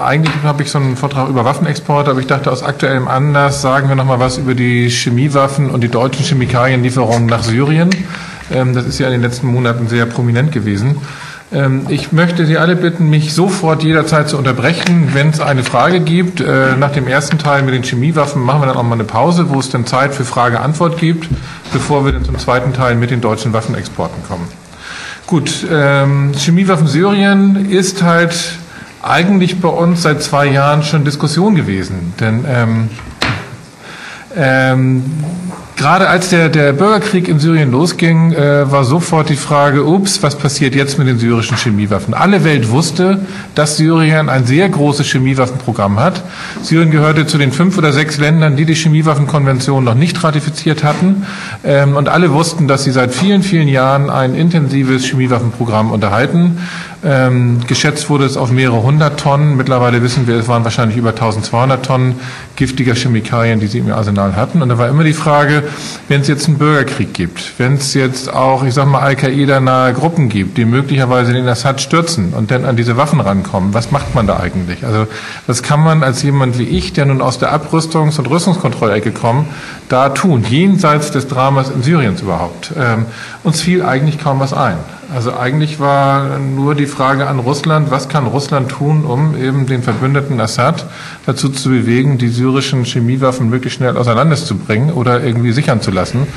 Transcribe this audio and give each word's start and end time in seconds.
Eigentlich 0.00 0.34
habe 0.42 0.62
ich 0.62 0.70
so 0.70 0.78
einen 0.78 0.96
Vortrag 0.96 1.28
über 1.28 1.44
Waffenexport, 1.44 2.08
aber 2.08 2.20
ich 2.20 2.26
dachte, 2.26 2.50
aus 2.50 2.62
aktuellem 2.62 3.08
Anlass 3.08 3.62
sagen 3.62 3.88
wir 3.88 3.96
noch 3.96 4.06
mal 4.06 4.18
was 4.18 4.38
über 4.38 4.54
die 4.54 4.88
Chemiewaffen 4.88 5.70
und 5.70 5.82
die 5.82 5.88
deutschen 5.88 6.24
Chemikalienlieferungen 6.24 7.26
nach 7.26 7.42
Syrien. 7.42 7.90
Ähm, 8.52 8.74
das 8.74 8.86
ist 8.86 8.98
ja 8.98 9.06
in 9.06 9.12
den 9.12 9.22
letzten 9.22 9.46
Monaten 9.48 9.88
sehr 9.88 10.06
prominent 10.06 10.52
gewesen. 10.52 10.96
Ähm, 11.52 11.86
ich 11.88 12.12
möchte 12.12 12.46
Sie 12.46 12.58
alle 12.58 12.76
bitten, 12.76 13.10
mich 13.10 13.34
sofort 13.34 13.82
jederzeit 13.82 14.28
zu 14.28 14.38
unterbrechen, 14.38 15.10
wenn 15.12 15.30
es 15.30 15.40
eine 15.40 15.64
Frage 15.64 16.00
gibt. 16.00 16.40
Äh, 16.40 16.76
nach 16.78 16.92
dem 16.92 17.06
ersten 17.06 17.38
Teil 17.38 17.62
mit 17.62 17.74
den 17.74 17.82
Chemiewaffen 17.82 18.42
machen 18.42 18.62
wir 18.62 18.66
dann 18.66 18.76
auch 18.76 18.82
mal 18.82 18.94
eine 18.94 19.04
Pause, 19.04 19.50
wo 19.50 19.58
es 19.58 19.70
dann 19.70 19.86
Zeit 19.86 20.14
für 20.14 20.24
Frage-Antwort 20.24 20.98
gibt, 20.98 21.28
bevor 21.72 22.04
wir 22.04 22.12
dann 22.12 22.24
zum 22.24 22.38
zweiten 22.38 22.72
Teil 22.72 22.94
mit 22.94 23.10
den 23.10 23.20
deutschen 23.20 23.52
Waffenexporten 23.52 24.22
kommen. 24.24 24.48
Gut, 25.26 25.66
ähm, 25.70 26.32
Chemiewaffen 26.36 26.86
Syrien 26.86 27.70
ist 27.70 28.02
halt 28.02 28.34
eigentlich 29.02 29.60
bei 29.60 29.68
uns 29.68 30.02
seit 30.02 30.22
zwei 30.22 30.46
Jahren 30.46 30.82
schon 30.82 31.04
Diskussion 31.04 31.54
gewesen. 31.54 32.14
Denn 32.20 32.44
ähm, 32.48 32.90
ähm, 34.36 35.02
gerade 35.76 36.08
als 36.08 36.28
der, 36.28 36.50
der 36.50 36.74
Bürgerkrieg 36.74 37.26
in 37.26 37.38
Syrien 37.38 37.72
losging, 37.72 38.32
äh, 38.32 38.70
war 38.70 38.84
sofort 38.84 39.30
die 39.30 39.36
Frage, 39.36 39.86
ups, 39.86 40.22
was 40.22 40.36
passiert 40.36 40.74
jetzt 40.74 40.98
mit 40.98 41.08
den 41.08 41.18
syrischen 41.18 41.56
Chemiewaffen? 41.56 42.12
Alle 42.12 42.44
Welt 42.44 42.68
wusste, 42.70 43.26
dass 43.54 43.78
Syrien 43.78 44.28
ein 44.28 44.44
sehr 44.44 44.68
großes 44.68 45.06
Chemiewaffenprogramm 45.06 45.98
hat. 45.98 46.22
Syrien 46.62 46.90
gehörte 46.90 47.26
zu 47.26 47.38
den 47.38 47.50
fünf 47.50 47.78
oder 47.78 47.92
sechs 47.92 48.18
Ländern, 48.18 48.56
die 48.56 48.66
die 48.66 48.74
Chemiewaffenkonvention 48.74 49.82
noch 49.82 49.94
nicht 49.94 50.22
ratifiziert 50.22 50.84
hatten. 50.84 51.26
Ähm, 51.64 51.96
und 51.96 52.10
alle 52.10 52.30
wussten, 52.32 52.68
dass 52.68 52.84
sie 52.84 52.92
seit 52.92 53.14
vielen, 53.14 53.42
vielen 53.42 53.68
Jahren 53.68 54.10
ein 54.10 54.34
intensives 54.34 55.06
Chemiewaffenprogramm 55.06 55.90
unterhalten. 55.90 56.58
Ähm, 57.02 57.60
geschätzt 57.66 58.10
wurde 58.10 58.26
es 58.26 58.36
auf 58.36 58.50
mehrere 58.50 58.82
hundert 58.82 59.18
Tonnen. 59.18 59.56
Mittlerweile 59.56 60.02
wissen 60.02 60.26
wir, 60.26 60.36
es 60.36 60.48
waren 60.48 60.64
wahrscheinlich 60.64 60.98
über 60.98 61.10
1200 61.10 61.84
Tonnen 61.84 62.16
giftiger 62.56 62.94
Chemikalien, 62.94 63.58
die 63.58 63.68
sie 63.68 63.78
im 63.78 63.90
Arsenal 63.90 64.36
hatten. 64.36 64.60
Und 64.60 64.68
da 64.68 64.76
war 64.76 64.88
immer 64.88 65.02
die 65.02 65.14
Frage, 65.14 65.62
wenn 66.08 66.20
es 66.20 66.28
jetzt 66.28 66.46
einen 66.46 66.58
Bürgerkrieg 66.58 67.14
gibt, 67.14 67.58
wenn 67.58 67.74
es 67.74 67.94
jetzt 67.94 68.30
auch, 68.30 68.64
ich 68.64 68.74
sag 68.74 68.86
mal, 68.86 69.00
Al-Qaida-nahe 69.00 69.94
Gruppen 69.94 70.28
gibt, 70.28 70.58
die 70.58 70.66
möglicherweise 70.66 71.32
den 71.32 71.48
Assad 71.48 71.80
stürzen 71.80 72.34
und 72.34 72.50
dann 72.50 72.66
an 72.66 72.76
diese 72.76 72.98
Waffen 72.98 73.20
rankommen, 73.20 73.72
was 73.72 73.90
macht 73.90 74.14
man 74.14 74.26
da 74.26 74.38
eigentlich? 74.38 74.84
Also 74.84 75.06
was 75.46 75.62
kann 75.62 75.80
man 75.80 76.02
als 76.02 76.22
jemand 76.22 76.58
wie 76.58 76.64
ich, 76.64 76.92
der 76.92 77.06
nun 77.06 77.22
aus 77.22 77.38
der 77.38 77.50
Abrüstungs- 77.54 78.18
und 78.18 78.28
Rüstungskontrollecke 78.28 79.12
kommt, 79.12 79.46
da 79.90 80.08
tun, 80.08 80.44
jenseits 80.48 81.10
des 81.10 81.26
Dramas 81.28 81.68
in 81.68 81.82
Syriens 81.82 82.22
überhaupt? 82.22 82.72
Ähm, 82.78 83.06
uns 83.44 83.60
fiel 83.60 83.82
eigentlich 83.82 84.18
kaum 84.18 84.40
was 84.40 84.54
ein. 84.54 84.78
Also 85.12 85.36
eigentlich 85.36 85.80
war 85.80 86.38
nur 86.38 86.76
die 86.76 86.86
Frage 86.86 87.26
an 87.26 87.40
Russland, 87.40 87.90
was 87.90 88.08
kann 88.08 88.26
Russland 88.26 88.70
tun, 88.70 89.04
um 89.04 89.36
eben 89.36 89.66
den 89.66 89.82
Verbündeten 89.82 90.40
Assad 90.40 90.86
dazu 91.26 91.48
zu 91.48 91.70
bewegen, 91.70 92.16
die 92.16 92.28
syrischen 92.28 92.84
Chemiewaffen 92.84 93.50
möglichst 93.50 93.78
schnell 93.78 93.96
auseinanderzubringen 93.96 94.92
oder 94.92 95.22
irgendwie 95.22 95.52
sichern 95.52 95.80
zu 95.80 95.90
lassen. 95.90 96.28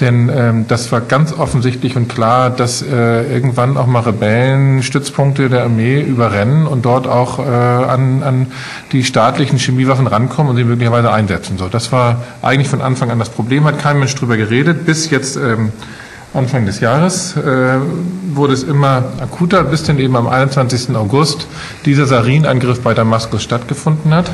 Denn 0.00 0.30
ähm, 0.32 0.66
das 0.68 0.92
war 0.92 1.00
ganz 1.00 1.32
offensichtlich 1.32 1.96
und 1.96 2.08
klar, 2.08 2.50
dass 2.50 2.82
äh, 2.82 3.32
irgendwann 3.32 3.76
auch 3.76 3.86
mal 3.86 4.00
Rebellen 4.00 4.82
Stützpunkte 4.82 5.48
der 5.48 5.64
Armee 5.64 6.00
überrennen 6.00 6.66
und 6.66 6.84
dort 6.84 7.08
auch 7.08 7.40
äh, 7.40 7.42
an, 7.42 8.22
an 8.22 8.46
die 8.92 9.02
staatlichen 9.02 9.58
Chemiewaffen 9.58 10.06
rankommen 10.06 10.50
und 10.50 10.56
sie 10.56 10.64
möglicherweise 10.64 11.10
einsetzen. 11.10 11.58
So, 11.58 11.68
das 11.68 11.90
war 11.90 12.22
eigentlich 12.42 12.68
von 12.68 12.80
Anfang 12.80 13.10
an 13.10 13.18
das 13.18 13.28
Problem, 13.28 13.64
hat 13.64 13.80
kein 13.80 13.98
Mensch 13.98 14.14
drüber 14.14 14.36
geredet, 14.36 14.86
bis 14.86 15.10
jetzt 15.10 15.36
ähm, 15.36 15.72
Anfang 16.34 16.66
des 16.66 16.80
Jahres 16.80 17.36
äh, 17.36 17.78
wurde 18.34 18.52
es 18.52 18.62
immer 18.62 19.04
akuter, 19.20 19.64
bis 19.64 19.82
dann 19.84 19.98
eben 19.98 20.14
am 20.14 20.28
21. 20.28 20.94
August 20.94 21.46
dieser 21.86 22.06
Sarin-Angriff 22.06 22.82
bei 22.82 22.94
Damaskus 22.94 23.42
stattgefunden 23.42 24.14
hat. 24.14 24.30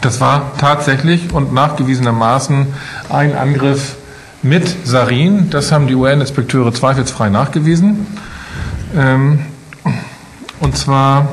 Das 0.00 0.20
war 0.20 0.52
tatsächlich 0.58 1.32
und 1.32 1.52
nachgewiesenermaßen 1.52 2.68
ein 3.10 3.36
Angriff 3.36 3.96
mit 4.42 4.86
Sarin. 4.86 5.50
Das 5.50 5.72
haben 5.72 5.86
die 5.86 5.94
UN-Inspekteure 5.94 6.72
zweifelsfrei 6.72 7.28
nachgewiesen. 7.28 8.06
Ähm, 8.96 9.40
und 10.60 10.76
zwar 10.76 11.28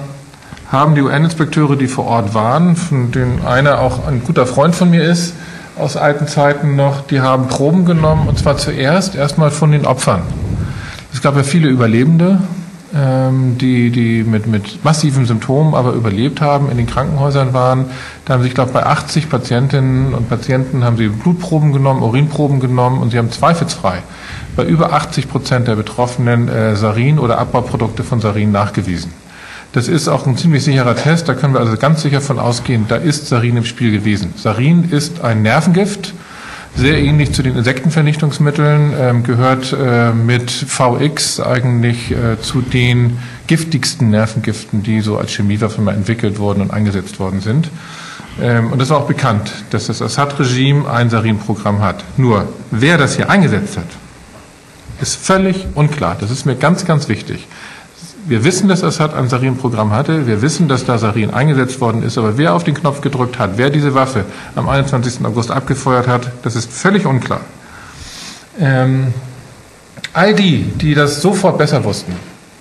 haben 0.72 0.96
die 0.96 1.02
UN-Inspekteure, 1.02 1.76
die 1.76 1.88
vor 1.88 2.06
Ort 2.06 2.34
waren, 2.34 2.76
von 2.76 3.12
denen 3.12 3.46
einer 3.46 3.80
auch 3.80 4.06
ein 4.08 4.24
guter 4.24 4.46
Freund 4.46 4.76
von 4.76 4.90
mir 4.90 5.04
ist, 5.04 5.34
aus 5.78 5.96
alten 5.96 6.28
Zeiten 6.28 6.76
noch, 6.76 7.06
die 7.08 7.22
haben 7.22 7.48
Proben 7.48 7.86
genommen 7.86 8.28
und 8.28 8.40
zwar 8.40 8.58
zuerst 8.58 9.16
erstmal 9.16 9.52
von 9.52 9.72
den 9.72 9.86
Opfern. 9.86 10.24
Es 11.14 11.22
gab 11.22 11.36
ja 11.36 11.44
viele 11.44 11.70
Überlebende, 11.70 12.42
die, 12.94 13.90
die 13.90 14.24
mit, 14.24 14.48
mit 14.48 14.84
massiven 14.86 15.26
Symptomen 15.26 15.74
aber 15.74 15.92
überlebt 15.92 16.40
haben, 16.40 16.72
in 16.72 16.78
den 16.78 16.88
Krankenhäusern 16.88 17.54
waren. 17.54 17.86
Da 18.26 18.34
haben 18.34 18.44
sie, 18.44 18.48
ich 18.48 18.56
glaube, 18.56 18.72
bei 18.72 18.86
80 18.86 19.30
Patientinnen 19.30 20.14
und 20.14 20.30
Patienten 20.30 20.86
haben 20.86 20.96
sie 20.96 21.10
Blutproben 21.10 21.74
genommen, 21.74 22.02
Urinproben 22.02 22.60
genommen 22.60 23.02
und 23.02 23.12
sie 23.12 23.18
haben 23.18 23.32
zweifelsfrei 23.32 24.04
bei 24.56 24.66
über 24.66 24.92
80 24.92 25.30
Prozent 25.30 25.68
der 25.68 25.76
Betroffenen 25.76 26.50
äh, 26.50 26.76
Sarin 26.76 27.20
oder 27.20 27.38
Abbauprodukte 27.38 28.04
von 28.04 28.20
Sarin 28.20 28.52
nachgewiesen. 28.52 29.14
Das 29.74 29.88
ist 29.88 30.08
auch 30.08 30.26
ein 30.26 30.36
ziemlich 30.38 30.64
sicherer 30.64 30.96
Test, 30.96 31.30
da 31.30 31.36
können 31.36 31.54
wir 31.54 31.60
also 31.60 31.78
ganz 31.78 32.02
sicher 32.02 32.22
von 32.22 32.40
ausgehen, 32.40 32.86
da 32.88 32.96
ist 32.96 33.28
Sarin 33.28 33.58
im 33.58 33.66
Spiel 33.66 33.92
gewesen. 33.92 34.34
Sarin 34.36 34.90
ist 34.90 35.22
ein 35.22 35.44
Nervengift, 35.44 36.14
sehr 36.78 37.00
ähnlich 37.00 37.34
zu 37.34 37.42
den 37.42 37.58
Insektenvernichtungsmitteln, 37.58 38.94
ähm, 38.98 39.24
gehört 39.24 39.74
äh, 39.74 40.14
mit 40.14 40.52
VX 40.52 41.40
eigentlich 41.40 42.12
äh, 42.12 42.40
zu 42.40 42.62
den 42.62 43.18
giftigsten 43.48 44.12
Nervengiften, 44.12 44.84
die 44.84 45.02
so 45.02 45.18
als 45.18 45.32
Chemiewaffe 45.32 45.82
mal 45.82 45.96
entwickelt 45.96 46.38
wurden 46.38 46.62
und 46.62 46.72
eingesetzt 46.72 47.20
worden 47.20 47.42
sind. 47.42 47.70
Ähm, 48.40 48.72
und 48.72 48.80
es 48.80 48.92
war 48.92 49.00
auch 49.00 49.08
bekannt, 49.08 49.52
dass 49.72 49.88
das 49.88 50.04
Assad-Regime 50.04 50.88
ein 50.88 51.10
Sarin-Programm 51.10 51.82
hat. 51.82 52.04
Nur, 52.16 52.48
wer 52.70 53.00
das 53.00 53.16
hier 53.16 53.32
eingesetzt 53.32 53.78
hat, 53.78 53.88
ist 55.02 55.16
völlig 55.16 55.66
unklar. 55.74 56.16
Das 56.20 56.30
ist 56.30 56.46
mir 56.46 56.56
ganz, 56.56 56.86
ganz 56.86 57.10
wichtig. 57.10 57.48
Wir 58.28 58.44
wissen, 58.44 58.68
dass 58.68 58.84
Assad 58.84 59.14
ein 59.14 59.30
Sarin-Programm 59.30 59.94
hatte. 59.94 60.28
Wir 60.28 60.42
wissen, 60.42 60.68
dass 60.68 60.84
da 60.84 60.98
Sarin 60.98 61.32
eingesetzt 61.32 61.80
worden 61.80 62.04
ist. 62.04 62.18
Aber 62.18 62.38
wer 62.38 62.56
auf 62.56 62.66
den 62.66 62.74
Knopf 62.74 63.00
gedrückt 63.00 63.40
hat, 63.40 63.52
wer 63.56 63.70
diese 63.70 63.94
Waffe 63.94 64.26
am 64.54 64.68
21. 64.68 65.24
August 65.24 65.50
abgefeuert 65.50 66.10
hat, 66.10 66.30
das 66.44 66.58
ist 66.58 66.70
völlig 66.70 67.06
unklar. 67.06 67.40
Ähm, 68.60 69.14
all 70.12 70.34
die, 70.34 70.64
die 70.64 70.94
das 70.94 71.22
sofort 71.22 71.58
besser 71.58 71.86
wussten, 71.86 72.12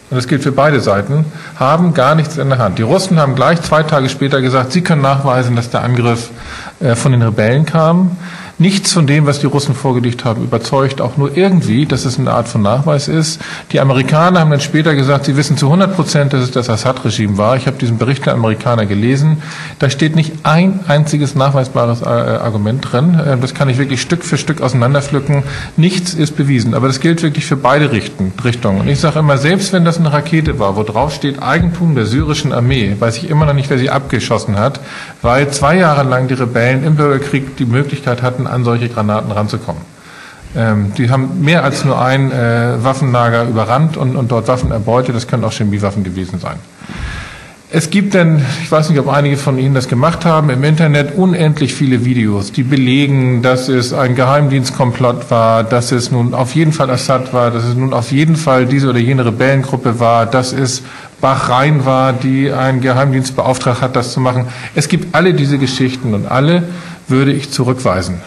und 0.08 0.16
das 0.16 0.28
gilt 0.28 0.44
für 0.44 0.52
beide 0.52 0.78
Seiten, 0.78 1.24
haben 1.56 1.92
gar 1.92 2.14
nichts 2.14 2.36
in 2.36 2.48
der 2.48 2.58
Hand. 2.58 2.78
Die 2.78 2.82
Russen 2.82 3.18
haben 3.18 3.34
gleich 3.34 3.60
zwei 3.62 3.82
Tage 3.82 4.08
später 4.08 4.40
gesagt, 4.40 4.70
sie 4.70 4.82
können 4.82 5.02
nachweisen, 5.02 5.56
dass 5.56 5.70
der 5.70 5.82
Angriff 5.82 6.30
äh, 6.78 6.94
von 6.94 7.10
den 7.10 7.22
Rebellen 7.22 7.66
kam. 7.66 8.16
Nichts 8.58 8.94
von 8.94 9.06
dem, 9.06 9.26
was 9.26 9.40
die 9.40 9.46
Russen 9.46 9.74
vorgelegt 9.74 10.24
haben, 10.24 10.42
überzeugt 10.42 11.02
auch 11.02 11.18
nur 11.18 11.36
irgendwie, 11.36 11.84
dass 11.84 12.06
es 12.06 12.18
eine 12.18 12.32
Art 12.32 12.48
von 12.48 12.62
Nachweis 12.62 13.06
ist. 13.06 13.38
Die 13.72 13.80
Amerikaner 13.80 14.40
haben 14.40 14.50
dann 14.50 14.60
später 14.60 14.94
gesagt, 14.94 15.26
sie 15.26 15.36
wissen 15.36 15.58
zu 15.58 15.66
100 15.66 15.94
Prozent, 15.94 16.32
dass 16.32 16.42
es 16.42 16.52
das 16.52 16.70
Assad-Regime 16.70 17.36
war. 17.36 17.56
Ich 17.56 17.66
habe 17.66 17.76
diesen 17.76 17.98
Bericht 17.98 18.24
der 18.24 18.32
Amerikaner 18.32 18.86
gelesen. 18.86 19.42
Da 19.78 19.90
steht 19.90 20.16
nicht 20.16 20.32
ein 20.44 20.80
einziges 20.88 21.34
nachweisbares 21.34 22.00
äh, 22.00 22.06
Argument 22.06 22.80
drin. 22.90 23.20
Äh, 23.20 23.36
das 23.36 23.52
kann 23.52 23.68
ich 23.68 23.76
wirklich 23.76 24.00
Stück 24.00 24.24
für 24.24 24.38
Stück 24.38 24.62
auseinanderpflücken. 24.62 25.42
Nichts 25.76 26.14
ist 26.14 26.34
bewiesen. 26.34 26.72
Aber 26.72 26.86
das 26.86 27.00
gilt 27.00 27.22
wirklich 27.22 27.44
für 27.44 27.56
beide 27.56 27.92
Richtungen. 27.92 28.80
Und 28.80 28.88
ich 28.88 29.00
sage 29.00 29.18
immer, 29.18 29.36
selbst 29.36 29.74
wenn 29.74 29.84
das 29.84 29.98
eine 29.98 30.10
Rakete 30.14 30.58
war, 30.58 30.76
wo 30.76 30.82
drauf 30.82 31.12
steht 31.12 31.42
Eigentum 31.42 31.94
der 31.94 32.06
syrischen 32.06 32.54
Armee, 32.54 32.96
weiß 32.98 33.18
ich 33.18 33.28
immer 33.28 33.44
noch 33.44 33.52
nicht, 33.52 33.68
wer 33.68 33.76
sie 33.78 33.90
abgeschossen 33.90 34.58
hat, 34.58 34.80
weil 35.20 35.50
zwei 35.50 35.76
Jahre 35.76 36.08
lang 36.08 36.26
die 36.28 36.34
Rebellen 36.34 36.84
im 36.84 36.96
Bürgerkrieg 36.96 37.58
die 37.58 37.66
Möglichkeit 37.66 38.22
hatten, 38.22 38.45
an 38.46 38.64
solche 38.64 38.88
Granaten 38.88 39.30
ranzukommen. 39.32 39.82
Ähm, 40.56 40.92
die 40.96 41.10
haben 41.10 41.42
mehr 41.42 41.64
als 41.64 41.84
nur 41.84 42.00
ein 42.00 42.32
äh, 42.32 42.82
Waffenlager 42.82 43.44
überrannt 43.44 43.96
und, 43.96 44.16
und 44.16 44.30
dort 44.30 44.48
Waffen 44.48 44.70
erbeutet. 44.70 45.14
Das 45.14 45.26
können 45.26 45.44
auch 45.44 45.52
Chemiewaffen 45.52 46.04
gewesen 46.04 46.38
sein. 46.38 46.56
Es 47.68 47.90
gibt 47.90 48.14
denn, 48.14 48.40
ich 48.62 48.70
weiß 48.70 48.90
nicht, 48.90 48.98
ob 49.00 49.08
einige 49.08 49.36
von 49.36 49.58
Ihnen 49.58 49.74
das 49.74 49.88
gemacht 49.88 50.24
haben, 50.24 50.50
im 50.50 50.62
Internet 50.62 51.16
unendlich 51.16 51.74
viele 51.74 52.04
Videos, 52.04 52.52
die 52.52 52.62
belegen, 52.62 53.42
dass 53.42 53.68
es 53.68 53.92
ein 53.92 54.14
Geheimdienstkomplott 54.14 55.32
war, 55.32 55.64
dass 55.64 55.90
es 55.90 56.12
nun 56.12 56.32
auf 56.32 56.54
jeden 56.54 56.72
Fall 56.72 56.90
Assad 56.90 57.34
war, 57.34 57.50
dass 57.50 57.64
es 57.64 57.74
nun 57.74 57.92
auf 57.92 58.12
jeden 58.12 58.36
Fall 58.36 58.66
diese 58.66 58.88
oder 58.88 59.00
jene 59.00 59.26
Rebellengruppe 59.26 59.98
war, 59.98 60.26
dass 60.26 60.52
es 60.52 60.84
Bahrain 61.20 61.84
war, 61.84 62.12
die 62.12 62.52
einen 62.52 62.80
Geheimdienst 62.80 63.34
beauftragt 63.34 63.82
hat, 63.82 63.96
das 63.96 64.12
zu 64.12 64.20
machen. 64.20 64.46
Es 64.76 64.86
gibt 64.86 65.14
alle 65.14 65.34
diese 65.34 65.58
Geschichten 65.58 66.14
und 66.14 66.26
alle 66.30 66.62
würde 67.08 67.32
ich 67.32 67.50
zurückweisen. 67.50 68.20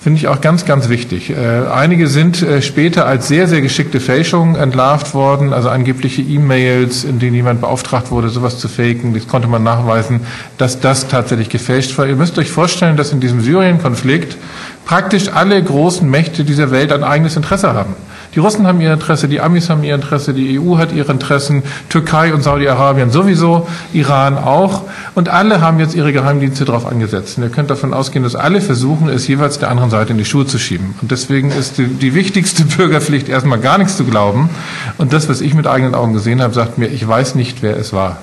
Finde 0.00 0.20
ich 0.20 0.28
auch 0.28 0.40
ganz, 0.40 0.64
ganz 0.64 0.88
wichtig. 0.88 1.30
Äh, 1.30 1.66
einige 1.72 2.06
sind 2.06 2.40
äh, 2.40 2.62
später 2.62 3.04
als 3.04 3.26
sehr, 3.26 3.48
sehr 3.48 3.60
geschickte 3.60 3.98
Fälschungen 3.98 4.54
entlarvt 4.54 5.12
worden, 5.12 5.52
also 5.52 5.70
angebliche 5.70 6.22
E-Mails, 6.22 7.02
in 7.02 7.18
denen 7.18 7.34
jemand 7.34 7.60
beauftragt 7.60 8.12
wurde, 8.12 8.28
sowas 8.28 8.58
zu 8.58 8.68
faken. 8.68 9.12
Das 9.12 9.26
konnte 9.26 9.48
man 9.48 9.64
nachweisen, 9.64 10.20
dass 10.56 10.78
das 10.78 11.08
tatsächlich 11.08 11.48
gefälscht 11.48 11.98
war. 11.98 12.06
Ihr 12.06 12.14
müsst 12.14 12.38
euch 12.38 12.50
vorstellen, 12.50 12.96
dass 12.96 13.12
in 13.12 13.18
diesem 13.18 13.40
Syrien-Konflikt 13.40 14.36
praktisch 14.84 15.32
alle 15.32 15.60
großen 15.60 16.08
Mächte 16.08 16.44
dieser 16.44 16.70
Welt 16.70 16.92
ein 16.92 17.02
eigenes 17.02 17.36
Interesse 17.36 17.72
haben. 17.72 17.96
Die 18.34 18.40
Russen 18.40 18.66
haben 18.66 18.80
ihr 18.80 18.92
Interesse, 18.92 19.26
die 19.26 19.40
Amis 19.40 19.70
haben 19.70 19.82
ihr 19.82 19.94
Interesse, 19.94 20.34
die 20.34 20.60
EU 20.60 20.76
hat 20.76 20.92
ihre 20.92 21.10
Interessen, 21.10 21.62
Türkei 21.88 22.34
und 22.34 22.42
Saudi-Arabien 22.42 23.10
sowieso, 23.10 23.66
Iran 23.92 24.36
auch. 24.36 24.82
Und 25.14 25.28
alle 25.28 25.60
haben 25.60 25.80
jetzt 25.80 25.94
ihre 25.94 26.12
Geheimdienste 26.12 26.64
darauf 26.64 26.86
angesetzt. 26.86 27.38
Und 27.38 27.44
ihr 27.44 27.50
könnt 27.50 27.70
davon 27.70 27.94
ausgehen, 27.94 28.22
dass 28.22 28.36
alle 28.36 28.60
versuchen, 28.60 29.08
es 29.08 29.26
jeweils 29.26 29.58
der 29.58 29.70
anderen 29.70 29.90
Seite 29.90 30.12
in 30.12 30.18
die 30.18 30.24
Schuhe 30.24 30.46
zu 30.46 30.58
schieben. 30.58 30.94
Und 31.00 31.10
deswegen 31.10 31.50
ist 31.50 31.78
die, 31.78 31.86
die 31.86 32.14
wichtigste 32.14 32.64
Bürgerpflicht 32.76 33.28
erstmal 33.28 33.58
gar 33.58 33.78
nichts 33.78 33.96
zu 33.96 34.04
glauben. 34.04 34.50
Und 34.98 35.12
das, 35.12 35.28
was 35.28 35.40
ich 35.40 35.54
mit 35.54 35.66
eigenen 35.66 35.94
Augen 35.94 36.12
gesehen 36.12 36.42
habe, 36.42 36.52
sagt 36.52 36.76
mir, 36.76 36.88
ich 36.88 37.06
weiß 37.06 37.34
nicht, 37.34 37.62
wer 37.62 37.76
es 37.76 37.92
war. 37.92 38.18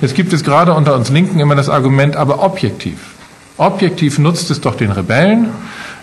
Jetzt 0.00 0.14
gibt 0.14 0.32
es 0.32 0.44
gerade 0.44 0.74
unter 0.74 0.94
uns 0.94 1.10
Linken 1.10 1.40
immer 1.40 1.54
das 1.54 1.68
Argument, 1.68 2.16
aber 2.16 2.42
objektiv. 2.42 2.98
Objektiv 3.56 4.18
nutzt 4.18 4.50
es 4.50 4.60
doch 4.60 4.74
den 4.74 4.90
Rebellen 4.90 5.50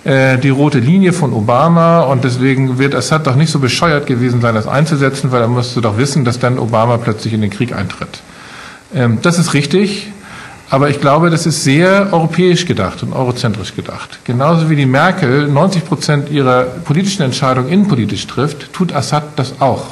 die 0.06 0.50
rote 0.50 0.80
Linie 0.80 1.12
von 1.12 1.34
Obama 1.34 2.02
und 2.04 2.24
deswegen 2.24 2.80
wird 2.80 2.96
Assad 2.96 3.28
doch 3.28 3.36
nicht 3.36 3.52
so 3.52 3.60
bescheuert 3.60 4.08
gewesen 4.08 4.40
sein, 4.40 4.56
das 4.56 4.66
einzusetzen, 4.66 5.32
weil 5.32 5.42
er 5.42 5.50
musste 5.50 5.82
doch 5.82 5.98
wissen, 5.98 6.24
dass 6.24 6.40
dann 6.40 6.58
Obama 6.58 6.98
plötzlich 6.98 7.34
in 7.34 7.42
den 7.42 7.50
Krieg 7.50 7.76
eintritt. 7.76 8.22
Ähm, 8.96 9.20
das 9.22 9.38
ist 9.38 9.54
richtig, 9.54 10.08
aber 10.70 10.90
ich 10.90 11.02
glaube, 11.02 11.30
das 11.30 11.46
ist 11.46 11.64
sehr 11.64 12.10
europäisch 12.12 12.66
gedacht 12.66 13.02
und 13.02 13.14
eurozentrisch 13.14 13.76
gedacht. 13.76 14.20
Genauso 14.24 14.70
wie 14.70 14.76
die 14.76 14.86
Merkel 14.86 15.48
90 15.48 15.86
Prozent 15.86 16.30
ihrer 16.30 16.64
politischen 16.64 17.24
Entscheidungen 17.24 17.70
innenpolitisch 17.70 18.28
trifft, 18.28 18.72
tut 18.72 18.94
Assad 18.94 19.24
das 19.36 19.62
auch. 19.62 19.86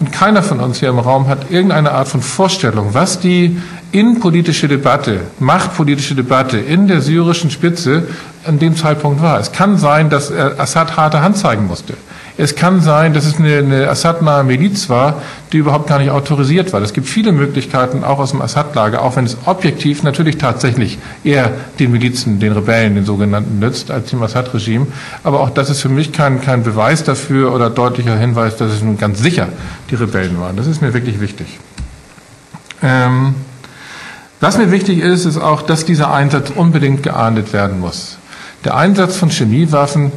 Und 0.00 0.12
keiner 0.12 0.42
von 0.42 0.60
uns 0.60 0.80
hier 0.80 0.88
im 0.88 0.98
Raum 0.98 1.28
hat 1.28 1.50
irgendeine 1.50 1.92
Art 1.92 2.08
von 2.08 2.22
Vorstellung, 2.22 2.94
was 2.94 3.20
die 3.20 3.60
innenpolitische 3.94 4.66
Debatte, 4.66 5.20
machtpolitische 5.38 6.16
Debatte 6.16 6.58
in 6.58 6.88
der 6.88 7.00
syrischen 7.00 7.50
Spitze 7.50 8.08
an 8.44 8.58
dem 8.58 8.76
Zeitpunkt 8.76 9.22
war. 9.22 9.38
Es 9.38 9.52
kann 9.52 9.78
sein, 9.78 10.10
dass 10.10 10.32
Assad 10.32 10.96
harte 10.96 11.22
Hand 11.22 11.36
zeigen 11.36 11.68
musste. 11.68 11.94
Es 12.36 12.56
kann 12.56 12.80
sein, 12.80 13.14
dass 13.14 13.24
es 13.24 13.38
eine, 13.38 13.58
eine 13.58 13.88
Assad-nahe 13.88 14.42
Miliz 14.42 14.88
war, 14.88 15.22
die 15.52 15.58
überhaupt 15.58 15.86
gar 15.86 16.00
nicht 16.00 16.10
autorisiert 16.10 16.72
war. 16.72 16.82
Es 16.82 16.92
gibt 16.92 17.08
viele 17.08 17.30
Möglichkeiten, 17.30 18.02
auch 18.02 18.18
aus 18.18 18.32
dem 18.32 18.42
Assad-Lager, 18.42 19.00
auch 19.00 19.14
wenn 19.14 19.26
es 19.26 19.36
objektiv 19.44 20.02
natürlich 20.02 20.38
tatsächlich 20.38 20.98
eher 21.22 21.52
den 21.78 21.92
Milizen, 21.92 22.40
den 22.40 22.50
Rebellen, 22.50 22.96
den 22.96 23.04
sogenannten, 23.04 23.60
nützt, 23.60 23.92
als 23.92 24.10
dem 24.10 24.20
Assad-Regime. 24.20 24.88
Aber 25.22 25.38
auch 25.38 25.50
das 25.50 25.70
ist 25.70 25.80
für 25.80 25.88
mich 25.88 26.10
kein, 26.10 26.40
kein 26.40 26.64
Beweis 26.64 27.04
dafür 27.04 27.54
oder 27.54 27.70
deutlicher 27.70 28.18
Hinweis, 28.18 28.56
dass 28.56 28.72
es 28.72 28.82
nun 28.82 28.98
ganz 28.98 29.20
sicher 29.20 29.46
die 29.92 29.94
Rebellen 29.94 30.40
waren. 30.40 30.56
Das 30.56 30.66
ist 30.66 30.82
mir 30.82 30.92
wirklich 30.92 31.20
wichtig. 31.20 31.46
Ähm, 32.82 33.36
was 34.40 34.58
mir 34.58 34.70
wichtig 34.70 34.98
ist, 34.98 35.24
ist 35.24 35.38
auch, 35.38 35.62
dass 35.62 35.84
dieser 35.84 36.12
Einsatz 36.12 36.50
unbedingt 36.54 37.02
geahndet 37.02 37.52
werden 37.52 37.80
muss. 37.80 38.18
Der 38.64 38.76
Einsatz 38.76 39.16
von 39.16 39.30
Chemiewaffen 39.30 40.12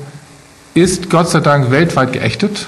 ist 0.74 1.10
Gott 1.10 1.30
sei 1.30 1.40
Dank 1.40 1.72
weltweit 1.72 2.14
geächtet. 2.14 2.68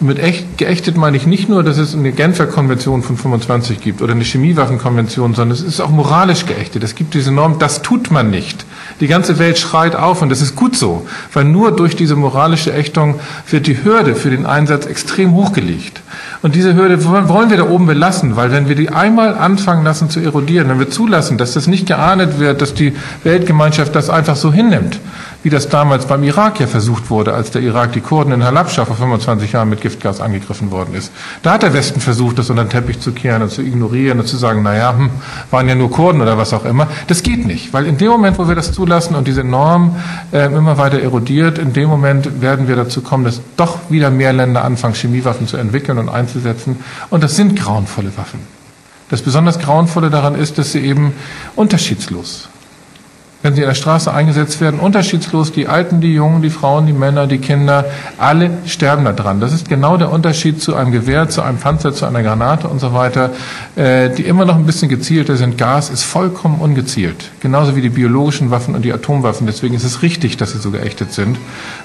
Und 0.00 0.08
mit 0.08 0.18
echt, 0.18 0.58
geächtet 0.58 0.96
meine 0.96 1.16
ich 1.16 1.26
nicht 1.26 1.48
nur, 1.48 1.62
dass 1.62 1.78
es 1.78 1.94
eine 1.94 2.12
Genfer 2.12 2.46
Konvention 2.46 3.02
von 3.02 3.16
25 3.16 3.80
gibt 3.80 4.02
oder 4.02 4.12
eine 4.12 4.24
Chemiewaffenkonvention, 4.24 5.34
sondern 5.34 5.56
es 5.56 5.62
ist 5.62 5.80
auch 5.80 5.90
moralisch 5.90 6.46
geächtet. 6.46 6.82
Es 6.82 6.94
gibt 6.94 7.14
diese 7.14 7.30
Norm, 7.30 7.58
das 7.58 7.82
tut 7.82 8.10
man 8.10 8.30
nicht. 8.30 8.66
Die 9.00 9.06
ganze 9.06 9.38
Welt 9.38 9.58
schreit 9.58 9.94
auf 9.94 10.22
und 10.22 10.28
das 10.30 10.42
ist 10.42 10.56
gut 10.56 10.76
so, 10.76 11.06
weil 11.32 11.44
nur 11.44 11.72
durch 11.72 11.94
diese 11.94 12.16
moralische 12.16 12.72
Ächtung 12.72 13.20
wird 13.48 13.66
die 13.66 13.84
Hürde 13.84 14.16
für 14.16 14.30
den 14.30 14.46
Einsatz 14.46 14.86
extrem 14.86 15.32
hochgelegt. 15.32 16.02
Und 16.44 16.54
diese 16.54 16.74
Hürde 16.74 17.02
wollen 17.02 17.48
wir 17.48 17.56
da 17.56 17.62
oben 17.62 17.86
belassen, 17.86 18.36
weil 18.36 18.52
wenn 18.52 18.68
wir 18.68 18.74
die 18.74 18.90
einmal 18.90 19.34
anfangen 19.34 19.82
lassen 19.82 20.10
zu 20.10 20.20
erodieren, 20.20 20.68
wenn 20.68 20.78
wir 20.78 20.90
zulassen, 20.90 21.38
dass 21.38 21.54
das 21.54 21.66
nicht 21.66 21.86
geahndet 21.86 22.38
wird, 22.38 22.60
dass 22.60 22.74
die 22.74 22.92
Weltgemeinschaft 23.22 23.96
das 23.96 24.10
einfach 24.10 24.36
so 24.36 24.52
hinnimmt, 24.52 25.00
wie 25.44 25.50
das 25.50 25.68
damals 25.68 26.06
beim 26.06 26.22
Irak 26.24 26.58
ja 26.58 26.66
versucht 26.66 27.10
wurde, 27.10 27.34
als 27.34 27.50
der 27.50 27.60
Irak 27.60 27.92
die 27.92 28.00
Kurden 28.00 28.32
in 28.32 28.42
Halabscha 28.42 28.86
vor 28.86 28.96
25 28.96 29.52
Jahren 29.52 29.68
mit 29.68 29.82
Giftgas 29.82 30.22
angegriffen 30.22 30.70
worden 30.70 30.94
ist. 30.94 31.12
Da 31.42 31.52
hat 31.52 31.62
der 31.62 31.74
Westen 31.74 32.00
versucht, 32.00 32.38
das 32.38 32.48
unter 32.48 32.64
den 32.64 32.70
Teppich 32.70 32.98
zu 33.00 33.12
kehren 33.12 33.42
und 33.42 33.50
zu 33.50 33.60
ignorieren 33.60 34.18
und 34.18 34.26
zu 34.26 34.38
sagen, 34.38 34.62
naja, 34.62 34.96
hm, 34.96 35.10
waren 35.50 35.68
ja 35.68 35.74
nur 35.74 35.90
Kurden 35.90 36.22
oder 36.22 36.38
was 36.38 36.54
auch 36.54 36.64
immer. 36.64 36.88
Das 37.08 37.22
geht 37.22 37.46
nicht, 37.46 37.74
weil 37.74 37.84
in 37.84 37.98
dem 37.98 38.08
Moment, 38.08 38.38
wo 38.38 38.48
wir 38.48 38.54
das 38.54 38.72
zulassen 38.72 39.14
und 39.14 39.28
diese 39.28 39.44
Norm 39.44 39.96
äh, 40.32 40.46
immer 40.46 40.78
weiter 40.78 40.98
erodiert, 40.98 41.58
in 41.58 41.74
dem 41.74 41.90
Moment 41.90 42.40
werden 42.40 42.66
wir 42.66 42.76
dazu 42.76 43.02
kommen, 43.02 43.24
dass 43.24 43.42
doch 43.58 43.90
wieder 43.90 44.10
mehr 44.10 44.32
Länder 44.32 44.64
anfangen, 44.64 44.94
Chemiewaffen 44.94 45.46
zu 45.46 45.58
entwickeln 45.58 45.98
und 45.98 46.08
einzusetzen. 46.08 46.82
Und 47.10 47.22
das 47.22 47.36
sind 47.36 47.54
grauenvolle 47.54 48.16
Waffen. 48.16 48.40
Das 49.10 49.20
besonders 49.20 49.58
Grauenvolle 49.58 50.08
daran 50.08 50.34
ist, 50.36 50.56
dass 50.56 50.72
sie 50.72 50.80
eben 50.80 51.12
unterschiedslos 51.54 52.48
wenn 53.44 53.54
sie 53.54 53.60
in 53.60 53.68
der 53.68 53.74
Straße 53.74 54.10
eingesetzt 54.10 54.62
werden, 54.62 54.80
unterschiedslos, 54.80 55.52
die 55.52 55.68
Alten, 55.68 56.00
die 56.00 56.14
Jungen, 56.14 56.40
die 56.40 56.48
Frauen, 56.48 56.86
die 56.86 56.94
Männer, 56.94 57.26
die 57.26 57.36
Kinder, 57.36 57.84
alle 58.16 58.50
sterben 58.64 59.04
da 59.04 59.12
dran. 59.12 59.38
Das 59.38 59.52
ist 59.52 59.68
genau 59.68 59.98
der 59.98 60.10
Unterschied 60.10 60.62
zu 60.62 60.74
einem 60.74 60.92
Gewehr, 60.92 61.28
zu 61.28 61.42
einem 61.42 61.58
Panzer, 61.58 61.92
zu 61.92 62.06
einer 62.06 62.22
Granate 62.22 62.68
und 62.68 62.80
so 62.80 62.94
weiter, 62.94 63.32
äh, 63.76 64.08
die 64.08 64.22
immer 64.22 64.46
noch 64.46 64.56
ein 64.56 64.64
bisschen 64.64 64.88
gezielter 64.88 65.36
sind. 65.36 65.58
Gas 65.58 65.90
ist 65.90 66.04
vollkommen 66.04 66.58
ungezielt, 66.58 67.32
genauso 67.40 67.76
wie 67.76 67.82
die 67.82 67.90
biologischen 67.90 68.50
Waffen 68.50 68.74
und 68.74 68.82
die 68.82 68.94
Atomwaffen. 68.94 69.46
Deswegen 69.46 69.74
ist 69.74 69.84
es 69.84 70.00
richtig, 70.00 70.38
dass 70.38 70.52
sie 70.52 70.58
so 70.58 70.70
geächtet 70.70 71.12
sind. 71.12 71.36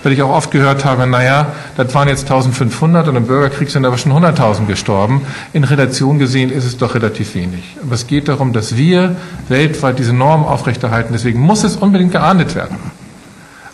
Weil 0.02 0.14
ich 0.14 0.22
auch 0.22 0.34
oft 0.34 0.52
gehört 0.52 0.86
habe, 0.86 1.08
naja, 1.08 1.48
das 1.76 1.94
waren 1.94 2.08
jetzt 2.08 2.22
1500 2.32 3.10
und 3.10 3.18
im 3.18 3.26
Bürgerkrieg 3.26 3.70
sind 3.70 3.86
aber 3.86 3.98
schon 3.98 4.14
100.000 4.14 4.66
gestorben. 4.66 5.24
In 5.52 5.66
Relation 5.66 6.20
gesehen 6.20 6.52
ist 6.52 6.64
es 6.64 6.78
doch 6.78 6.96
relativ 6.96 7.36
wenig. 7.36 7.76
Aber 7.84 7.96
es 7.96 8.08
geht 8.08 8.30
darum, 8.30 8.54
dass 8.54 8.78
wir 8.78 9.18
weltweit 9.50 10.00
diese 10.00 10.14
Norm 10.14 10.46
aufrechterhalten. 10.46 11.12
Deswegen 11.12 11.49
muss 11.50 11.64
es 11.64 11.78
unbedingt 11.78 12.12
geahndet 12.12 12.54
werden. 12.54 12.78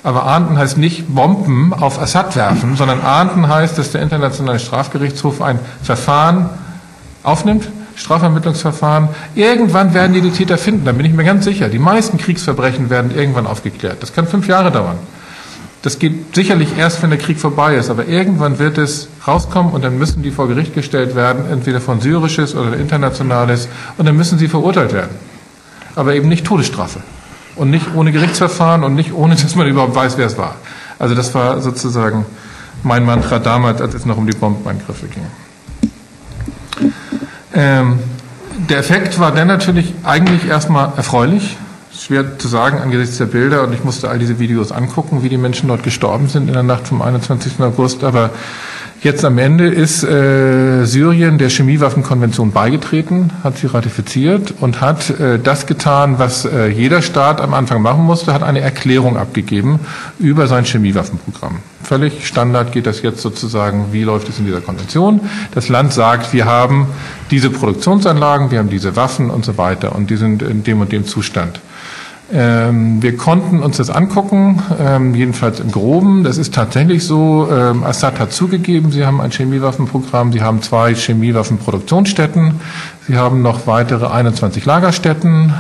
Aber 0.02 0.26
ahnden 0.28 0.58
heißt 0.58 0.78
nicht 0.78 1.14
Bomben 1.14 1.74
auf 1.74 2.02
Assad 2.02 2.38
werfen, 2.38 2.78
sondern 2.78 3.02
ahnden 3.02 3.50
heißt, 3.50 3.78
dass 3.78 3.92
der 3.92 4.02
Internationale 4.02 4.60
Strafgerichtshof 4.60 5.42
ein 5.42 5.60
Verfahren 5.84 6.50
aufnimmt, 7.22 7.68
Strafvermittlungsverfahren. 7.98 9.10
Irgendwann 9.36 9.94
werden 9.94 10.14
die 10.14 10.22
die 10.22 10.32
Täter 10.32 10.58
finden, 10.58 10.86
da 10.86 10.94
bin 10.94 11.06
ich 11.06 11.12
mir 11.12 11.26
ganz 11.26 11.44
sicher. 11.44 11.68
Die 11.68 11.80
meisten 11.80 12.18
Kriegsverbrechen 12.18 12.90
werden 12.90 13.14
irgendwann 13.14 13.46
aufgeklärt. 13.46 14.02
Das 14.02 14.14
kann 14.14 14.26
fünf 14.26 14.48
Jahre 14.48 14.72
dauern. 14.72 14.96
Das 15.82 16.00
geht 16.00 16.34
sicherlich 16.34 16.78
erst, 16.78 17.04
wenn 17.04 17.10
der 17.10 17.20
Krieg 17.20 17.40
vorbei 17.40 17.76
ist, 17.76 17.90
aber 17.90 18.08
irgendwann 18.08 18.58
wird 18.58 18.78
es 18.78 19.10
rauskommen 19.28 19.74
und 19.74 19.84
dann 19.84 19.98
müssen 19.98 20.24
die 20.24 20.32
vor 20.32 20.48
Gericht 20.48 20.74
gestellt 20.74 21.14
werden, 21.14 21.44
entweder 21.52 21.82
von 21.82 22.00
syrisches 22.00 22.56
oder 22.56 22.78
internationales, 22.78 23.68
und 23.98 24.06
dann 24.06 24.16
müssen 24.16 24.40
sie 24.40 24.48
verurteilt 24.48 24.94
werden. 24.94 25.16
Aber 25.96 26.16
eben 26.16 26.30
nicht 26.30 26.46
Todesstrafe 26.46 27.02
und 27.56 27.70
nicht 27.70 27.94
ohne 27.94 28.12
Gerichtsverfahren 28.12 28.84
und 28.84 28.96
nicht 28.96 29.14
ohne, 29.14 29.36
dass 29.42 29.56
man 29.56 29.68
überhaupt 29.68 29.96
weiß, 29.96 30.18
wer 30.18 30.28
es 30.28 30.38
war. 30.38 30.56
Also 31.00 31.16
das 31.16 31.34
war 31.34 31.62
sozusagen 31.62 32.26
mein 32.84 33.06
Mantra 33.06 33.40
damals, 33.40 33.82
als 33.82 33.94
es 33.94 34.06
noch 34.06 34.18
um 34.18 34.28
die 34.28 34.38
Bombenangriffe 34.38 35.08
ging. 35.08 35.26
Ähm, 37.54 38.00
der 38.70 38.80
Effekt 38.80 39.20
war 39.20 39.32
dann 39.32 39.48
natürlich 39.48 39.94
eigentlich 40.04 40.48
erstmal 40.48 40.94
erfreulich. 40.96 41.58
Schwer 41.98 42.38
zu 42.38 42.48
sagen 42.48 42.80
angesichts 42.80 43.18
der 43.18 43.26
Bilder 43.26 43.64
und 43.64 43.74
ich 43.74 43.84
musste 43.84 44.10
all 44.10 44.20
diese 44.20 44.38
Videos 44.38 44.72
angucken, 44.72 45.24
wie 45.24 45.30
die 45.30 45.38
Menschen 45.38 45.70
dort 45.70 45.84
gestorben 45.84 46.28
sind 46.28 46.48
in 46.48 46.54
der 46.54 46.64
Nacht 46.64 46.88
vom 46.88 47.02
21. 47.02 47.60
August. 47.62 48.04
Aber 48.04 48.32
Jetzt 49.06 49.24
am 49.24 49.38
Ende 49.38 49.68
ist 49.68 50.04
äh, 50.04 50.84
Syrien 50.84 51.38
der 51.38 51.50
Chemiewaffenkonvention 51.52 52.52
beigetreten, 52.52 53.30
hat 53.44 53.56
sie 53.56 53.68
ratifiziert 53.68 54.56
und 54.60 54.82
hat 54.82 55.12
äh, 55.20 55.38
das 55.38 55.68
getan, 55.68 56.18
was 56.18 56.46
äh, 56.46 56.70
jeder 56.70 57.04
Staat 57.04 57.40
am 57.40 57.54
Anfang 57.54 57.84
machen 57.84 58.04
musste, 58.04 58.34
hat 58.34 58.42
eine 58.42 58.62
Erklärung 58.62 59.16
abgegeben 59.16 59.80
über 60.18 60.48
sein 60.48 60.66
Chemiewaffenprogramm. 60.66 61.60
Völlig 61.84 62.26
Standard 62.26 62.72
geht 62.72 62.88
das 62.88 63.04
jetzt 63.04 63.22
sozusagen, 63.22 63.90
wie 63.92 64.02
läuft 64.02 64.28
es 64.28 64.40
in 64.40 64.48
dieser 64.48 64.62
Konvention. 64.62 65.22
Das 65.54 65.70
Land 65.70 65.94
sagt, 65.94 66.34
wir 66.34 66.46
haben 66.46 66.88
diese 67.30 67.52
Produktionsanlagen, 67.52 68.50
wir 68.50 68.58
haben 68.58 68.72
diese 68.72 68.96
Waffen 68.96 69.30
und 69.30 69.46
so 69.46 69.60
weiter 69.60 69.94
und 69.94 70.10
die 70.10 70.18
sind 70.18 70.42
in 70.42 70.64
dem 70.64 70.82
und 70.82 70.92
dem 70.92 71.06
Zustand. 71.06 71.60
Ähm, 72.34 73.04
wir 73.04 73.18
konnten 73.18 73.60
uns 73.60 73.78
das 73.78 73.90
angucken, 73.90 74.62
ähm, 74.80 75.14
jedenfalls 75.14 75.60
im 75.60 75.72
Groben. 75.72 76.24
Das 76.24 76.38
ist 76.38 76.54
tatsächlich 76.56 77.06
so. 77.06 77.48
Ähm, 77.52 77.84
Assad 77.84 78.20
hat 78.20 78.32
zugegeben, 78.32 78.92
sie 78.92 79.06
haben 79.06 79.22
ein 79.22 79.32
Chemiewaffenprogramm, 79.32 80.34
sie 80.34 80.42
haben 80.42 80.62
zwei 80.62 80.96
Chemiewaffenproduktionsstätten, 80.96 82.60
sie 83.08 83.16
haben 83.16 83.42
noch 83.42 83.68
weitere 83.68 84.08
21 84.08 84.66
Lagerstätten, 84.66 85.54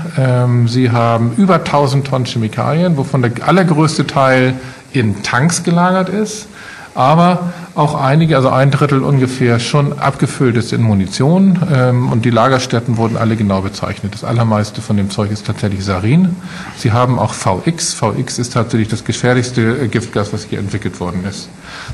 sie 0.65 0.91
haben 0.91 1.33
über 1.37 1.55
1000 1.55 2.07
Tonnen 2.07 2.25
Chemikalien, 2.25 2.97
wovon 2.97 3.21
der 3.21 3.31
allergrößte 3.45 4.07
Teil 4.07 4.55
in 4.91 5.21
Tanks 5.21 5.63
gelagert 5.63 6.09
ist 6.09 6.47
aber 6.95 7.53
auch 7.75 7.93
einige, 7.93 8.37
also 8.37 8.49
ein 8.49 8.71
Drittel 8.71 9.03
ungefähr, 9.03 9.59
schon 9.59 9.99
abgefüllt 9.99 10.55
ist 10.55 10.71
in 10.71 10.81
Munition 10.81 11.59
ähm, 11.71 12.09
und 12.09 12.23
die 12.23 12.29
Lagerstätten 12.29 12.95
wurden 12.95 13.17
alle 13.17 13.35
genau 13.35 13.61
bezeichnet. 13.61 14.13
Das 14.13 14.23
allermeiste 14.23 14.81
von 14.81 14.95
dem 14.95 15.09
Zeug 15.09 15.29
ist 15.29 15.45
tatsächlich 15.45 15.83
Sarin. 15.83 16.37
Sie 16.77 16.93
haben 16.93 17.19
auch 17.19 17.33
VX. 17.33 17.93
VX 17.93 18.39
ist 18.39 18.53
tatsächlich 18.53 18.87
das 18.87 19.03
gefährlichste 19.03 19.61
äh, 19.61 19.87
Giftgas, 19.89 20.31
was 20.31 20.45
hier 20.45 20.57
entwickelt 20.57 21.01
worden 21.01 21.25
ist. 21.29 21.49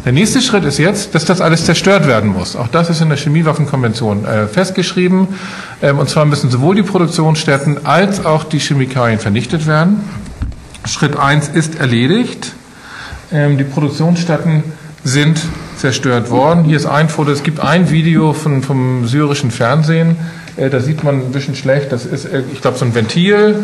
Der 0.06 0.12
nächste 0.12 0.40
Schritt 0.40 0.66
ist 0.66 0.78
jetzt, 0.78 1.16
dass 1.16 1.26
das 1.26 1.42
alles 1.42 1.66
zerstört 1.66 2.06
werden 2.06 2.30
muss. 2.30 2.56
Auch 2.56 2.68
das 2.68 2.92
ist 2.92 3.02
in 3.02 3.10
der 3.10 3.18
Chemiewaffenkonvention 3.18 4.26
äh, 4.26 4.48
festgeschrieben. 4.48 5.30
Ähm, 5.82 5.98
und 5.98 6.10
zwar 6.10 6.26
müssen 6.26 6.52
sowohl 6.52 6.76
die 6.76 6.84
Produktionsstätten 6.84 7.88
als 7.88 8.24
auch 8.24 8.44
die 8.44 8.60
Chemikalien 8.60 9.18
vernichtet 9.18 9.66
werden. 9.66 10.04
Schritt 10.86 11.18
eins 11.18 11.48
ist 11.48 11.80
erledigt. 11.80 12.54
Ähm, 13.32 13.58
die 13.58 13.64
Produktionsstätten 13.64 14.64
sind 15.04 15.42
zerstört 15.78 16.30
worden. 16.30 16.64
Hier 16.64 16.78
ist 16.78 16.86
ein 16.86 17.10
Foto, 17.10 17.32
es 17.32 17.44
gibt 17.44 17.60
ein 17.60 17.90
Video 17.90 18.34
von, 18.34 18.62
vom 18.62 19.08
syrischen 19.08 19.52
Fernsehen, 19.52 20.16
äh, 20.58 20.70
da 20.70 20.80
sieht 20.80 21.04
man 21.04 21.16
ein 21.16 21.32
bisschen 21.32 21.56
schlecht, 21.56 21.92
das 21.92 22.06
ist, 22.06 22.26
äh, 22.26 22.44
ich 22.54 22.62
glaube, 22.62 22.78
so 22.78 22.86
ein 22.86 22.94
Ventil, 22.94 23.56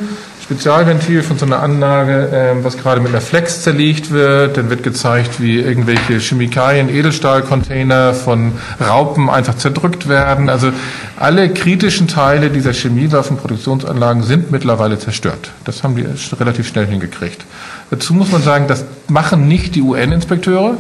Spezialventil 0.48 1.24
von 1.24 1.38
so 1.38 1.46
einer 1.46 1.62
Anlage, 1.62 2.30
äh, 2.30 2.64
was 2.64 2.78
gerade 2.78 3.02
mit 3.02 3.10
einer 3.10 3.20
Flex 3.20 3.64
zerlegt 3.64 4.12
wird. 4.12 4.56
Dann 4.56 4.70
wird 4.70 4.82
gezeigt, 4.82 5.42
wie 5.42 5.60
irgendwelche 5.60 6.20
Chemikalien, 6.20 6.88
Edelstahlcontainer 6.88 8.14
von 8.14 8.54
Raupen 8.80 9.30
einfach 9.30 9.58
zerdrückt 9.58 10.08
werden. 10.08 10.48
Also 10.48 10.72
alle 11.18 11.50
kritischen 11.50 12.08
Teile 12.08 12.50
dieser 12.50 12.72
Chemiewaffenproduktionsanlagen 12.72 14.24
sind 14.24 14.50
mittlerweile 14.50 14.98
zerstört. 14.98 15.52
Das 15.66 15.84
haben 15.84 15.98
die 15.98 16.06
relativ 16.40 16.66
schnell 16.66 16.88
hingekriegt. 16.88 17.44
Dazu 17.90 18.14
muss 18.14 18.32
man 18.32 18.42
sagen, 18.42 18.68
das 18.70 18.86
machen 19.10 19.50
nicht 19.50 19.76
die 19.76 19.82
UN-Inspekteure. 19.82 20.78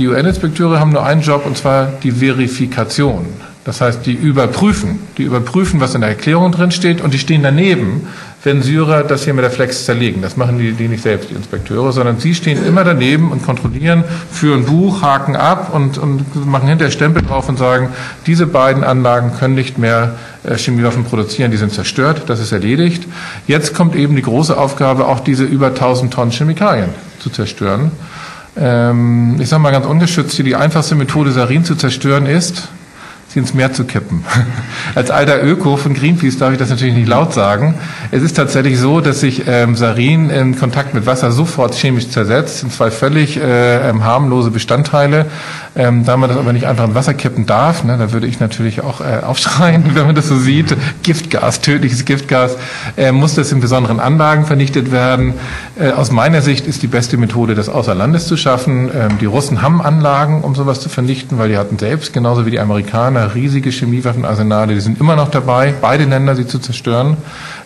Die 0.00 0.08
UN-Inspekteure 0.08 0.80
haben 0.80 0.92
nur 0.92 1.04
einen 1.04 1.20
Job, 1.20 1.44
und 1.44 1.58
zwar 1.58 1.92
die 2.02 2.10
Verifikation. 2.10 3.26
Das 3.64 3.82
heißt, 3.82 4.06
die 4.06 4.14
überprüfen, 4.14 4.98
die 5.18 5.24
überprüfen, 5.24 5.78
was 5.78 5.94
in 5.94 6.00
der 6.00 6.08
Erklärung 6.08 6.52
drin 6.52 6.70
steht, 6.70 7.02
und 7.02 7.12
die 7.12 7.18
stehen 7.18 7.42
daneben, 7.42 8.08
wenn 8.42 8.62
Syrer 8.62 9.02
das 9.02 9.24
hier 9.24 9.34
mit 9.34 9.44
der 9.44 9.50
Flex 9.50 9.84
zerlegen. 9.84 10.22
Das 10.22 10.38
machen 10.38 10.58
die, 10.58 10.72
die 10.72 10.88
nicht 10.88 11.02
selbst, 11.02 11.28
die 11.28 11.34
Inspekteure, 11.34 11.92
sondern 11.92 12.18
sie 12.18 12.34
stehen 12.34 12.64
immer 12.64 12.82
daneben 12.82 13.30
und 13.30 13.44
kontrollieren, 13.44 14.02
führen 14.32 14.64
Buch, 14.64 15.02
haken 15.02 15.36
ab 15.36 15.74
und, 15.74 15.98
und 15.98 16.46
machen 16.46 16.66
hinterher 16.66 16.90
Stempel 16.90 17.22
drauf 17.22 17.50
und 17.50 17.58
sagen, 17.58 17.90
diese 18.24 18.46
beiden 18.46 18.82
Anlagen 18.82 19.32
können 19.38 19.54
nicht 19.54 19.76
mehr 19.76 20.14
äh, 20.44 20.56
Chemiewaffen 20.56 21.04
produzieren, 21.04 21.50
die 21.50 21.58
sind 21.58 21.74
zerstört, 21.74 22.22
das 22.28 22.40
ist 22.40 22.52
erledigt. 22.52 23.06
Jetzt 23.46 23.74
kommt 23.74 23.94
eben 23.94 24.16
die 24.16 24.22
große 24.22 24.56
Aufgabe, 24.56 25.06
auch 25.08 25.20
diese 25.20 25.44
über 25.44 25.66
1000 25.66 26.10
Tonnen 26.10 26.30
Chemikalien 26.30 26.88
zu 27.18 27.28
zerstören. 27.28 27.90
Ähm, 28.56 29.36
ich 29.40 29.48
sage 29.48 29.62
mal 29.62 29.70
ganz 29.70 29.86
ungeschützt, 29.86 30.32
hier 30.32 30.44
die 30.44 30.56
einfachste 30.56 30.94
Methode, 30.94 31.32
Sarin 31.32 31.64
zu 31.64 31.76
zerstören, 31.76 32.26
ist, 32.26 32.68
sie 33.30 33.38
ins 33.38 33.54
Meer 33.54 33.72
zu 33.72 33.84
kippen. 33.84 34.24
Als 34.96 35.10
alter 35.10 35.42
Öko 35.42 35.76
von 35.76 35.94
Greenpeace 35.94 36.38
darf 36.38 36.52
ich 36.52 36.58
das 36.58 36.68
natürlich 36.68 36.94
nicht 36.94 37.08
laut 37.08 37.32
sagen. 37.32 37.76
Es 38.10 38.22
ist 38.22 38.36
tatsächlich 38.36 38.78
so, 38.78 39.00
dass 39.00 39.20
sich 39.20 39.44
ähm, 39.46 39.76
Sarin 39.76 40.30
in 40.30 40.58
Kontakt 40.58 40.94
mit 40.94 41.06
Wasser 41.06 41.30
sofort 41.30 41.74
chemisch 41.74 42.08
zersetzt, 42.08 42.58
sind 42.58 42.72
zwei 42.72 42.90
völlig 42.90 43.36
äh, 43.36 43.88
ähm, 43.88 44.02
harmlose 44.02 44.50
Bestandteile. 44.50 45.26
Ähm, 45.76 46.04
da 46.04 46.16
man 46.16 46.28
das 46.28 46.38
aber 46.38 46.52
nicht 46.52 46.66
einfach 46.66 46.84
in 46.84 46.96
Wasser 46.96 47.14
kippen 47.14 47.46
darf, 47.46 47.84
ne, 47.84 47.96
da 47.96 48.12
würde 48.12 48.26
ich 48.26 48.40
natürlich 48.40 48.82
auch 48.82 49.00
äh, 49.00 49.20
aufschreien, 49.24 49.84
wenn 49.94 50.06
man 50.06 50.16
das 50.16 50.26
so 50.26 50.36
sieht. 50.36 50.76
Giftgas, 51.04 51.60
tödliches 51.60 52.04
Giftgas, 52.04 52.56
äh, 52.96 53.12
muss 53.12 53.36
das 53.36 53.52
in 53.52 53.60
besonderen 53.60 54.00
Anlagen 54.00 54.44
vernichtet 54.44 54.90
werden. 54.90 55.34
Äh, 55.78 55.92
aus 55.92 56.10
meiner 56.10 56.42
Sicht 56.42 56.66
ist 56.66 56.82
die 56.82 56.88
beste 56.88 57.16
Methode, 57.16 57.54
das 57.54 57.68
außer 57.68 57.94
Landes 57.94 58.26
zu 58.26 58.36
schaffen. 58.36 58.90
Ähm, 58.92 59.18
die 59.20 59.26
Russen 59.26 59.62
haben 59.62 59.80
Anlagen, 59.80 60.42
um 60.42 60.56
sowas 60.56 60.80
zu 60.80 60.88
vernichten, 60.88 61.38
weil 61.38 61.48
die 61.48 61.56
hatten 61.56 61.78
selbst, 61.78 62.12
genauso 62.12 62.44
wie 62.44 62.50
die 62.50 62.58
Amerikaner, 62.58 63.19
riesige 63.26 63.70
Chemiewaffenarsenale. 63.70 64.74
Die 64.74 64.80
sind 64.80 65.00
immer 65.00 65.16
noch 65.16 65.30
dabei, 65.30 65.74
beide 65.80 66.04
Länder 66.04 66.36
sie 66.36 66.46
zu 66.46 66.58
zerstören. 66.58 67.16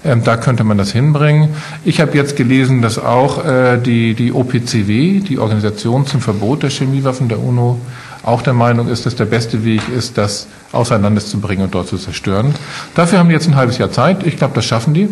Ähm, 0.05 0.23
da 0.25 0.37
könnte 0.37 0.65
man 0.65 0.79
das 0.79 0.93
hinbringen. 0.93 1.51
Ich 1.85 2.01
habe 2.01 2.17
jetzt 2.17 2.37
gelesen, 2.37 2.83
dass 2.83 2.99
auch 2.99 3.45
äh, 3.45 3.79
die, 3.79 4.15
die 4.15 4.33
OPCW, 4.33 5.21
die 5.21 5.39
Organisation 5.39 6.07
zum 6.07 6.21
Verbot 6.21 6.63
der 6.63 6.71
Chemiewaffen 6.71 7.29
der 7.29 7.41
UNO, 7.41 7.81
auch 8.23 8.43
der 8.43 8.55
Meinung 8.55 8.89
ist, 8.89 9.07
dass 9.07 9.17
der 9.17 9.27
beste 9.27 9.65
Weg 9.65 9.83
ist, 9.95 10.17
das 10.17 10.47
außer 10.73 10.99
Landes 10.99 11.29
zu 11.29 11.41
bringen 11.41 11.63
und 11.65 11.75
dort 11.75 11.89
zu 11.89 11.99
zerstören. 11.99 12.55
Dafür 12.95 13.19
haben 13.19 13.29
die 13.29 13.35
jetzt 13.35 13.49
ein 13.49 13.57
halbes 13.57 13.79
Jahr 13.79 13.93
Zeit. 13.93 14.27
Ich 14.27 14.37
glaube, 14.37 14.55
das 14.55 14.65
schaffen 14.65 14.95
die. 14.95 15.09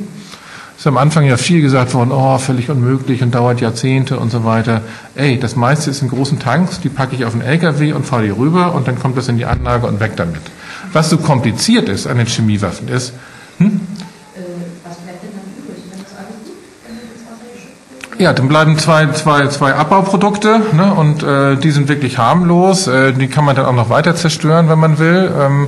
Ist 0.77 0.87
am 0.87 0.97
Anfang 0.97 1.25
ja 1.25 1.37
viel 1.37 1.61
gesagt 1.61 1.95
worden, 1.95 2.11
oh, 2.13 2.39
völlig 2.39 2.71
unmöglich 2.71 3.23
und 3.23 3.35
dauert 3.35 3.61
Jahrzehnte 3.61 4.19
und 4.19 4.31
so 4.31 4.45
weiter. 4.45 4.81
Ey, 5.15 5.39
das 5.39 5.55
meiste 5.55 5.91
ist 5.91 6.03
in 6.03 6.09
großen 6.09 6.39
Tanks, 6.39 6.81
die 6.81 6.89
packe 6.89 7.15
ich 7.15 7.25
auf 7.25 7.35
einen 7.35 7.43
LKW 7.43 7.93
und 7.93 8.05
fahre 8.05 8.25
die 8.25 8.31
rüber 8.31 8.75
und 8.75 8.89
dann 8.89 8.99
kommt 8.99 9.17
das 9.17 9.29
in 9.29 9.37
die 9.37 9.45
Anlage 9.45 9.87
und 9.87 10.01
weg 10.01 10.13
damit. 10.17 10.43
Was 10.93 11.11
so 11.11 11.19
kompliziert 11.19 11.89
ist 11.89 12.07
an 12.07 12.19
den 12.19 12.27
Chemiewaffen 12.27 12.89
ist, 12.89 13.13
hm? 13.59 13.81
Ja, 18.19 18.33
dann 18.33 18.47
bleiben 18.47 18.79
zwei, 18.79 19.09
zwei, 19.09 19.49
zwei 19.49 19.75
Abbauprodukte 19.75 20.61
ne, 20.75 20.95
und 20.95 21.25
äh, 21.25 21.57
die 21.57 21.73
sind 21.73 21.89
wirklich 21.89 22.19
harmlos. 22.19 22.87
Äh, 22.87 23.15
die 23.15 23.27
kann 23.27 23.45
man 23.45 23.57
dann 23.57 23.65
auch 23.67 23.73
noch 23.73 23.91
weiter 23.91 24.15
zerstören, 24.15 24.69
wenn 24.69 24.79
man 24.79 25.01
will. 25.01 25.29
Ähm, 25.41 25.67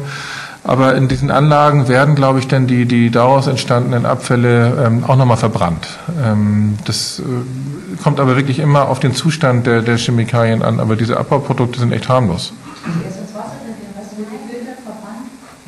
aber 0.65 0.95
in 0.95 1.09
diesen 1.09 1.31
Anlagen 1.31 1.89
werden, 1.89 2.15
glaube 2.15 2.39
ich, 2.39 2.49
dann 2.49 2.67
die, 2.67 2.87
die 2.87 3.11
daraus 3.11 3.47
entstandenen 3.47 4.07
Abfälle 4.07 4.85
ähm, 4.87 5.05
auch 5.05 5.17
nochmal 5.17 5.37
verbrannt. 5.37 5.87
Ähm, 6.25 6.79
das 6.87 7.21
äh, 7.21 8.03
kommt 8.03 8.19
aber 8.19 8.37
wirklich 8.37 8.59
immer 8.59 8.89
auf 8.89 8.99
den 8.99 9.15
Zustand 9.15 9.67
der, 9.67 9.83
der 9.83 9.99
Chemikalien 9.99 10.63
an. 10.63 10.81
Aber 10.81 10.97
diese 10.97 11.19
Abbauprodukte 11.19 11.79
sind 11.79 11.93
echt 11.93 12.09
harmlos. 12.09 12.55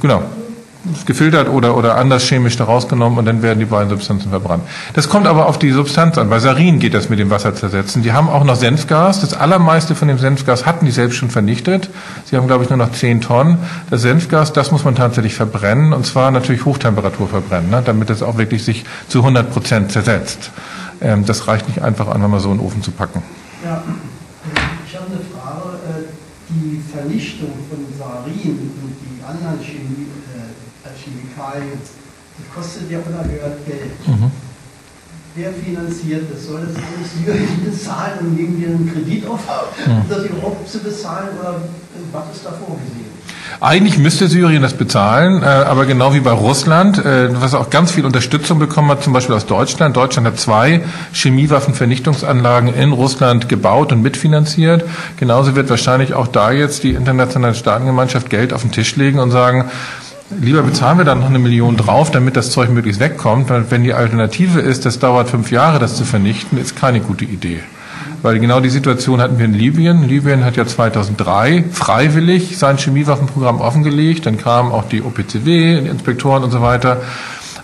Genau 0.01 0.23
gefiltert 1.05 1.49
oder, 1.49 1.77
oder 1.77 1.97
anders 1.97 2.25
chemisch 2.25 2.57
daraus 2.57 2.89
genommen 2.89 3.19
und 3.19 3.25
dann 3.25 3.43
werden 3.43 3.59
die 3.59 3.65
beiden 3.65 3.91
Substanzen 3.91 4.31
verbrannt. 4.31 4.65
Das 4.95 5.09
kommt 5.09 5.27
aber 5.27 5.47
auf 5.47 5.59
die 5.59 5.71
Substanz 5.71 6.19
an. 6.19 6.29
Bei 6.31 6.39
Sarin 6.39 6.79
geht 6.79 6.95
das 6.95 7.09
mit 7.09 7.19
dem 7.19 7.31
Wasser 7.31 7.55
zersetzen. 7.55 8.03
Die 8.03 8.13
haben 8.13 8.29
auch 8.29 8.45
noch 8.45 8.57
Senfgas. 8.57 9.21
Das 9.21 9.35
allermeiste 9.35 9.95
von 9.95 10.09
dem 10.09 10.19
Senfgas 10.19 10.67
hatten 10.67 10.87
die 10.87 10.93
selbst 10.93 11.17
schon 11.17 11.31
vernichtet. 11.31 11.91
Sie 12.25 12.37
haben, 12.37 12.47
glaube 12.47 12.65
ich, 12.65 12.71
nur 12.71 12.79
noch 12.79 12.93
10 12.93 13.21
Tonnen. 13.21 13.59
Das 13.91 14.03
Senfgas, 14.03 14.53
das 14.53 14.71
muss 14.71 14.85
man 14.85 14.95
tatsächlich 14.95 15.35
verbrennen 15.35 15.93
und 15.93 16.07
zwar 16.07 16.31
natürlich 16.31 16.65
Hochtemperatur 16.65 17.29
verbrennen, 17.29 17.71
ne, 17.71 17.83
damit 17.85 18.11
es 18.11 18.23
auch 18.23 18.39
wirklich 18.39 18.65
sich 18.65 18.85
zu 19.09 19.19
100 19.19 19.53
Prozent 19.53 19.93
zersetzt. 19.93 20.51
Ähm, 21.01 21.25
das 21.27 21.47
reicht 21.49 21.69
nicht 21.69 21.83
einfach 21.83 22.09
an, 22.09 22.29
mal 22.31 22.41
so 22.41 22.51
in 22.51 22.59
den 22.59 22.67
Ofen 22.67 22.83
zu 22.83 22.91
packen. 22.91 23.23
Ja, 23.65 23.83
ich 24.87 24.95
habe 24.97 25.07
eine 25.07 25.21
Frage. 25.21 25.77
Äh, 25.89 26.27
die 26.49 26.81
Vernichtung 26.81 27.51
von 27.69 27.83
Sarin 27.99 28.71
und 28.83 28.95
die 29.03 29.23
anderen 29.25 29.59
Chemie 29.59 29.86
Chemikalien, 31.47 31.79
die 32.39 32.55
kostet 32.55 32.91
ja 32.91 32.99
unerhört 32.99 33.67
Geld. 33.67 34.07
Mhm. 34.07 34.31
Wer 35.35 35.53
finanziert 35.53 36.25
das? 36.33 36.47
Soll 36.47 36.61
das 36.61 36.77
alles 36.77 37.13
Syrien 37.13 37.65
bezahlen 37.71 38.19
und 38.21 38.37
nehmen 38.37 38.61
wir 38.61 38.69
einen 38.69 38.91
Kredit 38.91 39.27
auf, 39.27 39.41
um 39.87 40.05
das 40.09 40.25
überhaupt 40.25 40.69
zu 40.69 40.79
bezahlen 40.79 41.29
oder 41.39 41.61
was 42.13 42.37
ist 42.37 42.47
da 42.47 42.51
vorgesehen? 42.53 43.07
Eigentlich 43.61 43.97
müsste 43.97 44.29
Syrien 44.29 44.63
das 44.63 44.75
bezahlen, 44.75 45.43
äh, 45.43 45.47
aber 45.47 45.87
genau 45.87 46.13
wie 46.15 46.21
bei 46.21 46.33
Russland, 46.33 46.99
äh, 46.99 47.29
was 47.41 47.55
auch 47.55 47.71
ganz 47.71 47.93
viel 47.93 48.05
Unterstützung 48.05 48.59
bekommen 48.59 48.91
hat, 48.91 49.05
zum 49.05 49.13
Beispiel 49.13 49.35
aus 49.35 49.47
Deutschland. 49.47 49.97
Deutschland 49.97 50.27
hat 50.27 50.39
zwei 50.39 50.83
Chemiewaffenvernichtungsanlagen 51.13 52.75
in 52.75 52.93
Russland 52.93 53.49
gebaut 53.49 53.93
und 53.93 54.03
mitfinanziert. 54.03 54.85
Genauso 55.17 55.55
wird 55.55 55.71
wahrscheinlich 55.71 56.13
auch 56.13 56.27
da 56.27 56.51
jetzt 56.51 56.83
die 56.83 56.91
internationale 56.91 57.55
Staatengemeinschaft 57.55 58.31
Geld 58.31 58.53
auf 58.53 58.63
den 58.63 58.73
Tisch 58.73 58.97
legen 58.97 59.21
und 59.21 59.31
sagen, 59.31 59.71
Lieber 60.31 60.63
bezahlen 60.63 60.99
wir 60.99 61.05
dann 61.05 61.21
noch 61.21 61.29
eine 61.29 61.39
Million 61.39 61.77
drauf, 61.77 62.11
damit 62.11 62.37
das 62.37 62.51
Zeug 62.51 62.71
möglichst 62.71 63.01
wegkommt, 63.01 63.49
weil 63.49 63.71
wenn 63.71 63.85
die 63.85 63.95
Alternative 63.95 64.59
ist, 64.59 64.85
das 64.85 64.99
dauert 64.99 65.31
fünf 65.31 65.53
Jahre, 65.53 65.79
das 65.79 65.97
zu 65.97 66.05
vernichten, 66.05 66.59
ist 66.59 66.75
keine 66.75 67.01
gute 67.01 67.25
Idee. 67.25 67.61
Weil 68.23 68.41
genau 68.41 68.59
die 68.59 68.71
Situation 68.71 69.21
hatten 69.21 69.39
wir 69.39 69.45
in 69.45 69.55
Libyen. 69.55 70.09
Libyen 70.09 70.45
hat 70.45 70.57
ja 70.57 70.67
2003 70.67 71.67
freiwillig 71.71 72.59
sein 72.59 72.77
Chemiewaffenprogramm 72.77 73.61
offengelegt. 73.61 74.27
Dann 74.27 74.37
kamen 74.37 74.73
auch 74.73 74.89
die 74.89 75.03
OPCW, 75.03 75.81
die 75.81 75.89
Inspektoren 75.89 76.43
und 76.43 76.51
so 76.51 76.61
weiter. 76.61 77.03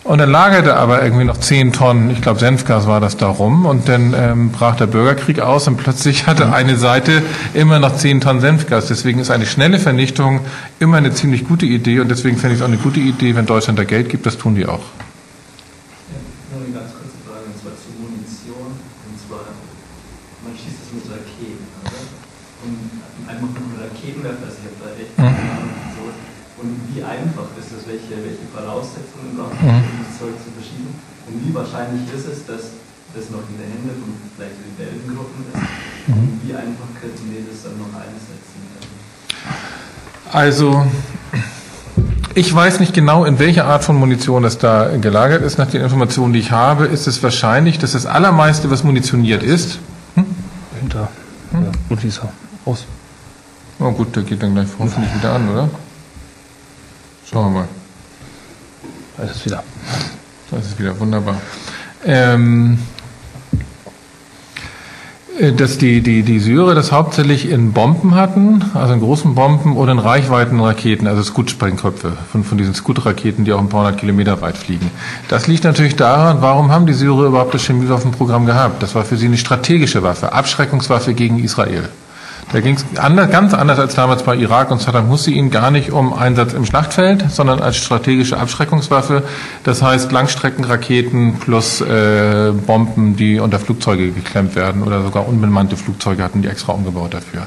Und 0.05 0.19
dann 0.19 0.33
lagerte 0.33 0.77
aber 0.77 1.01
irgendwie 1.05 1.23
noch 1.25 1.37
zehn 1.37 1.73
Tonnen, 1.73 2.11
ich 2.11 2.21
glaube 2.21 2.41
Senfgas 2.41 2.89
war 2.89 3.01
das 3.01 3.17
da 3.17 3.29
rum, 3.29 3.67
und 3.67 3.89
dann 3.89 4.15
ähm, 4.17 4.51
brach 4.51 4.75
der 4.75 4.89
Bürgerkrieg 4.89 5.39
aus 5.39 5.69
und 5.69 5.77
plötzlich 5.77 6.27
hatte 6.27 6.53
eine 6.53 6.77
Seite 6.77 7.23
immer 7.55 7.79
noch 7.79 7.95
zehn 7.95 8.21
Tonnen 8.21 8.41
Senfgas. 8.41 8.89
Deswegen 8.89 9.21
ist 9.21 9.31
eine 9.31 9.47
schnelle 9.47 9.79
Vernichtung 9.79 10.41
immer 10.81 10.97
eine 10.97 11.13
ziemlich 11.13 11.47
gute 11.47 11.67
Idee 11.67 12.01
und 12.01 12.09
deswegen 12.11 12.37
fände 12.37 12.55
ich 12.55 12.61
es 12.61 12.65
auch 12.65 12.69
eine 12.69 12.79
gute 12.79 12.99
Idee, 12.99 13.37
wenn 13.37 13.47
Deutschland 13.47 13.79
da 13.79 13.85
Geld 13.85 14.09
gibt, 14.09 14.27
das 14.27 14.37
tun 14.37 14.57
die 14.57 14.67
auch. 14.67 14.83
Nur 16.51 16.67
eine 16.67 16.75
ganz 16.75 16.91
kurze 16.99 17.23
Frage, 17.23 17.47
und 17.47 17.63
zwar 17.63 17.73
zur 17.79 17.95
Munition, 18.03 18.75
und 18.75 19.17
zwar, 19.23 19.55
man 20.43 20.51
schießt 20.59 20.83
das 20.83 20.91
mit 20.99 21.07
Raketen, 21.15 21.63
oder? 21.79 22.03
Und 22.67 23.31
einfach 23.31 23.55
nur 23.55 23.71
Raketenwerfer, 23.79 24.51
also 24.51 24.59
ich 24.59 24.67
habe 24.67 24.79
da 24.83 24.89
echt 24.99 25.15
mhm. 25.15 25.63
Und 26.63 26.79
wie 26.95 27.03
einfach 27.03 27.51
ist 27.59 27.75
es, 27.75 27.83
welche, 27.91 28.23
welche 28.23 28.47
Voraussetzungen 28.55 29.35
braucht 29.35 29.59
man, 29.59 29.83
mhm. 29.83 29.99
um 29.99 30.07
das 30.07 30.15
Zeug 30.15 30.39
zu 30.39 30.55
verschieben? 30.55 30.95
Und 31.53 31.61
wie 31.61 31.71
wahrscheinlich 31.71 32.13
ist 32.15 32.27
es, 32.27 32.47
dass 32.47 32.71
das 33.15 33.31
noch 33.31 33.41
in 33.49 33.59
der 33.59 33.67
Hände 33.67 33.93
von 33.93 34.15
vielleicht 34.37 34.57
Rebellengruppen 34.79 35.45
ist? 35.53 36.09
Mhm. 36.09 36.15
Und 36.15 36.41
wie 36.45 36.55
einfach 36.55 36.89
könnten 37.01 37.31
wir 37.31 37.41
das 37.51 37.63
dann 37.65 37.79
noch 37.79 37.93
einsetzen? 37.95 38.53
Also, 40.33 40.87
ich 42.35 42.55
weiß 42.55 42.81
nicht 42.81 42.95
genau, 42.95 43.25
in 43.25 43.39
welcher 43.39 43.67
Art 43.67 43.85
von 43.85 43.97
Munition 43.97 44.43
das 44.43 44.57
da 44.57 44.97
gelagert 44.97 45.43
ist. 45.43 45.59
Nach 45.59 45.69
den 45.69 45.83
Informationen, 45.83 46.33
die 46.33 46.39
ich 46.39 46.51
habe, 46.51 46.87
ist 46.87 47.07
es 47.07 47.23
wahrscheinlich, 47.23 47.79
dass 47.79 47.93
das 47.93 48.07
allermeiste, 48.07 48.71
was 48.71 48.83
munitioniert 48.83 49.43
ist. 49.43 49.79
Hm? 50.15 50.25
Hinter. 50.81 51.09
Hm? 51.51 51.65
Ja, 51.65 51.73
und 51.91 52.03
dieser. 52.03 52.33
Aus. 52.65 52.87
Oh 53.79 53.91
gut, 53.91 54.17
der 54.17 54.23
geht 54.23 54.43
dann 54.43 54.55
gleich 54.55 54.69
hoffentlich 54.79 55.15
wieder 55.15 55.35
an, 55.35 55.49
oder? 55.51 55.69
Schauen 57.31 57.53
wir 57.53 57.61
mal. 57.61 57.69
Da 59.19 59.25
ist 59.25 59.37
es 59.37 59.45
wieder. 59.45 59.63
Da 60.53 60.59
ist 60.59 60.79
wieder, 60.79 60.99
wunderbar. 61.01 61.41
Ähm, 62.05 62.79
Äh, 65.39 65.53
dass 65.53 65.79
die, 65.79 66.01
die, 66.03 66.23
die 66.23 66.39
Syrer 66.39 66.75
das 66.75 66.93
hauptsächlich 66.93 67.49
in 67.51 67.73
Bomben 67.73 68.15
hatten, 68.15 68.65
also 68.75 68.93
in 68.93 69.01
großen 69.01 69.35
Bomben 69.35 69.77
oder 69.77 69.93
in 69.93 69.99
Reichweitenraketen, 69.99 71.07
also 71.07 71.23
Scoot-Sprengköpfe 71.23 72.17
von, 72.31 72.45
von 72.45 72.59
diesen 72.59 72.75
Scoot-Raketen, 72.75 73.45
die 73.45 73.53
auch 73.53 73.59
ein 73.59 73.69
paar 73.69 73.85
hundert 73.85 73.99
Kilometer 73.99 74.41
weit 74.41 74.57
fliegen. 74.57 74.91
Das 75.29 75.47
liegt 75.47 75.65
natürlich 75.65 75.97
daran, 75.97 76.43
warum 76.43 76.71
haben 76.71 76.87
die 76.87 76.93
Syrer 76.93 77.27
überhaupt 77.27 77.55
das 77.55 77.65
Chemiewaffenprogramm 77.65 78.47
gehabt? 78.47 78.83
Das 78.83 78.95
war 78.95 79.05
für 79.05 79.17
sie 79.17 79.27
eine 79.27 79.39
strategische 79.39 80.03
Waffe, 80.03 80.33
Abschreckungswaffe 80.33 81.15
gegen 81.15 81.43
Israel. 81.43 81.89
Da 82.53 82.61
ging 82.61 82.77
es 82.77 82.85
anders, 82.99 83.31
ganz 83.31 83.55
anders 83.55 83.79
als 83.79 83.95
damals 83.95 84.25
bei 84.25 84.37
Irak 84.37 84.71
und 84.71 84.79
Saddam 84.79 85.09
Hussein 85.09 85.51
gar 85.51 85.71
nicht 85.71 85.91
um 85.91 86.13
Einsatz 86.13 86.53
im 86.53 86.67
Schlachtfeld, 86.67 87.31
sondern 87.31 87.61
als 87.61 87.77
strategische 87.79 88.37
Abschreckungswaffe. 88.37 89.23
Das 89.65 89.81
heißt 89.81 90.13
Langstreckenraketen 90.13 91.39
plus 91.39 91.81
äh, 91.81 92.53
Bomben, 92.67 93.17
die 93.17 93.41
unter 93.41 93.59
Flugzeuge 93.59 94.11
geklemmt 94.11 94.55
werden 94.55 94.83
oder 94.83 95.03
sogar 95.03 95.27
unbemannte 95.27 95.79
Flugzeuge 95.79 96.23
hatten 96.23 96.43
die 96.43 96.49
extra 96.49 96.73
umgebaut 96.73 97.15
dafür. 97.15 97.47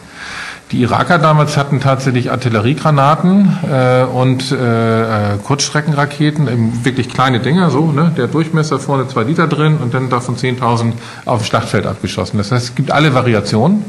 Die 0.72 0.82
Iraker 0.82 1.20
damals 1.20 1.58
hatten 1.58 1.80
tatsächlich 1.80 2.32
Artilleriegranaten 2.32 3.60
äh, 3.72 4.04
und 4.06 4.52
äh, 4.52 5.38
Kurzstreckenraketen, 5.44 6.48
eben 6.48 6.84
wirklich 6.84 7.10
kleine 7.10 7.40
Dinger, 7.40 7.70
so, 7.70 7.92
ne? 7.92 8.12
der 8.18 8.26
Durchmesser 8.26 8.80
vorne 8.80 9.08
zwei 9.08 9.22
Liter 9.24 9.46
drin 9.48 9.78
und 9.78 9.94
dann 9.94 10.10
davon 10.10 10.36
10.000 10.36 10.94
auf 11.26 11.44
dem 11.44 11.46
Schlachtfeld 11.46 11.86
abgeschossen. 11.86 12.40
Das 12.40 12.52
heißt, 12.52 12.70
es 12.70 12.76
gibt 12.76 12.90
alle 12.90 13.14
Variationen. 13.14 13.86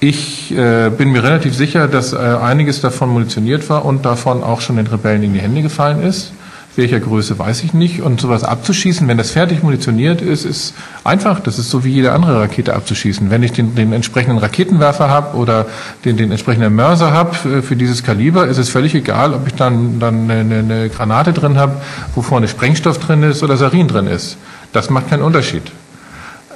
Ich 0.00 0.52
äh, 0.54 0.90
bin 0.90 1.12
mir 1.12 1.22
relativ 1.22 1.54
sicher, 1.54 1.88
dass 1.88 2.12
äh, 2.12 2.16
einiges 2.16 2.80
davon 2.80 3.10
munitioniert 3.10 3.68
war 3.70 3.84
und 3.84 4.04
davon 4.04 4.42
auch 4.42 4.60
schon 4.60 4.76
den 4.76 4.86
Rebellen 4.86 5.22
in 5.22 5.32
die 5.32 5.40
Hände 5.40 5.62
gefallen 5.62 6.02
ist. 6.02 6.32
Welcher 6.76 6.98
Größe 6.98 7.38
weiß 7.38 7.62
ich 7.62 7.72
nicht. 7.72 8.02
Und 8.02 8.20
sowas 8.20 8.42
abzuschießen, 8.42 9.06
wenn 9.06 9.16
das 9.16 9.30
fertig 9.30 9.62
munitioniert 9.62 10.20
ist, 10.20 10.44
ist 10.44 10.74
einfach. 11.04 11.38
Das 11.38 11.58
ist 11.58 11.70
so 11.70 11.84
wie 11.84 11.92
jede 11.92 12.12
andere 12.12 12.40
Rakete 12.40 12.74
abzuschießen. 12.74 13.30
Wenn 13.30 13.44
ich 13.44 13.52
den, 13.52 13.76
den 13.76 13.92
entsprechenden 13.92 14.38
Raketenwerfer 14.38 15.08
habe 15.08 15.36
oder 15.36 15.66
den, 16.04 16.16
den 16.16 16.32
entsprechenden 16.32 16.74
Mörser 16.74 17.12
habe 17.12 17.36
äh, 17.48 17.62
für 17.62 17.76
dieses 17.76 18.02
Kaliber, 18.02 18.48
ist 18.48 18.58
es 18.58 18.68
völlig 18.68 18.94
egal, 18.94 19.34
ob 19.34 19.46
ich 19.46 19.54
dann, 19.54 20.00
dann 20.00 20.28
eine, 20.28 20.58
eine 20.58 20.88
Granate 20.88 21.32
drin 21.32 21.56
habe, 21.56 21.80
wo 22.16 22.22
vorne 22.22 22.48
Sprengstoff 22.48 22.98
drin 22.98 23.22
ist 23.22 23.44
oder 23.44 23.56
Sarin 23.56 23.86
drin 23.86 24.08
ist. 24.08 24.36
Das 24.72 24.90
macht 24.90 25.08
keinen 25.08 25.22
Unterschied. 25.22 25.62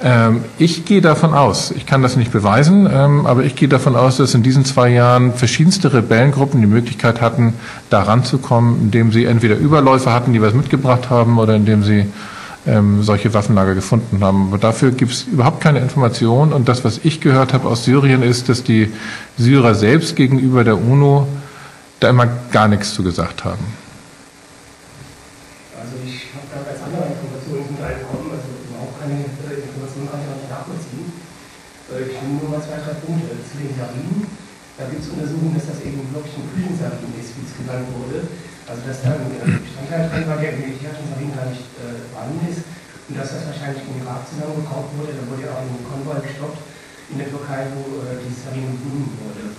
Ähm, 0.01 0.45
ich 0.57 0.85
gehe 0.85 1.01
davon 1.01 1.33
aus, 1.33 1.71
ich 1.71 1.85
kann 1.85 2.01
das 2.01 2.15
nicht 2.15 2.31
beweisen, 2.31 2.87
ähm, 2.91 3.25
aber 3.25 3.43
ich 3.43 3.55
gehe 3.55 3.67
davon 3.67 3.95
aus, 3.95 4.17
dass 4.17 4.33
in 4.33 4.43
diesen 4.43 4.63
zwei 4.63 4.89
Jahren 4.89 5.33
verschiedenste 5.33 5.93
Rebellengruppen 5.93 6.61
die 6.61 6.67
Möglichkeit 6.67 7.19
hatten, 7.19 7.53
da 7.89 8.03
ranzukommen, 8.03 8.79
indem 8.81 9.11
sie 9.11 9.25
entweder 9.25 9.57
Überläufer 9.57 10.13
hatten, 10.13 10.31
die 10.31 10.41
was 10.41 10.53
mitgebracht 10.53 11.09
haben, 11.09 11.37
oder 11.37 11.55
indem 11.55 11.83
sie 11.83 12.05
ähm, 12.65 13.03
solche 13.03 13.33
Waffenlager 13.33 13.75
gefunden 13.75 14.23
haben. 14.23 14.47
Aber 14.47 14.57
dafür 14.57 14.91
gibt 14.91 15.11
es 15.11 15.23
überhaupt 15.23 15.61
keine 15.61 15.79
Informationen. 15.79 16.53
Und 16.53 16.69
das, 16.69 16.85
was 16.85 16.99
ich 17.03 17.19
gehört 17.19 17.53
habe 17.53 17.67
aus 17.67 17.83
Syrien, 17.83 18.23
ist, 18.23 18.49
dass 18.49 18.63
die 18.63 18.91
Syrer 19.37 19.75
selbst 19.75 20.15
gegenüber 20.15 20.63
der 20.63 20.77
UNO 20.77 21.27
da 21.99 22.09
immer 22.09 22.27
gar 22.51 22.67
nichts 22.67 22.93
zu 22.93 23.03
gesagt 23.03 23.43
haben. 23.43 23.65
Genannt 37.69 37.87
wurde. 37.93 38.25
Also 38.65 38.81
dass 38.85 39.01
da 39.01 39.17
ein 39.17 39.29
Bestandteil 39.61 40.09
drin 40.09 40.25
war, 40.29 40.37
der 40.37 40.53
im 40.53 40.61
Militärtransamin 40.61 41.33
gar 41.33 41.49
nicht 41.49 41.65
äh, 41.81 42.01
vorhanden 42.13 42.41
ist 42.49 42.61
und 43.09 43.13
dass 43.17 43.33
das 43.33 43.49
wahrscheinlich 43.49 43.81
im 43.85 44.05
Irak 44.05 44.25
zusammengekauft 44.29 44.93
wurde. 44.97 45.13
Da 45.17 45.23
wurde 45.25 45.45
ja 45.45 45.51
auch 45.57 45.65
ein 45.65 45.81
Konvoi 45.85 46.21
gestoppt 46.21 46.61
in 47.09 47.17
der 47.17 47.29
Türkei, 47.33 47.65
wo 47.73 48.05
äh, 48.05 48.21
dieses 48.21 48.45
Sarin 48.45 48.69
gefunden 48.69 49.09
wurde. 49.25 49.57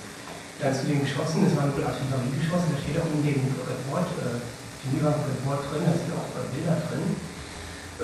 Dann 0.63 0.77
zu 0.77 0.87
den 0.87 1.03
Geschossen, 1.03 1.43
das 1.49 1.57
waren 1.57 1.73
wohl 1.75 1.83
Artilleriegeschosse, 1.83 2.71
da 2.71 2.79
steht 2.79 3.01
auch 3.01 3.11
in 3.11 3.25
dem 3.25 3.43
Report, 3.65 4.09
äh, 4.21 4.39
im 4.87 5.01
Report 5.03 5.61
drin, 5.73 5.83
da 5.89 5.93
sind 5.97 6.13
auch 6.15 6.31
äh, 6.37 6.47
Bilder 6.53 6.77
drin, 6.87 7.17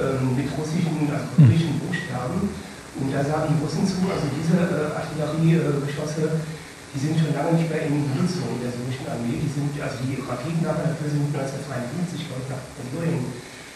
ähm, 0.00 0.34
mit 0.34 0.48
russischen, 0.56 1.06
also 1.06 1.28
russischen 1.36 1.78
Buchstaben. 1.84 2.50
Und 2.96 3.12
da 3.12 3.20
sagen 3.20 3.52
die 3.52 3.60
Russen 3.60 3.84
zu, 3.84 4.08
also 4.08 4.24
diese 4.32 4.56
äh, 4.56 4.88
Artilleriegeschosse 4.96 6.40
die 6.96 7.12
sind 7.12 7.20
schon 7.20 7.36
lange 7.36 7.60
nicht 7.60 7.68
mehr 7.68 7.84
in 7.84 8.08
Benutzung 8.08 8.56
der 8.56 8.72
syrischen 8.72 9.04
Armee. 9.04 9.36
Die 9.36 9.52
sind, 9.52 9.68
also 9.76 10.00
die 10.00 10.16
Raketenlager 10.16 10.96
dafür 10.96 11.12
sind 11.12 11.28
1952, 11.28 12.24
glaube 12.24 12.40
ich, 12.40 12.48
nach 12.48 12.64
Syrien 12.88 13.20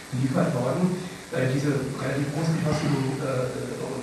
geliefert 0.08 0.48
worden. 0.56 0.96
Äh, 1.36 1.52
diese 1.52 1.84
relativ 2.00 2.32
großgeschossenen, 2.32 3.20
äh, 3.20 3.44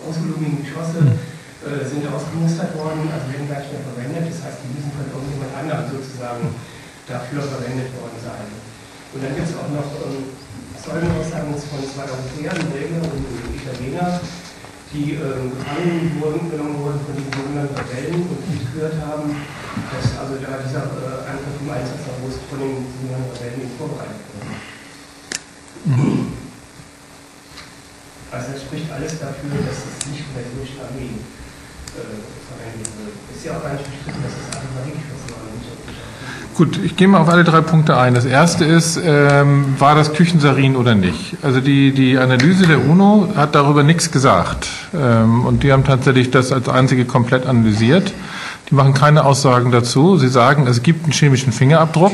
großvoluminigen 0.05 0.61
Geschosse 0.61 1.01
äh, 1.01 1.81
sind 1.81 2.05
ausgemustert 2.05 2.77
worden, 2.77 3.09
also 3.09 3.25
werden 3.33 3.49
gar 3.49 3.57
nicht 3.57 3.73
mehr 3.73 3.81
verwendet. 3.89 4.29
Das 4.29 4.39
heißt, 4.45 4.61
die 4.61 4.71
müssen 4.77 4.93
von 4.93 5.09
irgendjemand 5.09 5.51
anderem 5.65 5.89
sozusagen 5.89 6.53
dafür 7.09 7.41
verwendet 7.41 7.89
worden 7.97 8.21
sein. 8.21 8.45
Und 9.17 9.19
dann 9.25 9.33
gibt 9.33 9.49
es 9.49 9.57
auch 9.57 9.71
noch 9.73 9.89
ähm, 9.97 10.29
Zeugenaussagen 10.77 11.57
von 11.57 11.81
zwei 11.89 12.05
Europäern, 12.05 12.69
Belgier 12.69 13.01
und 13.01 13.25
Italiener, 13.49 14.21
die 14.93 15.19
äh, 15.19 15.19
gefangen 15.19 16.15
wurden, 16.21 16.49
genommen 16.49 16.79
wurden 16.79 16.99
von 17.03 17.15
diesen 17.15 17.33
sogenannten 17.33 17.75
Rebellen 17.75 18.23
und 18.23 18.39
gehört 18.73 18.95
haben, 19.03 19.35
dass 19.91 20.05
also 20.15 20.39
da 20.39 20.63
dieser 20.63 20.87
äh, 20.87 21.27
Angriff 21.27 21.59
im 21.59 21.69
Einsatzverbot 21.69 22.39
von 22.47 22.59
den 22.59 22.87
sogenannten 22.95 23.31
Rebellen 23.35 23.67
nicht 23.67 23.75
vorbereitet 23.75 24.23
wurde. 24.31 24.55
Also 28.31 28.47
das 28.51 28.61
spricht 28.63 28.91
alles 28.91 29.19
dafür, 29.19 29.55
dass 29.63 29.87
es 29.87 30.07
nicht 30.07 30.23
von 30.27 30.35
der 30.39 30.47
syrischen 30.51 30.79
Armee 30.83 31.15
äh, 31.15 32.19
verwendet 32.47 32.91
wird. 32.99 33.15
Ist 33.31 33.43
ja 33.43 33.55
auch 33.59 33.63
gar 33.63 33.75
nicht 33.75 33.87
bestritten, 33.87 34.23
dass 34.23 34.35
es 34.35 34.47
Artilleriegeschosse 34.51 35.27
waren. 35.35 35.56
Gut, 36.57 36.79
ich 36.83 36.95
gehe 36.95 37.07
mal 37.07 37.19
auf 37.19 37.29
alle 37.29 37.43
drei 37.43 37.61
Punkte 37.61 37.97
ein. 37.97 38.15
Das 38.15 38.25
erste 38.25 38.65
ist, 38.65 38.99
ähm, 39.05 39.75
war 39.77 39.93
das 39.93 40.13
Küchensarin 40.13 40.75
oder 40.75 40.95
nicht? 40.95 41.37
Also 41.43 41.61
die, 41.61 41.91
die 41.91 42.17
Analyse 42.17 42.65
der 42.65 42.83
UNO 42.83 43.29
hat 43.35 43.53
darüber 43.53 43.83
nichts 43.83 44.11
gesagt. 44.11 44.67
Ähm, 44.91 45.45
und 45.45 45.61
die 45.61 45.71
haben 45.71 45.83
tatsächlich 45.83 46.31
das 46.31 46.51
als 46.51 46.67
einzige 46.67 47.05
komplett 47.05 47.45
analysiert. 47.45 48.11
Die 48.71 48.73
machen 48.73 48.95
keine 48.95 49.23
Aussagen 49.23 49.71
dazu. 49.71 50.17
Sie 50.17 50.29
sagen, 50.29 50.65
es 50.65 50.81
gibt 50.81 51.03
einen 51.03 51.13
chemischen 51.13 51.53
Fingerabdruck. 51.53 52.13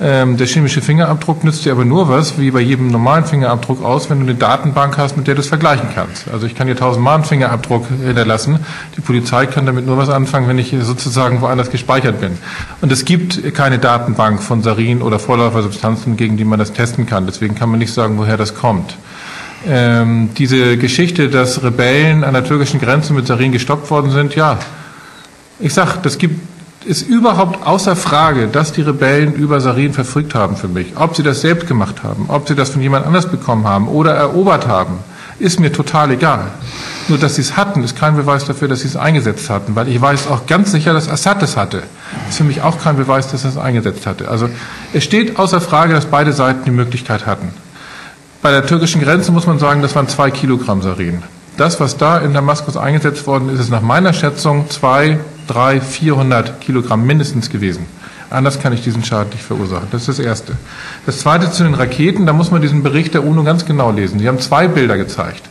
Ähm, 0.00 0.36
der 0.36 0.48
chemische 0.48 0.80
Fingerabdruck 0.80 1.44
nützt 1.44 1.64
dir 1.64 1.70
aber 1.70 1.84
nur 1.84 2.08
was, 2.08 2.36
wie 2.36 2.50
bei 2.50 2.60
jedem 2.60 2.88
normalen 2.88 3.24
Fingerabdruck 3.24 3.84
aus, 3.84 4.10
wenn 4.10 4.18
du 4.18 4.24
eine 4.24 4.34
Datenbank 4.34 4.98
hast, 4.98 5.16
mit 5.16 5.28
der 5.28 5.36
du 5.36 5.40
es 5.40 5.46
vergleichen 5.46 5.88
kannst. 5.94 6.26
Also 6.32 6.46
ich 6.46 6.56
kann 6.56 6.66
dir 6.66 6.74
tausendmal 6.74 7.14
einen 7.14 7.24
Fingerabdruck 7.24 7.86
hinterlassen. 8.04 8.58
Die 8.96 9.00
Polizei 9.00 9.46
kann 9.46 9.66
damit 9.66 9.86
nur 9.86 9.96
was 9.96 10.08
anfangen, 10.08 10.48
wenn 10.48 10.58
ich 10.58 10.74
sozusagen 10.80 11.40
woanders 11.42 11.70
gespeichert 11.70 12.20
bin. 12.20 12.32
Und 12.80 12.90
es 12.90 13.04
gibt 13.04 13.54
keine 13.54 13.78
Datenbank 13.78 14.42
von 14.42 14.64
Sarin 14.64 15.00
oder 15.00 15.20
Vorläufersubstanzen, 15.20 16.16
gegen 16.16 16.36
die 16.36 16.44
man 16.44 16.58
das 16.58 16.72
testen 16.72 17.06
kann. 17.06 17.26
Deswegen 17.26 17.54
kann 17.54 17.70
man 17.70 17.78
nicht 17.78 17.92
sagen, 17.92 18.18
woher 18.18 18.36
das 18.36 18.56
kommt. 18.56 18.96
Ähm, 19.66 20.30
diese 20.36 20.76
Geschichte, 20.76 21.28
dass 21.28 21.62
Rebellen 21.62 22.24
an 22.24 22.34
der 22.34 22.44
türkischen 22.44 22.80
Grenze 22.80 23.12
mit 23.12 23.28
Sarin 23.28 23.52
gestoppt 23.52 23.90
worden 23.92 24.10
sind, 24.10 24.34
ja, 24.34 24.58
ich 25.60 25.72
sag, 25.72 26.02
das 26.02 26.18
gibt 26.18 26.40
ist 26.84 27.02
überhaupt 27.02 27.66
außer 27.66 27.96
Frage, 27.96 28.48
dass 28.48 28.72
die 28.72 28.82
Rebellen 28.82 29.34
über 29.34 29.60
Sarin 29.60 29.92
verfügt 29.92 30.34
haben 30.34 30.56
für 30.56 30.68
mich. 30.68 30.92
Ob 30.96 31.16
sie 31.16 31.22
das 31.22 31.40
selbst 31.40 31.66
gemacht 31.66 32.02
haben, 32.02 32.26
ob 32.28 32.48
sie 32.48 32.54
das 32.54 32.70
von 32.70 32.82
jemand 32.82 33.06
anders 33.06 33.30
bekommen 33.30 33.66
haben 33.66 33.88
oder 33.88 34.14
erobert 34.14 34.66
haben, 34.66 34.98
ist 35.38 35.60
mir 35.60 35.72
total 35.72 36.10
egal. 36.12 36.46
Nur, 37.08 37.18
dass 37.18 37.34
sie 37.34 37.42
es 37.42 37.56
hatten, 37.56 37.82
ist 37.82 37.96
kein 37.96 38.16
Beweis 38.16 38.44
dafür, 38.44 38.68
dass 38.68 38.80
sie 38.80 38.88
es 38.88 38.96
eingesetzt 38.96 39.50
hatten, 39.50 39.74
weil 39.74 39.88
ich 39.88 40.00
weiß 40.00 40.28
auch 40.28 40.46
ganz 40.46 40.70
sicher, 40.72 40.92
dass 40.92 41.08
Assad 41.08 41.42
es 41.42 41.56
hatte. 41.56 41.82
Ist 42.28 42.38
für 42.38 42.44
mich 42.44 42.62
auch 42.62 42.80
kein 42.80 42.96
Beweis, 42.96 43.30
dass 43.30 43.44
er 43.44 43.50
es 43.50 43.58
eingesetzt 43.58 44.06
hatte. 44.06 44.28
Also 44.28 44.48
es 44.92 45.04
steht 45.04 45.38
außer 45.38 45.60
Frage, 45.60 45.92
dass 45.94 46.06
beide 46.06 46.32
Seiten 46.32 46.64
die 46.64 46.70
Möglichkeit 46.70 47.26
hatten. 47.26 47.48
Bei 48.42 48.50
der 48.50 48.66
türkischen 48.66 49.00
Grenze 49.00 49.32
muss 49.32 49.46
man 49.46 49.58
sagen, 49.58 49.82
das 49.82 49.94
waren 49.94 50.08
zwei 50.08 50.30
Kilogramm 50.30 50.82
Sarin. 50.82 51.22
Das, 51.56 51.78
was 51.78 51.96
da 51.96 52.18
in 52.18 52.34
Damaskus 52.34 52.76
eingesetzt 52.76 53.26
worden 53.28 53.48
ist, 53.48 53.60
ist 53.60 53.70
nach 53.70 53.80
meiner 53.80 54.12
Schätzung 54.12 54.68
zwei, 54.70 55.20
drei, 55.46 55.80
400 55.80 56.60
Kilogramm 56.60 57.06
mindestens 57.06 57.48
gewesen. 57.48 57.86
Anders 58.28 58.58
kann 58.58 58.72
ich 58.72 58.82
diesen 58.82 59.04
Schaden 59.04 59.30
nicht 59.30 59.44
verursachen. 59.44 59.86
Das 59.92 60.08
ist 60.08 60.18
das 60.18 60.26
Erste. 60.26 60.56
Das 61.06 61.20
Zweite 61.20 61.52
zu 61.52 61.62
den 61.62 61.74
Raketen, 61.74 62.26
da 62.26 62.32
muss 62.32 62.50
man 62.50 62.60
diesen 62.60 62.82
Bericht 62.82 63.14
der 63.14 63.24
UNO 63.24 63.44
ganz 63.44 63.64
genau 63.64 63.92
lesen. 63.92 64.18
Sie 64.18 64.26
haben 64.26 64.40
zwei 64.40 64.66
Bilder 64.66 64.96
gezeigt. 64.96 65.42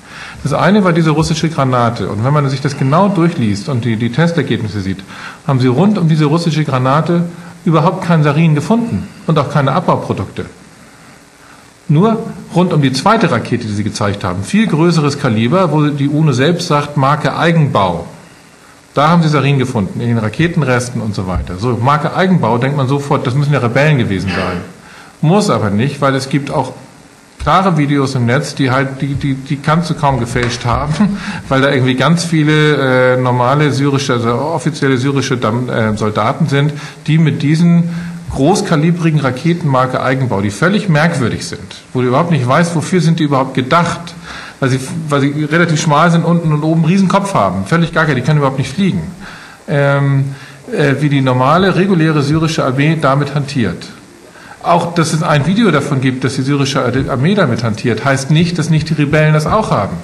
Das 0.43 0.51
eine 0.51 0.83
war 0.83 0.91
diese 0.91 1.11
russische 1.11 1.47
Granate. 1.47 2.09
Und 2.09 2.25
wenn 2.25 2.33
man 2.33 2.49
sich 2.49 2.59
das 2.59 2.77
genau 2.77 3.07
durchliest 3.07 3.69
und 3.69 3.85
die, 3.85 3.95
die 3.95 4.11
Testergebnisse 4.11 4.81
sieht, 4.81 4.99
haben 5.47 5.61
sie 5.61 5.67
rund 5.67 5.97
um 5.97 6.09
diese 6.09 6.25
russische 6.25 6.65
Granate 6.65 7.23
überhaupt 7.63 8.03
kein 8.03 8.23
Sarin 8.23 8.55
gefunden 8.55 9.07
und 9.27 9.39
auch 9.39 9.49
keine 9.49 9.71
Abbauprodukte. 9.71 10.45
Nur 11.89 12.17
rund 12.55 12.73
um 12.73 12.81
die 12.81 12.93
zweite 12.93 13.29
Rakete, 13.29 13.65
die 13.65 13.73
sie 13.73 13.83
gezeigt 13.83 14.23
haben, 14.23 14.43
viel 14.43 14.67
größeres 14.67 15.19
Kaliber, 15.19 15.71
wo 15.71 15.87
die 15.87 16.07
UNO 16.07 16.31
selbst 16.31 16.67
sagt, 16.67 16.95
Marke 16.95 17.35
Eigenbau. 17.35 18.07
Da 18.93 19.09
haben 19.09 19.23
sie 19.23 19.29
Sarin 19.29 19.57
gefunden, 19.57 19.99
in 19.99 20.07
den 20.07 20.17
Raketenresten 20.19 21.01
und 21.01 21.15
so 21.15 21.27
weiter. 21.27 21.55
So, 21.57 21.77
Marke 21.81 22.15
Eigenbau 22.15 22.57
denkt 22.57 22.77
man 22.77 22.87
sofort, 22.87 23.25
das 23.25 23.33
müssen 23.33 23.51
ja 23.51 23.59
Rebellen 23.59 23.97
gewesen 23.97 24.29
sein. 24.29 24.61
Muss 25.21 25.49
aber 25.49 25.71
nicht, 25.71 25.99
weil 25.99 26.15
es 26.15 26.29
gibt 26.29 26.51
auch 26.51 26.73
klare 27.43 27.77
Videos 27.77 28.15
im 28.15 28.25
Netz, 28.25 28.55
die 28.55 28.71
halt, 28.71 29.01
die, 29.01 29.15
die, 29.15 29.33
die 29.33 29.57
kannst 29.57 29.89
du 29.89 29.95
kaum 29.95 30.19
gefälscht 30.19 30.65
haben, 30.65 31.17
weil 31.49 31.61
da 31.61 31.71
irgendwie 31.71 31.95
ganz 31.95 32.23
viele 32.23 33.15
äh, 33.15 33.17
normale 33.17 33.71
syrische, 33.71 34.13
also 34.13 34.29
offizielle 34.29 34.97
syrische 34.97 35.35
äh, 35.35 35.97
Soldaten 35.97 36.47
sind, 36.47 36.73
die 37.07 37.17
mit 37.17 37.41
diesen 37.41 37.89
großkalibrigen 38.33 39.19
Raketenmarke 39.19 40.01
Eigenbau, 40.01 40.41
die 40.41 40.51
völlig 40.51 40.89
merkwürdig 40.89 41.45
sind, 41.47 41.83
wo 41.93 42.01
du 42.01 42.07
überhaupt 42.07 42.31
nicht 42.31 42.47
weißt, 42.47 42.75
wofür 42.75 43.01
sind 43.01 43.19
die 43.19 43.23
überhaupt 43.23 43.53
gedacht, 43.53 44.15
weil 44.59 44.69
sie, 44.69 44.79
weil 45.09 45.21
sie 45.21 45.43
relativ 45.43 45.81
schmal 45.81 46.11
sind 46.11 46.25
unten 46.25 46.51
und 46.51 46.63
oben 46.63 46.85
riesen 46.85 47.07
Kopf 47.07 47.33
haben, 47.33 47.65
völlig 47.65 47.93
gar 47.93 48.05
kein, 48.05 48.15
die 48.15 48.21
können 48.21 48.39
überhaupt 48.39 48.57
nicht 48.57 48.73
fliegen. 48.73 49.01
Ähm, 49.67 50.35
äh, 50.71 50.95
wie 51.01 51.09
die 51.09 51.21
normale, 51.21 51.75
reguläre 51.75 52.21
syrische 52.23 52.63
Armee 52.65 52.97
damit 52.99 53.35
hantiert. 53.35 53.85
Auch, 54.63 54.93
dass 54.95 55.13
es 55.13 55.21
ein 55.21 55.45
Video 55.45 55.71
davon 55.71 55.99
gibt, 55.99 56.23
dass 56.23 56.35
die 56.35 56.41
syrische 56.41 56.83
Armee 57.09 57.35
damit 57.35 57.63
hantiert, 57.63 58.05
heißt 58.05 58.31
nicht, 58.31 58.57
dass 58.57 58.69
nicht 58.69 58.89
die 58.89 58.93
Rebellen 58.93 59.33
das 59.33 59.45
auch 59.45 59.71
haben. 59.71 59.97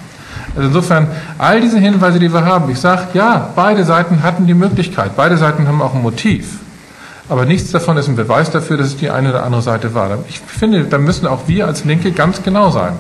Also 0.56 0.68
insofern, 0.68 1.08
all 1.38 1.62
diese 1.62 1.80
Hinweise, 1.80 2.20
die 2.20 2.34
wir 2.34 2.44
haben, 2.44 2.70
ich 2.70 2.80
sage, 2.80 3.08
ja, 3.14 3.50
beide 3.56 3.86
Seiten 3.86 4.22
hatten 4.22 4.48
die 4.48 4.54
Möglichkeit, 4.54 5.16
beide 5.16 5.38
Seiten 5.38 5.68
haben 5.68 5.82
auch 5.82 5.96
ein 5.96 6.02
Motiv. 6.02 6.60
Aber 7.30 7.46
nichts 7.46 7.72
davon 7.72 7.96
ist 7.98 8.08
ein 8.08 8.16
Beweis 8.16 8.50
dafür, 8.50 8.78
dass 8.78 8.88
es 8.88 8.98
die 8.98 9.12
eine 9.12 9.30
oder 9.30 9.44
andere 9.44 9.62
Seite 9.62 9.94
war. 9.94 10.18
Ich 10.28 10.40
finde, 10.40 10.84
da 10.86 10.98
müssen 10.98 11.28
auch 11.28 11.48
wir 11.48 11.68
als 11.68 11.86
Linke 11.86 12.12
ganz 12.12 12.42
genau 12.42 12.72
sein. 12.72 12.94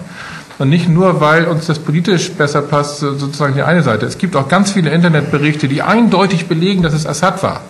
Und 0.59 0.69
nicht 0.69 0.87
nur, 0.87 1.19
weil 1.19 1.45
uns 1.45 1.65
das 1.65 1.79
politisch 1.79 2.31
besser 2.33 2.61
passt, 2.61 2.99
sozusagen 2.99 3.55
die 3.55 3.63
eine 3.63 3.81
Seite. 3.81 4.05
Es 4.05 4.17
gibt 4.17 4.35
auch 4.35 4.47
ganz 4.47 4.71
viele 4.71 4.91
Internetberichte, 4.91 5.67
die 5.67 5.81
eindeutig 5.81 6.47
belegen, 6.47 6.83
dass 6.83 6.93
es 6.93 7.07
Assad 7.07 7.41
war. 7.41 7.61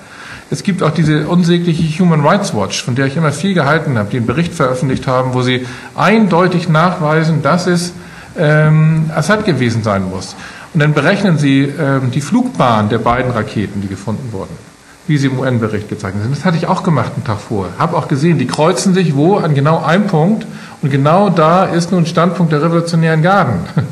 Es 0.52 0.64
gibt 0.64 0.82
auch 0.82 0.90
diese 0.90 1.28
unsägliche 1.28 2.00
Human 2.00 2.26
Rights 2.26 2.56
Watch, 2.56 2.84
von 2.84 2.96
der 2.96 3.06
ich 3.06 3.16
immer 3.16 3.32
viel 3.32 3.54
gehalten 3.54 3.98
habe, 3.98 4.10
die 4.10 4.18
einen 4.18 4.26
Bericht 4.26 4.54
veröffentlicht 4.54 5.06
haben, 5.06 5.36
wo 5.36 5.44
sie 5.44 5.68
eindeutig 5.96 6.68
nachweisen, 6.68 7.44
dass 7.44 7.68
es 7.68 7.94
ähm, 8.38 9.12
Assad 9.16 9.46
gewesen 9.46 9.84
sein 9.84 10.10
muss. 10.10 10.36
Und 10.74 10.82
dann 10.82 10.94
berechnen 10.94 11.38
sie 11.38 11.62
ähm, 11.62 12.10
die 12.12 12.22
Flugbahn 12.22 12.90
der 12.90 12.98
beiden 12.98 13.32
Raketen, 13.32 13.82
die 13.82 13.88
gefunden 13.88 14.32
wurden, 14.32 14.56
wie 15.10 15.18
sie 15.18 15.28
im 15.28 15.40
UN-Bericht 15.40 15.90
gezeichnet 15.90 16.24
sind. 16.24 16.36
Das 16.36 16.46
hatte 16.46 16.56
ich 16.56 16.68
auch 16.68 16.84
gemacht 16.84 17.12
einen 17.16 17.26
Tag 17.26 17.40
vorher. 17.40 17.74
Habe 17.78 17.98
auch 17.98 18.08
gesehen, 18.08 18.38
die 18.38 18.48
kreuzen 18.48 18.94
sich 18.94 19.16
wo 19.16 19.38
an 19.38 19.56
genau 19.56 19.84
einem 19.84 20.08
Punkt 20.08 20.46
und 20.82 20.92
genau 20.92 21.30
da 21.30 21.66
ist 21.66 21.92
nun 21.92 22.06
Standpunkt 22.06 22.54
der 22.54 22.62
revolutionären 22.62 23.22
Garden. 23.22 23.60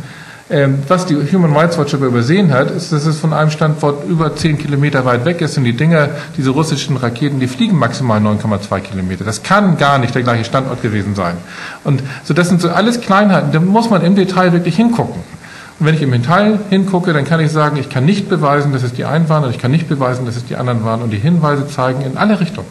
Ähm, 0.50 0.80
was 0.88 1.06
die 1.06 1.16
Human 1.16 1.54
Rights 1.54 1.78
Watch 1.78 1.94
aber 1.94 2.06
übersehen 2.06 2.54
hat, 2.54 2.72
ist, 2.72 2.94
dass 2.94 3.06
es 3.06 3.20
von 3.20 3.34
einem 3.34 3.52
Standort 3.52 4.08
über 4.08 4.34
10 4.34 4.58
Kilometer 4.58 5.04
weit 5.04 5.26
weg 5.26 5.42
ist 5.42 5.58
und 5.58 5.66
die 5.66 5.76
Dinger, 5.76 6.08
diese 6.38 6.52
russischen 6.52 6.96
Raketen, 6.96 7.42
die 7.42 7.48
fliegen 7.48 7.78
maximal 7.78 8.22
9,2 8.22 8.80
Kilometer. 8.80 9.26
Das 9.26 9.44
kann 9.44 9.78
gar 9.78 9.98
nicht 9.98 10.16
der 10.16 10.24
gleiche 10.24 10.46
Standort 10.46 10.82
gewesen 10.82 11.16
sein. 11.16 11.36
Und 11.84 12.02
so, 12.24 12.34
das 12.34 12.48
sind 12.48 12.62
so 12.62 12.70
alles 12.70 13.02
Kleinheiten, 13.02 13.52
da 13.52 13.60
muss 13.60 13.90
man 13.90 14.02
im 14.06 14.16
Detail 14.16 14.54
wirklich 14.54 14.78
hingucken. 14.78 15.22
Und 15.80 15.86
wenn 15.86 15.94
ich 15.94 16.02
im 16.02 16.12
Detail 16.12 16.60
hingucke, 16.70 17.14
dann 17.14 17.24
kann 17.24 17.40
ich 17.40 17.52
sagen, 17.52 17.78
ich 17.78 17.90
kann 17.90 18.04
nicht 18.04 18.30
beweisen, 18.30 18.74
dass 18.74 18.82
es 18.82 18.94
die 18.94 19.06
einen 19.06 19.30
waren 19.30 19.44
und 19.44 19.52
ich 19.52 19.60
kann 19.60 19.70
nicht 19.70 19.88
beweisen, 19.88 20.26
dass 20.26 20.36
es 20.36 20.46
die 20.46 20.56
anderen 20.56 20.84
waren 20.84 21.04
und 21.04 21.12
die 21.12 21.22
Hinweise 21.22 21.68
zeigen 21.68 22.02
in 22.02 22.18
alle 22.18 22.40
Richtungen. 22.40 22.68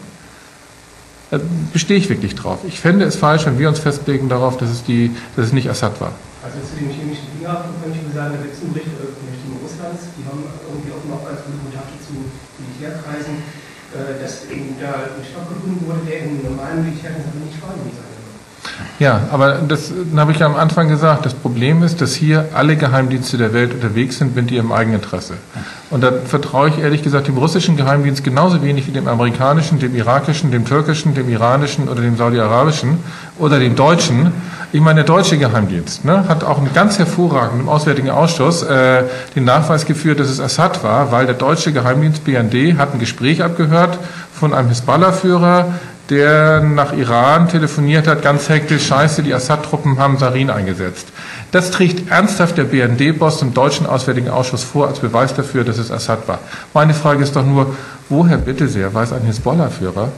Da 1.31 1.39
bestehe 1.73 1.99
ich 1.99 2.09
wirklich 2.09 2.35
drauf. 2.35 2.61
Ich 2.67 2.81
fände 2.81 3.05
es 3.05 3.15
falsch, 3.15 3.47
wenn 3.47 3.59
wir 3.59 3.69
uns 3.69 3.79
festlegen 3.79 4.29
darauf, 4.29 4.57
dass 4.59 4.71
es, 4.71 4.83
die, 4.83 5.15
dass 5.37 5.47
es 5.47 5.53
nicht 5.53 5.71
Assad 5.71 6.01
war. 6.01 6.13
Also 6.43 6.59
zu 6.67 6.79
den 6.79 6.91
chemischen 6.91 7.27
Fingerabdruck 7.35 7.83
kann 7.83 7.95
ich 7.95 8.15
sagen, 8.15 8.35
da 8.35 8.43
gibt 8.43 8.55
es 8.55 8.63
einen 8.63 8.75
Bericht 8.75 8.91
veröffentlicht 8.95 9.43
in 9.43 9.55
Russlands, 9.59 10.03
die 10.19 10.23
haben 10.27 10.43
irgendwie 10.67 10.91
auch 10.95 11.03
noch 11.07 11.23
ganz 11.27 11.43
gute 11.47 11.59
Kontakte 11.63 11.99
zu 12.03 12.15
Militärkreisen, 12.59 13.43
äh, 13.95 14.19
dass 14.23 14.47
eben 14.51 14.79
da 14.79 15.15
ein 15.15 15.23
Stoff 15.23 15.47
gefunden 15.51 15.83
wurde, 15.87 16.03
der 16.07 16.27
in 16.27 16.43
normalen 16.43 16.87
Militärkreisen 16.87 17.43
nicht 17.43 17.59
vorhanden 17.59 17.91
sein 17.91 18.16
ja, 18.99 19.21
aber 19.31 19.55
das 19.67 19.93
habe 20.17 20.33
ich 20.33 20.39
ja 20.39 20.47
am 20.47 20.57
Anfang 20.57 20.89
gesagt. 20.89 21.27
Das 21.27 21.35
Problem 21.35 21.83
ist, 21.83 22.01
dass 22.01 22.15
hier 22.15 22.49
alle 22.55 22.77
Geheimdienste 22.77 23.37
der 23.37 23.53
Welt 23.53 23.75
unterwegs 23.75 24.19
sind 24.19 24.35
mit 24.35 24.51
ihrem 24.51 24.73
Eigeninteresse. 24.73 25.35
Und 25.91 26.03
da 26.03 26.13
vertraue 26.13 26.71
ich 26.71 26.79
ehrlich 26.79 27.03
gesagt 27.03 27.29
dem 27.29 27.37
russischen 27.37 27.77
Geheimdienst 27.77 28.25
genauso 28.25 28.63
wenig 28.63 28.87
wie 28.87 28.93
dem 28.93 29.07
amerikanischen, 29.07 29.79
dem 29.79 29.95
irakischen, 29.95 30.51
dem 30.51 30.65
türkischen, 30.65 31.15
dem 31.15 31.29
iranischen 31.29 31.89
oder 31.89 32.01
dem 32.01 32.17
saudi-arabischen 32.17 32.99
oder 33.39 33.59
dem 33.59 33.77
deutschen. 33.77 34.33
Ich 34.73 34.81
meine, 34.81 34.97
der 34.97 35.05
deutsche 35.05 35.39
Geheimdienst 35.39 36.05
ne, 36.05 36.25
hat 36.29 36.43
auch 36.43 36.59
einen 36.59 36.73
ganz 36.75 36.99
hervorragenden 36.99 37.69
Auswärtigen 37.69 38.11
Ausschuss 38.11 38.63
äh, 38.63 39.05
den 39.37 39.45
Nachweis 39.45 39.87
geführt, 39.87 40.19
dass 40.19 40.29
es 40.29 40.41
Assad 40.41 40.83
war, 40.83 41.13
weil 41.13 41.27
der 41.27 41.37
deutsche 41.37 41.73
Geheimdienst 41.73 42.25
BND 42.25 42.77
hat 42.79 42.93
ein 42.93 42.99
Gespräch 42.99 43.43
abgehört 43.43 43.99
von 44.33 44.53
einem 44.53 44.69
Hisbollah-Führer, 44.69 45.75
der 46.11 46.61
nach 46.61 46.93
Iran 46.93 47.49
telefoniert 47.49 48.07
hat, 48.07 48.23
ganz 48.23 48.49
hektisch, 48.49 48.87
scheiße, 48.87 49.23
die 49.23 49.35
Assad-Truppen 49.35 49.99
haben 49.99 50.19
Sarin 50.19 50.51
eingesetzt. 50.51 51.09
Das 51.51 51.71
trägt 51.71 52.11
ernsthaft 52.11 52.59
der 52.59 52.65
BND-Boss 52.65 53.43
im 53.43 53.55
Deutschen 53.55 53.87
Auswärtigen 53.87 54.29
Ausschuss 54.29 54.63
vor 54.63 54.89
als 54.89 55.01
Beweis 55.01 55.35
dafür, 55.35 55.65
dass 55.65 55.79
es 55.79 55.91
Assad 55.91 56.29
war. 56.29 56.39
Meine 56.75 56.95
Frage 56.95 57.23
ist 57.23 57.35
doch 57.35 57.45
nur, 57.45 57.75
woher 58.09 58.37
bitte 58.37 58.69
sehr 58.69 58.95
weiß 58.95 59.13
ein 59.13 59.23
Hisbollah-Führer, 59.23 60.11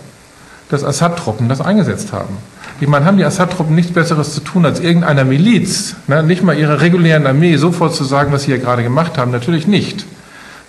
dass 0.68 0.84
Assad-Truppen 0.84 1.48
das 1.48 1.60
eingesetzt 1.60 2.12
haben? 2.12 2.36
Ich 2.80 2.88
meine, 2.88 3.06
haben 3.06 3.16
die 3.16 3.24
Assad-Truppen 3.24 3.74
nichts 3.74 3.92
Besseres 3.92 4.34
zu 4.34 4.40
tun, 4.40 4.66
als 4.66 4.80
irgendeiner 4.80 5.24
Miliz, 5.24 5.96
ne, 6.06 6.22
nicht 6.22 6.42
mal 6.42 6.56
ihrer 6.56 6.80
regulären 6.80 7.26
Armee 7.26 7.56
sofort 7.56 7.94
zu 7.94 8.04
sagen, 8.04 8.30
was 8.32 8.42
sie 8.42 8.52
hier 8.52 8.58
gerade 8.58 8.82
gemacht 8.82 9.16
haben? 9.16 9.30
Natürlich 9.30 9.66
nicht 9.66 10.04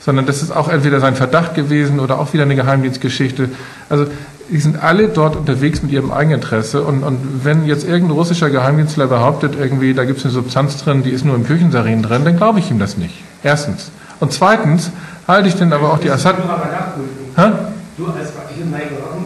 sondern 0.01 0.25
das 0.25 0.41
ist 0.41 0.51
auch 0.51 0.69
entweder 0.69 0.99
sein 1.01 1.15
Verdacht 1.15 1.55
gewesen 1.55 1.99
oder 1.99 2.19
auch 2.19 2.33
wieder 2.33 2.43
eine 2.43 2.55
Geheimdienstgeschichte. 2.55 3.49
Also 3.89 4.07
die 4.51 4.59
sind 4.59 4.81
alle 4.81 5.09
dort 5.09 5.35
unterwegs 5.35 5.81
mit 5.81 5.91
ihrem 5.91 6.11
Eigeninteresse. 6.11 6.83
Und, 6.83 7.03
und 7.03 7.43
wenn 7.43 7.65
jetzt 7.65 7.87
irgendein 7.87 8.17
russischer 8.17 8.49
Geheimdienstler 8.49 9.07
behauptet, 9.07 9.55
irgendwie, 9.59 9.93
da 9.93 10.05
gibt 10.05 10.19
es 10.19 10.25
eine 10.25 10.33
Substanz 10.33 10.77
drin, 10.83 11.03
die 11.03 11.11
ist 11.11 11.25
nur 11.25 11.35
im 11.35 11.45
Küchensarin 11.45 12.01
drin, 12.01 12.25
dann 12.25 12.37
glaube 12.37 12.59
ich 12.59 12.71
ihm 12.71 12.79
das 12.79 12.97
nicht. 12.97 13.15
Erstens. 13.43 13.91
Und 14.19 14.33
zweitens 14.33 14.91
halte 15.27 15.47
ich 15.47 15.55
denn 15.55 15.71
aber 15.71 15.93
auch 15.93 15.99
die 15.99 16.09
Assad. 16.09 16.35
Du 17.97 18.05
als 18.07 18.31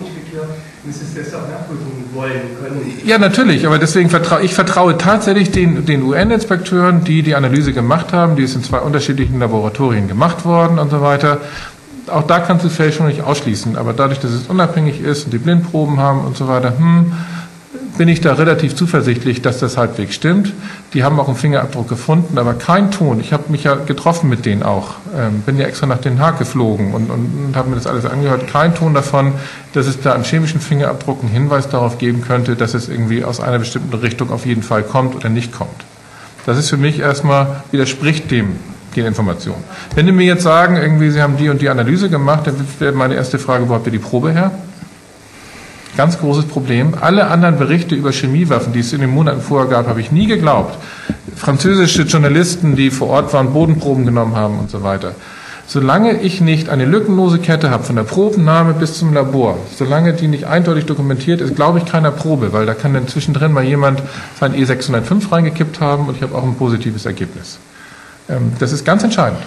Inspekteur 0.01 0.47
müsstest 0.83 1.17
das 1.17 1.33
auch 1.33 1.47
nachprüfen 1.47 2.03
wollen 2.13 2.41
können. 2.61 2.99
Ja, 3.05 3.17
natürlich, 3.17 3.65
aber 3.65 3.77
deswegen 3.79 4.09
vertraue 4.09 4.41
ich 4.41 4.53
vertraue 4.53 4.97
tatsächlich 4.97 5.51
den, 5.51 5.85
den 5.85 6.03
UN-Inspekteuren, 6.03 7.03
die 7.03 7.23
die 7.23 7.35
Analyse 7.35 7.73
gemacht 7.73 8.13
haben. 8.13 8.35
Die 8.35 8.43
ist 8.43 8.55
in 8.55 8.63
zwei 8.63 8.79
unterschiedlichen 8.79 9.39
Laboratorien 9.39 10.07
gemacht 10.07 10.45
worden 10.45 10.79
und 10.79 10.89
so 10.89 11.01
weiter 11.01 11.39
auch 12.07 12.23
da 12.23 12.39
kannst 12.39 12.65
du 12.65 12.69
Fälschung 12.69 13.07
nicht 13.07 13.21
ausschließen, 13.21 13.77
aber 13.77 13.93
dadurch, 13.93 14.19
dass 14.19 14.31
es 14.31 14.47
unabhängig 14.47 15.01
ist 15.01 15.25
und 15.25 15.31
die 15.31 15.37
Blindproben 15.37 15.99
haben 15.99 16.21
und 16.21 16.35
so 16.37 16.47
weiter, 16.47 16.77
hm, 16.77 17.13
bin 17.97 18.07
ich 18.07 18.21
da 18.21 18.33
relativ 18.33 18.75
zuversichtlich, 18.75 19.41
dass 19.41 19.59
das 19.59 19.77
halbwegs 19.77 20.15
stimmt. 20.15 20.51
Die 20.93 21.03
haben 21.03 21.19
auch 21.19 21.27
einen 21.27 21.37
Fingerabdruck 21.37 21.87
gefunden, 21.87 22.37
aber 22.37 22.55
kein 22.55 22.91
Ton. 22.91 23.19
Ich 23.19 23.33
habe 23.33 23.51
mich 23.51 23.65
ja 23.65 23.75
getroffen 23.75 24.29
mit 24.29 24.45
denen 24.45 24.63
auch, 24.63 24.95
ähm, 25.15 25.41
bin 25.41 25.57
ja 25.57 25.67
extra 25.67 25.85
nach 25.85 25.99
Den 25.99 26.19
Haag 26.19 26.39
geflogen 26.39 26.93
und, 26.93 27.09
und, 27.09 27.45
und 27.47 27.55
habe 27.55 27.69
mir 27.69 27.75
das 27.75 27.87
alles 27.87 28.05
angehört. 28.05 28.47
Kein 28.47 28.73
Ton 28.73 28.93
davon, 28.93 29.33
dass 29.73 29.85
es 29.85 30.01
da 30.01 30.15
am 30.15 30.23
chemischen 30.23 30.59
Fingerabdruck 30.59 31.21
einen 31.21 31.31
Hinweis 31.31 31.69
darauf 31.69 31.97
geben 31.97 32.21
könnte, 32.21 32.55
dass 32.55 32.73
es 32.73 32.89
irgendwie 32.89 33.23
aus 33.23 33.39
einer 33.39 33.59
bestimmten 33.59 33.95
Richtung 33.95 34.31
auf 34.31 34.45
jeden 34.45 34.63
Fall 34.63 34.83
kommt 34.83 35.15
oder 35.15 35.29
nicht 35.29 35.51
kommt. 35.53 35.69
Das 36.45 36.57
ist 36.57 36.69
für 36.69 36.77
mich 36.77 36.99
erstmal, 36.99 37.63
widerspricht 37.71 38.31
dem, 38.31 38.57
die 38.93 39.01
Information. 39.01 39.55
Wenn 39.95 40.05
Sie 40.05 40.11
mir 40.11 40.25
jetzt 40.25 40.43
sagen, 40.43 40.77
irgendwie 40.77 41.09
Sie 41.11 41.21
haben 41.21 41.37
die 41.37 41.49
und 41.49 41.61
die 41.61 41.69
Analyse 41.69 42.09
gemacht, 42.09 42.47
dann 42.47 42.55
wäre 42.79 42.93
meine 42.93 43.15
erste 43.15 43.39
Frage, 43.39 43.67
wo 43.69 43.73
habt 43.73 43.85
ihr 43.87 43.91
die 43.91 43.99
Probe 43.99 44.31
her? 44.31 44.51
Ganz 45.95 46.19
großes 46.19 46.45
Problem. 46.45 46.95
Alle 46.99 47.27
anderen 47.27 47.59
Berichte 47.59 47.93
über 47.93 48.11
Chemiewaffen, 48.11 48.73
die 48.73 48.79
es 48.79 48.93
in 48.93 49.01
den 49.01 49.11
Monaten 49.11 49.41
vorher 49.41 49.69
gab, 49.69 49.87
habe 49.87 50.01
ich 50.01 50.11
nie 50.11 50.25
geglaubt. 50.25 50.77
Französische 51.35 52.03
Journalisten, 52.03 52.75
die 52.75 52.89
vor 52.89 53.09
Ort 53.09 53.31
waren, 53.33 53.53
Bodenproben 53.53 54.05
genommen 54.05 54.35
haben 54.35 54.57
und 54.57 54.71
so 54.71 54.81
weiter. 54.81 55.13
Solange 55.67 56.19
ich 56.21 56.41
nicht 56.41 56.69
eine 56.69 56.85
lückenlose 56.85 57.39
Kette 57.39 57.69
habe, 57.69 57.83
von 57.83 57.95
der 57.95 58.03
Probennahme 58.03 58.73
bis 58.73 58.97
zum 58.97 59.13
Labor, 59.13 59.57
solange 59.75 60.13
die 60.13 60.27
nicht 60.27 60.45
eindeutig 60.45 60.85
dokumentiert 60.85 61.41
ist, 61.41 61.55
glaube 61.55 61.79
ich 61.79 61.85
keiner 61.85 62.11
Probe, 62.11 62.53
weil 62.53 62.65
da 62.65 62.73
kann 62.73 62.93
dann 62.93 63.07
zwischendrin 63.07 63.53
mal 63.53 63.63
jemand 63.63 64.01
sein 64.39 64.53
E605 64.53 65.31
reingekippt 65.31 65.79
haben 65.79 66.07
und 66.07 66.17
ich 66.17 66.23
habe 66.23 66.35
auch 66.35 66.43
ein 66.43 66.55
positives 66.55 67.05
Ergebnis. 67.05 67.59
Ähm, 68.33 68.53
das 68.59 68.71
ist 68.71 68.85
ganz 68.85 69.03
entscheidend. 69.03 69.41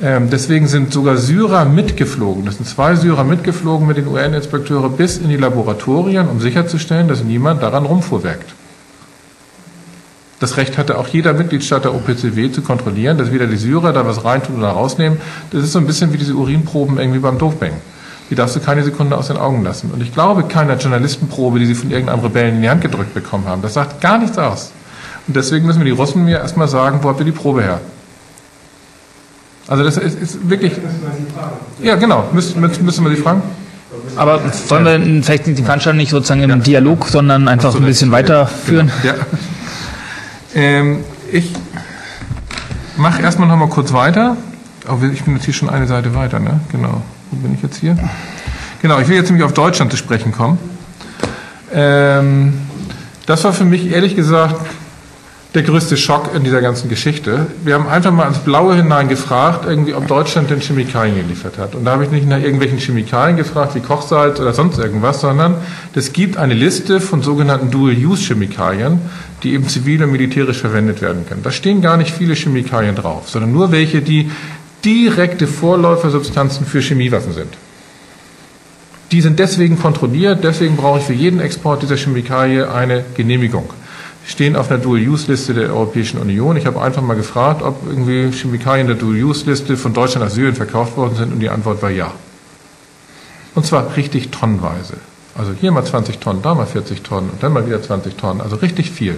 Ähm, 0.00 0.30
deswegen 0.30 0.68
sind 0.68 0.92
sogar 0.92 1.16
Syrer 1.16 1.64
mitgeflogen. 1.64 2.44
Das 2.44 2.56
sind 2.56 2.66
zwei 2.66 2.94
Syrer 2.94 3.24
mitgeflogen 3.24 3.86
mit 3.86 3.96
den 3.96 4.06
UN-Inspekteuren 4.06 4.92
bis 4.92 5.18
in 5.18 5.28
die 5.28 5.36
Laboratorien, 5.36 6.28
um 6.28 6.40
sicherzustellen, 6.40 7.08
dass 7.08 7.24
niemand 7.24 7.62
daran 7.62 7.84
rumfuhrwerkt. 7.84 8.54
Das 10.40 10.56
Recht 10.56 10.78
hatte 10.78 10.98
auch 10.98 11.08
jeder 11.08 11.32
Mitgliedstaat 11.32 11.84
der 11.84 11.94
OPCW 11.94 12.52
zu 12.52 12.62
kontrollieren, 12.62 13.18
dass 13.18 13.32
weder 13.32 13.48
die 13.48 13.56
Syrer 13.56 13.92
da 13.92 14.06
was 14.06 14.24
reintun 14.24 14.58
oder 14.58 14.68
rausnehmen. 14.68 15.18
Das 15.50 15.64
ist 15.64 15.72
so 15.72 15.80
ein 15.80 15.86
bisschen 15.86 16.12
wie 16.12 16.18
diese 16.18 16.34
Urinproben 16.34 16.98
irgendwie 16.98 17.18
beim 17.18 17.38
Doping. 17.38 17.72
Die 18.30 18.36
darfst 18.36 18.54
du 18.54 18.60
keine 18.60 18.84
Sekunde 18.84 19.16
aus 19.16 19.26
den 19.28 19.36
Augen 19.36 19.64
lassen. 19.64 19.90
Und 19.90 20.00
ich 20.00 20.14
glaube 20.14 20.44
keiner 20.44 20.76
Journalistenprobe, 20.76 21.58
die 21.58 21.66
sie 21.66 21.74
von 21.74 21.90
irgendeinem 21.90 22.20
Rebellen 22.20 22.56
in 22.56 22.62
die 22.62 22.70
Hand 22.70 22.82
gedrückt 22.82 23.14
bekommen 23.14 23.46
haben. 23.46 23.62
Das 23.62 23.74
sagt 23.74 24.00
gar 24.00 24.18
nichts 24.18 24.38
aus. 24.38 24.70
Und 25.26 25.34
deswegen 25.34 25.66
müssen 25.66 25.80
wir 25.80 25.86
die 25.86 25.90
Russen 25.90 26.24
mir 26.24 26.38
erstmal 26.38 26.68
sagen, 26.68 27.00
wo 27.02 27.08
habt 27.08 27.18
ihr 27.18 27.24
die 27.24 27.32
Probe 27.32 27.62
her? 27.62 27.80
Also 29.68 29.84
das 29.84 29.98
ist, 29.98 30.20
ist 30.20 30.48
wirklich. 30.48 30.72
Ja, 31.82 31.96
genau. 31.96 32.24
Müssen, 32.32 32.60
müssen 32.60 33.04
wir 33.04 33.14
sie 33.14 33.22
fragen? 33.22 33.42
Aber 34.16 34.40
wollen 34.68 34.84
wir 34.84 35.22
vielleicht 35.22 35.46
die 35.46 35.62
Veranstaltung 35.62 35.98
nicht 35.98 36.10
sozusagen 36.10 36.42
im 36.42 36.62
Dialog, 36.62 37.06
sondern 37.06 37.46
einfach 37.46 37.72
so, 37.72 37.78
ein 37.78 37.84
bisschen 37.84 38.10
weiterführen? 38.10 38.90
Genau. 39.02 39.14
Ja. 39.14 39.26
Ähm, 40.54 41.04
ich 41.30 41.52
mache 42.96 43.22
erstmal 43.22 43.48
noch 43.48 43.56
mal 43.56 43.68
kurz 43.68 43.92
weiter. 43.92 44.36
Oh, 44.88 44.96
ich 45.12 45.22
bin 45.22 45.34
jetzt 45.34 45.44
hier 45.44 45.54
schon 45.54 45.68
eine 45.68 45.86
Seite 45.86 46.14
weiter, 46.14 46.40
ne? 46.40 46.60
Genau. 46.72 47.02
Wo 47.30 47.36
bin 47.36 47.54
ich 47.54 47.62
jetzt 47.62 47.76
hier? 47.76 47.96
Genau, 48.80 48.98
ich 49.00 49.08
will 49.08 49.16
jetzt 49.16 49.28
nämlich 49.28 49.44
auf 49.44 49.52
Deutschland 49.52 49.90
zu 49.90 49.98
sprechen 49.98 50.32
kommen. 50.32 50.58
Ähm, 51.72 52.54
das 53.26 53.44
war 53.44 53.52
für 53.52 53.66
mich 53.66 53.90
ehrlich 53.90 54.16
gesagt 54.16 54.56
der 55.58 55.64
größte 55.64 55.96
Schock 55.96 56.30
in 56.36 56.44
dieser 56.44 56.60
ganzen 56.60 56.88
Geschichte. 56.88 57.48
Wir 57.64 57.74
haben 57.74 57.88
einfach 57.88 58.12
mal 58.12 58.22
ans 58.22 58.38
Blaue 58.38 58.76
hinein 58.76 59.08
gefragt, 59.08 59.64
irgendwie, 59.66 59.92
ob 59.92 60.06
Deutschland 60.06 60.50
denn 60.50 60.60
Chemikalien 60.60 61.16
geliefert 61.16 61.58
hat. 61.58 61.74
Und 61.74 61.84
da 61.84 61.90
habe 61.90 62.04
ich 62.04 62.12
nicht 62.12 62.28
nach 62.28 62.38
irgendwelchen 62.38 62.78
Chemikalien 62.78 63.36
gefragt, 63.36 63.74
wie 63.74 63.80
Kochsalz 63.80 64.38
oder 64.38 64.52
sonst 64.52 64.78
irgendwas, 64.78 65.20
sondern 65.20 65.56
es 65.96 66.12
gibt 66.12 66.36
eine 66.36 66.54
Liste 66.54 67.00
von 67.00 67.22
sogenannten 67.22 67.72
Dual-Use-Chemikalien, 67.72 69.00
die 69.42 69.52
eben 69.54 69.66
zivil 69.66 70.00
und 70.04 70.12
militärisch 70.12 70.58
verwendet 70.58 71.02
werden 71.02 71.26
können. 71.26 71.42
Da 71.42 71.50
stehen 71.50 71.82
gar 71.82 71.96
nicht 71.96 72.14
viele 72.14 72.34
Chemikalien 72.34 72.94
drauf, 72.94 73.28
sondern 73.28 73.50
nur 73.50 73.72
welche, 73.72 74.00
die 74.00 74.30
direkte 74.84 75.48
Vorläufersubstanzen 75.48 76.66
für 76.66 76.82
Chemiewaffen 76.82 77.32
sind. 77.32 77.52
Die 79.10 79.20
sind 79.20 79.40
deswegen 79.40 79.76
kontrolliert, 79.76 80.44
deswegen 80.44 80.76
brauche 80.76 81.00
ich 81.00 81.04
für 81.04 81.14
jeden 81.14 81.40
Export 81.40 81.82
dieser 81.82 81.96
Chemikalie 81.96 82.70
eine 82.70 83.04
Genehmigung 83.16 83.70
stehen 84.28 84.56
auf 84.56 84.70
einer 84.70 84.78
Dual-Use-Liste 84.78 85.54
der 85.54 85.70
Europäischen 85.70 86.20
Union. 86.20 86.56
Ich 86.56 86.66
habe 86.66 86.80
einfach 86.80 87.02
mal 87.02 87.14
gefragt, 87.14 87.62
ob 87.62 87.86
irgendwie 87.88 88.30
Chemikalien 88.30 88.86
der 88.86 88.96
Dual-Use-Liste 88.96 89.76
von 89.76 89.94
Deutschland 89.94 90.26
nach 90.26 90.32
Syrien 90.32 90.54
verkauft 90.54 90.96
worden 90.96 91.16
sind 91.16 91.32
und 91.32 91.40
die 91.40 91.48
Antwort 91.48 91.82
war 91.82 91.90
ja. 91.90 92.12
Und 93.54 93.64
zwar 93.64 93.96
richtig 93.96 94.30
tonnenweise. 94.30 94.98
Also 95.36 95.52
hier 95.58 95.72
mal 95.72 95.84
20 95.84 96.18
Tonnen, 96.18 96.42
da 96.42 96.54
mal 96.54 96.66
40 96.66 97.02
Tonnen 97.02 97.30
und 97.30 97.42
dann 97.42 97.52
mal 97.54 97.66
wieder 97.66 97.82
20 97.82 98.16
Tonnen. 98.16 98.40
Also 98.42 98.56
richtig 98.56 98.90
viel. 98.90 99.16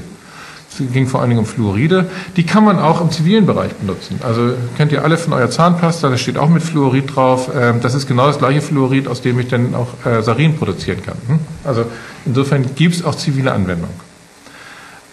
Es 0.70 0.92
ging 0.92 1.09
vor 1.09 1.20
allen 1.20 1.31
Dingen 1.31 1.40
um 1.40 1.46
Fluoride. 1.46 2.09
Die 2.37 2.46
kann 2.46 2.64
man 2.64 2.79
auch 2.79 3.01
im 3.01 3.11
zivilen 3.11 3.46
Bereich 3.46 3.73
benutzen. 3.75 4.20
Also 4.23 4.55
kennt 4.77 4.92
ihr 4.92 5.03
alle 5.03 5.18
von 5.18 5.33
eurer 5.33 5.51
Zahnpasta, 5.51 6.09
da 6.09 6.16
steht 6.16 6.38
auch 6.38 6.49
mit 6.49 6.62
Fluorid 6.62 7.16
drauf. 7.16 7.51
Ähm, 7.53 7.81
das 7.81 7.94
ist 7.94 8.07
genau 8.07 8.29
das 8.29 8.38
gleiche 8.38 8.61
Fluorid, 8.61 9.09
aus 9.09 9.23
dem 9.23 9.40
ich 9.40 9.49
dann 9.49 9.75
auch 9.75 9.88
äh, 10.07 10.23
Sarin 10.23 10.57
produzieren 10.57 11.03
kann. 11.05 11.16
Hm? 11.27 11.40
Also 11.64 11.87
insofern 12.25 12.64
gibt 12.77 12.94
es 12.94 13.05
auch 13.05 13.16
zivile 13.16 13.51
Anwendung. 13.51 13.90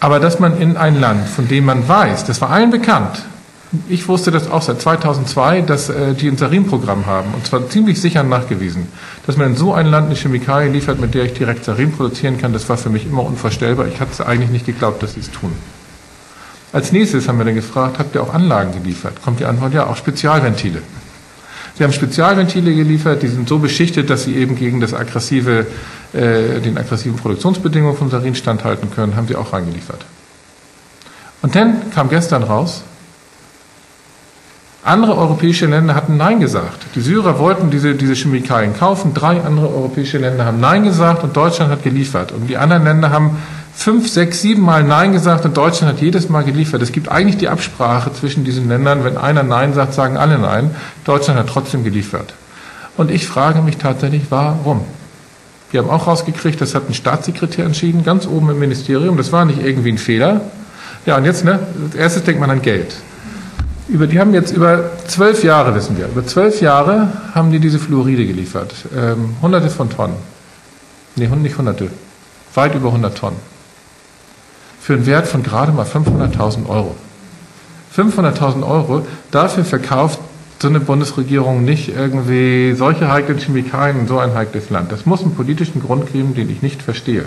Aber 0.00 0.20
dass 0.20 0.38
man 0.38 0.60
in 0.60 0.76
ein 0.76 1.00
Land, 1.00 1.28
von 1.28 1.48
dem 1.48 1.64
man 1.64 1.86
weiß, 1.86 2.24
das 2.24 2.40
war 2.40 2.50
allen 2.50 2.70
bekannt, 2.70 3.24
ich 3.88 4.08
wusste 4.08 4.30
das 4.30 4.50
auch 4.50 4.62
seit 4.62 4.80
2002, 4.80 5.60
dass 5.62 5.90
äh, 5.90 6.14
die 6.14 6.28
ein 6.28 6.38
Sarin-Programm 6.38 7.06
haben, 7.06 7.34
und 7.34 7.46
zwar 7.46 7.68
ziemlich 7.68 8.00
sicher 8.00 8.22
nachgewiesen, 8.22 8.86
dass 9.26 9.36
man 9.36 9.48
in 9.48 9.56
so 9.56 9.74
ein 9.74 9.86
Land 9.86 10.06
eine 10.06 10.14
Chemikalie 10.14 10.70
liefert, 10.70 11.00
mit 11.00 11.14
der 11.14 11.24
ich 11.24 11.34
direkt 11.34 11.64
Sarin 11.64 11.92
produzieren 11.92 12.38
kann, 12.38 12.52
das 12.52 12.68
war 12.68 12.78
für 12.78 12.88
mich 12.88 13.04
immer 13.04 13.24
unvorstellbar. 13.24 13.86
Ich 13.86 14.00
hatte 14.00 14.26
eigentlich 14.26 14.50
nicht 14.50 14.64
geglaubt, 14.64 15.02
dass 15.02 15.14
sie 15.14 15.20
es 15.20 15.30
tun. 15.30 15.52
Als 16.72 16.92
nächstes 16.92 17.28
haben 17.28 17.38
wir 17.38 17.44
dann 17.44 17.54
gefragt, 17.54 17.98
habt 17.98 18.14
ihr 18.14 18.22
auch 18.22 18.32
Anlagen 18.32 18.72
geliefert? 18.72 19.22
Kommt 19.22 19.40
die 19.40 19.44
Antwort, 19.44 19.74
ja, 19.74 19.86
auch 19.86 19.96
Spezialventile. 19.96 20.82
Sie 21.78 21.84
haben 21.84 21.92
Spezialventile 21.92 22.74
geliefert, 22.74 23.22
die 23.22 23.28
sind 23.28 23.48
so 23.48 23.60
beschichtet, 23.60 24.10
dass 24.10 24.24
sie 24.24 24.34
eben 24.34 24.56
gegen 24.56 24.80
das 24.80 24.92
aggressive, 24.94 25.64
äh, 26.12 26.58
den 26.60 26.76
aggressiven 26.76 27.16
Produktionsbedingungen 27.16 27.96
von 27.96 28.10
Sarin 28.10 28.34
standhalten 28.34 28.90
können, 28.90 29.14
haben 29.14 29.28
sie 29.28 29.36
auch 29.36 29.52
reingeliefert. 29.52 30.04
Und 31.40 31.54
dann 31.54 31.88
kam 31.94 32.08
gestern 32.08 32.42
raus, 32.42 32.82
andere 34.82 35.16
europäische 35.16 35.66
Länder 35.66 35.94
hatten 35.94 36.16
Nein 36.16 36.40
gesagt. 36.40 36.78
Die 36.96 37.00
Syrer 37.00 37.38
wollten 37.38 37.70
diese, 37.70 37.94
diese 37.94 38.14
Chemikalien 38.14 38.76
kaufen, 38.76 39.14
drei 39.14 39.40
andere 39.40 39.68
europäische 39.68 40.18
Länder 40.18 40.46
haben 40.46 40.58
Nein 40.58 40.82
gesagt 40.82 41.22
und 41.22 41.36
Deutschland 41.36 41.70
hat 41.70 41.84
geliefert. 41.84 42.32
Und 42.32 42.48
die 42.48 42.56
anderen 42.56 42.82
Länder 42.82 43.10
haben 43.10 43.36
fünf, 43.78 44.08
sechs, 44.08 44.42
sieben 44.42 44.62
Mal 44.62 44.82
Nein 44.82 45.12
gesagt 45.12 45.44
und 45.44 45.56
Deutschland 45.56 45.94
hat 45.94 46.02
jedes 46.02 46.28
Mal 46.28 46.42
geliefert. 46.42 46.82
Es 46.82 46.90
gibt 46.90 47.08
eigentlich 47.08 47.36
die 47.36 47.48
Absprache 47.48 48.12
zwischen 48.12 48.42
diesen 48.42 48.68
Ländern, 48.68 49.04
wenn 49.04 49.16
einer 49.16 49.44
Nein 49.44 49.72
sagt, 49.72 49.94
sagen 49.94 50.16
alle 50.16 50.36
Nein. 50.36 50.74
Deutschland 51.04 51.38
hat 51.38 51.46
trotzdem 51.46 51.84
geliefert. 51.84 52.34
Und 52.96 53.12
ich 53.12 53.28
frage 53.28 53.62
mich 53.62 53.76
tatsächlich, 53.76 54.24
warum? 54.30 54.80
Wir 55.70 55.80
haben 55.80 55.90
auch 55.90 56.08
rausgekriegt, 56.08 56.60
das 56.60 56.74
hat 56.74 56.88
ein 56.88 56.94
Staatssekretär 56.94 57.64
entschieden, 57.64 58.02
ganz 58.02 58.26
oben 58.26 58.50
im 58.50 58.58
Ministerium. 58.58 59.16
Das 59.16 59.30
war 59.30 59.44
nicht 59.44 59.64
irgendwie 59.64 59.92
ein 59.92 59.98
Fehler. 59.98 60.40
Ja, 61.06 61.16
und 61.16 61.24
jetzt, 61.24 61.44
ne, 61.44 61.60
als 61.84 61.94
erstes 61.94 62.24
denkt 62.24 62.40
man 62.40 62.50
an 62.50 62.62
Geld. 62.62 62.96
Über, 63.86 64.08
die 64.08 64.18
haben 64.18 64.34
jetzt 64.34 64.50
über 64.50 64.90
zwölf 65.06 65.44
Jahre, 65.44 65.76
wissen 65.76 65.96
wir, 65.96 66.08
über 66.08 66.26
zwölf 66.26 66.60
Jahre 66.60 67.12
haben 67.32 67.52
die 67.52 67.60
diese 67.60 67.78
Fluoride 67.78 68.26
geliefert. 68.26 68.74
Ähm, 68.94 69.36
hunderte 69.40 69.70
von 69.70 69.88
Tonnen. 69.88 70.16
Nee, 71.14 71.28
nicht 71.28 71.56
hunderte. 71.56 71.90
Weit 72.54 72.74
über 72.74 72.88
100 72.88 73.16
Tonnen 73.16 73.57
für 74.88 74.94
einen 74.94 75.04
Wert 75.04 75.26
von 75.26 75.42
gerade 75.42 75.70
mal 75.70 75.84
500.000 75.84 76.66
Euro. 76.66 76.94
500.000 77.94 78.66
Euro, 78.66 79.06
dafür 79.30 79.66
verkauft 79.66 80.18
so 80.62 80.68
eine 80.68 80.80
Bundesregierung 80.80 81.62
nicht 81.62 81.90
irgendwie 81.94 82.72
solche 82.72 83.12
heiklen 83.12 83.36
Chemikalien 83.38 84.00
in 84.00 84.06
so 84.06 84.18
ein 84.18 84.32
heikles 84.32 84.70
Land. 84.70 84.90
Das 84.90 85.04
muss 85.04 85.20
einen 85.20 85.34
politischen 85.34 85.82
Grund 85.82 86.10
geben, 86.10 86.34
den 86.34 86.48
ich 86.48 86.62
nicht 86.62 86.80
verstehe. 86.80 87.26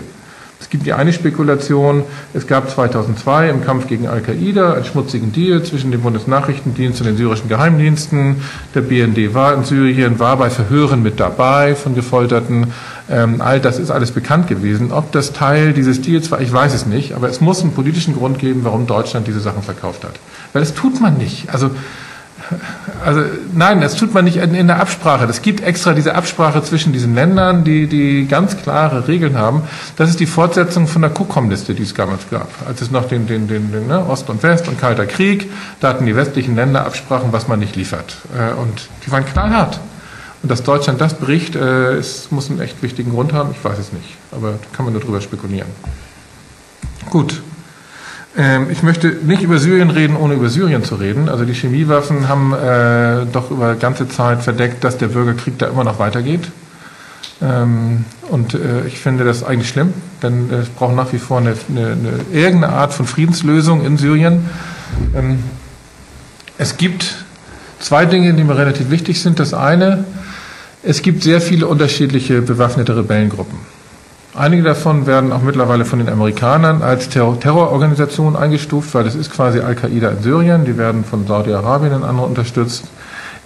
Es 0.62 0.70
gibt 0.70 0.86
die 0.86 0.92
eine 0.92 1.12
Spekulation, 1.12 2.04
es 2.34 2.46
gab 2.46 2.70
2002 2.70 3.50
im 3.50 3.64
Kampf 3.64 3.88
gegen 3.88 4.06
Al-Qaida 4.06 4.74
einen 4.74 4.84
schmutzigen 4.84 5.32
Deal 5.32 5.64
zwischen 5.64 5.90
dem 5.90 6.02
Bundesnachrichtendienst 6.02 7.00
und 7.00 7.06
den 7.08 7.16
syrischen 7.16 7.48
Geheimdiensten. 7.48 8.36
Der 8.72 8.82
BND 8.82 9.34
war 9.34 9.54
in 9.54 9.64
Syrien, 9.64 10.20
war 10.20 10.36
bei 10.36 10.50
Verhören 10.50 11.02
mit 11.02 11.18
dabei 11.18 11.74
von 11.74 11.96
Gefolterten. 11.96 12.72
Ähm, 13.10 13.40
all 13.40 13.58
das 13.58 13.80
ist 13.80 13.90
alles 13.90 14.12
bekannt 14.12 14.46
gewesen. 14.46 14.92
Ob 14.92 15.10
das 15.10 15.32
Teil 15.32 15.72
dieses 15.72 16.00
Deals 16.00 16.30
war, 16.30 16.40
ich 16.40 16.52
weiß 16.52 16.74
es 16.74 16.86
nicht, 16.86 17.14
aber 17.14 17.28
es 17.28 17.40
muss 17.40 17.60
einen 17.62 17.72
politischen 17.72 18.14
Grund 18.14 18.38
geben, 18.38 18.60
warum 18.62 18.86
Deutschland 18.86 19.26
diese 19.26 19.40
Sachen 19.40 19.62
verkauft 19.62 20.04
hat. 20.04 20.14
Weil 20.52 20.62
das 20.62 20.74
tut 20.74 21.00
man 21.00 21.18
nicht. 21.18 21.52
Also 21.52 21.72
also 23.04 23.22
nein, 23.52 23.80
das 23.80 23.96
tut 23.96 24.14
man 24.14 24.24
nicht 24.24 24.36
in, 24.36 24.54
in 24.54 24.66
der 24.66 24.80
Absprache. 24.80 25.24
Es 25.24 25.42
gibt 25.42 25.62
extra 25.62 25.94
diese 25.94 26.14
Absprache 26.14 26.62
zwischen 26.62 26.92
diesen 26.92 27.14
Ländern, 27.14 27.64
die, 27.64 27.86
die 27.86 28.26
ganz 28.26 28.56
klare 28.56 29.08
Regeln 29.08 29.36
haben. 29.36 29.62
Das 29.96 30.10
ist 30.10 30.20
die 30.20 30.26
Fortsetzung 30.26 30.86
von 30.86 31.02
der 31.02 31.10
COCOM-Liste, 31.10 31.74
die 31.74 31.82
es 31.82 31.94
damals 31.94 32.28
gab. 32.30 32.48
Als 32.66 32.80
es 32.80 32.90
noch 32.90 33.08
den, 33.08 33.26
den, 33.26 33.48
den, 33.48 33.72
den 33.72 33.86
ne, 33.86 34.06
Ost 34.06 34.30
und 34.30 34.42
West 34.42 34.68
und 34.68 34.80
Kalter 34.80 35.06
Krieg, 35.06 35.50
da 35.80 35.88
hatten 35.88 36.06
die 36.06 36.16
westlichen 36.16 36.56
Länder 36.56 36.84
Absprachen, 36.86 37.32
was 37.32 37.48
man 37.48 37.58
nicht 37.58 37.76
liefert. 37.76 38.16
Äh, 38.36 38.52
und 38.54 38.88
die 39.06 39.12
waren 39.12 39.24
knallhart. 39.24 39.80
Und 40.42 40.50
dass 40.50 40.62
Deutschland 40.62 41.00
das 41.00 41.14
bricht, 41.14 41.54
äh, 41.54 41.94
es 41.94 42.30
muss 42.30 42.50
einen 42.50 42.60
echt 42.60 42.82
wichtigen 42.82 43.12
Grund 43.12 43.32
haben. 43.32 43.52
Ich 43.52 43.64
weiß 43.64 43.78
es 43.78 43.92
nicht. 43.92 44.16
Aber 44.32 44.52
da 44.52 44.58
kann 44.72 44.84
man 44.84 44.92
nur 44.92 45.02
drüber 45.02 45.20
spekulieren. 45.20 45.68
Gut. 47.10 47.42
Ähm, 48.36 48.68
ich 48.70 48.82
möchte 48.82 49.08
nicht 49.08 49.42
über 49.42 49.58
Syrien 49.58 49.90
reden, 49.90 50.16
ohne 50.16 50.34
über 50.34 50.48
Syrien 50.48 50.84
zu 50.84 50.94
reden. 50.94 51.28
Also 51.28 51.44
die 51.44 51.52
Chemiewaffen 51.52 52.28
haben 52.28 52.52
äh, 52.52 53.26
doch 53.30 53.50
über 53.50 53.74
ganze 53.74 54.08
Zeit 54.08 54.42
verdeckt, 54.42 54.84
dass 54.84 54.98
der 54.98 55.08
Bürgerkrieg 55.08 55.58
da 55.58 55.66
immer 55.66 55.84
noch 55.84 55.98
weitergeht. 55.98 56.50
Ähm, 57.42 58.04
und 58.30 58.54
äh, 58.54 58.86
ich 58.86 58.98
finde 58.98 59.24
das 59.24 59.42
eigentlich 59.42 59.68
schlimm, 59.68 59.92
denn 60.22 60.50
es 60.50 60.68
braucht 60.68 60.94
nach 60.94 61.12
wie 61.12 61.18
vor 61.18 61.38
eine, 61.38 61.54
eine, 61.68 61.92
eine, 61.92 62.10
irgendeine 62.32 62.72
Art 62.72 62.94
von 62.94 63.06
Friedenslösung 63.06 63.84
in 63.84 63.98
Syrien. 63.98 64.48
Ähm, 65.14 65.42
es 66.56 66.76
gibt 66.76 67.24
zwei 67.80 68.06
Dinge, 68.06 68.32
die 68.34 68.44
mir 68.44 68.56
relativ 68.56 68.90
wichtig 68.90 69.20
sind. 69.20 69.40
Das 69.40 69.52
eine, 69.52 70.04
es 70.82 71.02
gibt 71.02 71.22
sehr 71.22 71.40
viele 71.40 71.66
unterschiedliche 71.66 72.40
bewaffnete 72.40 72.96
Rebellengruppen. 72.96 73.58
Einige 74.34 74.62
davon 74.62 75.06
werden 75.06 75.30
auch 75.30 75.42
mittlerweile 75.42 75.84
von 75.84 75.98
den 75.98 76.08
Amerikanern 76.08 76.80
als 76.80 77.10
Terror 77.10 77.38
Terrororganisation 77.38 78.34
eingestuft, 78.34 78.94
weil 78.94 79.04
das 79.04 79.14
ist 79.14 79.30
quasi 79.30 79.60
Al-Qaida 79.60 80.08
in 80.08 80.22
Syrien. 80.22 80.64
Die 80.64 80.78
werden 80.78 81.04
von 81.04 81.26
Saudi-Arabien 81.26 81.92
und 81.92 82.02
anderen 82.02 82.30
unterstützt. 82.30 82.84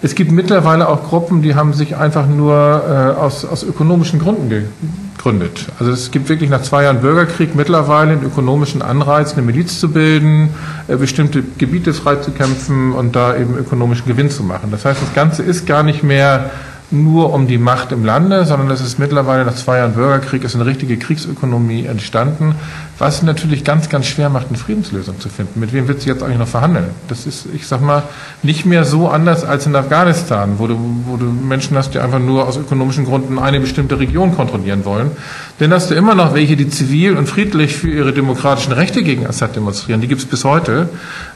Es 0.01 0.15
gibt 0.15 0.31
mittlerweile 0.31 0.87
auch 0.87 1.03
Gruppen, 1.03 1.41
die 1.41 1.55
haben 1.55 1.73
sich 1.73 1.97
einfach 1.97 2.25
nur 2.27 2.55
äh, 2.55 3.19
aus, 3.19 3.43
aus 3.43 3.63
ökonomischen 3.63 4.19
Gründen 4.19 4.47
gegründet. 4.47 5.65
Also 5.79 5.91
es 5.91 6.11
gibt 6.11 6.29
wirklich 6.29 6.49
nach 6.49 6.61
zwei 6.61 6.83
Jahren 6.83 7.01
Bürgerkrieg 7.01 7.55
mittlerweile 7.55 8.11
einen 8.11 8.23
ökonomischen 8.23 8.81
Anreiz, 8.81 9.33
eine 9.33 9.41
Miliz 9.41 9.81
zu 9.81 9.91
bilden, 9.91 10.51
äh, 10.87 10.95
bestimmte 10.95 11.43
Gebiete 11.57 11.93
freizukämpfen 11.93 12.93
und 12.93 13.15
da 13.15 13.35
eben 13.35 13.57
ökonomischen 13.57 14.05
Gewinn 14.05 14.29
zu 14.29 14.43
machen. 14.43 14.69
Das 14.71 14.85
heißt, 14.85 15.01
das 15.01 15.13
Ganze 15.13 15.43
ist 15.43 15.65
gar 15.65 15.83
nicht 15.83 16.03
mehr 16.03 16.51
nur 16.89 17.33
um 17.33 17.47
die 17.47 17.57
Macht 17.57 17.91
im 17.91 18.05
Lande, 18.05 18.45
sondern 18.45 18.71
es 18.71 18.81
ist 18.81 18.97
mittlerweile 18.97 19.45
nach 19.45 19.55
zwei 19.55 19.77
Jahren 19.77 19.93
Bürgerkrieg 19.93 20.43
ist 20.43 20.55
eine 20.55 20.65
richtige 20.65 20.97
Kriegsökonomie 20.97 21.85
entstanden, 21.85 22.55
was 22.99 23.21
natürlich 23.21 23.63
ganz, 23.63 23.89
ganz 23.89 24.07
schwer 24.07 24.29
macht, 24.29 24.47
eine 24.47 24.57
Friedenslösung 24.57 25.19
zu 25.19 25.29
finden. 25.29 25.59
Mit 25.59 25.71
wem 25.73 25.87
wird 25.87 26.01
sie 26.01 26.09
jetzt 26.09 26.23
eigentlich 26.23 26.39
noch 26.39 26.47
verhandeln? 26.47 26.87
Das 27.07 27.27
ist, 27.27 27.45
ich 27.53 27.67
sag 27.67 27.81
mal, 27.81 28.03
nicht 28.41 28.65
mehr 28.65 28.85
so 28.85 29.07
anders 29.07 29.43
als 29.43 29.67
in 29.67 29.75
Afghanistan, 29.75 30.53
wo 30.57 30.67
du, 30.67 30.77
wo 31.05 31.17
du 31.17 31.25
Menschen 31.25 31.77
hast, 31.77 31.93
die 31.93 31.99
einfach 31.99 32.19
nur 32.19 32.47
aus 32.47 32.57
ökonomischen 32.57 33.05
Gründen 33.05 33.37
eine 33.37 33.59
bestimmte 33.59 33.99
Region 33.99 34.35
kontrollieren 34.35 34.83
wollen. 34.85 35.11
Denn 35.59 35.71
hast 35.73 35.91
du 35.91 35.95
immer 35.95 36.15
noch 36.15 36.33
welche, 36.33 36.55
die 36.55 36.69
zivil 36.69 37.17
und 37.17 37.27
friedlich 37.27 37.75
für 37.75 37.89
ihre 37.89 38.13
demokratischen 38.13 38.73
Rechte 38.73 39.03
gegen 39.03 39.27
Assad 39.27 39.55
demonstrieren. 39.55 40.01
Die 40.01 40.07
gibt 40.07 40.21
es 40.21 40.27
bis 40.27 40.43
heute. 40.43 40.89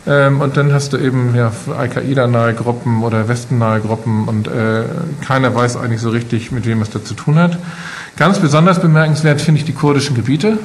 Ähm, 0.08 0.41
und 0.41 0.58
dann 0.58 0.74
hast 0.74 0.93
du 0.93 0.97
eben 0.97 1.36
ja, 1.36 1.52
Al-Qaida-nahe 1.78 2.56
Gruppen 2.56 3.04
oder 3.04 3.28
Westen-nahe 3.28 3.82
Gruppen 3.82 4.28
und 4.28 4.47
äh, 4.47 4.84
keiner 5.24 5.54
weiß 5.54 5.78
eigentlich 5.78 6.02
so 6.02 6.10
richtig, 6.10 6.52
mit 6.52 6.65
wem 6.65 6.82
es 6.82 6.89
da 6.89 7.04
zu 7.04 7.13
tun 7.13 7.38
hat. 7.38 7.58
Ganz 8.17 8.39
besonders 8.39 8.82
bemerkenswert 8.82 9.41
finde 9.41 9.60
ich 9.60 9.65
die 9.65 9.74
kurdischen 9.74 10.15
Gebiete. 10.15 10.58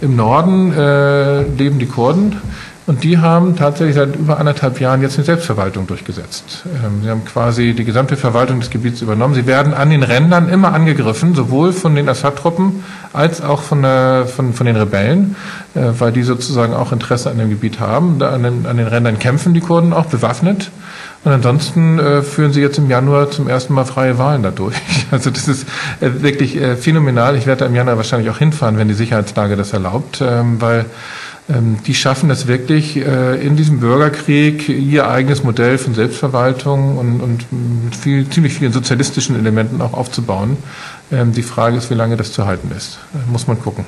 Im 0.00 0.16
Norden 0.16 0.72
äh, 0.72 1.42
leben 1.42 1.78
die 1.78 1.86
Kurden 1.86 2.40
und 2.86 3.04
die 3.04 3.18
haben 3.18 3.54
tatsächlich 3.54 3.94
seit 3.94 4.16
über 4.16 4.40
anderthalb 4.40 4.80
Jahren 4.80 5.00
jetzt 5.00 5.16
eine 5.16 5.24
Selbstverwaltung 5.24 5.86
durchgesetzt. 5.86 6.64
Ähm, 6.66 7.02
sie 7.02 7.10
haben 7.10 7.24
quasi 7.24 7.72
die 7.72 7.84
gesamte 7.84 8.16
Verwaltung 8.16 8.58
des 8.60 8.70
Gebiets 8.70 9.00
übernommen. 9.02 9.34
Sie 9.34 9.46
werden 9.46 9.74
an 9.74 9.90
den 9.90 10.02
Rändern 10.02 10.48
immer 10.48 10.72
angegriffen, 10.72 11.34
sowohl 11.34 11.72
von 11.72 11.94
den 11.94 12.08
Assad-Truppen 12.08 12.82
als 13.12 13.42
auch 13.42 13.62
von, 13.62 13.82
der, 13.82 14.26
von, 14.26 14.54
von 14.54 14.66
den 14.66 14.74
Rebellen, 14.74 15.36
äh, 15.76 15.80
weil 15.98 16.10
die 16.10 16.22
sozusagen 16.22 16.74
auch 16.74 16.90
Interesse 16.90 17.30
an 17.30 17.38
dem 17.38 17.50
Gebiet 17.50 17.78
haben. 17.78 18.20
An, 18.22 18.42
den, 18.42 18.66
an 18.66 18.76
den 18.76 18.88
Rändern 18.88 19.18
kämpfen 19.18 19.54
die 19.54 19.60
Kurden 19.60 19.92
auch 19.92 20.06
bewaffnet. 20.06 20.70
Und 21.22 21.32
ansonsten 21.32 21.98
äh, 21.98 22.22
führen 22.22 22.52
sie 22.52 22.62
jetzt 22.62 22.78
im 22.78 22.88
Januar 22.88 23.30
zum 23.30 23.46
ersten 23.46 23.74
Mal 23.74 23.84
freie 23.84 24.18
Wahlen 24.18 24.42
dadurch. 24.42 24.76
Also 25.10 25.30
das 25.30 25.48
ist 25.48 25.66
äh, 26.00 26.22
wirklich 26.22 26.56
äh, 26.56 26.76
phänomenal. 26.76 27.36
Ich 27.36 27.44
werde 27.44 27.60
da 27.60 27.66
im 27.66 27.74
Januar 27.74 27.96
wahrscheinlich 27.96 28.30
auch 28.30 28.38
hinfahren, 28.38 28.78
wenn 28.78 28.86
die 28.86 28.94
Sicherheitslage 28.94 29.56
das 29.56 29.72
erlaubt, 29.72 30.20
ähm, 30.22 30.60
weil 30.60 30.86
ähm, 31.48 31.78
die 31.84 31.94
schaffen 31.94 32.30
es 32.30 32.46
wirklich 32.46 32.96
äh, 32.96 33.44
in 33.44 33.56
diesem 33.56 33.80
Bürgerkrieg 33.80 34.68
ihr 34.68 35.08
eigenes 35.08 35.42
Modell 35.42 35.78
von 35.78 35.94
Selbstverwaltung 35.94 36.96
und, 36.96 37.20
und 37.20 37.46
mit 37.84 37.96
viel, 37.96 38.28
ziemlich 38.30 38.54
vielen 38.54 38.72
sozialistischen 38.72 39.36
Elementen 39.36 39.82
auch 39.82 39.94
aufzubauen. 39.94 40.58
Ähm, 41.10 41.32
die 41.32 41.42
Frage 41.42 41.76
ist, 41.76 41.90
wie 41.90 41.94
lange 41.94 42.16
das 42.16 42.32
zu 42.32 42.46
halten 42.46 42.70
ist. 42.76 43.00
Äh, 43.14 43.30
muss 43.30 43.48
man 43.48 43.60
gucken. 43.60 43.84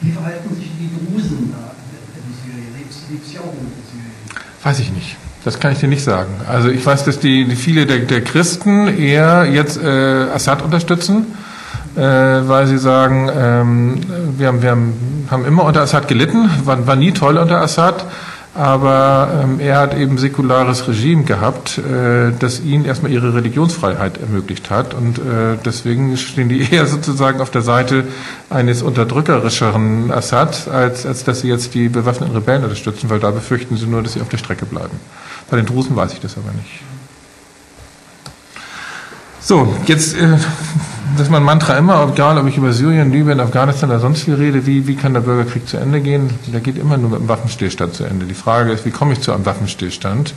Wie 0.00 0.10
verhalten 0.10 0.56
sich 0.56 0.70
die 0.76 0.90
Drusen 0.90 1.52
da 1.52 1.70
in 2.16 2.52
Syrien? 2.52 2.74
Lebt 3.10 3.26
sie 3.26 3.38
auch 3.38 3.52
in 3.52 3.70
Syrien? 3.88 4.44
Weiß 4.64 4.80
ich 4.80 4.90
nicht. 4.90 5.16
Das 5.44 5.58
kann 5.58 5.72
ich 5.72 5.78
dir 5.78 5.88
nicht 5.88 6.04
sagen. 6.04 6.28
Also 6.48 6.68
ich 6.68 6.84
weiß, 6.84 7.04
dass 7.04 7.18
die, 7.18 7.46
die 7.46 7.56
viele 7.56 7.86
der, 7.86 8.00
der 8.00 8.22
Christen 8.22 8.88
eher 8.88 9.46
jetzt 9.46 9.82
äh, 9.82 10.26
Assad 10.34 10.62
unterstützen 10.62 11.26
äh, 11.96 12.00
weil 12.00 12.66
sie 12.66 12.78
sagen, 12.78 13.30
ähm, 13.34 14.00
wir, 14.38 14.48
haben, 14.48 14.62
wir 14.62 14.70
haben, 14.70 15.26
haben 15.30 15.44
immer 15.44 15.64
unter 15.64 15.82
Assad 15.82 16.08
gelitten, 16.08 16.50
war, 16.64 16.86
war 16.86 16.96
nie 16.96 17.12
toll 17.12 17.36
unter 17.36 17.60
Assad, 17.60 18.04
aber 18.54 19.42
ähm, 19.44 19.60
er 19.60 19.78
hat 19.78 19.96
eben 19.96 20.18
säkulares 20.18 20.88
Regime 20.88 21.22
gehabt, 21.22 21.78
äh, 21.78 22.32
das 22.38 22.60
ihnen 22.60 22.84
erstmal 22.84 23.12
ihre 23.12 23.34
Religionsfreiheit 23.34 24.18
ermöglicht 24.18 24.70
hat 24.70 24.92
und 24.92 25.18
äh, 25.18 25.56
deswegen 25.64 26.16
stehen 26.16 26.48
die 26.48 26.60
eher 26.72 26.86
sozusagen 26.86 27.40
auf 27.40 27.50
der 27.50 27.62
Seite 27.62 28.04
eines 28.48 28.82
unterdrückerischeren 28.82 30.10
Assad, 30.10 30.66
als, 30.68 31.06
als 31.06 31.24
dass 31.24 31.42
sie 31.42 31.48
jetzt 31.48 31.74
die 31.74 31.88
bewaffneten 31.88 32.34
Rebellen 32.34 32.64
unterstützen, 32.64 33.08
weil 33.08 33.20
da 33.20 33.30
befürchten 33.30 33.76
sie 33.76 33.86
nur, 33.86 34.02
dass 34.02 34.14
sie 34.14 34.20
auf 34.20 34.28
der 34.28 34.38
Strecke 34.38 34.66
bleiben. 34.66 34.98
Bei 35.48 35.56
den 35.56 35.66
Drusen 35.66 35.94
weiß 35.94 36.12
ich 36.12 36.20
das 36.20 36.36
aber 36.36 36.50
nicht. 36.52 36.99
So, 39.50 39.66
jetzt 39.86 40.14
äh, 40.14 40.28
das 41.16 41.22
ist 41.22 41.30
mein 41.30 41.42
Mantra 41.42 41.76
immer, 41.76 42.08
egal 42.08 42.38
ob 42.38 42.46
ich 42.46 42.56
über 42.56 42.72
Syrien, 42.72 43.10
Libyen, 43.10 43.40
Afghanistan 43.40 43.90
oder 43.90 43.98
sonst 43.98 44.28
wie 44.28 44.30
rede, 44.30 44.64
wie, 44.64 44.86
wie 44.86 44.94
kann 44.94 45.12
der 45.12 45.22
Bürgerkrieg 45.22 45.66
zu 45.66 45.76
Ende 45.76 46.00
gehen? 46.00 46.30
Der 46.52 46.60
geht 46.60 46.78
immer 46.78 46.96
nur 46.96 47.10
mit 47.10 47.18
einem 47.18 47.28
Waffenstillstand 47.28 47.92
zu 47.92 48.04
Ende. 48.04 48.26
Die 48.26 48.34
Frage 48.34 48.70
ist, 48.70 48.84
wie 48.84 48.92
komme 48.92 49.14
ich 49.14 49.22
zu 49.22 49.32
einem 49.32 49.44
Waffenstillstand? 49.44 50.34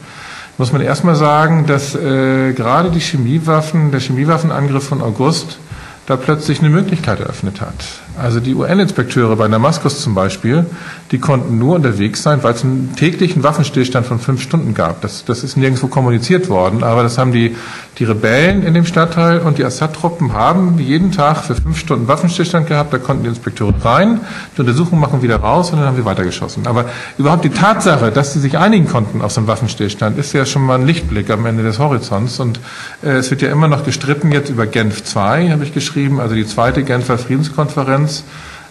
Muss 0.58 0.74
man 0.74 0.82
erstmal 0.82 1.14
sagen, 1.14 1.68
dass 1.68 1.94
äh, 1.94 2.54
gerade 2.54 2.90
die 2.90 3.02
Chemiewaffen, 3.02 3.92
der 3.92 4.00
Chemiewaffenangriff 4.00 4.88
von 4.88 5.04
August 5.04 5.60
da 6.08 6.16
plötzlich 6.16 6.62
eine 6.62 6.70
Möglichkeit 6.70 7.20
eröffnet 7.20 7.62
hat. 7.62 7.76
Also 8.16 8.40
die 8.40 8.54
UN-Inspekteure 8.54 9.36
bei 9.36 9.48
Damaskus 9.48 10.02
zum 10.02 10.14
Beispiel, 10.14 10.68
die 11.12 11.18
konnten 11.18 11.58
nur 11.58 11.76
unterwegs 11.76 12.22
sein, 12.22 12.44
weil 12.44 12.54
es 12.54 12.64
einen 12.64 12.96
täglichen 12.96 13.42
Waffenstillstand 13.42 14.06
von 14.06 14.20
fünf 14.20 14.42
Stunden 14.42 14.76
gab. 14.76 15.02
Das, 15.02 15.26
das 15.26 15.44
ist 15.44 15.58
nirgendwo 15.58 15.88
kommuniziert 15.88 16.48
worden, 16.48 16.84
aber 16.84 17.02
das 17.02 17.18
haben 17.18 17.32
die, 17.32 17.56
die 17.98 18.04
Rebellen 18.04 18.64
in 18.64 18.76
dem 18.76 18.86
Stadtteil 18.86 19.40
und 19.40 19.58
die 19.58 19.66
Assad-Truppen 19.66 20.34
haben 20.34 20.78
jeden 20.78 21.12
Tag 21.12 21.44
für 21.44 21.56
fünf 21.56 21.80
Stunden 21.80 22.08
Waffenstillstand 22.08 22.68
gehabt. 22.68 22.94
Da 22.94 23.00
konnten 23.00 23.24
die 23.24 23.30
Inspekteure 23.30 23.74
rein, 23.84 24.22
die 24.56 24.62
Untersuchung 24.62 25.00
machen, 25.00 25.24
wieder 25.24 25.38
raus 25.38 25.72
und 25.72 25.80
dann 25.80 25.88
haben 25.88 25.98
sie 25.98 26.06
weitergeschossen. 26.06 26.68
Aber 26.68 26.86
überhaupt 27.18 27.44
die 27.44 27.50
Tatsache, 27.50 28.12
dass 28.12 28.34
sie 28.34 28.40
sich 28.40 28.60
einigen 28.60 28.88
konnten 28.88 29.24
auf 29.24 29.32
so 29.32 29.42
einen 29.42 29.48
Waffenstillstand, 29.48 30.20
ist 30.20 30.34
ja 30.34 30.46
schon 30.46 30.64
mal 30.64 30.76
ein 30.76 30.86
Lichtblick 30.86 31.32
am 31.32 31.48
Ende 31.48 31.64
des 31.64 31.80
Horizonts. 31.80 32.40
Und 32.40 32.60
äh, 33.04 33.10
es 33.14 33.32
wird 33.32 33.42
ja 33.42 33.52
immer 33.52 33.68
noch 33.68 33.84
gestritten 33.86 34.32
jetzt 34.32 34.52
über 34.52 34.68
Genf 34.68 35.02
II, 35.16 35.50
habe 35.50 35.64
ich 35.64 35.74
geschrieben, 35.74 36.20
also 36.20 36.36
die 36.36 36.46
zweite 36.46 36.84
Genfer 36.84 37.18
Friedenskonferenz 37.18 38.03
Konferenz, 38.04 38.24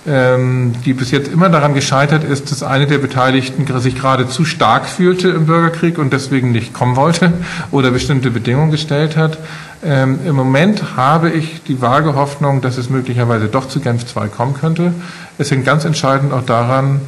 ähm, 0.04 0.72
die 0.84 0.94
bis 0.94 1.12
jetzt 1.12 1.30
immer 1.32 1.48
daran 1.48 1.74
gescheitert 1.74 2.24
ist, 2.24 2.50
dass 2.50 2.62
eine 2.62 2.86
der 2.86 2.98
Beteiligten 2.98 3.66
sich 3.80 3.94
gerade 3.94 4.28
zu 4.28 4.44
stark 4.44 4.86
fühlte 4.86 5.28
im 5.28 5.46
Bürgerkrieg 5.46 5.98
und 5.98 6.12
deswegen 6.12 6.50
nicht 6.50 6.74
kommen 6.74 6.96
wollte 6.96 7.32
oder 7.70 7.90
bestimmte 7.92 8.30
Bedingungen 8.30 8.70
gestellt 8.70 9.16
hat. 9.16 9.38
Ähm, 9.84 10.20
Im 10.26 10.34
Moment 10.34 10.96
habe 10.96 11.30
ich 11.30 11.62
die 11.62 11.80
vage 11.80 12.14
Hoffnung, 12.14 12.60
dass 12.60 12.78
es 12.78 12.90
möglicherweise 12.90 13.46
doch 13.46 13.68
zu 13.68 13.80
Genf 13.80 14.04
II 14.16 14.28
kommen 14.28 14.54
könnte. 14.54 14.92
Es 15.38 15.50
hängt 15.50 15.64
ganz 15.64 15.84
entscheidend 15.84 16.32
auch 16.32 16.44
daran, 16.44 17.00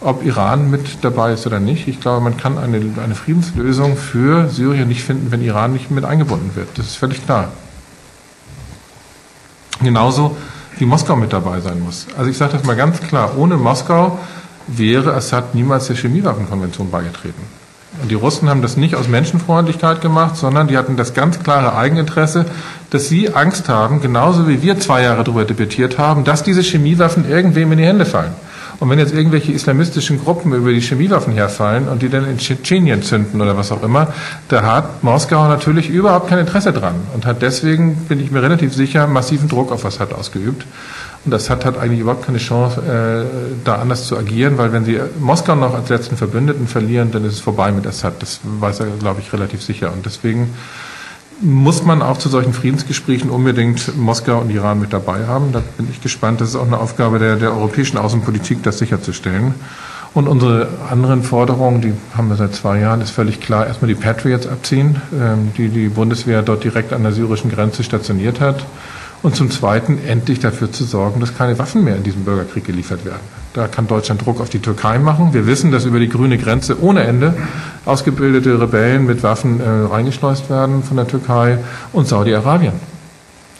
ob 0.00 0.24
Iran 0.24 0.70
mit 0.70 1.02
dabei 1.02 1.32
ist 1.32 1.46
oder 1.46 1.60
nicht. 1.60 1.88
Ich 1.88 2.00
glaube, 2.00 2.20
man 2.20 2.36
kann 2.36 2.58
eine, 2.58 2.80
eine 3.02 3.14
Friedenslösung 3.14 3.96
für 3.96 4.48
Syrien 4.48 4.88
nicht 4.88 5.04
finden, 5.04 5.30
wenn 5.30 5.42
Iran 5.42 5.72
nicht 5.72 5.90
mit 5.90 6.04
eingebunden 6.04 6.50
wird. 6.54 6.68
Das 6.76 6.86
ist 6.86 6.96
völlig 6.96 7.24
klar. 7.24 7.52
Genauso 9.80 10.36
wie 10.78 10.84
Moskau 10.84 11.16
mit 11.16 11.32
dabei 11.32 11.60
sein 11.60 11.80
muss. 11.80 12.06
Also 12.16 12.30
ich 12.30 12.36
sage 12.36 12.52
das 12.52 12.64
mal 12.64 12.76
ganz 12.76 13.00
klar, 13.00 13.36
ohne 13.36 13.56
Moskau 13.56 14.18
wäre 14.66 15.14
Assad 15.14 15.54
niemals 15.54 15.86
der 15.86 15.96
Chemiewaffenkonvention 15.96 16.90
beigetreten. 16.90 17.42
Und 18.00 18.10
die 18.10 18.14
Russen 18.14 18.48
haben 18.48 18.62
das 18.62 18.76
nicht 18.76 18.94
aus 18.94 19.06
Menschenfreundlichkeit 19.06 20.00
gemacht, 20.00 20.36
sondern 20.36 20.66
die 20.66 20.78
hatten 20.78 20.96
das 20.96 21.12
ganz 21.12 21.40
klare 21.40 21.76
Eigeninteresse, 21.76 22.46
dass 22.90 23.08
sie 23.08 23.34
Angst 23.34 23.68
haben, 23.68 24.00
genauso 24.00 24.48
wie 24.48 24.62
wir 24.62 24.80
zwei 24.80 25.02
Jahre 25.02 25.24
darüber 25.24 25.44
debattiert 25.44 25.98
haben, 25.98 26.24
dass 26.24 26.42
diese 26.42 26.62
Chemiewaffen 26.62 27.28
irgendwem 27.28 27.72
in 27.72 27.78
die 27.78 27.84
Hände 27.84 28.06
fallen. 28.06 28.32
Und 28.82 28.90
wenn 28.90 28.98
jetzt 28.98 29.14
irgendwelche 29.14 29.52
islamistischen 29.52 30.18
Gruppen 30.18 30.52
über 30.52 30.72
die 30.72 30.80
Chemiewaffen 30.80 31.32
herfallen 31.34 31.86
und 31.86 32.02
die 32.02 32.08
dann 32.08 32.28
in 32.28 32.38
Tschetschenien 32.38 33.04
zünden 33.04 33.40
oder 33.40 33.56
was 33.56 33.70
auch 33.70 33.84
immer, 33.84 34.08
da 34.48 34.64
hat 34.64 35.04
Moskau 35.04 35.46
natürlich 35.46 35.88
überhaupt 35.88 36.28
kein 36.28 36.40
Interesse 36.40 36.72
dran 36.72 36.96
und 37.14 37.24
hat 37.24 37.42
deswegen, 37.42 37.94
bin 38.08 38.18
ich 38.18 38.32
mir 38.32 38.42
relativ 38.42 38.74
sicher, 38.74 39.06
massiven 39.06 39.48
Druck 39.48 39.70
auf 39.70 39.84
Assad 39.84 40.12
ausgeübt. 40.12 40.66
Und 41.24 41.32
Assad 41.32 41.64
hat 41.64 41.78
eigentlich 41.78 42.00
überhaupt 42.00 42.26
keine 42.26 42.38
Chance, 42.38 42.82
äh, 42.82 43.62
da 43.64 43.76
anders 43.76 44.08
zu 44.08 44.18
agieren, 44.18 44.58
weil 44.58 44.72
wenn 44.72 44.84
sie 44.84 44.98
Moskau 45.20 45.54
noch 45.54 45.74
als 45.74 45.88
letzten 45.88 46.16
Verbündeten 46.16 46.66
verlieren, 46.66 47.12
dann 47.12 47.24
ist 47.24 47.34
es 47.34 47.40
vorbei 47.40 47.70
mit 47.70 47.86
Assad. 47.86 48.14
Das 48.18 48.40
weiß 48.42 48.80
er, 48.80 48.86
glaube 48.98 49.20
ich, 49.20 49.32
relativ 49.32 49.62
sicher. 49.62 49.92
Und 49.92 50.06
deswegen 50.06 50.52
muss 51.40 51.82
man 51.84 52.02
auch 52.02 52.18
zu 52.18 52.28
solchen 52.28 52.52
Friedensgesprächen 52.52 53.30
unbedingt 53.30 53.96
Moskau 53.96 54.40
und 54.40 54.50
Iran 54.50 54.80
mit 54.80 54.92
dabei 54.92 55.26
haben. 55.26 55.52
Da 55.52 55.62
bin 55.76 55.88
ich 55.90 56.00
gespannt. 56.00 56.40
Das 56.40 56.50
ist 56.50 56.56
auch 56.56 56.66
eine 56.66 56.78
Aufgabe 56.78 57.18
der, 57.18 57.36
der 57.36 57.52
europäischen 57.52 57.98
Außenpolitik, 57.98 58.62
das 58.62 58.78
sicherzustellen. 58.78 59.54
Und 60.14 60.28
unsere 60.28 60.68
anderen 60.90 61.22
Forderungen, 61.22 61.80
die 61.80 61.94
haben 62.14 62.28
wir 62.28 62.36
seit 62.36 62.54
zwei 62.54 62.80
Jahren, 62.80 63.00
ist 63.00 63.10
völlig 63.10 63.40
klar. 63.40 63.66
Erstmal 63.66 63.88
die 63.88 63.94
Patriots 63.94 64.46
abziehen, 64.46 65.00
ähm, 65.12 65.52
die 65.56 65.68
die 65.68 65.88
Bundeswehr 65.88 66.42
dort 66.42 66.64
direkt 66.64 66.92
an 66.92 67.02
der 67.02 67.12
syrischen 67.12 67.50
Grenze 67.50 67.82
stationiert 67.82 68.40
hat. 68.40 68.64
Und 69.22 69.36
zum 69.36 69.50
Zweiten 69.50 69.98
endlich 70.04 70.40
dafür 70.40 70.72
zu 70.72 70.84
sorgen, 70.84 71.20
dass 71.20 71.36
keine 71.36 71.58
Waffen 71.58 71.84
mehr 71.84 71.96
in 71.96 72.02
diesem 72.02 72.24
Bürgerkrieg 72.24 72.64
geliefert 72.64 73.04
werden. 73.04 73.20
Da 73.54 73.68
kann 73.68 73.86
Deutschland 73.86 74.24
Druck 74.24 74.40
auf 74.40 74.50
die 74.50 74.58
Türkei 74.58 74.98
machen. 74.98 75.32
Wir 75.32 75.46
wissen, 75.46 75.70
dass 75.70 75.84
über 75.84 76.00
die 76.00 76.08
grüne 76.08 76.38
Grenze 76.38 76.82
ohne 76.82 77.04
Ende 77.04 77.34
ausgebildete 77.84 78.60
Rebellen 78.60 79.06
mit 79.06 79.22
Waffen 79.22 79.60
äh, 79.60 79.68
reingeschleust 79.68 80.50
werden 80.50 80.82
von 80.82 80.96
der 80.96 81.06
Türkei 81.06 81.58
und 81.92 82.08
Saudi-Arabien. 82.08 82.72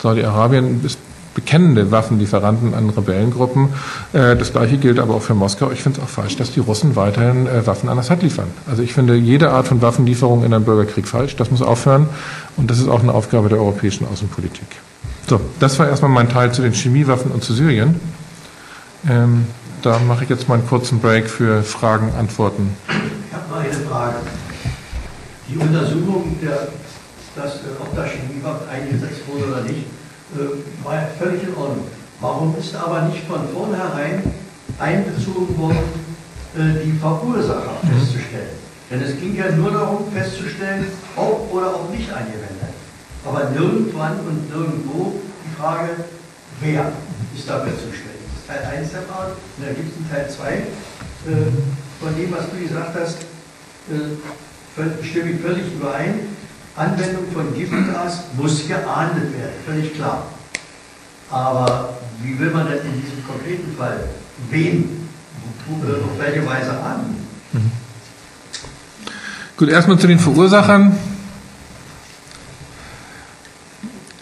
Saudi-Arabien 0.00 0.80
ist 0.84 0.98
bekennende 1.34 1.90
Waffenlieferanten 1.90 2.74
an 2.74 2.90
Rebellengruppen. 2.90 3.68
Äh, 4.12 4.36
das 4.36 4.52
gleiche 4.52 4.78
gilt 4.78 4.98
aber 4.98 5.14
auch 5.14 5.22
für 5.22 5.34
Moskau. 5.34 5.70
Ich 5.70 5.82
finde 5.82 6.00
es 6.00 6.04
auch 6.04 6.08
falsch, 6.08 6.36
dass 6.36 6.52
die 6.52 6.60
Russen 6.60 6.96
weiterhin 6.96 7.46
äh, 7.46 7.66
Waffen 7.66 7.88
an 7.88 7.98
Assad 7.98 8.22
liefern. 8.22 8.48
Also 8.68 8.82
ich 8.82 8.92
finde 8.92 9.14
jede 9.14 9.50
Art 9.50 9.68
von 9.68 9.80
Waffenlieferung 9.80 10.44
in 10.44 10.52
einen 10.52 10.64
Bürgerkrieg 10.64 11.06
falsch. 11.06 11.36
Das 11.36 11.50
muss 11.50 11.62
aufhören. 11.62 12.08
Und 12.56 12.70
das 12.70 12.78
ist 12.78 12.88
auch 12.88 13.02
eine 13.02 13.12
Aufgabe 13.12 13.48
der 13.48 13.58
europäischen 13.58 14.06
Außenpolitik. 14.06 14.66
So, 15.28 15.40
das 15.60 15.78
war 15.78 15.88
erstmal 15.88 16.10
mein 16.10 16.28
Teil 16.28 16.52
zu 16.52 16.62
den 16.62 16.72
Chemiewaffen 16.72 17.30
und 17.30 17.42
zu 17.42 17.54
Syrien. 17.54 18.00
Ähm, 19.08 19.46
da 19.82 19.98
mache 19.98 20.24
ich 20.24 20.30
jetzt 20.30 20.48
mal 20.48 20.54
einen 20.54 20.66
kurzen 20.66 21.00
Break 21.00 21.28
für 21.28 21.62
Fragen, 21.62 22.12
Antworten. 22.18 22.76
Ich 22.88 23.34
habe 23.34 23.50
mal 23.50 23.60
eine 23.60 23.72
Frage. 23.72 24.16
Die 25.48 25.56
Untersuchung, 25.56 26.36
der, 26.40 26.68
dass, 27.36 27.54
äh, 27.56 27.80
ob 27.80 27.94
da 27.96 28.04
Chemiewaffen 28.04 28.68
eingesetzt 28.68 29.22
wurde 29.26 29.52
oder 29.52 29.62
nicht, 29.62 29.86
äh, 30.34 30.84
war 30.84 30.94
ja 30.94 31.08
völlig 31.18 31.42
in 31.42 31.54
Ordnung. 31.54 31.86
Warum 32.20 32.54
ist 32.58 32.74
aber 32.76 33.02
nicht 33.02 33.24
von 33.26 33.40
vornherein 33.52 34.22
einbezogen 34.78 35.58
worden, 35.58 35.78
äh, 36.56 36.84
die 36.84 36.92
Verursacher 36.98 37.78
mhm. 37.82 37.98
festzustellen? 37.98 38.62
Denn 38.90 39.02
es 39.02 39.18
ging 39.18 39.34
ja 39.34 39.50
nur 39.50 39.72
darum 39.72 40.12
festzustellen, 40.12 40.86
ob 41.16 41.52
oder 41.52 41.74
ob 41.74 41.90
nicht 41.90 42.10
angewendet. 42.12 42.74
Aber 43.24 43.50
nirgendwann 43.50 44.18
und 44.20 44.50
nirgendwo 44.50 45.20
die 45.44 45.60
Frage, 45.60 45.90
wer 46.60 46.92
ist 47.36 47.48
dafür 47.48 47.72
zuständig. 47.72 48.12
Teil 48.46 48.80
1 48.80 48.90
der 48.90 49.02
Frage. 49.02 49.32
Und 49.56 49.66
dann 49.66 49.76
gibt 49.76 49.90
es 49.90 49.96
einen 49.96 50.10
Teil 50.10 50.30
2 50.30 50.52
äh, 50.52 50.64
von 52.00 52.16
dem, 52.16 52.32
was 52.32 52.50
du 52.50 52.60
gesagt 52.60 52.96
hast, 53.00 53.18
äh, 53.90 55.04
stimme 55.04 55.30
ich 55.30 55.40
völlig 55.40 55.72
überein. 55.72 56.20
Anwendung 56.74 57.24
von 57.32 57.54
Giftgas 57.54 58.24
muss 58.36 58.66
geahndet 58.66 59.32
werden, 59.34 59.52
völlig 59.66 59.94
klar. 59.94 60.26
Aber 61.30 61.98
wie 62.22 62.38
will 62.38 62.50
man 62.50 62.66
denn 62.66 62.78
in 62.78 63.02
diesem 63.02 63.26
konkreten 63.26 63.76
Fall 63.76 64.04
wen 64.50 65.08
äh, 65.68 66.04
auf 66.04 66.18
welche 66.18 66.46
Weise 66.46 66.70
an? 66.70 67.16
Gut, 69.56 69.68
erstmal 69.68 69.98
zu 69.98 70.06
den 70.06 70.18
Verursachern. 70.18 70.96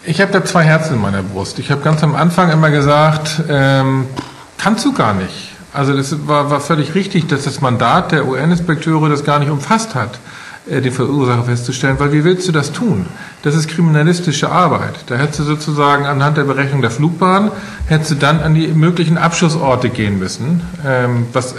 Ich 0.03 0.19
habe 0.19 0.31
da 0.31 0.43
zwei 0.43 0.63
Herzen 0.63 0.95
in 0.95 1.01
meiner 1.01 1.21
Brust. 1.21 1.59
Ich 1.59 1.69
habe 1.69 1.81
ganz 1.83 2.01
am 2.01 2.15
Anfang 2.15 2.49
immer 2.49 2.71
gesagt, 2.71 3.43
ähm, 3.47 4.05
kannst 4.57 4.83
du 4.83 4.93
gar 4.93 5.13
nicht. 5.13 5.51
Also 5.73 5.95
das 5.95 6.27
war, 6.27 6.49
war 6.49 6.59
völlig 6.59 6.95
richtig, 6.95 7.27
dass 7.27 7.43
das 7.43 7.61
Mandat 7.61 8.11
der 8.11 8.27
UN-Inspekteure 8.27 9.09
das 9.09 9.23
gar 9.23 9.37
nicht 9.37 9.51
umfasst 9.51 9.93
hat, 9.93 10.17
äh, 10.67 10.81
den 10.81 10.91
Verursacher 10.91 11.43
festzustellen, 11.43 11.99
weil 11.99 12.11
wie 12.13 12.23
willst 12.23 12.47
du 12.47 12.51
das 12.51 12.71
tun? 12.71 13.05
Das 13.43 13.53
ist 13.53 13.67
kriminalistische 13.67 14.49
Arbeit. 14.49 14.95
Da 15.05 15.17
hättest 15.17 15.41
du 15.41 15.43
sozusagen 15.43 16.07
anhand 16.07 16.35
der 16.35 16.45
Berechnung 16.45 16.81
der 16.81 16.91
Flugbahn, 16.91 17.51
hättest 17.85 18.09
du 18.09 18.15
dann 18.15 18.39
an 18.39 18.55
die 18.55 18.69
möglichen 18.69 19.19
Abschussorte 19.19 19.89
gehen 19.89 20.17
müssen, 20.17 20.63
ähm, 20.83 21.27
was 21.31 21.53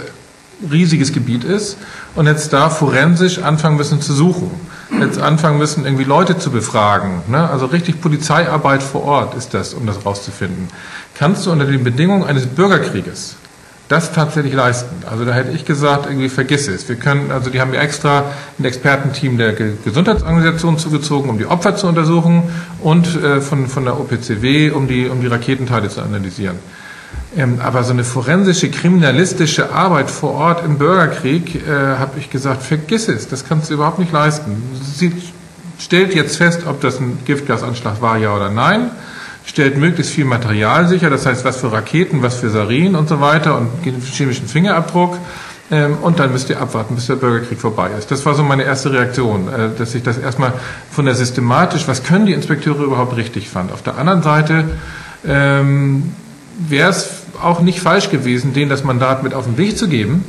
riesiges 0.69 1.13
Gebiet 1.13 1.45
ist, 1.45 1.77
und 2.15 2.27
hättest 2.27 2.51
da 2.51 2.69
forensisch 2.69 3.39
anfangen 3.39 3.77
müssen 3.77 4.01
zu 4.01 4.11
suchen. 4.11 4.51
Hättest 4.99 5.21
anfangen 5.21 5.57
müssen, 5.57 5.85
irgendwie 5.85 6.03
Leute 6.03 6.37
zu 6.37 6.51
befragen. 6.51 7.21
Ne? 7.27 7.49
Also 7.49 7.65
richtig 7.65 8.01
Polizeiarbeit 8.01 8.83
vor 8.83 9.03
Ort 9.03 9.35
ist 9.35 9.53
das, 9.53 9.73
um 9.73 9.85
das 9.85 10.05
rauszufinden. 10.05 10.67
Kannst 11.15 11.45
du 11.45 11.51
unter 11.51 11.65
den 11.65 11.83
Bedingungen 11.83 12.23
eines 12.23 12.45
Bürgerkrieges 12.45 13.35
das 13.89 14.13
tatsächlich 14.13 14.53
leisten. 14.53 15.03
Also 15.09 15.25
da 15.25 15.33
hätte 15.33 15.51
ich 15.51 15.65
gesagt, 15.65 16.05
irgendwie 16.05 16.29
vergiss 16.29 16.67
es. 16.67 16.87
Wir 16.87 16.95
können, 16.95 17.31
also 17.31 17.49
die 17.49 17.59
haben 17.59 17.71
mir 17.71 17.79
extra 17.79 18.23
ein 18.57 18.65
Expertenteam 18.65 19.37
der 19.37 19.53
Ge 19.53 19.73
Gesundheitsorganisation 19.83 20.77
zugezogen, 20.77 21.29
um 21.29 21.37
die 21.37 21.45
Opfer 21.45 21.75
zu 21.75 21.87
untersuchen 21.87 22.43
und 22.81 23.21
äh, 23.21 23.41
von, 23.41 23.67
von 23.67 23.85
der 23.85 23.99
OPCW, 23.99 24.71
um 24.71 24.87
die, 24.87 25.07
um 25.07 25.21
die 25.21 25.27
Raketenteile 25.27 25.89
zu 25.89 26.01
analysieren. 26.01 26.57
Ähm, 27.35 27.59
aber 27.63 27.83
so 27.83 27.93
eine 27.93 28.03
forensische, 28.03 28.69
kriminalistische 28.69 29.71
Arbeit 29.71 30.11
vor 30.11 30.33
Ort 30.33 30.63
im 30.65 30.77
Bürgerkrieg, 30.77 31.55
äh, 31.55 31.97
habe 31.97 32.19
ich 32.19 32.29
gesagt, 32.29 32.63
vergiss 32.63 33.07
es, 33.07 33.27
das 33.27 33.47
kannst 33.47 33.69
du 33.69 33.75
überhaupt 33.75 33.99
nicht 33.99 34.11
leisten. 34.11 34.61
Sie 34.95 35.13
stellt 35.79 36.13
jetzt 36.13 36.37
fest, 36.37 36.61
ob 36.67 36.81
das 36.81 36.99
ein 36.99 37.19
Giftgasanschlag 37.25 38.01
war, 38.01 38.17
ja 38.17 38.35
oder 38.35 38.49
nein 38.49 38.91
stellt 39.45 39.77
möglichst 39.77 40.13
viel 40.13 40.25
Material 40.25 40.87
sicher, 40.87 41.09
das 41.09 41.25
heißt, 41.25 41.43
was 41.45 41.57
für 41.57 41.71
Raketen, 41.71 42.21
was 42.21 42.35
für 42.35 42.49
Sarin 42.49 42.95
und 42.95 43.09
so 43.09 43.19
weiter 43.19 43.57
und 43.57 43.69
chemischen 43.83 44.47
Fingerabdruck. 44.47 45.17
Ähm, 45.71 45.97
und 46.01 46.19
dann 46.19 46.31
müsst 46.31 46.49
ihr 46.49 46.59
abwarten, 46.59 46.95
bis 46.95 47.07
der 47.07 47.15
Bürgerkrieg 47.15 47.59
vorbei 47.59 47.89
ist. 47.97 48.11
Das 48.11 48.25
war 48.25 48.35
so 48.35 48.43
meine 48.43 48.63
erste 48.63 48.91
Reaktion, 48.91 49.47
äh, 49.47 49.69
dass 49.77 49.95
ich 49.95 50.03
das 50.03 50.17
erstmal 50.17 50.53
von 50.91 51.05
der 51.05 51.15
systematisch, 51.15 51.87
was 51.87 52.03
können 52.03 52.25
die 52.25 52.33
Inspekteure 52.33 52.83
überhaupt 52.83 53.15
richtig 53.15 53.49
fand. 53.49 53.71
Auf 53.71 53.81
der 53.81 53.97
anderen 53.97 54.23
Seite 54.23 54.65
ähm, 55.25 56.13
wäre 56.57 56.89
es 56.89 57.09
auch 57.41 57.61
nicht 57.61 57.79
falsch 57.79 58.09
gewesen, 58.09 58.53
denen 58.53 58.69
das 58.69 58.83
Mandat 58.83 59.23
mit 59.23 59.33
auf 59.33 59.45
den 59.45 59.57
Weg 59.57 59.77
zu 59.77 59.87
geben. 59.87 60.23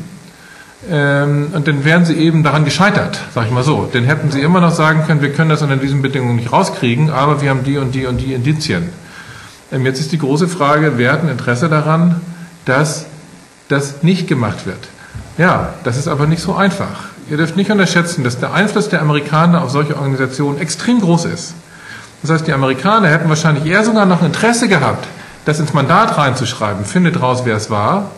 Ähm, 0.90 1.48
und 1.52 1.66
dann 1.66 1.84
wären 1.84 2.04
sie 2.04 2.14
eben 2.14 2.42
daran 2.42 2.64
gescheitert, 2.64 3.18
sag 3.34 3.46
ich 3.46 3.52
mal 3.52 3.62
so. 3.62 3.88
Dann 3.90 4.04
hätten 4.04 4.30
sie 4.30 4.40
immer 4.40 4.60
noch 4.60 4.74
sagen 4.74 5.04
können, 5.06 5.22
wir 5.22 5.32
können 5.32 5.50
das 5.50 5.62
unter 5.62 5.76
diesen 5.76 6.02
Bedingungen 6.02 6.36
nicht 6.36 6.52
rauskriegen, 6.52 7.10
aber 7.10 7.40
wir 7.40 7.50
haben 7.50 7.64
die 7.64 7.78
und 7.78 7.94
die 7.94 8.06
und 8.06 8.18
die 8.18 8.34
Indizien. 8.34 8.90
Ähm, 9.72 9.86
jetzt 9.86 10.00
ist 10.00 10.12
die 10.12 10.18
große 10.18 10.48
Frage, 10.48 10.94
wer 10.96 11.12
hat 11.12 11.22
ein 11.22 11.28
Interesse 11.28 11.68
daran, 11.68 12.20
dass 12.64 13.06
das 13.68 14.02
nicht 14.02 14.28
gemacht 14.28 14.66
wird? 14.66 14.88
Ja, 15.38 15.74
das 15.84 15.96
ist 15.96 16.08
aber 16.08 16.26
nicht 16.26 16.42
so 16.42 16.54
einfach. 16.54 17.04
Ihr 17.30 17.38
dürft 17.38 17.56
nicht 17.56 17.70
unterschätzen, 17.70 18.22
dass 18.22 18.38
der 18.38 18.52
Einfluss 18.52 18.90
der 18.90 19.00
Amerikaner 19.00 19.62
auf 19.62 19.70
solche 19.70 19.96
Organisationen 19.96 20.58
extrem 20.58 21.00
groß 21.00 21.24
ist. 21.24 21.54
Das 22.20 22.30
heißt, 22.30 22.46
die 22.46 22.52
Amerikaner 22.52 23.08
hätten 23.08 23.28
wahrscheinlich 23.28 23.66
eher 23.66 23.84
sogar 23.84 24.06
noch 24.06 24.22
Interesse 24.22 24.68
gehabt, 24.68 25.06
das 25.44 25.60
ins 25.60 25.72
Mandat 25.72 26.16
reinzuschreiben, 26.16 26.84
findet 26.84 27.20
raus, 27.20 27.42
wer 27.44 27.56
es 27.56 27.70
war. 27.70 28.10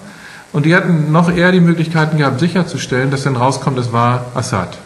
Und 0.52 0.64
die 0.64 0.74
hatten 0.74 1.12
noch 1.12 1.34
eher 1.34 1.52
die 1.52 1.60
Möglichkeiten 1.60 2.18
gehabt, 2.18 2.40
sicherzustellen, 2.40 3.10
dass 3.10 3.24
dann 3.24 3.36
rauskommt, 3.36 3.78
es 3.78 3.92
war 3.92 4.26
Assad. 4.34 4.78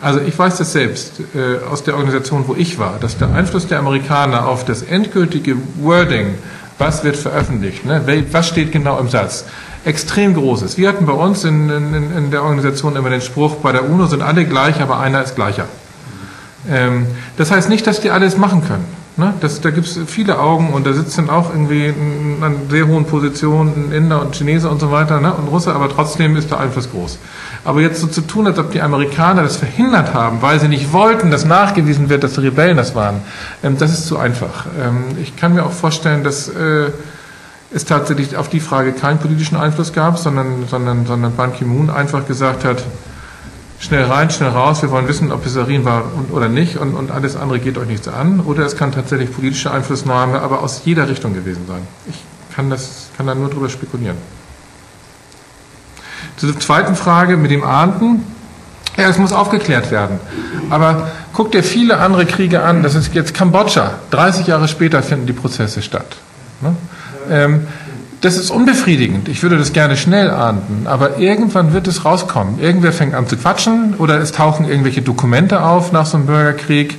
Also 0.00 0.20
ich 0.20 0.38
weiß 0.38 0.56
das 0.56 0.72
selbst 0.72 1.20
äh, 1.34 1.62
aus 1.70 1.84
der 1.84 1.94
Organisation, 1.94 2.44
wo 2.46 2.54
ich 2.54 2.78
war, 2.78 2.94
dass 3.00 3.18
der 3.18 3.34
Einfluss 3.34 3.66
der 3.66 3.78
Amerikaner 3.78 4.48
auf 4.48 4.64
das 4.64 4.82
endgültige 4.82 5.56
Wording, 5.76 6.38
was 6.78 7.04
wird 7.04 7.16
veröffentlicht, 7.16 7.84
ne, 7.84 8.24
was 8.32 8.48
steht 8.48 8.72
genau 8.72 8.98
im 8.98 9.10
Satz, 9.10 9.44
extrem 9.84 10.32
groß 10.32 10.62
ist. 10.62 10.78
Wir 10.78 10.88
hatten 10.88 11.04
bei 11.04 11.12
uns 11.12 11.44
in, 11.44 11.68
in, 11.68 12.16
in 12.16 12.30
der 12.30 12.42
Organisation 12.42 12.96
immer 12.96 13.10
den 13.10 13.20
Spruch, 13.20 13.56
bei 13.56 13.72
der 13.72 13.88
UNO 13.88 14.06
sind 14.06 14.22
alle 14.22 14.46
gleich, 14.46 14.80
aber 14.80 15.00
einer 15.00 15.22
ist 15.22 15.36
gleicher. 15.36 15.66
Ähm, 16.68 17.06
das 17.36 17.50
heißt 17.50 17.68
nicht, 17.68 17.86
dass 17.86 18.00
die 18.00 18.10
alles 18.10 18.38
machen 18.38 18.66
können. 18.66 18.99
Ne? 19.20 19.34
Das, 19.40 19.60
da 19.60 19.70
gibt 19.70 19.86
es 19.86 19.98
viele 20.06 20.38
Augen 20.38 20.72
und 20.72 20.86
da 20.86 20.94
sitzen 20.94 21.28
auch 21.28 21.50
irgendwie 21.50 21.92
an 22.40 22.54
sehr 22.70 22.86
hohen 22.86 23.04
Positionen 23.04 23.92
Inder 23.92 24.22
und 24.22 24.34
Chinese 24.34 24.70
und 24.70 24.80
so 24.80 24.90
weiter 24.90 25.20
ne? 25.20 25.34
und 25.34 25.48
Russe, 25.48 25.74
aber 25.74 25.90
trotzdem 25.90 26.36
ist 26.36 26.50
der 26.50 26.58
Einfluss 26.58 26.90
groß. 26.90 27.18
Aber 27.62 27.82
jetzt 27.82 28.00
so 28.00 28.06
zu 28.06 28.22
tun, 28.22 28.46
als 28.46 28.58
ob 28.58 28.72
die 28.72 28.80
Amerikaner 28.80 29.42
das 29.42 29.56
verhindert 29.58 30.14
haben, 30.14 30.40
weil 30.40 30.58
sie 30.58 30.68
nicht 30.68 30.94
wollten, 30.94 31.30
dass 31.30 31.44
nachgewiesen 31.44 32.08
wird, 32.08 32.24
dass 32.24 32.32
die 32.32 32.40
Rebellen 32.40 32.78
das 32.78 32.94
waren, 32.94 33.20
ähm, 33.62 33.76
das 33.76 33.92
ist 33.92 34.06
zu 34.06 34.16
einfach. 34.16 34.64
Ähm, 34.82 35.18
ich 35.20 35.36
kann 35.36 35.52
mir 35.52 35.66
auch 35.66 35.72
vorstellen, 35.72 36.24
dass 36.24 36.48
äh, 36.48 36.90
es 37.74 37.84
tatsächlich 37.84 38.38
auf 38.38 38.48
die 38.48 38.60
Frage 38.60 38.92
keinen 38.92 39.18
politischen 39.18 39.56
Einfluss 39.56 39.92
gab, 39.92 40.18
sondern, 40.18 40.66
sondern, 40.66 41.04
sondern 41.04 41.36
Ban 41.36 41.52
Ki-moon 41.52 41.90
einfach 41.90 42.26
gesagt 42.26 42.64
hat, 42.64 42.82
schnell 43.80 44.04
rein, 44.04 44.30
schnell 44.30 44.50
raus, 44.50 44.82
wir 44.82 44.90
wollen 44.90 45.08
wissen, 45.08 45.32
ob 45.32 45.44
es 45.44 45.54
Sarin 45.54 45.84
war 45.84 46.04
oder 46.30 46.48
nicht 46.48 46.76
und, 46.76 46.94
und 46.94 47.10
alles 47.10 47.34
andere 47.34 47.58
geht 47.58 47.78
euch 47.78 47.88
nichts 47.88 48.06
an. 48.06 48.40
Oder 48.40 48.64
es 48.64 48.76
kann 48.76 48.92
tatsächlich 48.92 49.32
politische 49.34 49.72
Einflussnahme, 49.72 50.40
aber 50.40 50.62
aus 50.62 50.82
jeder 50.84 51.08
Richtung 51.08 51.34
gewesen 51.34 51.66
sein. 51.66 51.86
Ich 52.08 52.22
kann, 52.54 52.70
das, 52.70 53.08
kann 53.16 53.26
da 53.26 53.34
nur 53.34 53.48
drüber 53.48 53.68
spekulieren. 53.68 54.16
Zur 56.36 56.58
zweiten 56.60 56.94
Frage 56.94 57.36
mit 57.36 57.50
dem 57.50 57.64
Ahnden. 57.64 58.24
Ja, 58.96 59.08
es 59.08 59.18
muss 59.18 59.32
aufgeklärt 59.32 59.90
werden. 59.90 60.20
Aber 60.68 61.10
guck 61.32 61.52
dir 61.52 61.62
viele 61.62 61.98
andere 61.98 62.26
Kriege 62.26 62.62
an. 62.62 62.82
Das 62.82 62.94
ist 62.94 63.14
jetzt 63.14 63.34
Kambodscha. 63.34 63.94
30 64.10 64.46
Jahre 64.46 64.68
später 64.68 65.02
finden 65.02 65.26
die 65.26 65.32
Prozesse 65.32 65.80
statt. 65.80 66.16
Ne? 66.60 66.76
Ähm, 67.30 67.66
das 68.20 68.36
ist 68.36 68.50
unbefriedigend. 68.50 69.28
Ich 69.28 69.42
würde 69.42 69.56
das 69.56 69.72
gerne 69.72 69.96
schnell 69.96 70.30
ahnden, 70.30 70.86
aber 70.86 71.18
irgendwann 71.18 71.72
wird 71.72 71.88
es 71.88 72.04
rauskommen. 72.04 72.60
Irgendwer 72.60 72.92
fängt 72.92 73.14
an 73.14 73.26
zu 73.26 73.36
quatschen 73.36 73.94
oder 73.96 74.18
es 74.18 74.32
tauchen 74.32 74.68
irgendwelche 74.68 75.00
Dokumente 75.00 75.62
auf 75.62 75.92
nach 75.92 76.04
so 76.04 76.18
einem 76.18 76.26
Bürgerkrieg. 76.26 76.98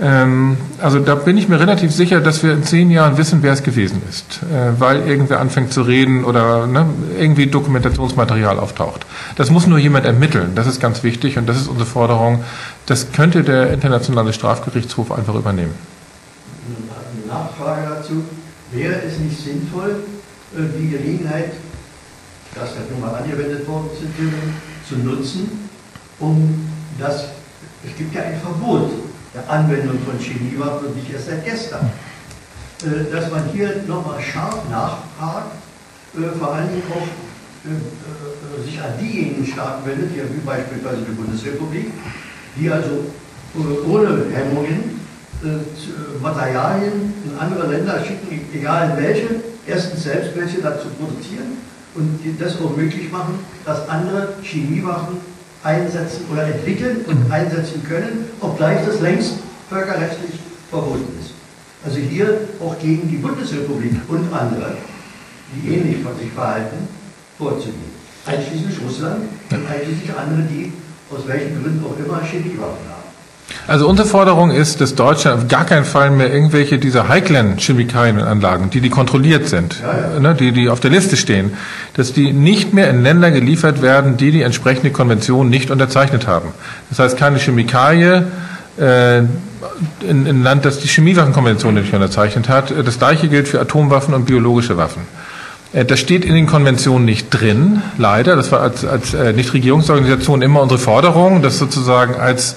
Ähm, 0.00 0.56
also 0.80 1.00
da 1.00 1.16
bin 1.16 1.36
ich 1.36 1.48
mir 1.48 1.58
relativ 1.58 1.90
sicher, 1.92 2.20
dass 2.20 2.42
wir 2.44 2.52
in 2.52 2.62
zehn 2.62 2.90
Jahren 2.90 3.18
wissen, 3.18 3.42
wer 3.42 3.52
es 3.52 3.64
gewesen 3.64 4.00
ist, 4.08 4.40
äh, 4.44 4.80
weil 4.80 5.06
irgendwer 5.08 5.40
anfängt 5.40 5.72
zu 5.72 5.82
reden 5.82 6.24
oder 6.24 6.68
ne, 6.68 6.86
irgendwie 7.18 7.48
Dokumentationsmaterial 7.48 8.58
auftaucht. 8.58 9.04
Das 9.36 9.50
muss 9.50 9.66
nur 9.66 9.78
jemand 9.78 10.06
ermitteln. 10.06 10.52
Das 10.54 10.68
ist 10.68 10.80
ganz 10.80 11.02
wichtig 11.02 11.36
und 11.36 11.48
das 11.48 11.56
ist 11.56 11.66
unsere 11.66 11.86
Forderung. 11.86 12.44
Das 12.86 13.12
könnte 13.12 13.42
der 13.42 13.72
internationale 13.72 14.32
Strafgerichtshof 14.32 15.10
einfach 15.10 15.34
übernehmen. 15.34 15.74
Eine 17.26 17.40
Nachfrage 17.40 17.88
dazu. 17.96 18.24
Wäre 18.72 19.02
es 19.02 19.18
nicht 19.18 19.36
sinnvoll, 19.36 19.96
die 20.52 20.90
Gelegenheit, 20.90 21.52
das 22.54 22.74
wird 22.76 22.90
nun 22.90 23.00
mal 23.00 23.14
angewendet 23.14 23.66
worden 23.68 23.90
zu 24.88 24.96
nutzen, 24.96 25.68
um 26.18 26.68
das, 26.98 27.26
es 27.86 27.96
gibt 27.96 28.14
ja 28.14 28.22
ein 28.22 28.40
Verbot 28.40 28.90
der 29.32 29.48
Anwendung 29.48 29.98
von 30.00 30.18
Chemiewaffen 30.18 30.88
und 30.88 30.96
nicht 30.96 31.12
erst 31.12 31.26
seit 31.26 31.44
gestern, 31.44 31.90
äh, 32.82 33.12
dass 33.12 33.30
man 33.30 33.44
hier 33.52 33.84
nochmal 33.86 34.20
scharf 34.20 34.68
nachhakt, 34.68 35.52
äh, 36.16 36.36
vor 36.38 36.54
allen 36.54 36.68
Dingen 36.68 36.82
auch 36.92 37.06
sich 38.64 38.80
an 38.80 38.92
diejenigen 38.98 39.46
Staaten 39.46 39.86
wendet, 39.86 40.14
wie 40.14 40.40
beispielsweise 40.40 41.02
die 41.06 41.12
Bundesrepublik, 41.12 41.90
die 42.56 42.70
also 42.70 43.04
ohne 43.86 44.24
Hemmungen 44.32 44.98
Materialien 46.22 47.12
in 47.24 47.38
andere 47.38 47.66
Länder 47.66 48.02
schicken, 48.02 48.46
egal 48.54 48.96
welche, 48.96 49.42
erstens 49.70 50.02
selbst 50.02 50.36
welche 50.36 50.60
dazu 50.60 50.88
produzieren 50.98 51.58
und 51.94 52.20
das 52.38 52.60
auch 52.60 52.76
möglich 52.76 53.10
machen, 53.10 53.38
dass 53.64 53.88
andere 53.88 54.34
Chemiewaffen 54.42 55.16
einsetzen 55.62 56.24
oder 56.32 56.44
entwickeln 56.44 57.04
und 57.06 57.26
mhm. 57.26 57.32
einsetzen 57.32 57.82
können, 57.86 58.26
obgleich 58.40 58.84
das 58.86 59.00
längst 59.00 59.34
völkerrechtlich 59.68 60.32
verboten 60.70 61.12
ist. 61.20 61.34
Also 61.84 61.98
hier 61.98 62.40
auch 62.60 62.78
gegen 62.78 63.08
die 63.08 63.16
Bundesrepublik 63.16 63.92
und 64.08 64.32
andere, 64.32 64.76
die 65.54 65.74
ähnlich 65.74 66.02
von 66.02 66.16
sich 66.18 66.30
verhalten, 66.32 66.88
vorzugehen. 67.38 68.00
Einschließlich 68.26 68.78
Russland 68.84 69.24
und 69.50 69.66
einschließlich 69.66 70.10
andere, 70.16 70.42
die 70.42 70.72
aus 71.10 71.26
welchen 71.26 71.62
Gründen 71.62 71.84
auch 71.84 71.98
immer 71.98 72.22
Chemiewaffen 72.22 72.84
haben. 72.88 72.99
Also 73.70 73.88
unsere 73.88 74.08
Forderung 74.08 74.50
ist, 74.50 74.80
dass 74.80 74.96
Deutschland 74.96 75.42
auf 75.42 75.48
gar 75.48 75.64
keinen 75.64 75.84
Fall 75.84 76.10
mehr 76.10 76.34
irgendwelche 76.34 76.78
dieser 76.78 77.06
heiklen 77.06 77.56
Chemikalienanlagen, 77.56 78.68
die 78.70 78.80
die 78.80 78.90
kontrolliert 78.90 79.48
sind, 79.48 79.76
ja, 79.80 80.14
ja. 80.14 80.18
Ne, 80.18 80.34
die 80.34 80.50
die 80.50 80.68
auf 80.68 80.80
der 80.80 80.90
Liste 80.90 81.16
stehen, 81.16 81.52
dass 81.94 82.12
die 82.12 82.32
nicht 82.32 82.74
mehr 82.74 82.90
in 82.90 83.04
Länder 83.04 83.30
geliefert 83.30 83.80
werden, 83.80 84.16
die 84.16 84.32
die 84.32 84.42
entsprechende 84.42 84.90
Konvention 84.90 85.48
nicht 85.48 85.70
unterzeichnet 85.70 86.26
haben. 86.26 86.48
Das 86.88 86.98
heißt, 86.98 87.16
keine 87.16 87.38
Chemikalie, 87.38 88.26
äh, 88.76 89.18
in, 89.18 90.26
in 90.26 90.42
Land, 90.42 90.64
das 90.64 90.80
die 90.80 90.88
Chemiewaffenkonvention 90.88 91.72
nicht 91.74 91.94
unterzeichnet 91.94 92.48
hat. 92.48 92.74
Das 92.84 92.98
gleiche 92.98 93.28
gilt 93.28 93.46
für 93.46 93.60
Atomwaffen 93.60 94.14
und 94.14 94.26
biologische 94.26 94.78
Waffen. 94.78 95.02
Äh, 95.72 95.84
das 95.84 96.00
steht 96.00 96.24
in 96.24 96.34
den 96.34 96.48
Konventionen 96.48 97.04
nicht 97.04 97.28
drin, 97.30 97.82
leider. 97.98 98.34
Das 98.34 98.50
war 98.50 98.62
als, 98.62 98.84
als 98.84 99.14
äh, 99.14 99.32
Nichtregierungsorganisation 99.32 100.42
immer 100.42 100.60
unsere 100.60 100.80
Forderung, 100.80 101.40
dass 101.40 101.60
sozusagen 101.60 102.16
als 102.16 102.56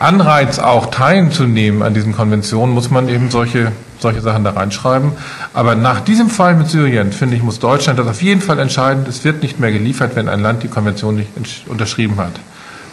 Anreiz 0.00 0.58
auch 0.58 0.86
teilzunehmen 0.86 1.82
an 1.82 1.92
diesen 1.92 2.14
Konventionen, 2.14 2.74
muss 2.74 2.90
man 2.90 3.10
eben 3.10 3.30
solche, 3.30 3.70
solche 3.98 4.22
Sachen 4.22 4.44
da 4.44 4.50
reinschreiben. 4.50 5.12
Aber 5.52 5.74
nach 5.74 6.00
diesem 6.00 6.30
Fall 6.30 6.56
mit 6.56 6.68
Syrien, 6.68 7.12
finde 7.12 7.36
ich, 7.36 7.42
muss 7.42 7.58
Deutschland 7.58 7.98
das 7.98 8.06
auf 8.06 8.22
jeden 8.22 8.40
Fall 8.40 8.58
entscheiden. 8.58 9.04
Es 9.06 9.24
wird 9.24 9.42
nicht 9.42 9.60
mehr 9.60 9.70
geliefert, 9.70 10.16
wenn 10.16 10.30
ein 10.30 10.40
Land 10.40 10.62
die 10.62 10.68
Konvention 10.68 11.16
nicht 11.16 11.68
unterschrieben 11.68 12.16
hat. 12.16 12.32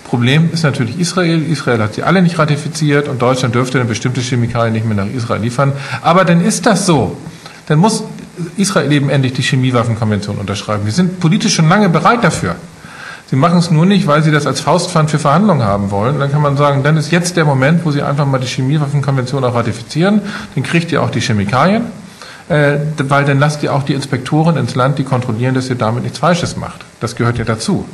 Problem 0.03 0.49
ist 0.51 0.63
natürlich 0.63 0.99
Israel. 0.99 1.49
Israel 1.49 1.81
hat 1.81 1.93
sie 1.93 2.03
alle 2.03 2.21
nicht 2.21 2.39
ratifiziert 2.39 3.07
und 3.07 3.21
Deutschland 3.21 3.55
dürfte 3.55 3.79
eine 3.79 3.87
bestimmte 3.87 4.19
Chemikalie 4.19 4.71
nicht 4.71 4.85
mehr 4.85 4.97
nach 4.97 5.13
Israel 5.13 5.41
liefern. 5.41 5.71
Aber 6.01 6.25
dann 6.25 6.43
ist 6.43 6.65
das 6.65 6.85
so. 6.85 7.17
Dann 7.67 7.79
muss 7.79 8.03
Israel 8.57 8.91
eben 8.91 9.09
endlich 9.09 9.31
die 9.31 9.43
Chemiewaffenkonvention 9.43 10.37
unterschreiben. 10.37 10.85
Wir 10.85 10.93
sind 10.93 11.21
politisch 11.21 11.55
schon 11.55 11.69
lange 11.69 11.87
bereit 11.87 12.21
dafür. 12.23 12.57
Sie 13.29 13.35
machen 13.35 13.59
es 13.59 13.71
nur 13.71 13.85
nicht, 13.85 14.07
weil 14.07 14.23
sie 14.23 14.31
das 14.31 14.47
als 14.47 14.61
Faustpfand 14.61 15.11
für 15.11 15.19
Verhandlungen 15.19 15.63
haben 15.63 15.91
wollen. 15.91 16.19
Dann 16.19 16.31
kann 16.31 16.41
man 16.41 16.55
sagen, 16.55 16.83
dann 16.83 16.95
ist 16.95 17.11
jetzt 17.11 17.35
der 17.35 17.43
Moment, 17.43 17.83
wo 17.85 17.91
sie 17.91 18.01
einfach 18.01 18.25
mal 18.25 18.39
die 18.39 18.47
Chemiewaffenkonvention 18.47 19.43
auch 19.43 19.53
ratifizieren. 19.53 20.21
Dann 20.55 20.63
kriegt 20.63 20.91
ihr 20.91 21.03
auch 21.03 21.09
die 21.09 21.19
Chemikalien, 21.19 21.87
äh, 22.47 22.77
weil 22.97 23.25
dann 23.25 23.39
lasst 23.39 23.63
ihr 23.63 23.73
auch 23.73 23.83
die 23.83 23.93
Inspektoren 23.93 24.55
ins 24.55 24.75
Land, 24.75 24.97
die 24.97 25.03
kontrollieren, 25.03 25.55
dass 25.55 25.69
ihr 25.69 25.75
damit 25.75 26.03
nichts 26.03 26.19
Falsches 26.19 26.55
macht. 26.55 26.85
Das 27.01 27.15
gehört 27.17 27.37
ja 27.37 27.43
dazu. 27.43 27.85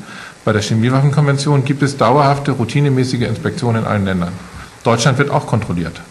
Bei 0.45 0.51
der 0.53 0.61
Chemiewaffenkonvention 0.61 1.65
gibt 1.65 1.81
es 1.81 1.97
dauerhafte, 1.97 2.51
routinemäßige 2.51 3.21
Inspektionen 3.21 3.83
in 3.83 3.87
allen 3.87 4.05
Ländern. 4.05 4.33
Deutschland 4.83 5.17
wird 5.17 5.31
auch 5.31 5.47
kontrolliert. 5.47 6.01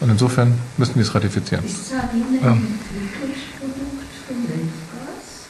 Und 0.00 0.10
insofern 0.10 0.54
müssen 0.76 0.94
die 0.94 1.00
es 1.00 1.14
ratifizieren. 1.14 1.64
Ist 1.64 1.88
Sarin 1.88 2.24
ja. 2.42 2.50
ein 2.50 2.78
Produkt 3.58 4.12
von 4.26 4.36
Senfgas? 4.46 5.48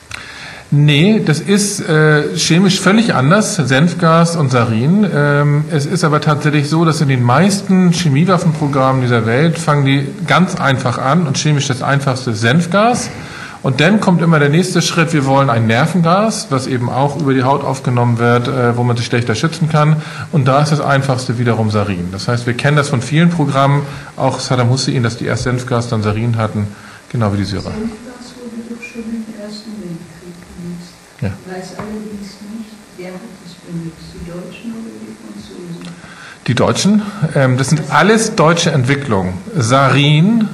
Nee, 0.71 1.23
das 1.25 1.41
ist 1.41 1.81
äh, 1.81 2.37
chemisch 2.37 2.79
völlig 2.79 3.15
anders, 3.15 3.57
Senfgas 3.57 4.37
und 4.37 4.51
Sarin. 4.51 5.07
Ähm, 5.15 5.65
es 5.71 5.87
ist 5.87 6.05
aber 6.05 6.21
tatsächlich 6.21 6.69
so, 6.69 6.85
dass 6.85 7.01
in 7.01 7.09
den 7.09 7.23
meisten 7.23 7.93
Chemiewaffenprogrammen 7.93 9.01
dieser 9.01 9.25
Welt 9.25 9.59
fangen 9.59 9.87
die 9.87 10.07
ganz 10.27 10.57
einfach 10.57 10.99
an 10.99 11.27
und 11.27 11.39
chemisch 11.39 11.69
das 11.69 11.83
einfachste 11.83 12.35
Senfgas. 12.35 13.09
Und 13.63 13.81
dann 13.81 14.01
kommt 14.01 14.23
immer 14.23 14.39
der 14.39 14.51
nächste 14.51 14.83
Schritt, 14.83 15.13
wir 15.13 15.27
wollen 15.27 15.51
ein 15.51 15.67
Nervengas, 15.67 16.47
was 16.51 16.69
eben 16.69 16.89
auch 16.89 17.21
über 17.21 17.35
die 17.35 17.43
Haut 17.43 17.65
aufgenommen 17.65 18.19
wird, 18.19 18.47
äh, 18.47 18.77
wo 18.77 18.85
man 18.85 18.97
sich 18.97 19.07
schlechter 19.07 19.35
schützen 19.35 19.69
kann. 19.69 19.97
Und 20.31 20.47
da 20.47 20.63
ist 20.63 20.71
das 20.71 20.81
einfachste 20.81 21.39
wiederum 21.39 21.71
Sarin. 21.71 22.11
Das 22.13 22.29
heißt, 22.29 22.47
wir 22.47 22.55
kennen 22.55 22.77
das 22.77 22.89
von 22.89 23.03
vielen 23.03 23.31
Programmen, 23.31 23.83
auch 24.17 24.39
Saddam 24.39 24.71
Hussein, 24.71 25.03
dass 25.03 25.17
die 25.17 25.25
erst 25.25 25.43
Senfgas, 25.43 25.89
dann 25.89 26.03
Sarin 26.03 26.37
hatten, 26.37 26.69
genau 27.11 27.33
wie 27.33 27.39
die 27.39 27.45
Syrer. 27.45 27.63
Senfgas 27.63 28.35
wurde 28.39 28.63
doch 28.71 28.83
schon 28.83 29.03
im 29.03 29.25
Ersten 29.43 29.71
Weltkrieg 29.83 30.39
benutzt. 30.55 30.95
Ja. 31.21 31.31
Weiß 31.53 31.75
allerdings 31.79 32.39
nicht, 32.55 32.71
wer 32.97 33.09
hat 33.09 33.21
das 33.43 33.55
benutzt, 33.55 33.58
die 36.47 36.55
Deutschen 36.55 37.03
ähm, 37.35 37.59
das 37.59 37.69
sind 37.69 37.83
alles 37.91 38.35
deutsche 38.35 38.71
Entwicklungen. 38.71 39.35
Sarin, 39.57 40.49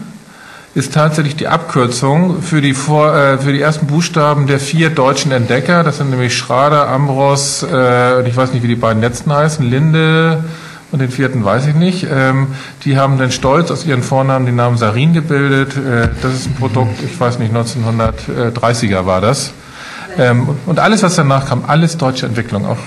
ist 0.74 0.92
tatsächlich 0.92 1.36
die 1.36 1.46
Abkürzung 1.46 2.42
für 2.42 2.60
die, 2.60 2.74
vor, 2.74 3.14
äh, 3.14 3.38
für 3.38 3.52
die 3.52 3.60
ersten 3.60 3.86
Buchstaben 3.86 4.48
der 4.48 4.58
vier 4.58 4.90
deutschen 4.90 5.30
Entdecker. 5.30 5.84
Das 5.84 5.98
sind 5.98 6.10
nämlich 6.10 6.36
Schrader, 6.36 6.88
Ambros, 6.88 7.62
äh, 7.62 8.16
und 8.18 8.26
ich 8.26 8.36
weiß 8.36 8.52
nicht, 8.52 8.64
wie 8.64 8.68
die 8.68 8.74
beiden 8.74 9.00
letzten 9.00 9.32
heißen, 9.32 9.64
Linde 9.64 10.42
und 10.90 10.98
den 10.98 11.10
vierten 11.10 11.44
weiß 11.44 11.68
ich 11.68 11.74
nicht. 11.74 12.06
Ähm, 12.12 12.48
die 12.84 12.98
haben 12.98 13.18
dann 13.18 13.30
stolz 13.30 13.70
aus 13.70 13.86
ihren 13.86 14.02
Vornamen 14.02 14.46
den 14.46 14.56
Namen 14.56 14.76
Sarin 14.76 15.12
gebildet. 15.12 15.76
Äh, 15.76 16.08
das 16.22 16.34
ist 16.34 16.46
ein 16.46 16.54
Produkt, 16.54 17.00
ich 17.04 17.18
weiß 17.18 17.38
nicht, 17.38 17.54
1930er 17.54 19.06
war 19.06 19.20
das. 19.20 19.52
Ähm, 20.18 20.48
und 20.66 20.80
alles, 20.80 21.04
was 21.04 21.14
danach 21.14 21.46
kam, 21.46 21.64
alles 21.66 21.96
deutsche 21.96 22.26
Entwicklung 22.26 22.66
auch. 22.66 22.78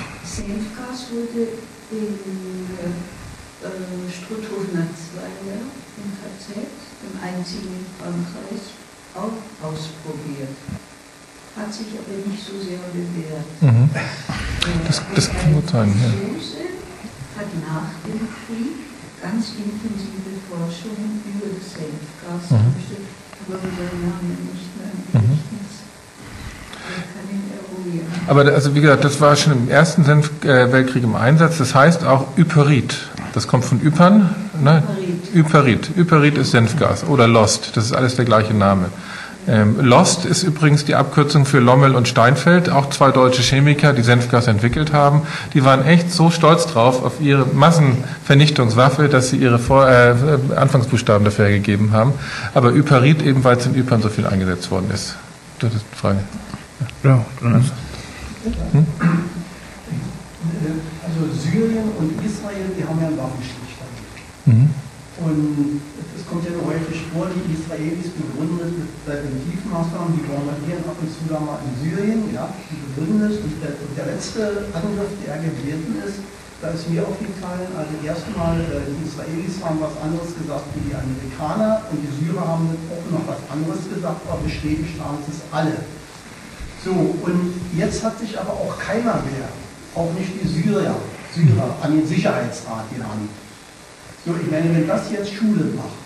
Mhm. 13.62 13.90
Das, 14.86 15.02
das 15.16 15.30
kann 15.30 15.54
gut 15.54 15.70
sein. 15.70 15.94
Ja. 16.02 17.42
hat 17.42 17.48
nach 17.62 17.90
dem 18.06 18.28
Krieg 18.46 18.88
ganz 19.22 19.54
intensive 19.58 20.38
Forschungen 20.50 21.22
über 21.26 21.48
das 21.58 21.74
Senfgas 21.74 22.52
mhm. 22.52 22.74
aber 23.48 23.60
seinen 23.60 24.02
Namen 24.06 24.38
nicht 24.54 24.70
mehr 24.78 25.22
im. 25.22 25.30
Mhm. 25.30 25.40
Aber 28.28 28.46
also 28.46 28.76
wie 28.76 28.82
gesagt, 28.82 29.04
das 29.04 29.22
war 29.22 29.36
schon 29.36 29.54
im 29.54 29.70
Ersten 29.70 30.04
Senf 30.04 30.32
äh, 30.44 30.72
Weltkrieg 30.72 31.04
im 31.04 31.16
Einsatz. 31.16 31.58
Das 31.58 31.74
heißt 31.74 32.04
auch 32.06 32.38
Yperit. 32.38 32.98
Das 33.34 33.48
kommt 33.48 33.66
von 33.66 33.82
Ypern. 33.86 34.36
Ne? 34.62 34.84
Yperit. 35.34 35.92
Yperit 35.98 36.38
ist 36.38 36.52
Senfgas 36.52 37.06
oder 37.06 37.28
Lost. 37.28 37.76
Das 37.76 37.86
ist 37.86 37.94
alles 37.94 38.16
der 38.16 38.26
gleiche 38.26 38.54
Name. 38.54 38.90
Ähm, 39.48 39.78
Lost 39.80 40.26
ist 40.26 40.44
übrigens 40.44 40.84
die 40.84 40.96
Abkürzung 40.96 41.46
für 41.46 41.60
Lommel 41.60 41.96
und 41.96 42.08
Steinfeld, 42.08 42.70
auch 42.70 42.90
zwei 42.90 43.12
deutsche 43.12 43.42
Chemiker, 43.42 43.94
die 43.94 44.02
Senfgas 44.02 44.48
entwickelt 44.48 44.92
haben. 44.92 45.22
Die 45.54 45.64
waren 45.64 45.86
echt 45.86 46.12
so 46.12 46.30
stolz 46.30 46.68
drauf 46.68 47.04
auf 47.04 47.22
ihre 47.22 47.46
Massenvernichtungswaffe, 47.46 49.08
dass 49.08 49.30
sie 49.30 49.38
ihre 49.38 49.60
Vor 49.60 49.88
äh, 49.88 50.16
Anfangsbuchstaben 50.56 51.24
dafür 51.24 51.50
gegeben 51.50 51.92
haben. 51.94 52.14
Aber 52.54 52.76
Yparit 52.76 53.22
eben, 53.22 53.44
weil 53.44 53.58
es 53.58 53.66
in 53.66 53.76
Ypern 53.76 54.02
so 54.02 54.10
viel 54.10 54.28
eingesetzt 54.28 54.70
worden 54.70 54.92
ist. 54.94 55.16
Das 55.60 55.74
ist 55.74 55.86
die 55.92 55.98
Frage. 55.98 56.20
Ja, 57.04 57.10
ja 57.10 57.26
dann 57.42 57.62
ist 57.62 57.72
hm? 58.72 58.86
Also 61.04 61.34
Syrien 61.34 61.90
und 61.98 62.12
Israel, 62.26 62.72
die 62.78 62.84
haben 62.84 63.00
ja 63.02 63.08
einen 63.08 63.18
Waffenstillstand. 63.18 63.57
Und 65.28 65.82
kommt 66.28 66.44
ja 66.44 66.52
nur 66.52 66.68
häufig 66.68 67.08
vor, 67.16 67.32
die 67.32 67.56
Israelis 67.56 68.12
begründen 68.12 68.60
es 68.60 68.72
mit 68.76 68.92
Präventivmaßnahmen, 69.08 70.12
die 70.20 70.28
bombardieren 70.28 70.84
ab 70.84 71.00
und 71.00 71.08
zu 71.08 71.24
da 71.32 71.40
mal 71.40 71.60
in 71.64 71.74
Syrien, 71.80 72.22
ja, 72.36 72.52
die 72.68 72.78
begründen 72.84 73.32
es. 73.32 73.40
Und 73.40 73.56
der, 73.64 73.72
und 73.80 73.96
der 73.96 74.08
letzte 74.12 74.68
Angriff, 74.76 75.12
der 75.24 75.40
gewesen 75.40 75.96
ist, 76.04 76.20
da 76.60 76.74
ist 76.74 76.90
mir 76.90 77.06
aufgefallen, 77.06 77.70
also 77.78 77.94
erstmal, 78.04 78.60
äh, 78.60 78.92
die 78.92 79.08
Israelis 79.08 79.56
haben 79.64 79.80
was 79.80 79.96
anderes 80.04 80.36
gesagt 80.36 80.68
wie 80.76 80.90
die 80.90 80.96
Amerikaner 80.98 81.86
und 81.94 82.02
die 82.02 82.12
Syrer 82.18 82.44
haben 82.44 82.68
auch 82.92 83.08
noch 83.14 83.24
was 83.30 83.42
anderes 83.48 83.86
gesagt, 83.88 84.20
aber 84.28 84.42
bestätigt 84.42 84.98
haben 85.00 85.22
es 85.24 85.40
alle. 85.54 85.80
So, 86.84 86.92
und 86.92 87.56
jetzt 87.78 88.04
hat 88.04 88.20
sich 88.20 88.36
aber 88.36 88.52
auch 88.52 88.74
keiner 88.80 89.22
mehr, 89.22 89.48
auch 89.96 90.12
nicht 90.18 90.34
die 90.34 90.48
Syrer, 90.50 90.98
Syrer 91.32 91.70
an 91.82 91.94
den 91.94 92.08
Sicherheitsrat 92.08 92.90
genannt. 92.92 93.30
So, 94.26 94.36
ich 94.42 94.52
meine, 94.52 94.74
wenn 94.76 94.88
das 94.88 95.12
jetzt 95.12 95.34
Schule 95.34 95.66
macht, 95.76 95.98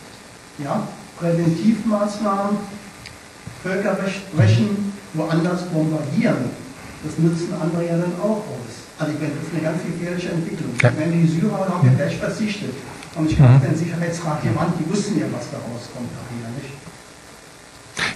ja, 0.63 0.87
Präventivmaßnahmen, 1.19 2.57
Völkerrecht 3.63 4.35
brechen, 4.35 4.93
woanders 5.13 5.63
bombardieren. 5.69 6.49
Das 7.03 7.17
nutzen 7.17 7.53
andere 7.61 7.85
ja 7.85 7.97
dann 7.97 8.13
auch 8.21 8.41
aus. 8.41 8.73
Also 8.97 9.13
ich 9.13 9.19
meine, 9.19 9.33
das 9.37 9.47
ist 9.47 9.53
eine 9.53 9.63
ganz 9.63 9.81
gefährliche 9.85 10.29
Entwicklung. 10.29 10.69
Ich 10.75 10.81
meine, 10.81 11.11
die 11.11 11.27
Syrer 11.27 11.69
haben 11.69 11.87
ja 11.87 11.93
gleich 11.93 12.17
versichtet. 12.17 12.73
Und 13.15 13.29
ich 13.29 13.37
mhm. 13.37 13.61
den 13.61 13.75
Sicherheitsrat 13.75 14.41
gewandt, 14.41 14.73
die 14.79 14.89
wussten 14.89 15.19
ja, 15.19 15.25
was 15.33 15.49
da 15.51 15.57
rauskommt 15.57 16.09
nachher, 16.09 16.49
nicht? 16.57 16.80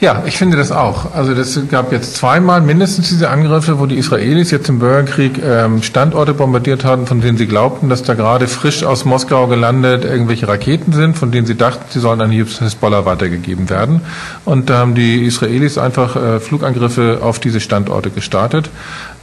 Ja, 0.01 0.23
ich 0.25 0.37
finde 0.37 0.57
das 0.57 0.71
auch. 0.71 1.13
Also 1.13 1.33
das 1.33 1.59
gab 1.69 1.91
jetzt 1.91 2.15
zweimal 2.15 2.61
mindestens 2.61 3.09
diese 3.09 3.29
Angriffe, 3.29 3.79
wo 3.79 3.85
die 3.85 3.95
Israelis 3.95 4.51
jetzt 4.51 4.69
im 4.69 4.79
Bürgerkrieg 4.79 5.41
ähm, 5.43 5.81
Standorte 5.81 6.33
bombardiert 6.33 6.83
haben, 6.83 7.07
von 7.07 7.21
denen 7.21 7.37
sie 7.37 7.47
glaubten, 7.47 7.89
dass 7.89 8.03
da 8.03 8.13
gerade 8.13 8.47
frisch 8.47 8.83
aus 8.83 9.05
Moskau 9.05 9.47
gelandet 9.47 10.05
irgendwelche 10.05 10.47
Raketen 10.47 10.93
sind, 10.93 11.17
von 11.17 11.31
denen 11.31 11.47
sie 11.47 11.55
dachten, 11.55 11.83
sie 11.89 11.99
sollen 11.99 12.21
an 12.21 12.31
die 12.31 12.43
Hezbollah 12.43 13.05
weitergegeben 13.05 13.69
werden. 13.69 14.01
Und 14.43 14.69
da 14.69 14.77
haben 14.79 14.95
die 14.95 15.23
Israelis 15.25 15.77
einfach 15.77 16.15
äh, 16.15 16.39
Flugangriffe 16.39 17.19
auf 17.21 17.39
diese 17.39 17.59
Standorte 17.59 18.09
gestartet. 18.09 18.69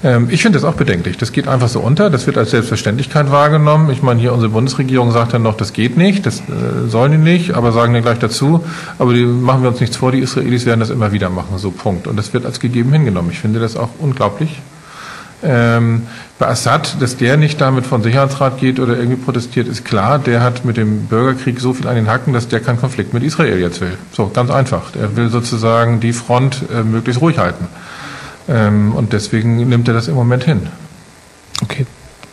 Ähm, 0.04 0.28
ich 0.30 0.42
finde 0.42 0.58
das 0.58 0.68
auch 0.68 0.74
bedenklich. 0.74 1.16
Das 1.16 1.32
geht 1.32 1.48
einfach 1.48 1.68
so 1.68 1.80
unter. 1.80 2.10
Das 2.10 2.26
wird 2.26 2.36
als 2.36 2.50
Selbstverständlichkeit 2.50 3.30
wahrgenommen. 3.30 3.90
Ich 3.90 4.02
meine, 4.02 4.20
hier 4.20 4.32
unsere 4.32 4.50
Bundesregierung 4.50 5.12
sagt 5.12 5.34
dann 5.34 5.42
noch, 5.42 5.56
das 5.56 5.72
geht 5.72 5.96
nicht, 5.96 6.26
das 6.26 6.40
äh, 6.40 6.88
sollen 6.88 7.12
die 7.12 7.18
nicht, 7.18 7.54
aber 7.54 7.72
sagen 7.72 7.94
dann 7.94 8.02
gleich 8.02 8.18
dazu, 8.18 8.64
aber 8.98 9.14
die 9.14 9.24
machen 9.24 9.62
wir 9.62 9.70
uns 9.70 9.80
nichts 9.80 9.96
vor, 9.96 10.12
die 10.12 10.20
Israelis 10.20 10.66
werden 10.66 10.80
das 10.80 10.90
immer 10.90 11.12
wieder 11.12 11.30
machen, 11.30 11.58
so 11.58 11.70
Punkt. 11.70 12.06
Und 12.06 12.16
das 12.16 12.32
wird 12.34 12.46
als 12.46 12.60
gegeben 12.60 12.92
hingenommen. 12.92 13.30
Ich 13.30 13.38
finde 13.38 13.60
das 13.60 13.76
auch 13.76 13.90
unglaublich. 13.98 14.60
Ähm, 15.44 16.02
bei 16.38 16.46
Assad, 16.46 17.00
dass 17.00 17.16
der 17.16 17.36
nicht 17.36 17.60
damit 17.60 17.84
von 17.84 18.02
Sicherheitsrat 18.02 18.58
geht 18.58 18.78
oder 18.78 18.96
irgendwie 18.96 19.20
protestiert, 19.20 19.66
ist 19.66 19.84
klar. 19.84 20.18
Der 20.20 20.40
hat 20.40 20.64
mit 20.64 20.76
dem 20.76 21.06
Bürgerkrieg 21.06 21.60
so 21.60 21.72
viel 21.72 21.88
an 21.88 21.96
den 21.96 22.08
Hacken, 22.08 22.32
dass 22.32 22.48
der 22.48 22.60
keinen 22.60 22.78
Konflikt 22.78 23.12
mit 23.12 23.22
Israel 23.24 23.58
jetzt 23.58 23.80
will. 23.80 23.96
So, 24.12 24.28
ganz 24.28 24.50
einfach. 24.50 24.94
Er 24.94 25.16
will 25.16 25.30
sozusagen 25.30 26.00
die 26.00 26.12
Front 26.12 26.62
äh, 26.72 26.82
möglichst 26.82 27.20
ruhig 27.20 27.38
halten. 27.38 27.66
Ähm, 28.48 28.94
und 28.94 29.12
deswegen 29.12 29.68
nimmt 29.68 29.88
er 29.88 29.94
das 29.94 30.08
im 30.08 30.14
Moment 30.14 30.44
hin. 30.44 30.68
Okay, 31.62 31.86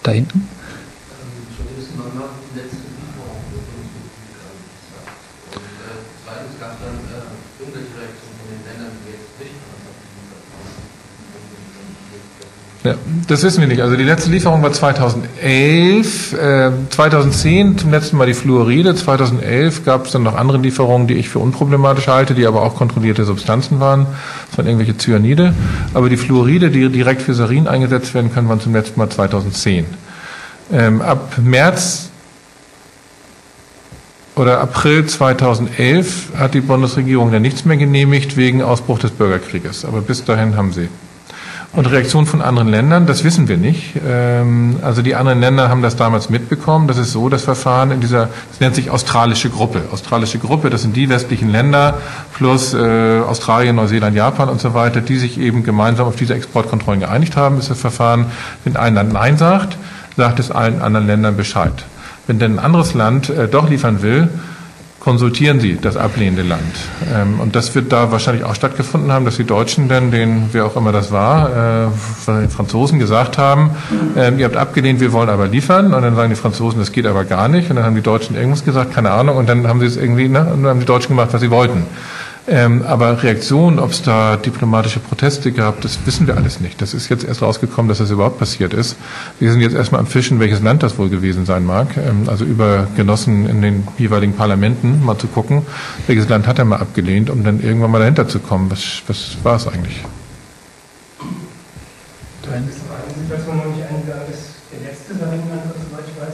da 0.04 0.12
hinten? 0.12 0.48
Ja, 12.84 12.96
das 13.28 13.44
wissen 13.44 13.60
wir 13.60 13.68
nicht. 13.68 13.82
Also 13.82 13.98
die 13.98 14.06
letzte 14.06 14.30
Lieferung 14.30 14.64
war 14.64 14.72
2011, 14.72 16.32
äh, 16.34 16.72
2010 16.90 17.78
zum 17.78 17.92
letzten 17.92 18.16
Mal 18.16 18.26
die 18.26 18.34
Fluoride, 18.34 18.96
2011 18.96 19.84
gab 19.84 20.06
es 20.06 20.14
dann 20.14 20.24
noch 20.24 20.36
andere 20.36 20.60
Lieferungen, 20.60 21.06
die 21.06 21.16
ich 21.16 21.28
für 21.28 21.40
unproblematisch 21.40 22.08
halte, 22.08 22.36
die 22.36 22.46
aber 22.46 22.62
auch 22.62 22.76
kontrollierte 22.76 23.26
Substanzen 23.26 23.82
waren, 23.82 24.08
von 24.56 24.66
irgendwelche 24.66 24.98
Cyanide. 24.98 25.54
Aber 25.94 26.08
die 26.08 26.16
Fluoride, 26.16 26.70
die 26.70 26.88
direkt 26.88 27.22
für 27.22 27.34
Sarin 27.34 27.68
eingesetzt 27.68 28.14
werden 28.14 28.34
können, 28.34 28.48
waren 28.48 28.62
zum 28.62 28.74
letzten 28.74 28.98
Mal 28.98 29.10
2010. 29.10 29.86
Ähm, 30.72 31.02
ab 31.02 31.34
März 31.38 32.10
oder 34.38 34.62
April 34.62 35.06
2011 35.06 36.30
hat 36.38 36.54
die 36.54 36.62
Bundesregierung 36.62 37.30
dann 37.34 37.42
nichts 37.42 37.66
mehr 37.66 37.76
genehmigt 37.76 38.38
wegen 38.38 38.62
Ausbruch 38.62 39.00
des 39.00 39.12
Bürgerkrieges. 39.12 39.84
Aber 39.84 40.00
bis 40.00 40.24
dahin 40.24 40.56
haben 40.56 40.72
sie. 40.72 40.88
Und 41.72 41.86
Reaktionen 41.86 42.26
von 42.26 42.42
anderen 42.42 42.68
Ländern, 42.68 43.06
das 43.06 43.24
wissen 43.24 43.48
wir 43.48 43.58
nicht. 43.58 43.94
Ähm, 44.08 44.78
also 44.82 45.04
die 45.04 45.14
anderen 45.14 45.40
Länder 45.40 45.70
haben 45.70 45.84
das 45.84 45.96
damals 45.96 46.32
mitbekommen. 46.32 46.88
Das 46.88 46.98
ist 46.98 47.12
so, 47.12 47.30
das 47.30 47.44
Verfahren 47.44 47.92
in 47.92 48.02
dieser, 48.02 48.30
das 48.50 48.60
nennt 48.60 48.74
sich 48.74 48.90
australische 48.90 49.52
Gruppe. 49.52 49.84
Australische 49.92 50.40
Gruppe, 50.40 50.72
das 50.72 50.82
sind 50.82 50.96
die 50.96 51.10
westlichen 51.10 51.50
Länder 51.50 52.00
plus 52.34 52.74
äh, 52.74 53.20
Australien, 53.20 53.76
Neuseeland, 53.76 54.16
Japan 54.16 54.50
und 54.50 54.60
so 54.60 54.74
weiter, 54.74 55.02
die 55.02 55.18
sich 55.18 55.40
eben 55.40 55.64
gemeinsam 55.64 56.08
auf 56.08 56.16
diese 56.16 56.34
Exportkontrollen 56.34 57.02
geeinigt 57.02 57.38
haben. 57.38 57.60
Ist 57.60 57.70
das 57.70 57.80
Verfahren, 57.80 58.26
wenn 58.64 58.76
ein 58.76 58.96
Land 58.96 59.14
Nein 59.14 59.38
sagt, 59.38 59.78
sagt 60.18 60.40
es 60.40 60.50
allen 60.50 60.82
anderen 60.82 61.06
Ländern 61.06 61.38
Bescheid. 61.38 61.86
Wenn 62.26 62.40
denn 62.40 62.56
ein 62.56 62.60
anderes 62.60 62.96
Land 62.96 63.30
äh, 63.30 63.48
doch 63.48 63.70
liefern 63.70 64.02
will, 64.02 64.28
konsultieren 65.00 65.60
Sie 65.60 65.78
das 65.82 65.98
ablehnende 65.98 66.44
Land. 66.44 66.74
Ähm, 67.14 67.40
und 67.40 67.56
das 67.56 67.74
wird 67.76 67.92
da 67.92 68.12
wahrscheinlich 68.12 68.44
auch 68.44 68.56
stattgefunden 68.56 69.12
haben, 69.12 69.26
dass 69.26 69.38
die 69.38 69.46
Deutschen 69.46 69.88
dann, 69.88 70.12
den, 70.12 70.50
wer 70.52 70.66
auch 70.66 70.76
immer 70.76 70.92
das 70.92 71.12
war, 71.12 71.86
äh, 71.88 71.88
den 72.28 72.50
Franzosen 72.50 73.00
gesagt 73.00 73.38
haben, 73.38 73.72
äh, 74.16 74.34
ihr 74.36 74.46
habt 74.46 74.58
abgelehnt, 74.58 75.00
wir 75.00 75.14
wollen 75.14 75.30
aber 75.30 75.48
liefern. 75.48 75.94
Und 75.94 76.02
dann 76.02 76.16
sagen 76.16 76.30
die 76.30 76.36
Franzosen, 76.36 76.80
das 76.80 76.92
geht 76.92 77.06
aber 77.06 77.24
gar 77.26 77.48
nicht. 77.48 77.70
Und 77.70 77.78
dann 77.78 77.86
haben 77.86 77.96
die 77.96 78.02
Deutschen 78.02 78.36
irgendwas 78.36 78.66
gesagt, 78.66 78.94
keine 78.94 79.12
Ahnung. 79.12 79.38
Und 79.38 79.48
dann 79.48 79.68
haben 79.68 79.80
sie 79.80 79.86
es 79.86 79.98
irgendwie, 79.98 80.28
ne, 80.28 80.42
und 80.42 80.64
dann 80.64 80.72
haben 80.72 80.80
die 80.80 80.86
Deutschen 80.86 81.10
gemacht, 81.10 81.30
was 81.32 81.42
sie 81.42 81.52
wollten. 81.52 81.84
Ähm, 82.52 82.82
aber 82.82 83.22
Reaktionen, 83.22 83.78
ob 83.78 83.92
es 83.92 84.02
da 84.02 84.36
diplomatische 84.36 85.00
Proteste 85.00 85.52
gab, 85.52 85.82
das 85.82 86.00
wissen 86.06 86.26
wir 86.26 86.36
alles 86.36 86.60
nicht. 86.60 86.82
Das 86.82 86.96
ist 86.96 87.08
jetzt 87.10 87.24
erst 87.24 87.44
rausgekommen, 87.44 87.88
dass 87.88 88.00
das 88.00 88.10
überhaupt 88.10 88.40
passiert 88.40 88.74
ist. 88.74 88.96
Wir 89.40 89.52
sind 89.52 89.62
jetzt 89.62 89.76
erstmal 89.76 90.02
am 90.02 90.08
Fischen, 90.08 90.40
welches 90.40 90.60
Land 90.60 90.82
das 90.82 90.98
wohl 90.98 91.10
gewesen 91.10 91.46
sein 91.46 91.64
mag. 91.64 91.96
Ähm, 91.96 92.28
also 92.28 92.46
über 92.46 92.88
Genossen 92.96 93.48
in 93.48 93.62
den 93.62 93.88
jeweiligen 94.00 94.34
Parlamenten 94.34 95.06
mal 95.06 95.18
zu 95.18 95.28
gucken, 95.28 95.62
welches 96.08 96.28
Land 96.28 96.48
hat 96.48 96.58
er 96.58 96.66
mal 96.66 96.78
abgelehnt, 96.78 97.30
um 97.30 97.44
dann 97.44 97.62
irgendwann 97.62 97.92
mal 97.92 98.00
dahinter 98.00 98.28
zu 98.28 98.40
kommen. 98.40 98.72
Was, 98.72 99.04
was 99.06 99.38
war 99.44 99.58
es 99.58 99.68
eigentlich? 99.68 100.02
Du 102.42 102.50
hattest 102.50 102.82
noch 102.90 102.98
eine 102.98 103.14
Situation 103.14 103.58
noch 103.58 103.66
nicht 103.70 103.86
eingegangen, 103.86 104.26
dass 104.26 104.58
der 104.74 104.90
letzte 104.90 105.14
Sarinland, 105.14 105.70
soweit 105.70 106.06
ich 106.10 106.18
weiß, 106.18 106.34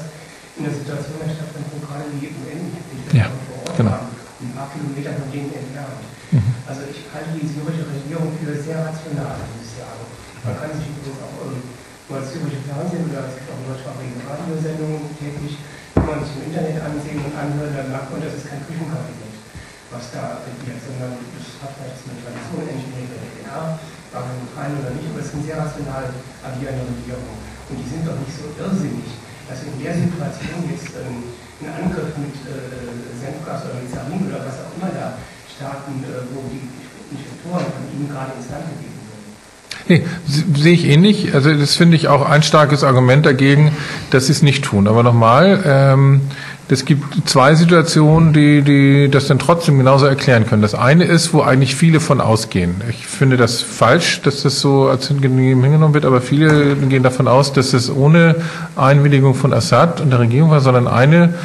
in 0.56 0.64
der 0.64 0.72
Situation 0.72 1.20
der 1.20 1.36
stattfand, 1.36 1.68
wo 1.76 1.84
gerade 1.84 2.08
die 2.16 2.32
UN 2.32 2.72
Ja, 3.12 3.28
vor 3.52 3.68
Ort 3.68 3.76
genau. 3.76 3.92
waren, 3.92 4.16
ein 4.40 4.56
paar 4.56 4.72
Kilometer 4.72 5.12
von 5.20 5.28
denen 5.28 5.52
entfernt. 5.52 6.06
Mhm. 6.32 6.52
Also 6.68 6.84
ich 6.92 7.00
halte 7.16 7.32
die 7.36 7.48
syrische 7.48 7.88
Regierung 7.88 8.32
für 8.40 8.52
sehr 8.60 8.80
rational, 8.84 9.40
muss 9.40 9.64
ich 9.64 9.72
sagen. 9.80 10.04
Man 10.44 10.56
kann 10.60 10.72
sich 10.76 10.88
übrigens 10.92 11.20
auch 11.24 11.36
ähm, 11.48 11.64
nur 12.12 12.18
das 12.20 12.28
syrische 12.32 12.62
Fernsehen 12.68 13.08
oder 13.08 13.28
es 13.32 13.40
gibt 13.40 13.50
auch 13.52 13.62
deutschsprachige 13.68 14.20
Radiosendungen 14.24 15.16
täglich, 15.16 15.56
kann 15.96 16.08
man 16.12 16.20
sich 16.28 16.36
im 16.40 16.44
Internet 16.52 16.80
ansehen 16.84 17.20
und 17.24 17.34
anhören, 17.36 17.72
dann 17.72 17.90
merkt 17.92 18.10
man, 18.12 18.20
das 18.20 18.36
ist 18.36 18.48
kein 18.52 18.62
Küchenkabinett, 18.68 19.36
was 19.96 20.12
da 20.12 20.44
regiert, 20.44 20.80
sondern 20.84 21.16
das 21.36 21.46
hat 21.64 21.72
vielleicht 21.80 22.04
eine 22.06 22.20
Tradition, 22.20 22.64
entweder 22.68 23.18
in 23.26 23.34
der 23.42 23.80
war 24.16 24.24
man 24.24 24.48
rein 24.56 24.72
oder 24.80 24.92
nicht, 24.96 25.08
aber 25.12 25.20
es 25.20 25.32
eine 25.36 25.44
sehr 25.44 25.60
rational 25.60 26.06
agierende 26.44 26.88
Regierung. 26.88 27.36
Und 27.68 27.76
die 27.76 27.88
sind 27.90 28.08
doch 28.08 28.16
nicht 28.16 28.32
so 28.32 28.48
irrsinnig, 28.56 29.08
dass 29.50 29.60
in 29.68 29.76
der 29.80 29.92
Situation 29.96 30.60
jetzt 30.72 30.96
ähm, 30.96 31.36
ein 31.64 31.72
Angriff 31.84 32.16
mit 32.16 32.36
äh, 32.48 32.80
Senfgas 33.20 33.68
oder 33.68 33.76
mit 33.80 33.92
Sarin 33.92 34.24
oder 34.28 34.40
was 34.48 34.64
auch 34.64 34.72
immer 34.80 34.92
da 34.96 35.20
starten, 35.52 36.00
äh, 36.08 36.24
wo 36.32 36.48
die 36.48 36.64
Inspektoren 37.12 37.66
von 37.76 37.84
ihnen 37.92 38.08
gerade 38.08 38.32
ins 38.40 38.48
Land 38.52 38.66
gegeben. 38.72 38.96
Nee, 39.88 40.02
se- 40.28 40.46
sehe 40.62 40.74
ich 40.74 40.86
ähnlich. 40.86 41.34
Also 41.36 41.54
das 41.54 41.76
finde 41.76 41.96
ich 41.98 42.08
auch 42.08 42.28
ein 42.28 42.42
starkes 42.42 42.84
Argument 42.84 43.26
dagegen, 43.26 43.72
dass 44.10 44.28
sie 44.28 44.32
es 44.32 44.42
nicht 44.42 44.64
tun. 44.64 44.88
Aber 44.88 45.04
nochmal, 45.04 45.62
ähm, 45.66 46.22
es 46.68 46.86
gibt 46.86 47.30
zwei 47.30 47.54
Situationen, 47.54 48.34
die, 48.34 48.62
die 48.64 49.10
das 49.10 49.28
dann 49.28 49.38
trotzdem 49.38 49.78
genauso 49.78 50.08
erklären 50.08 50.48
können. 50.48 50.62
Das 50.64 50.74
eine 50.74 51.04
ist, 51.04 51.34
wo 51.34 51.42
eigentlich 51.42 51.76
viele 51.76 52.00
von 52.00 52.22
ausgehen. 52.22 52.82
Ich 52.90 53.06
finde 53.06 53.38
das 53.38 53.62
falsch, 53.62 54.22
dass 54.24 54.42
das 54.42 54.62
so 54.62 54.88
als 54.88 55.08
hingenommen 55.08 55.94
wird, 55.94 56.06
aber 56.06 56.22
viele 56.22 56.76
gehen 56.76 57.04
davon 57.04 57.28
aus, 57.28 57.54
dass 57.54 57.74
es 57.74 57.92
ohne 57.92 58.36
Einwilligung 58.76 59.36
von 59.36 59.54
Assad 59.54 60.02
und 60.02 60.10
der 60.10 60.20
Regierung 60.20 60.50
war, 60.50 60.62
sondern 60.62 60.88
eine 60.88 61.36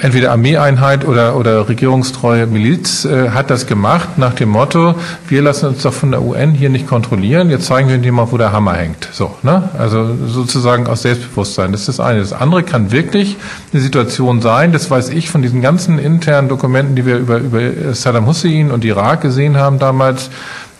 entweder 0.00 0.30
Armeeeinheit 0.32 1.04
oder, 1.04 1.36
oder 1.36 1.68
regierungstreue 1.68 2.46
Miliz 2.46 3.04
äh, 3.04 3.30
hat 3.30 3.50
das 3.50 3.66
gemacht 3.66 4.18
nach 4.18 4.34
dem 4.34 4.48
Motto, 4.48 4.94
wir 5.28 5.42
lassen 5.42 5.66
uns 5.66 5.82
doch 5.82 5.92
von 5.92 6.10
der 6.10 6.22
UN 6.22 6.52
hier 6.52 6.70
nicht 6.70 6.86
kontrollieren, 6.86 7.50
jetzt 7.50 7.66
zeigen 7.66 7.88
wir 7.88 7.98
dir 7.98 8.12
mal, 8.12 8.30
wo 8.30 8.38
der 8.38 8.52
Hammer 8.52 8.74
hängt. 8.74 9.08
So, 9.12 9.36
ne? 9.42 9.70
Also 9.78 10.14
sozusagen 10.26 10.86
aus 10.86 11.02
Selbstbewusstsein. 11.02 11.72
Das 11.72 11.82
ist 11.82 11.88
das 11.88 12.00
eine. 12.00 12.20
Das 12.20 12.32
andere 12.32 12.62
kann 12.62 12.92
wirklich 12.92 13.36
eine 13.72 13.82
Situation 13.82 14.40
sein, 14.40 14.72
das 14.72 14.90
weiß 14.90 15.10
ich 15.10 15.30
von 15.30 15.42
diesen 15.42 15.62
ganzen 15.62 15.98
internen 15.98 16.48
Dokumenten, 16.48 16.96
die 16.96 17.06
wir 17.06 17.16
über, 17.16 17.38
über 17.38 17.60
Saddam 17.94 18.26
Hussein 18.26 18.70
und 18.70 18.84
Irak 18.84 19.20
gesehen 19.20 19.56
haben 19.56 19.78
damals, 19.78 20.30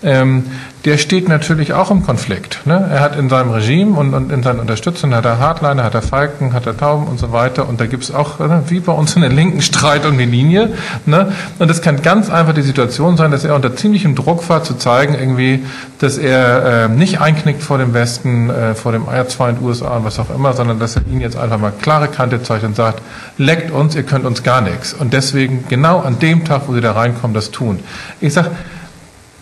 ähm, 0.03 0.45
der 0.85 0.99
steht 0.99 1.29
natürlich 1.29 1.75
auch 1.75 1.93
im 1.93 2.03
Konflikt. 2.05 2.67
Ne? 2.67 2.89
Er 2.91 3.01
hat 3.01 3.17
in 3.17 3.29
seinem 3.29 3.51
Regime 3.51 3.97
und, 3.97 4.15
und 4.15 4.33
in 4.33 4.43
seinen 4.43 4.59
Unterstützern 4.59 5.15
hat 5.15 5.25
er 5.25 5.39
Hardliner, 5.39 5.85
hat 5.85 5.95
er 5.95 6.03
Falken, 6.03 6.55
hat 6.55 6.67
er 6.67 6.77
Tauben 6.77 7.07
und 7.07 7.21
so 7.21 7.31
weiter. 7.31 7.69
Und 7.69 7.81
da 7.81 7.87
gibt 7.87 8.03
es 8.03 8.13
auch, 8.13 8.41
ne, 8.41 8.65
wie 8.67 8.81
bei 8.81 8.93
uns 8.93 9.15
in 9.15 9.23
der 9.23 9.31
Linken, 9.31 9.63
Streit 9.63 10.05
um 10.07 10.19
die 10.19 10.25
Linie. 10.25 10.71
Ne? 11.07 11.33
Und 11.61 11.71
es 11.71 11.83
kann 11.83 12.03
ganz 12.03 12.31
einfach 12.31 12.53
die 12.53 12.63
Situation 12.63 13.17
sein, 13.17 13.31
dass 13.31 13.45
er 13.45 13.55
unter 13.55 13.77
ziemlichem 13.77 14.17
Druck 14.17 14.49
war, 14.49 14.65
zu 14.65 14.75
zeigen, 14.75 15.15
irgendwie, 15.15 15.65
dass 16.01 16.19
er 16.19 16.87
äh, 16.87 16.89
nicht 16.89 17.21
einknickt 17.21 17.63
vor 17.63 17.79
dem 17.79 17.95
Westen, 17.95 18.51
äh, 18.51 18.75
vor 18.75 18.91
dem 18.91 19.07
Erzfeind 19.07 19.63
USA 19.63 19.99
und 19.99 20.05
was 20.05 20.19
auch 20.19 20.35
immer, 20.35 20.53
sondern 20.53 20.81
dass 20.81 20.97
er 20.97 21.03
ihnen 21.07 21.21
jetzt 21.21 21.37
einfach 21.37 21.59
mal 21.59 21.73
klare 21.81 22.09
Kante 22.09 22.43
zeigt 22.43 22.65
und 22.65 22.75
sagt, 22.75 23.03
leckt 23.39 23.71
uns, 23.71 23.95
ihr 23.95 24.03
könnt 24.03 24.25
uns 24.25 24.43
gar 24.43 24.61
nichts. 24.61 24.95
Und 24.95 25.13
deswegen 25.13 25.65
genau 25.69 26.01
an 26.01 26.19
dem 26.19 26.45
Tag, 26.45 26.63
wo 26.67 26.75
sie 26.75 26.81
da 26.81 26.93
reinkommen, 26.93 27.35
das 27.35 27.53
tun. 27.53 27.79
Ich 28.21 28.33
sag, 28.33 28.51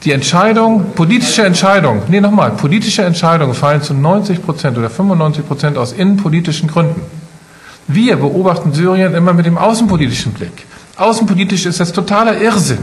die 0.05 0.13
Entscheidung, 0.13 0.93
politische 0.95 1.45
Entscheidungen, 1.45 2.03
nee, 2.09 2.21
nochmal, 2.21 2.53
politische 2.53 3.03
Entscheidungen 3.03 3.55
fallen 3.55 3.83
zu 3.83 3.93
90 3.93 4.43
Prozent 4.43 4.79
oder 4.79 4.89
95 4.89 5.47
Prozent 5.47 5.77
aus 5.77 5.93
innenpolitischen 5.93 6.69
Gründen. 6.69 7.03
Wir 7.87 8.17
beobachten 8.17 8.73
Syrien 8.73 9.15
immer 9.15 9.33
mit 9.33 9.47
dem 9.47 9.59
außenpolitischen 9.59 10.33
Blick. 10.33 10.67
Außenpolitisch 10.97 11.67
ist 11.67 11.81
das 11.81 11.93
totaler 11.93 12.41
Irrsinn. 12.41 12.79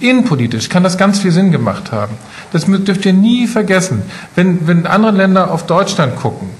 Innenpolitisch 0.00 0.68
kann 0.68 0.82
das 0.82 0.98
ganz 0.98 1.18
viel 1.18 1.32
Sinn 1.32 1.50
gemacht 1.50 1.90
haben. 1.90 2.14
Das 2.52 2.66
dürft 2.66 3.06
ihr 3.06 3.12
nie 3.12 3.46
vergessen. 3.46 4.02
Wenn, 4.34 4.66
wenn 4.68 4.86
andere 4.86 5.12
Länder 5.12 5.50
auf 5.50 5.66
Deutschland 5.66 6.16
gucken, 6.16 6.50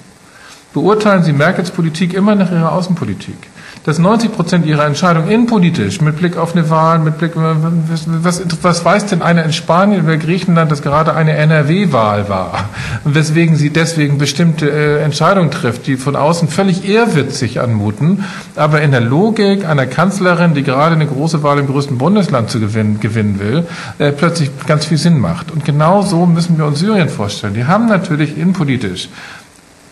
beurteilen 0.72 1.22
sie 1.22 1.32
Merkels 1.32 1.70
Politik 1.70 2.14
immer 2.14 2.34
nach 2.34 2.50
ihrer 2.50 2.72
Außenpolitik. 2.72 3.36
Dass 3.84 3.98
90 3.98 4.32
Prozent 4.32 4.64
ihrer 4.64 4.86
Entscheidungen 4.86 5.30
innenpolitisch, 5.30 6.00
mit 6.00 6.16
Blick 6.16 6.38
auf 6.38 6.56
eine 6.56 6.70
Wahl, 6.70 7.00
mit 7.00 7.18
Blick, 7.18 7.32
was, 7.34 8.06
was, 8.06 8.42
was 8.62 8.82
weiß 8.82 9.06
denn 9.06 9.20
einer 9.20 9.44
in 9.44 9.52
Spanien 9.52 10.04
oder 10.06 10.16
Griechenland, 10.16 10.72
dass 10.72 10.80
gerade 10.80 11.14
eine 11.14 11.34
NRW-Wahl 11.34 12.30
war? 12.30 12.70
Und 13.04 13.14
weswegen 13.14 13.56
sie 13.56 13.68
deswegen 13.68 14.16
bestimmte 14.16 14.70
äh, 14.70 15.02
Entscheidungen 15.02 15.50
trifft, 15.50 15.86
die 15.86 15.98
von 15.98 16.16
außen 16.16 16.48
völlig 16.48 16.88
ehrwitzig 16.88 17.60
anmuten, 17.60 18.24
aber 18.56 18.80
in 18.80 18.90
der 18.90 19.02
Logik 19.02 19.66
einer 19.66 19.84
Kanzlerin, 19.84 20.54
die 20.54 20.62
gerade 20.62 20.94
eine 20.94 21.06
große 21.06 21.42
Wahl 21.42 21.58
im 21.58 21.66
größten 21.66 21.98
Bundesland 21.98 22.48
zu 22.48 22.60
gewinnen, 22.60 23.00
gewinnen 23.00 23.38
will, 23.38 23.66
äh, 23.98 24.12
plötzlich 24.12 24.50
ganz 24.66 24.86
viel 24.86 24.96
Sinn 24.96 25.18
macht. 25.18 25.50
Und 25.50 25.66
genau 25.66 26.00
so 26.00 26.24
müssen 26.24 26.56
wir 26.56 26.64
uns 26.64 26.78
Syrien 26.78 27.10
vorstellen. 27.10 27.52
Die 27.52 27.66
haben 27.66 27.86
natürlich 27.86 28.38
innenpolitisch 28.38 29.10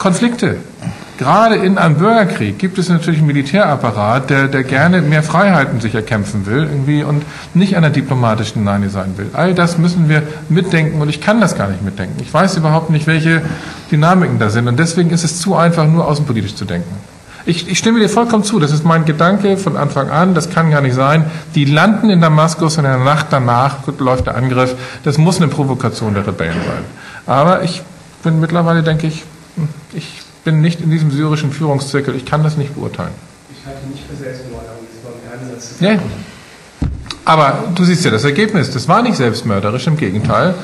Konflikte. 0.02 0.56
Gerade 1.16 1.54
in 1.54 1.78
einem 1.78 1.94
Bürgerkrieg 1.94 2.58
gibt 2.58 2.76
es 2.76 2.88
natürlich 2.88 3.18
einen 3.18 3.28
Militärapparat, 3.28 4.30
der, 4.30 4.48
der 4.48 4.64
gerne 4.64 5.00
mehr 5.00 5.22
Freiheiten 5.22 5.80
sich 5.80 5.94
erkämpfen 5.94 6.44
will 6.44 6.64
irgendwie 6.64 7.04
und 7.04 7.22
nicht 7.54 7.76
einer 7.76 7.90
diplomatischen 7.90 8.64
Nein 8.64 8.90
sein 8.90 9.16
will. 9.16 9.30
All 9.32 9.54
das 9.54 9.78
müssen 9.78 10.08
wir 10.08 10.24
mitdenken 10.48 11.00
und 11.00 11.08
ich 11.08 11.20
kann 11.20 11.40
das 11.40 11.56
gar 11.56 11.68
nicht 11.68 11.82
mitdenken. 11.82 12.16
Ich 12.20 12.34
weiß 12.34 12.56
überhaupt 12.56 12.90
nicht, 12.90 13.06
welche 13.06 13.42
Dynamiken 13.92 14.40
da 14.40 14.50
sind 14.50 14.66
und 14.66 14.76
deswegen 14.76 15.10
ist 15.10 15.22
es 15.22 15.40
zu 15.40 15.54
einfach, 15.54 15.86
nur 15.86 16.08
außenpolitisch 16.08 16.56
zu 16.56 16.64
denken. 16.64 16.92
Ich, 17.46 17.68
ich 17.68 17.78
stimme 17.78 18.00
dir 18.00 18.08
vollkommen 18.08 18.42
zu, 18.42 18.58
das 18.58 18.72
ist 18.72 18.84
mein 18.84 19.04
Gedanke 19.04 19.56
von 19.56 19.76
Anfang 19.76 20.10
an, 20.10 20.34
das 20.34 20.50
kann 20.50 20.72
gar 20.72 20.80
nicht 20.80 20.96
sein. 20.96 21.26
Die 21.54 21.64
landen 21.64 22.10
in 22.10 22.20
Damaskus 22.20 22.76
und 22.76 22.86
in 22.86 22.90
der 22.90 22.98
Nacht 22.98 23.26
danach 23.30 23.76
läuft 24.00 24.26
der 24.26 24.34
Angriff. 24.34 24.74
Das 25.04 25.16
muss 25.16 25.36
eine 25.36 25.46
Provokation 25.46 26.14
der 26.14 26.26
Rebellen 26.26 26.58
sein. 26.66 26.84
Aber 27.24 27.62
ich 27.62 27.82
bin 28.24 28.40
mittlerweile, 28.40 28.82
denke 28.82 29.06
ich, 29.06 29.24
ich 29.92 30.22
bin 30.44 30.60
nicht 30.60 30.80
in 30.80 30.90
diesem 30.90 31.10
syrischen 31.10 31.52
Führungszirkel, 31.52 32.14
ich 32.14 32.24
kann 32.24 32.42
das 32.42 32.56
nicht 32.56 32.74
beurteilen. 32.74 33.12
Ich 33.50 33.66
halte 33.66 33.86
nicht 33.88 34.04
für 34.08 34.16
Selbstmord, 34.16 34.64
das 34.64 35.02
mal 35.04 35.40
im 35.40 35.48
Ansatz 35.48 35.74
Ja. 35.80 35.98
Aber 37.24 37.64
du 37.74 37.84
siehst 37.84 38.04
ja 38.04 38.10
das 38.10 38.24
Ergebnis, 38.24 38.70
das 38.70 38.88
war 38.88 39.02
nicht 39.02 39.16
selbstmörderisch, 39.16 39.86
im 39.86 39.96
Gegenteil, 39.96 40.54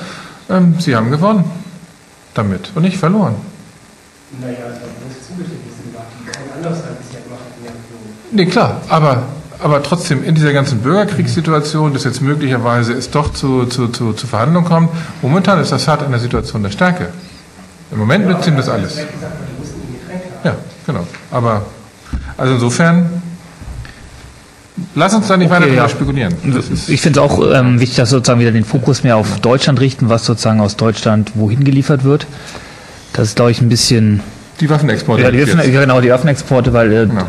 ähm, 0.51 0.74
sie 0.78 0.97
haben 0.97 1.11
gewonnen. 1.11 1.45
damit 2.34 2.70
und 2.74 2.82
nicht 2.82 2.97
verloren. 2.97 3.34
Naja, 4.41 4.57
das 4.68 4.80
war 4.80 4.89
bloß 4.89 5.26
zugestimmt, 5.26 5.61
diese 5.66 5.82
Debatte. 5.89 6.07
Kein 6.30 6.57
anderes 6.57 6.84
Land 6.84 6.99
bisher 7.01 7.20
gemacht 7.22 7.41
hat. 7.41 8.32
Nee, 8.32 8.47
klar, 8.47 8.80
aber, 8.89 9.22
aber 9.59 9.82
trotzdem 9.82 10.22
in 10.22 10.34
dieser 10.34 10.53
ganzen 10.53 10.80
Bürgerkriegssituation, 10.80 11.93
dass 11.93 12.05
jetzt 12.05 12.20
möglicherweise 12.20 12.93
es 12.93 13.11
doch 13.11 13.32
zu, 13.32 13.66
zu, 13.66 13.89
zu, 13.89 14.12
zu 14.12 14.26
Verhandlungen 14.26 14.68
kommt, 14.68 14.91
momentan 15.22 15.59
ist 15.61 15.72
Assad 15.72 16.03
in 16.03 16.11
der 16.11 16.20
Situation 16.20 16.62
der 16.62 16.70
Stärke. 16.70 17.09
Im 17.91 17.99
Moment 17.99 18.26
nützt 18.26 18.47
ihm 18.47 18.57
das 18.57 18.68
alles. 18.68 18.99
Ja, 20.45 20.55
genau. 20.86 21.07
Aber 21.30 21.66
also 22.36 22.55
insofern, 22.55 23.22
lass 24.95 25.14
uns 25.14 25.26
da 25.26 25.36
nicht 25.36 25.51
weiter 25.51 25.62
Okay, 25.62 25.70
drüber 25.70 25.82
ja. 25.82 25.89
spekulieren. 25.89 26.34
Ich 26.89 27.01
finde 27.01 27.20
es 27.20 27.24
auch 27.24 27.41
ähm, 27.53 27.80
wichtig, 27.80 27.97
dass 27.97 28.11
wir 28.11 28.18
sozusagen 28.18 28.41
wieder 28.41 28.53
den 28.53 28.64
Fokus 28.64 29.03
mehr 29.05 29.16
auf 29.16 29.41
Deutschland 29.41 29.80
richten, 29.80 30.09
was 30.09 30.24
sozusagen 30.24 30.61
aus 30.61 30.76
Deutschland 30.76 31.32
wohin 31.34 31.64
geliefert 31.64 32.05
wird. 32.05 32.26
Das 33.14 33.28
ist, 33.28 33.36
glaube 33.36 33.51
ich, 33.51 33.61
ein 33.61 33.68
bisschen, 33.68 34.20
die 34.61 34.68
Waffenexporte. 34.70 35.22
ja, 35.22 35.30
die 35.30 35.41
Waffen, 35.43 35.72
genau, 35.72 36.01
die 36.01 36.11
Waffenexporte, 36.11 36.72
weil 36.72 36.93
äh, 36.93 37.07
Genau. 37.07 37.26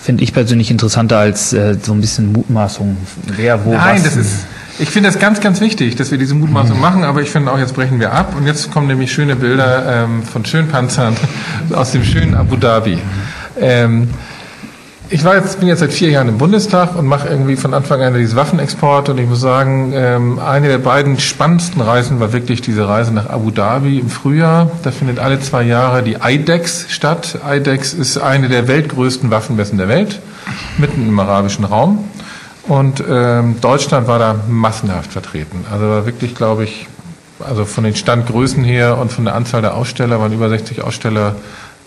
finde 0.00 0.24
ich 0.24 0.32
persönlich 0.32 0.70
interessanter 0.70 1.18
als 1.18 1.52
äh, 1.52 1.76
so 1.80 1.92
ein 1.92 2.00
bisschen 2.00 2.32
Mutmaßung, 2.32 2.96
wer 3.36 3.64
wo 3.64 3.72
Nein, 3.72 3.96
was. 3.96 4.02
das 4.04 4.16
ist. 4.16 4.32
Ich 4.80 4.88
finde 4.88 5.10
das 5.10 5.18
ganz, 5.18 5.40
ganz 5.40 5.60
wichtig, 5.60 5.96
dass 5.96 6.10
wir 6.10 6.16
diese 6.16 6.34
Mutmaßung 6.34 6.80
machen, 6.80 7.04
aber 7.04 7.20
ich 7.20 7.30
finde 7.30 7.52
auch, 7.52 7.58
jetzt 7.58 7.74
brechen 7.74 8.00
wir 8.00 8.14
ab 8.14 8.34
und 8.34 8.46
jetzt 8.46 8.72
kommen 8.72 8.86
nämlich 8.86 9.12
schöne 9.12 9.36
Bilder 9.36 10.04
ähm, 10.04 10.22
von 10.22 10.46
schönen 10.46 10.68
Panzern 10.68 11.14
aus 11.74 11.92
dem 11.92 12.02
schönen 12.02 12.34
Abu 12.34 12.56
Dhabi. 12.56 12.96
Ähm, 13.60 14.08
ich 15.10 15.22
war 15.22 15.36
jetzt, 15.36 15.58
bin 15.58 15.68
jetzt 15.68 15.80
seit 15.80 15.92
vier 15.92 16.08
Jahren 16.08 16.28
im 16.28 16.38
Bundestag 16.38 16.96
und 16.96 17.04
mache 17.04 17.28
irgendwie 17.28 17.56
von 17.56 17.74
Anfang 17.74 18.00
an 18.00 18.14
diese 18.14 18.36
Waffenexporte 18.36 19.12
und 19.12 19.18
ich 19.18 19.28
muss 19.28 19.40
sagen, 19.40 19.92
ähm, 19.94 20.38
eine 20.38 20.68
der 20.68 20.78
beiden 20.78 21.18
spannendsten 21.18 21.82
Reisen 21.82 22.18
war 22.18 22.32
wirklich 22.32 22.62
diese 22.62 22.88
Reise 22.88 23.12
nach 23.12 23.28
Abu 23.28 23.50
Dhabi 23.50 23.98
im 23.98 24.08
Frühjahr. 24.08 24.70
Da 24.82 24.92
findet 24.92 25.18
alle 25.18 25.40
zwei 25.40 25.62
Jahre 25.62 26.02
die 26.02 26.16
IDEX 26.22 26.86
statt. 26.88 27.38
IDEX 27.46 27.92
ist 27.92 28.16
eine 28.16 28.48
der 28.48 28.66
weltgrößten 28.66 29.30
Waffenmessen 29.30 29.76
der 29.76 29.88
Welt, 29.88 30.20
mitten 30.78 31.06
im 31.06 31.20
arabischen 31.20 31.66
Raum. 31.66 32.02
Und 32.70 33.02
ähm, 33.10 33.60
Deutschland 33.60 34.06
war 34.06 34.20
da 34.20 34.36
massenhaft 34.48 35.12
vertreten. 35.12 35.64
Also 35.72 35.88
war 35.88 36.06
wirklich, 36.06 36.36
glaube 36.36 36.62
ich, 36.62 36.86
also 37.40 37.64
von 37.64 37.82
den 37.82 37.96
Standgrößen 37.96 38.62
her 38.62 38.96
und 38.98 39.10
von 39.10 39.24
der 39.24 39.34
Anzahl 39.34 39.60
der 39.60 39.74
Aussteller 39.74 40.20
waren 40.20 40.32
über 40.32 40.48
60 40.48 40.80
Aussteller. 40.82 41.34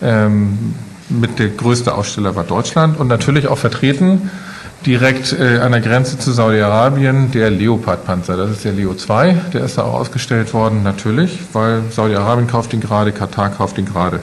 Ähm, 0.02 0.74
mit 1.08 1.38
der 1.38 1.48
größte 1.48 1.94
Aussteller 1.94 2.36
war 2.36 2.44
Deutschland 2.44 3.00
und 3.00 3.08
natürlich 3.08 3.48
auch 3.48 3.56
vertreten 3.56 4.30
direkt 4.84 5.32
äh, 5.32 5.56
an 5.60 5.72
der 5.72 5.80
Grenze 5.80 6.18
zu 6.18 6.32
Saudi-Arabien 6.32 7.30
der 7.30 7.48
Leopard-Panzer. 7.48 8.36
Das 8.36 8.50
ist 8.50 8.66
der 8.66 8.72
Leo 8.72 8.92
2, 8.92 9.32
der 9.54 9.64
ist 9.64 9.78
da 9.78 9.84
auch 9.84 9.94
ausgestellt 9.94 10.52
worden, 10.52 10.82
natürlich, 10.82 11.38
weil 11.54 11.84
Saudi-Arabien 11.90 12.46
kauft 12.46 12.74
ihn 12.74 12.82
gerade, 12.82 13.12
Katar 13.12 13.48
kauft 13.48 13.78
ihn 13.78 13.86
gerade. 13.86 14.20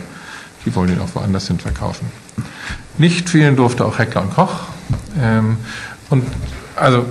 Die 0.64 0.76
wollen 0.76 0.90
ihn 0.90 1.00
auch 1.00 1.16
woanders 1.16 1.48
hin 1.48 1.58
verkaufen. 1.58 2.06
Nicht 3.00 3.30
fehlen 3.30 3.56
durfte 3.56 3.84
auch 3.84 3.98
Heckler 3.98 4.22
und 4.22 4.36
Koch. 4.36 4.60
Ähm, 5.20 5.58
und 6.12 6.24
also, 6.76 7.06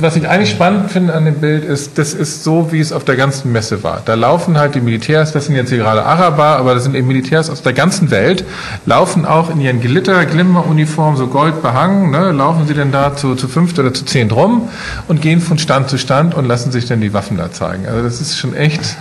was 0.00 0.16
ich 0.16 0.28
eigentlich 0.28 0.50
spannend 0.50 0.90
finde 0.90 1.14
an 1.14 1.24
dem 1.24 1.36
Bild 1.36 1.64
ist, 1.64 1.96
das 1.96 2.12
ist 2.12 2.42
so, 2.42 2.72
wie 2.72 2.80
es 2.80 2.92
auf 2.92 3.04
der 3.04 3.16
ganzen 3.16 3.52
Messe 3.52 3.84
war. 3.84 4.02
Da 4.04 4.14
laufen 4.14 4.58
halt 4.58 4.74
die 4.74 4.80
Militärs, 4.80 5.32
das 5.32 5.46
sind 5.46 5.54
jetzt 5.54 5.68
hier 5.68 5.78
gerade 5.78 6.04
Araber, 6.04 6.58
aber 6.58 6.74
das 6.74 6.84
sind 6.84 6.94
eben 6.96 7.06
Militärs 7.06 7.50
aus 7.50 7.62
der 7.62 7.72
ganzen 7.72 8.10
Welt, 8.10 8.44
laufen 8.84 9.24
auch 9.24 9.48
in 9.48 9.60
ihren 9.60 9.80
Glitter, 9.80 10.26
Glimmeruniformen, 10.26 11.16
so 11.16 11.28
gold 11.28 11.62
behangen, 11.62 12.10
ne, 12.10 12.32
laufen 12.32 12.66
sie 12.66 12.74
denn 12.74 12.90
da 12.90 13.16
zu, 13.16 13.36
zu 13.36 13.48
fünft 13.48 13.78
oder 13.78 13.94
zu 13.94 14.04
zehn 14.04 14.30
rum 14.30 14.68
und 15.08 15.22
gehen 15.22 15.40
von 15.40 15.56
Stand 15.56 15.88
zu 15.88 15.98
Stand 15.98 16.34
und 16.34 16.46
lassen 16.46 16.72
sich 16.72 16.86
dann 16.86 17.00
die 17.00 17.14
Waffen 17.14 17.36
da 17.36 17.52
zeigen. 17.52 17.86
Also 17.86 18.02
das 18.02 18.20
ist 18.20 18.36
schon 18.36 18.54
echt, 18.54 18.96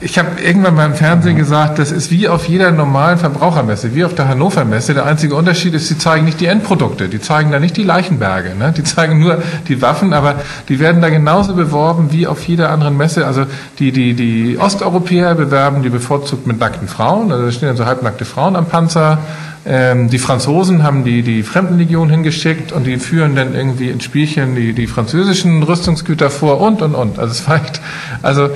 ich 0.00 0.18
habe 0.18 0.40
irgendwann 0.40 0.74
mal 0.74 0.86
im 0.86 0.94
Fernsehen 0.94 1.36
gesagt, 1.36 1.78
das 1.78 1.90
ist 1.90 2.10
wie 2.10 2.28
auf 2.28 2.48
jeder 2.48 2.70
normalen 2.70 3.18
Verbrauchermesse, 3.18 3.94
wie 3.94 4.04
auf 4.04 4.14
der 4.14 4.28
Hannover 4.28 4.64
Messe. 4.64 4.94
Der 4.94 5.06
einzige 5.06 5.34
Unterschied 5.34 5.74
ist, 5.74 5.88
sie 5.88 5.98
zeigen 5.98 6.24
nicht 6.24 6.40
die 6.40 6.46
Endprodukte, 6.46 7.08
die 7.08 7.20
zeigen 7.20 7.50
da 7.50 7.58
nicht 7.58 7.76
die 7.76 7.82
Leichenberge, 7.82 8.54
ne? 8.54 8.72
die 8.76 8.84
zeigen 8.84 9.18
nur 9.18 9.42
die 9.66 9.82
Waffen, 9.82 10.12
aber 10.12 10.36
die 10.68 10.78
werden 10.78 11.02
da 11.02 11.08
genauso 11.08 11.54
beworben 11.54 12.12
wie 12.12 12.26
auf 12.26 12.46
jeder 12.46 12.70
anderen 12.70 12.96
Messe. 12.96 13.26
Also 13.26 13.46
die, 13.80 13.90
die, 13.90 14.14
die 14.14 14.58
Osteuropäer 14.58 15.34
bewerben 15.34 15.82
die 15.82 15.90
bevorzugt 15.90 16.46
mit 16.46 16.60
nackten 16.60 16.86
Frauen, 16.86 17.32
also 17.32 17.46
da 17.46 17.52
stehen 17.52 17.68
dann 17.68 17.76
so 17.76 17.86
halbnackte 17.86 18.24
Frauen 18.24 18.54
am 18.54 18.66
Panzer. 18.66 19.18
Ähm, 19.66 20.08
die 20.08 20.18
Franzosen 20.18 20.84
haben 20.84 21.04
die, 21.04 21.22
die 21.22 21.42
Fremdenlegion 21.42 22.08
hingeschickt 22.08 22.72
und 22.72 22.86
die 22.86 22.98
führen 22.98 23.34
dann 23.34 23.54
irgendwie 23.54 23.90
in 23.90 24.00
Spielchen 24.00 24.54
die, 24.54 24.72
die 24.72 24.86
französischen 24.86 25.62
Rüstungsgüter 25.62 26.30
vor 26.30 26.60
und, 26.60 26.80
und, 26.82 26.94
und. 26.94 27.18
Also 27.18 27.32
es 27.32 27.48
war 27.48 27.56
echt, 27.56 27.80
also 28.22 28.48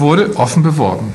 wurde 0.00 0.36
offen 0.36 0.62
beworben. 0.62 1.12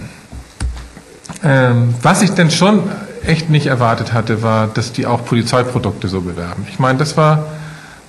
Ähm, 1.43 1.95
was 2.01 2.21
ich 2.21 2.31
denn 2.31 2.51
schon 2.51 2.83
echt 3.25 3.49
nicht 3.49 3.67
erwartet 3.67 4.13
hatte, 4.13 4.43
war, 4.43 4.67
dass 4.67 4.91
die 4.91 5.05
auch 5.05 5.25
Polizeiprodukte 5.25 6.07
so 6.07 6.21
bewerben. 6.21 6.65
Ich 6.69 6.79
meine, 6.79 6.99
das 6.99 7.17
war, 7.17 7.45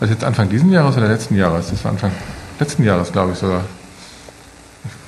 was 0.00 0.10
jetzt 0.10 0.24
Anfang 0.24 0.48
diesen 0.48 0.70
Jahres 0.70 0.96
oder 0.96 1.08
letzten 1.08 1.36
Jahres? 1.36 1.70
Das 1.70 1.84
war 1.84 1.92
Anfang 1.92 2.12
letzten 2.58 2.84
Jahres, 2.84 3.12
glaube 3.12 3.32
ich 3.32 3.38
sogar. 3.38 3.62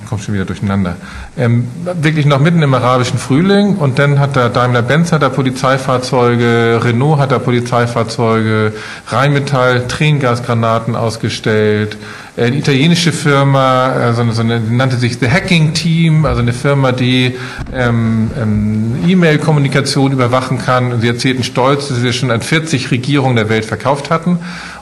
Komme 0.07 0.21
schon 0.21 0.33
wieder 0.33 0.45
durcheinander. 0.45 0.95
Ähm, 1.37 1.67
wirklich 2.01 2.25
noch 2.25 2.39
mitten 2.39 2.61
im 2.61 2.73
arabischen 2.73 3.19
Frühling 3.19 3.75
und 3.75 3.99
dann 3.99 4.19
hat 4.19 4.35
da 4.35 4.47
Daimler-Benz 4.47 5.11
hat 5.11 5.21
da 5.21 5.29
Polizeifahrzeuge, 5.29 6.79
Renault 6.81 7.19
hat 7.19 7.31
da 7.31 7.39
Polizeifahrzeuge, 7.39 8.73
Rheinmetall 9.07 9.87
Tränengasgranaten 9.87 10.95
ausgestellt, 10.95 11.97
äh, 12.37 12.45
eine 12.45 12.55
italienische 12.55 13.11
Firma, 13.11 14.09
äh, 14.09 14.13
so 14.13 14.21
eine, 14.21 14.31
so 14.31 14.41
eine, 14.41 14.59
nannte 14.61 14.95
sich 14.97 15.17
The 15.19 15.29
Hacking 15.29 15.73
Team, 15.73 16.25
also 16.25 16.41
eine 16.41 16.53
Firma, 16.53 16.91
die 16.91 17.35
ähm, 17.73 18.31
ähm, 18.39 18.95
E-Mail-Kommunikation 19.07 20.11
überwachen 20.11 20.59
kann. 20.59 20.93
Und 20.93 21.01
sie 21.01 21.07
erzählten 21.07 21.43
stolz, 21.43 21.89
dass 21.89 21.97
sie 21.97 22.13
schon 22.13 22.31
an 22.31 22.41
40 22.41 22.91
Regierungen 22.91 23.35
der 23.35 23.49
Welt 23.49 23.65
verkauft 23.65 24.11
hatten. 24.11 24.39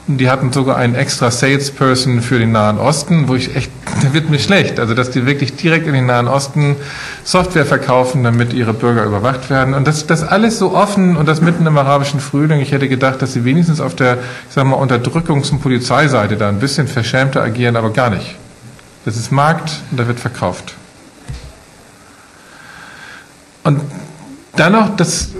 Die 0.08 0.30
hatten 0.30 0.52
sogar 0.52 0.76
einen 0.76 0.94
extra 0.94 1.32
Salesperson 1.32 2.22
für 2.22 2.38
den 2.38 2.52
Nahen 2.52 2.78
Osten, 2.78 3.26
wo 3.26 3.34
ich 3.34 3.56
echt, 3.56 3.72
da 4.02 4.12
wird 4.12 4.30
mir 4.30 4.38
schlecht. 4.38 4.78
Also, 4.78 4.94
dass 4.94 5.10
die 5.10 5.26
wirklich 5.26 5.56
direkt 5.56 5.86
in 5.88 5.94
den 5.94 6.06
Nahen 6.06 6.28
Osten 6.28 6.76
Software 7.24 7.66
verkaufen, 7.66 8.22
damit 8.22 8.52
ihre 8.52 8.72
Bürger 8.72 9.04
überwacht 9.04 9.50
werden. 9.50 9.74
Und 9.74 9.88
das, 9.88 10.06
das 10.06 10.22
alles 10.22 10.58
so 10.58 10.74
offen 10.74 11.16
und 11.16 11.26
das 11.26 11.40
mitten 11.40 11.66
im 11.66 11.76
arabischen 11.76 12.20
Frühling. 12.20 12.60
Ich 12.60 12.70
hätte 12.70 12.88
gedacht, 12.88 13.20
dass 13.20 13.32
sie 13.32 13.44
wenigstens 13.44 13.80
auf 13.80 13.96
der, 13.96 14.18
ich 14.48 14.54
sag 14.54 14.64
mal, 14.64 14.76
Unterdrückungs- 14.76 15.50
und 15.50 15.60
Polizeiseite 15.60 16.36
da 16.36 16.48
ein 16.48 16.60
bisschen 16.60 16.86
verschämter 16.86 17.42
agieren, 17.42 17.74
aber 17.74 17.90
gar 17.90 18.10
nicht. 18.10 18.36
Das 19.04 19.16
ist 19.16 19.32
Markt 19.32 19.70
und 19.90 19.98
da 19.98 20.06
wird 20.06 20.20
verkauft. 20.20 20.74
Und 23.64 23.80
dann 24.54 24.72
noch 24.72 24.96
das, 24.96 25.30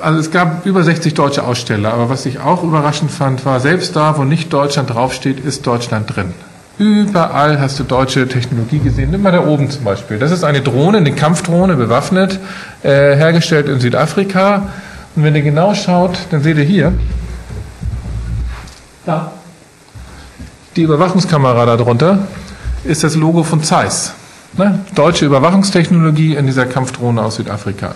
also 0.00 0.18
es 0.18 0.30
gab 0.30 0.66
über 0.66 0.82
60 0.82 1.14
deutsche 1.14 1.44
Aussteller, 1.44 1.92
aber 1.92 2.08
was 2.08 2.26
ich 2.26 2.40
auch 2.40 2.62
überraschend 2.62 3.10
fand, 3.10 3.44
war, 3.44 3.60
selbst 3.60 3.96
da, 3.96 4.16
wo 4.18 4.24
nicht 4.24 4.52
Deutschland 4.52 4.90
draufsteht, 4.90 5.40
ist 5.40 5.66
Deutschland 5.66 6.14
drin. 6.14 6.32
Überall 6.76 7.60
hast 7.60 7.78
du 7.78 7.84
deutsche 7.84 8.26
Technologie 8.26 8.80
gesehen. 8.80 9.12
Nimm 9.12 9.22
mal 9.22 9.30
da 9.30 9.46
oben 9.46 9.70
zum 9.70 9.84
Beispiel. 9.84 10.18
Das 10.18 10.32
ist 10.32 10.42
eine 10.42 10.60
Drohne, 10.60 10.98
eine 10.98 11.12
Kampfdrohne, 11.12 11.76
bewaffnet, 11.76 12.40
äh, 12.82 13.14
hergestellt 13.14 13.68
in 13.68 13.78
Südafrika. 13.78 14.70
Und 15.14 15.22
wenn 15.22 15.36
ihr 15.36 15.42
genau 15.42 15.74
schaut, 15.74 16.18
dann 16.30 16.42
seht 16.42 16.56
ihr 16.56 16.64
hier, 16.64 16.92
da, 19.06 19.30
die 20.74 20.82
Überwachungskamera 20.82 21.64
darunter 21.66 22.26
ist 22.82 23.04
das 23.04 23.14
Logo 23.14 23.44
von 23.44 23.62
Zeiss. 23.62 24.12
Ne? 24.56 24.80
Deutsche 24.96 25.26
Überwachungstechnologie 25.26 26.34
in 26.34 26.46
dieser 26.46 26.66
Kampfdrohne 26.66 27.22
aus 27.22 27.36
Südafrika. 27.36 27.94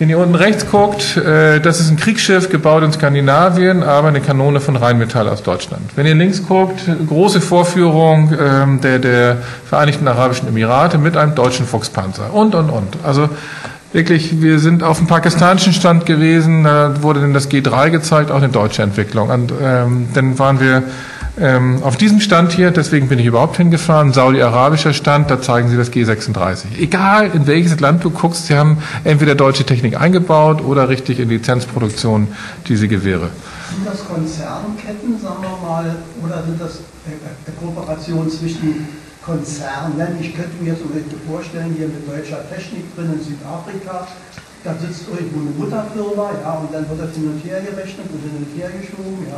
Wenn 0.00 0.10
ihr 0.10 0.18
unten 0.18 0.34
rechts 0.34 0.68
guckt, 0.68 1.16
äh, 1.16 1.60
das 1.60 1.78
ist 1.78 1.88
ein 1.88 1.96
Kriegsschiff 1.96 2.50
gebaut 2.50 2.82
in 2.82 2.92
Skandinavien, 2.92 3.84
aber 3.84 4.08
eine 4.08 4.20
Kanone 4.20 4.58
von 4.58 4.74
Rheinmetall 4.74 5.28
aus 5.28 5.44
Deutschland. 5.44 5.82
Wenn 5.94 6.04
ihr 6.04 6.16
links 6.16 6.44
guckt, 6.44 6.80
große 7.06 7.40
Vorführung 7.40 8.36
ähm, 8.36 8.80
der, 8.80 8.98
der 8.98 9.36
Vereinigten 9.68 10.08
Arabischen 10.08 10.48
Emirate 10.48 10.98
mit 10.98 11.16
einem 11.16 11.36
deutschen 11.36 11.64
Fuchspanzer 11.64 12.34
und, 12.34 12.56
und, 12.56 12.70
und. 12.70 12.96
Also 13.04 13.28
wirklich, 13.92 14.42
wir 14.42 14.58
sind 14.58 14.82
auf 14.82 14.98
dem 14.98 15.06
pakistanischen 15.06 15.72
Stand 15.72 16.06
gewesen, 16.06 16.64
da 16.64 17.00
wurde 17.02 17.20
dann 17.20 17.32
das 17.32 17.48
G3 17.48 17.90
gezeigt, 17.90 18.32
auch 18.32 18.38
eine 18.38 18.48
deutsche 18.48 18.82
Entwicklung. 18.82 19.30
Und 19.30 19.52
ähm, 19.62 20.08
dann 20.12 20.36
waren 20.40 20.58
wir 20.58 20.82
ähm, 21.40 21.82
auf 21.82 21.96
diesem 21.96 22.20
Stand 22.20 22.52
hier, 22.52 22.70
deswegen 22.70 23.08
bin 23.08 23.18
ich 23.18 23.26
überhaupt 23.26 23.56
hingefahren, 23.56 24.12
saudi-arabischer 24.12 24.92
Stand, 24.92 25.30
da 25.30 25.42
zeigen 25.42 25.68
sie 25.68 25.76
das 25.76 25.90
G36. 25.90 26.78
Egal 26.78 27.30
in 27.34 27.46
welches 27.46 27.80
Land 27.80 28.04
du 28.04 28.10
guckst, 28.10 28.46
sie 28.46 28.56
haben 28.56 28.78
entweder 29.02 29.34
deutsche 29.34 29.64
Technik 29.64 30.00
eingebaut 30.00 30.62
oder 30.62 30.88
richtig 30.88 31.18
in 31.18 31.28
Lizenzproduktion 31.28 32.28
diese 32.68 32.86
Gewehre. 32.86 33.30
Sind 33.74 33.86
das 33.86 34.06
Konzernketten, 34.06 35.20
sagen 35.20 35.42
wir 35.42 35.68
mal, 35.68 35.96
oder 36.24 36.42
sind 36.44 36.60
das 36.60 36.76
äh, 37.06 37.50
Kooperationen 37.60 38.30
zwischen 38.30 38.86
Konzernen. 39.24 40.18
Ich 40.20 40.34
könnte 40.36 40.62
mir 40.62 40.74
so 40.74 40.84
vorstellen, 41.30 41.74
hier 41.76 41.88
mit 41.88 42.06
deutscher 42.08 42.48
Technik 42.50 42.94
drin 42.94 43.14
in 43.14 43.24
Südafrika, 43.24 44.06
da 44.64 44.72
sitzt 44.80 45.04
irgendwo 45.12 45.40
eine 45.40 45.50
Mutterfirma, 45.58 46.30
ja, 46.42 46.52
und 46.52 46.72
dann 46.72 46.88
wird 46.88 46.98
das 46.98 47.14
hin 47.14 47.28
und 47.28 47.38
her 47.44 47.60
gerechnet 47.60 48.06
und 48.10 48.20
hin 48.22 48.32
und 48.38 48.58
her 48.58 48.70
geschoben, 48.80 49.26
ja. 49.28 49.36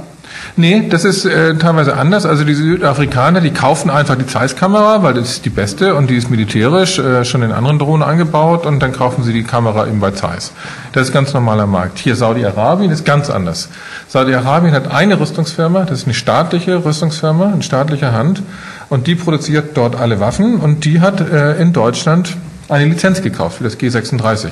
Nee, 0.55 0.89
das 0.89 1.05
ist 1.05 1.24
äh, 1.24 1.57
teilweise 1.57 1.97
anders. 1.97 2.24
Also 2.24 2.45
die 2.45 2.55
Südafrikaner, 2.55 3.41
die 3.41 3.51
kaufen 3.51 3.91
einfach 3.91 4.14
die 4.14 4.26
Zeiss-Kamera, 4.26 5.03
weil 5.03 5.14
das 5.14 5.30
ist 5.30 5.45
die 5.45 5.51
beste 5.51 5.97
und 5.97 6.11
die 6.11 6.16
ist 6.16 6.30
militärisch 6.30 7.01
äh, 7.01 7.24
schon 7.24 7.43
in 7.43 7.51
anderen 7.51 7.80
Drohnen 7.80 8.05
angebaut 8.09 8.66
und 8.66 8.78
dann 8.78 8.93
kaufen 8.93 9.24
sie 9.24 9.32
die 9.32 9.43
Kamera 9.43 9.89
eben 9.89 9.99
bei 9.99 10.12
Zeiss. 10.12 10.53
Das 10.93 11.09
ist 11.09 11.12
ganz 11.12 11.34
normaler 11.34 11.66
Markt. 11.66 11.99
Hier 11.99 12.14
Saudi-Arabien 12.14 12.93
ist 12.93 13.05
ganz 13.05 13.28
anders. 13.28 13.68
Saudi-Arabien 14.07 14.74
hat 14.74 14.93
eine 14.93 15.18
Rüstungsfirma, 15.18 15.87
das 15.87 16.01
ist 16.01 16.05
eine 16.05 16.14
staatliche 16.14 16.84
Rüstungsfirma, 16.84 17.53
in 17.53 17.62
staatlicher 17.62 18.12
Hand 18.12 18.43
und 18.89 19.07
die 19.07 19.14
produziert 19.14 19.76
dort 19.76 19.97
alle 19.97 20.20
Waffen 20.20 20.57
und 20.57 20.84
die 20.84 21.01
hat 21.01 21.20
äh, 21.20 21.61
in 21.61 21.72
Deutschland 21.72 22.37
eine 22.68 22.84
Lizenz 22.84 23.22
gekauft 23.22 23.59
für 23.59 23.64
das 23.64 23.78
G36. 23.78 24.51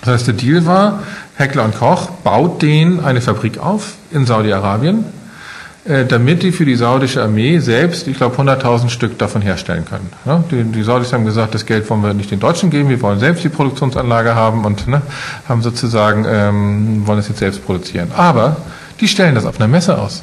Das 0.00 0.14
heißt, 0.14 0.26
der 0.26 0.34
Deal 0.34 0.66
war, 0.66 1.02
Heckler 1.36 1.64
und 1.64 1.78
Koch 1.78 2.10
baut 2.10 2.62
denen 2.62 3.00
eine 3.00 3.20
Fabrik 3.20 3.58
auf 3.58 3.94
in 4.10 4.26
Saudi-Arabien, 4.26 5.04
äh, 5.86 6.04
damit 6.04 6.42
die 6.42 6.52
für 6.52 6.64
die 6.64 6.76
saudische 6.76 7.22
Armee 7.22 7.58
selbst, 7.58 8.06
ich 8.06 8.16
glaube, 8.16 8.36
100.000 8.36 8.90
Stück 8.90 9.18
davon 9.18 9.42
herstellen 9.42 9.84
können. 9.84 10.10
Ja, 10.24 10.44
die, 10.50 10.62
die, 10.64 10.82
Saudis 10.82 11.12
haben 11.12 11.24
gesagt, 11.24 11.54
das 11.54 11.64
Geld 11.64 11.88
wollen 11.88 12.02
wir 12.02 12.14
nicht 12.14 12.30
den 12.30 12.40
Deutschen 12.40 12.70
geben, 12.70 12.88
wir 12.88 13.00
wollen 13.02 13.18
selbst 13.18 13.44
die 13.44 13.48
Produktionsanlage 13.48 14.34
haben 14.34 14.64
und 14.64 14.86
ne, 14.88 15.02
haben 15.48 15.62
sozusagen, 15.62 16.26
ähm, 16.28 17.06
wollen 17.06 17.18
es 17.18 17.28
jetzt 17.28 17.38
selbst 17.38 17.64
produzieren. 17.64 18.10
Aber 18.16 18.56
die 19.00 19.08
stellen 19.08 19.34
das 19.34 19.46
auf 19.46 19.58
einer 19.58 19.68
Messe 19.68 19.98
aus. 19.98 20.22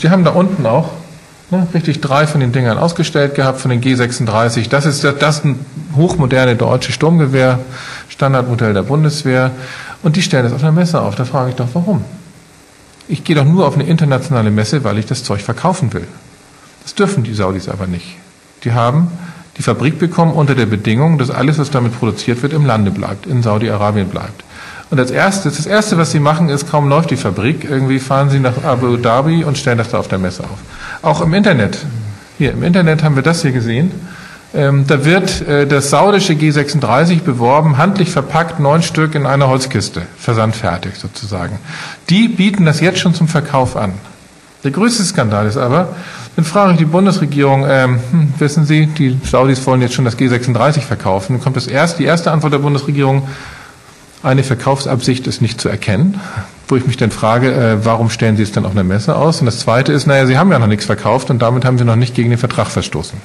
Die 0.00 0.10
haben 0.10 0.24
da 0.24 0.30
unten 0.30 0.66
auch 0.66 0.90
ne, 1.50 1.66
richtig 1.74 2.00
drei 2.00 2.26
von 2.26 2.40
den 2.40 2.52
Dingern 2.52 2.78
ausgestellt 2.78 3.34
gehabt, 3.34 3.60
von 3.60 3.70
den 3.70 3.82
G36. 3.82 4.68
Das 4.68 4.86
ist 4.86 5.04
das, 5.04 5.18
das 5.18 5.42
hochmoderne 5.96 6.56
deutsche 6.56 6.92
Sturmgewehr, 6.92 7.58
Standardmodell 8.08 8.74
der 8.74 8.82
Bundeswehr. 8.82 9.50
Und 10.02 10.16
die 10.16 10.22
stellen 10.22 10.44
das 10.44 10.52
auf 10.52 10.62
einer 10.62 10.72
Messe 10.72 11.00
auf. 11.00 11.14
Da 11.14 11.24
frage 11.24 11.50
ich 11.50 11.56
doch, 11.56 11.68
warum? 11.72 12.04
Ich 13.08 13.24
gehe 13.24 13.36
doch 13.36 13.44
nur 13.44 13.66
auf 13.66 13.74
eine 13.74 13.84
internationale 13.84 14.50
Messe, 14.50 14.84
weil 14.84 14.98
ich 14.98 15.06
das 15.06 15.24
Zeug 15.24 15.42
verkaufen 15.42 15.92
will. 15.92 16.06
Das 16.82 16.94
dürfen 16.94 17.22
die 17.22 17.34
Saudis 17.34 17.68
aber 17.68 17.86
nicht. 17.86 18.16
Die 18.64 18.72
haben 18.72 19.10
die 19.56 19.62
Fabrik 19.62 19.98
bekommen 19.98 20.32
unter 20.32 20.54
der 20.54 20.66
Bedingung, 20.66 21.18
dass 21.18 21.30
alles, 21.30 21.58
was 21.58 21.70
damit 21.70 21.98
produziert 21.98 22.42
wird, 22.42 22.52
im 22.52 22.66
Lande 22.66 22.90
bleibt, 22.90 23.26
in 23.26 23.42
Saudi-Arabien 23.42 24.08
bleibt. 24.08 24.42
Und 24.94 25.00
als 25.00 25.10
erstes, 25.10 25.56
das 25.56 25.66
erste, 25.66 25.98
was 25.98 26.12
sie 26.12 26.20
machen, 26.20 26.48
ist, 26.48 26.70
kaum 26.70 26.88
läuft 26.88 27.10
die 27.10 27.16
Fabrik, 27.16 27.64
irgendwie 27.68 27.98
fahren 27.98 28.30
sie 28.30 28.38
nach 28.38 28.62
Abu 28.62 28.96
Dhabi 28.96 29.42
und 29.42 29.58
stellen 29.58 29.76
das 29.76 29.88
da 29.88 29.98
auf 29.98 30.06
der 30.06 30.20
Messe 30.20 30.44
auf. 30.44 30.56
Auch 31.02 31.20
im 31.20 31.34
Internet. 31.34 31.84
Hier, 32.38 32.52
im 32.52 32.62
Internet 32.62 33.02
haben 33.02 33.16
wir 33.16 33.24
das 33.24 33.42
hier 33.42 33.50
gesehen. 33.50 33.90
Ähm, 34.54 34.86
da 34.86 35.04
wird 35.04 35.48
äh, 35.48 35.66
das 35.66 35.90
saudische 35.90 36.34
G36 36.34 37.22
beworben, 37.22 37.76
handlich 37.76 38.12
verpackt, 38.12 38.60
neun 38.60 38.82
Stück 38.82 39.16
in 39.16 39.26
einer 39.26 39.48
Holzkiste, 39.48 40.02
versandfertig 40.16 40.94
sozusagen. 40.94 41.58
Die 42.08 42.28
bieten 42.28 42.64
das 42.64 42.80
jetzt 42.80 43.00
schon 43.00 43.14
zum 43.14 43.26
Verkauf 43.26 43.76
an. 43.76 43.94
Der 44.62 44.70
größte 44.70 45.02
Skandal 45.02 45.48
ist 45.48 45.56
aber, 45.56 45.88
dann 46.36 46.44
frage 46.44 46.74
ich 46.74 46.78
die 46.78 46.84
Bundesregierung, 46.84 47.66
ähm, 47.68 47.98
hm, 48.12 48.34
wissen 48.38 48.64
Sie, 48.64 48.86
die 48.86 49.18
Saudis 49.24 49.66
wollen 49.66 49.82
jetzt 49.82 49.94
schon 49.94 50.04
das 50.04 50.16
G36 50.16 50.82
verkaufen. 50.82 51.32
Dann 51.32 51.42
kommt 51.42 51.56
das 51.56 51.66
erste, 51.66 51.98
die 51.98 52.04
erste 52.04 52.30
Antwort 52.30 52.52
der 52.52 52.60
Bundesregierung, 52.60 53.26
eine 54.24 54.42
Verkaufsabsicht 54.42 55.26
ist 55.26 55.42
nicht 55.42 55.60
zu 55.60 55.68
erkennen, 55.68 56.20
wo 56.68 56.76
ich 56.76 56.86
mich 56.86 56.96
dann 56.96 57.10
frage, 57.10 57.52
äh, 57.52 57.84
warum 57.84 58.10
stellen 58.10 58.36
Sie 58.36 58.42
es 58.42 58.52
dann 58.52 58.64
auf 58.64 58.72
einer 58.72 58.84
Messe 58.84 59.16
aus? 59.16 59.40
Und 59.40 59.46
das 59.46 59.58
Zweite 59.58 59.92
ist, 59.92 60.06
naja, 60.06 60.26
Sie 60.26 60.38
haben 60.38 60.50
ja 60.50 60.58
noch 60.58 60.66
nichts 60.66 60.86
verkauft 60.86 61.30
und 61.30 61.40
damit 61.40 61.64
haben 61.64 61.78
Sie 61.78 61.84
noch 61.84 61.96
nicht 61.96 62.14
gegen 62.14 62.30
den 62.30 62.38
Vertrag 62.38 62.68
verstoßen. 62.68 63.18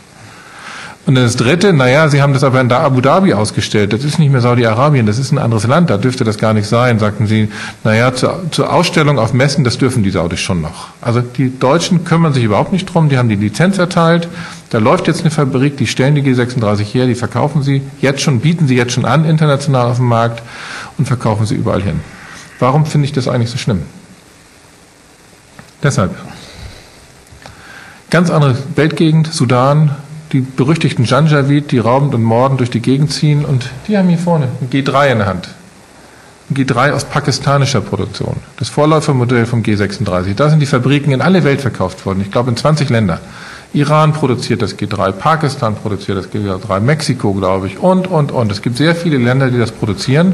Und 1.05 1.15
das 1.15 1.37
Dritte, 1.37 1.73
naja, 1.73 2.07
Sie 2.09 2.21
haben 2.21 2.33
das 2.33 2.43
aber 2.43 2.61
in 2.61 2.71
Abu 2.71 3.01
Dhabi 3.01 3.33
ausgestellt. 3.33 3.93
Das 3.93 4.03
ist 4.03 4.19
nicht 4.19 4.31
mehr 4.31 4.41
Saudi-Arabien, 4.41 5.07
das 5.07 5.17
ist 5.17 5.31
ein 5.31 5.39
anderes 5.39 5.65
Land, 5.65 5.89
da 5.89 5.97
dürfte 5.97 6.23
das 6.23 6.37
gar 6.37 6.53
nicht 6.53 6.67
sein. 6.67 6.99
Sagten 6.99 7.25
Sie, 7.25 7.49
naja, 7.83 8.13
zur, 8.13 8.43
zur 8.51 8.71
Ausstellung 8.71 9.17
auf 9.17 9.33
Messen, 9.33 9.63
das 9.63 9.77
dürfen 9.77 10.03
die 10.03 10.11
Saudis 10.11 10.39
schon 10.39 10.61
noch. 10.61 10.89
Also 11.01 11.21
die 11.21 11.57
Deutschen 11.57 12.03
kümmern 12.03 12.33
sich 12.33 12.43
überhaupt 12.43 12.73
nicht 12.73 12.85
drum, 12.85 13.09
die 13.09 13.17
haben 13.17 13.29
die 13.29 13.35
Lizenz 13.35 13.79
erteilt. 13.79 14.27
Da 14.69 14.77
läuft 14.77 15.07
jetzt 15.07 15.21
eine 15.21 15.31
Fabrik, 15.31 15.77
die 15.77 15.87
stellen 15.87 16.13
die 16.13 16.21
G36 16.21 16.83
her, 16.83 17.07
die 17.07 17.15
verkaufen 17.15 17.63
sie 17.63 17.81
jetzt 18.01 18.21
schon, 18.21 18.39
bieten 18.41 18.67
sie 18.67 18.75
jetzt 18.75 18.91
schon 18.93 19.05
an, 19.05 19.25
international 19.25 19.87
auf 19.87 19.97
dem 19.97 20.05
Markt 20.05 20.43
und 20.99 21.05
verkaufen 21.05 21.45
sie 21.45 21.55
überall 21.55 21.81
hin. 21.81 21.99
Warum 22.59 22.85
finde 22.85 23.05
ich 23.05 23.13
das 23.13 23.27
eigentlich 23.27 23.49
so 23.49 23.57
schlimm? 23.57 23.81
Deshalb. 25.81 26.15
Ganz 28.09 28.29
andere 28.29 28.57
Weltgegend, 28.75 29.33
Sudan, 29.33 29.95
die 30.31 30.41
berüchtigten 30.41 31.05
Janjaweed, 31.05 31.71
die 31.71 31.79
raubend 31.79 32.13
und 32.13 32.23
mordend 32.23 32.59
durch 32.59 32.69
die 32.69 32.81
Gegend 32.81 33.11
ziehen 33.11 33.45
und 33.45 33.69
die 33.87 33.97
haben 33.97 34.09
hier 34.09 34.17
vorne 34.17 34.49
ein 34.61 34.69
G3 34.69 35.11
in 35.11 35.17
der 35.19 35.27
Hand. 35.27 35.49
Ein 36.49 36.55
G3 36.55 36.91
aus 36.91 37.05
pakistanischer 37.05 37.81
Produktion. 37.81 38.37
Das 38.57 38.69
Vorläufermodell 38.69 39.45
vom 39.45 39.61
G36. 39.61 40.33
Da 40.35 40.49
sind 40.49 40.59
die 40.59 40.65
Fabriken 40.65 41.11
in 41.11 41.21
alle 41.21 41.43
Welt 41.43 41.61
verkauft 41.61 42.05
worden. 42.05 42.21
Ich 42.21 42.31
glaube 42.31 42.49
in 42.49 42.57
20 42.57 42.89
Länder. 42.89 43.21
Iran 43.73 44.13
produziert 44.13 44.63
das 44.63 44.77
G3, 44.77 45.11
Pakistan 45.11 45.75
produziert 45.75 46.17
das 46.17 46.31
G3, 46.31 46.79
Mexiko, 46.79 47.33
glaube 47.33 47.67
ich, 47.67 47.77
und, 47.77 48.07
und, 48.07 48.31
und. 48.31 48.51
Es 48.51 48.63
gibt 48.63 48.77
sehr 48.77 48.95
viele 48.95 49.19
Länder, 49.19 49.51
die 49.51 49.59
das 49.59 49.71
produzieren. 49.71 50.33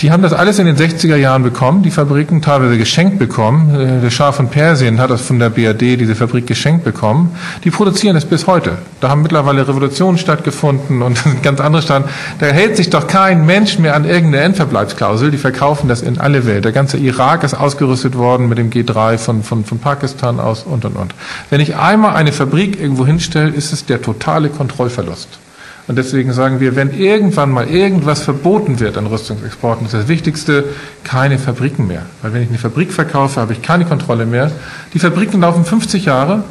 Die 0.00 0.12
haben 0.12 0.22
das 0.22 0.32
alles 0.32 0.60
in 0.60 0.66
den 0.66 0.76
60er 0.76 1.16
Jahren 1.16 1.42
bekommen, 1.42 1.82
die 1.82 1.90
Fabriken 1.90 2.40
teilweise 2.40 2.78
geschenkt 2.78 3.18
bekommen. 3.18 3.74
Äh, 3.74 4.00
der 4.00 4.10
Schah 4.10 4.30
von 4.30 4.48
Persien 4.48 5.00
hat 5.00 5.10
das 5.10 5.22
von 5.22 5.40
der 5.40 5.50
BRD, 5.50 5.98
diese 5.98 6.14
Fabrik 6.14 6.46
geschenkt 6.46 6.84
bekommen. 6.84 7.34
Die 7.64 7.70
produzieren 7.72 8.14
es 8.14 8.24
bis 8.24 8.46
heute. 8.46 8.78
Da 9.00 9.08
haben 9.08 9.22
mittlerweile 9.22 9.66
Revolutionen 9.66 10.16
stattgefunden 10.16 11.02
und 11.02 11.18
ganz 11.42 11.60
andere 11.60 11.82
Staaten. 11.82 12.08
Da 12.38 12.46
hält 12.46 12.76
sich 12.76 12.90
doch 12.90 13.08
kein 13.08 13.44
Mensch 13.44 13.80
mehr 13.80 13.96
an 13.96 14.04
irgendeine 14.04 14.44
Endverbleibsklausel. 14.44 15.32
Die 15.32 15.36
verkaufen 15.36 15.88
das 15.88 16.02
in 16.02 16.18
alle 16.18 16.46
Welt. 16.46 16.64
Der 16.64 16.72
ganze 16.72 16.96
Irak 16.96 17.42
ist 17.42 17.54
ausgerüstet 17.54 18.16
worden 18.16 18.48
mit 18.48 18.58
dem 18.58 18.70
G3 18.70 19.18
von, 19.18 19.42
von, 19.42 19.64
von 19.64 19.80
Pakistan 19.80 20.38
aus 20.38 20.62
und, 20.62 20.84
und, 20.84 20.94
und. 20.94 21.12
Wenn 21.50 21.60
ich 21.60 21.74
einmal 21.74 22.14
eine 22.14 22.30
Fabrik 22.30 22.80
irgendwo 22.80 23.04
hinstelle, 23.04 23.50
ist 23.50 23.72
es 23.72 23.84
der 23.84 24.00
totale 24.00 24.48
Kontrollverlust. 24.48 25.40
Und 25.88 25.96
deswegen 25.96 26.34
sagen 26.34 26.60
wir, 26.60 26.76
wenn 26.76 26.92
irgendwann 26.92 27.50
mal 27.50 27.66
irgendwas 27.66 28.20
verboten 28.20 28.78
wird 28.78 28.98
an 28.98 29.06
Rüstungsexporten, 29.06 29.86
ist 29.86 29.94
das 29.94 30.06
Wichtigste 30.06 30.66
keine 31.02 31.38
Fabriken 31.38 31.86
mehr. 31.86 32.02
Weil 32.20 32.34
wenn 32.34 32.42
ich 32.42 32.50
eine 32.50 32.58
Fabrik 32.58 32.92
verkaufe, 32.92 33.40
habe 33.40 33.54
ich 33.54 33.62
keine 33.62 33.86
Kontrolle 33.86 34.26
mehr. 34.26 34.52
Die 34.92 34.98
Fabriken 34.98 35.40
laufen 35.40 35.64
50 35.64 36.04
Jahre, 36.04 36.44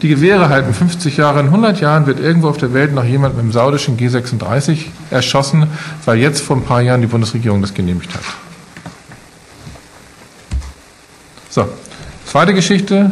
die 0.00 0.08
Gewehre 0.08 0.48
halten 0.48 0.72
50 0.72 1.16
Jahre. 1.16 1.40
In 1.40 1.46
100 1.46 1.80
Jahren 1.80 2.06
wird 2.06 2.20
irgendwo 2.20 2.48
auf 2.48 2.56
der 2.56 2.72
Welt 2.72 2.94
noch 2.94 3.02
jemand 3.02 3.34
mit 3.36 3.44
dem 3.44 3.50
saudischen 3.50 3.98
G36 3.98 4.78
erschossen, 5.10 5.66
weil 6.04 6.18
jetzt 6.18 6.40
vor 6.40 6.56
ein 6.56 6.62
paar 6.62 6.80
Jahren 6.80 7.00
die 7.00 7.08
Bundesregierung 7.08 7.60
das 7.60 7.74
genehmigt 7.74 8.14
hat. 8.14 8.22
So, 11.50 11.66
zweite 12.26 12.54
Geschichte. 12.54 13.10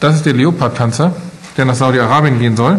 Das 0.00 0.14
ist 0.14 0.24
der 0.24 0.32
Leopard-Panzer, 0.32 1.14
der 1.58 1.66
nach 1.66 1.74
Saudi-Arabien 1.74 2.38
gehen 2.38 2.56
soll. 2.56 2.78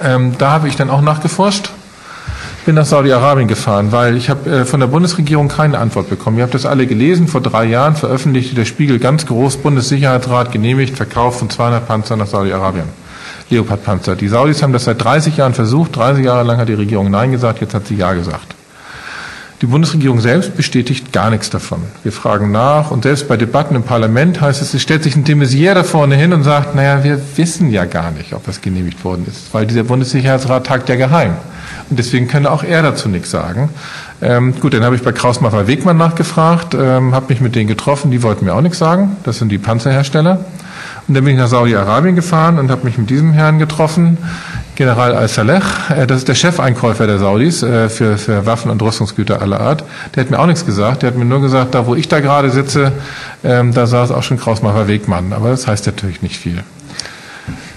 Ähm, 0.00 0.36
da 0.38 0.52
habe 0.52 0.68
ich 0.68 0.76
dann 0.76 0.90
auch 0.90 1.00
nachgeforscht, 1.02 1.70
bin 2.64 2.76
nach 2.76 2.86
Saudi-Arabien 2.86 3.48
gefahren, 3.48 3.92
weil 3.92 4.16
ich 4.16 4.30
habe 4.30 4.48
äh, 4.50 4.64
von 4.64 4.80
der 4.80 4.86
Bundesregierung 4.86 5.48
keine 5.48 5.78
Antwort 5.78 6.08
bekommen. 6.08 6.38
Ihr 6.38 6.44
habt 6.44 6.54
das 6.54 6.66
alle 6.66 6.86
gelesen, 6.86 7.28
vor 7.28 7.40
drei 7.40 7.64
Jahren 7.64 7.96
veröffentlichte 7.96 8.54
der 8.54 8.64
Spiegel 8.64 8.98
ganz 8.98 9.26
groß, 9.26 9.58
Bundessicherheitsrat 9.58 10.52
genehmigt, 10.52 10.96
Verkauf 10.96 11.38
von 11.38 11.50
200 11.50 11.86
Panzer 11.86 12.16
nach 12.16 12.26
Saudi-Arabien. 12.26 12.88
Leopard-Panzer. 13.50 14.16
Die 14.16 14.28
Saudis 14.28 14.62
haben 14.62 14.72
das 14.72 14.84
seit 14.84 15.02
30 15.02 15.36
Jahren 15.36 15.54
versucht, 15.54 15.96
30 15.96 16.24
Jahre 16.24 16.44
lang 16.44 16.58
hat 16.58 16.68
die 16.68 16.74
Regierung 16.74 17.10
Nein 17.10 17.32
gesagt, 17.32 17.60
jetzt 17.60 17.74
hat 17.74 17.86
sie 17.86 17.96
Ja 17.96 18.12
gesagt. 18.12 18.54
Die 19.62 19.66
Bundesregierung 19.66 20.18
selbst 20.18 20.56
bestätigt 20.56 21.12
gar 21.12 21.30
nichts 21.30 21.48
davon. 21.48 21.82
Wir 22.02 22.10
fragen 22.10 22.50
nach 22.50 22.90
und 22.90 23.04
selbst 23.04 23.28
bei 23.28 23.36
Debatten 23.36 23.76
im 23.76 23.84
Parlament 23.84 24.40
heißt 24.40 24.60
es, 24.60 24.74
es 24.74 24.82
stellt 24.82 25.04
sich 25.04 25.14
ein 25.14 25.22
de 25.22 25.72
da 25.72 25.84
vorne 25.84 26.16
hin 26.16 26.32
und 26.32 26.42
sagt, 26.42 26.74
naja, 26.74 27.04
wir 27.04 27.20
wissen 27.36 27.70
ja 27.70 27.84
gar 27.84 28.10
nicht, 28.10 28.32
ob 28.32 28.44
das 28.44 28.60
genehmigt 28.60 29.04
worden 29.04 29.24
ist, 29.30 29.54
weil 29.54 29.64
dieser 29.64 29.84
Bundessicherheitsrat 29.84 30.66
tagt 30.66 30.88
ja 30.88 30.96
geheim. 30.96 31.36
Und 31.88 31.96
deswegen 32.00 32.26
kann 32.26 32.44
auch 32.44 32.64
er 32.64 32.82
dazu 32.82 33.08
nichts 33.08 33.30
sagen. 33.30 33.68
Ähm, 34.20 34.58
gut, 34.58 34.74
dann 34.74 34.82
habe 34.82 34.96
ich 34.96 35.02
bei 35.02 35.12
Krausmacher 35.12 35.68
Wegmann 35.68 35.96
nachgefragt, 35.96 36.74
ähm, 36.74 37.14
habe 37.14 37.26
mich 37.28 37.40
mit 37.40 37.54
denen 37.54 37.68
getroffen, 37.68 38.10
die 38.10 38.24
wollten 38.24 38.46
mir 38.46 38.54
auch 38.54 38.62
nichts 38.62 38.78
sagen. 38.78 39.16
Das 39.22 39.38
sind 39.38 39.50
die 39.50 39.58
Panzerhersteller. 39.58 40.44
Und 41.06 41.14
dann 41.14 41.24
bin 41.24 41.34
ich 41.34 41.38
nach 41.38 41.48
Saudi-Arabien 41.48 42.16
gefahren 42.16 42.58
und 42.58 42.70
habe 42.70 42.84
mich 42.84 42.98
mit 42.98 43.10
diesem 43.10 43.32
Herrn 43.32 43.60
getroffen, 43.60 44.18
General 44.74 45.14
al-Saleh. 45.14 45.62
Äh, 45.90 46.06
das 46.06 46.18
ist 46.18 46.28
der 46.28 46.34
Chefeinkäufer 46.34 47.06
der 47.06 47.18
Saudis 47.18 47.62
äh, 47.62 47.88
für, 47.88 48.16
für 48.16 48.46
Waffen 48.46 48.70
und 48.70 48.80
Rüstungsgüter 48.80 49.42
aller 49.42 49.60
Art. 49.60 49.84
Der 50.14 50.24
hat 50.24 50.30
mir 50.30 50.38
auch 50.38 50.46
nichts 50.46 50.64
gesagt. 50.64 51.02
Der 51.02 51.10
hat 51.10 51.16
mir 51.16 51.24
nur 51.24 51.40
gesagt, 51.40 51.74
da 51.74 51.86
wo 51.86 51.94
ich 51.94 52.08
da 52.08 52.20
gerade 52.20 52.50
sitze, 52.50 52.92
ähm, 53.44 53.74
da 53.74 53.86
saß 53.86 54.12
auch 54.12 54.22
schon 54.22 54.38
Krausmacher 54.38 54.88
Wegmann. 54.88 55.32
Aber 55.32 55.50
das 55.50 55.66
heißt 55.66 55.86
natürlich 55.86 56.22
nicht 56.22 56.36
viel. 56.36 56.62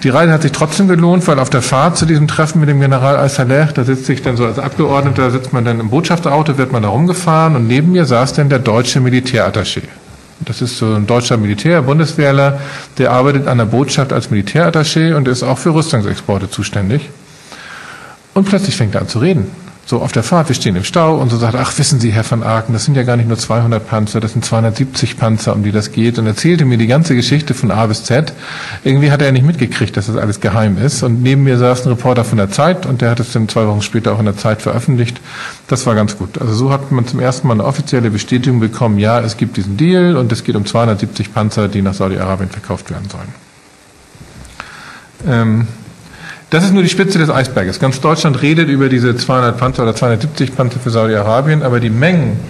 Die 0.02 0.08
Reise 0.10 0.32
hat 0.32 0.42
sich 0.42 0.52
trotzdem 0.52 0.88
gelohnt, 0.88 1.26
weil 1.26 1.38
auf 1.38 1.50
der 1.50 1.62
Fahrt 1.62 1.96
zu 1.96 2.06
diesem 2.06 2.28
Treffen 2.28 2.60
mit 2.60 2.68
dem 2.68 2.80
General 2.80 3.16
al-Saleh, 3.16 3.72
da 3.74 3.82
sitzt 3.84 4.06
sich 4.06 4.22
dann 4.22 4.36
so 4.36 4.46
als 4.46 4.58
Abgeordneter, 4.58 5.30
sitzt 5.30 5.52
man 5.52 5.64
dann 5.64 5.80
im 5.80 5.90
Botschafterauto, 5.90 6.58
wird 6.58 6.70
man 6.70 6.82
da 6.82 6.88
rumgefahren 6.88 7.56
und 7.56 7.66
neben 7.66 7.92
mir 7.92 8.04
saß 8.04 8.34
dann 8.34 8.48
der 8.48 8.60
deutsche 8.60 9.00
Militärattaché. 9.00 9.82
Das 10.40 10.60
ist 10.60 10.78
so 10.78 10.94
ein 10.94 11.06
deutscher 11.06 11.36
Militär, 11.36 11.82
Bundeswehrler, 11.82 12.60
der 12.98 13.10
arbeitet 13.10 13.48
an 13.48 13.58
der 13.58 13.64
Botschaft 13.64 14.12
als 14.12 14.30
Militärattaché 14.30 15.14
und 15.14 15.28
ist 15.28 15.42
auch 15.42 15.58
für 15.58 15.74
Rüstungsexporte 15.74 16.50
zuständig. 16.50 17.08
Und 18.34 18.44
plötzlich 18.44 18.76
fängt 18.76 18.94
er 18.94 19.00
an 19.02 19.08
zu 19.08 19.18
reden 19.18 19.50
so 19.88 20.02
auf 20.02 20.10
der 20.10 20.24
Fahrt, 20.24 20.48
wir 20.48 20.56
stehen 20.56 20.74
im 20.74 20.82
Stau 20.82 21.16
und 21.16 21.30
so 21.30 21.36
sagt, 21.36 21.54
ach, 21.54 21.78
wissen 21.78 22.00
Sie, 22.00 22.10
Herr 22.10 22.28
van 22.28 22.42
Aken, 22.42 22.72
das 22.72 22.84
sind 22.84 22.96
ja 22.96 23.04
gar 23.04 23.16
nicht 23.16 23.28
nur 23.28 23.38
200 23.38 23.88
Panzer, 23.88 24.18
das 24.18 24.32
sind 24.32 24.44
270 24.44 25.16
Panzer, 25.16 25.54
um 25.54 25.62
die 25.62 25.70
das 25.70 25.92
geht 25.92 26.18
und 26.18 26.26
erzählte 26.26 26.64
mir 26.64 26.76
die 26.76 26.88
ganze 26.88 27.14
Geschichte 27.14 27.54
von 27.54 27.70
A 27.70 27.86
bis 27.86 28.02
Z. 28.02 28.32
Irgendwie 28.82 29.12
hat 29.12 29.22
er 29.22 29.30
nicht 29.30 29.46
mitgekriegt, 29.46 29.96
dass 29.96 30.08
das 30.08 30.16
alles 30.16 30.40
geheim 30.40 30.76
ist 30.76 31.04
und 31.04 31.22
neben 31.22 31.44
mir 31.44 31.56
saß 31.56 31.86
ein 31.86 31.90
Reporter 31.90 32.24
von 32.24 32.36
der 32.36 32.50
Zeit 32.50 32.84
und 32.84 33.00
der 33.00 33.10
hat 33.10 33.20
es 33.20 33.32
dann 33.32 33.48
zwei 33.48 33.68
Wochen 33.68 33.80
später 33.80 34.12
auch 34.12 34.18
in 34.18 34.24
der 34.24 34.36
Zeit 34.36 34.60
veröffentlicht. 34.60 35.20
Das 35.68 35.86
war 35.86 35.94
ganz 35.94 36.18
gut. 36.18 36.40
Also 36.40 36.52
so 36.52 36.72
hat 36.72 36.90
man 36.90 37.06
zum 37.06 37.20
ersten 37.20 37.46
Mal 37.46 37.54
eine 37.54 37.64
offizielle 37.64 38.10
Bestätigung 38.10 38.58
bekommen, 38.58 38.98
ja, 38.98 39.20
es 39.20 39.36
gibt 39.36 39.56
diesen 39.56 39.76
Deal 39.76 40.16
und 40.16 40.32
es 40.32 40.42
geht 40.42 40.56
um 40.56 40.66
270 40.66 41.32
Panzer, 41.32 41.68
die 41.68 41.82
nach 41.82 41.94
Saudi-Arabien 41.94 42.50
verkauft 42.50 42.90
werden 42.90 43.08
sollen. 43.08 43.34
Ähm, 45.28 45.68
das 46.56 46.64
ist 46.64 46.72
nur 46.72 46.82
die 46.82 46.88
Spitze 46.88 47.18
des 47.18 47.28
Eisberges. 47.28 47.80
Ganz 47.80 48.00
Deutschland 48.00 48.40
redet 48.40 48.70
über 48.70 48.88
diese 48.88 49.14
200 49.14 49.58
Panzer 49.58 49.82
oder 49.82 49.94
270 49.94 50.56
Panzer 50.56 50.80
für 50.80 50.88
Saudi-Arabien, 50.88 51.62
aber 51.62 51.80
die 51.80 51.90
Mengen, 51.90 52.40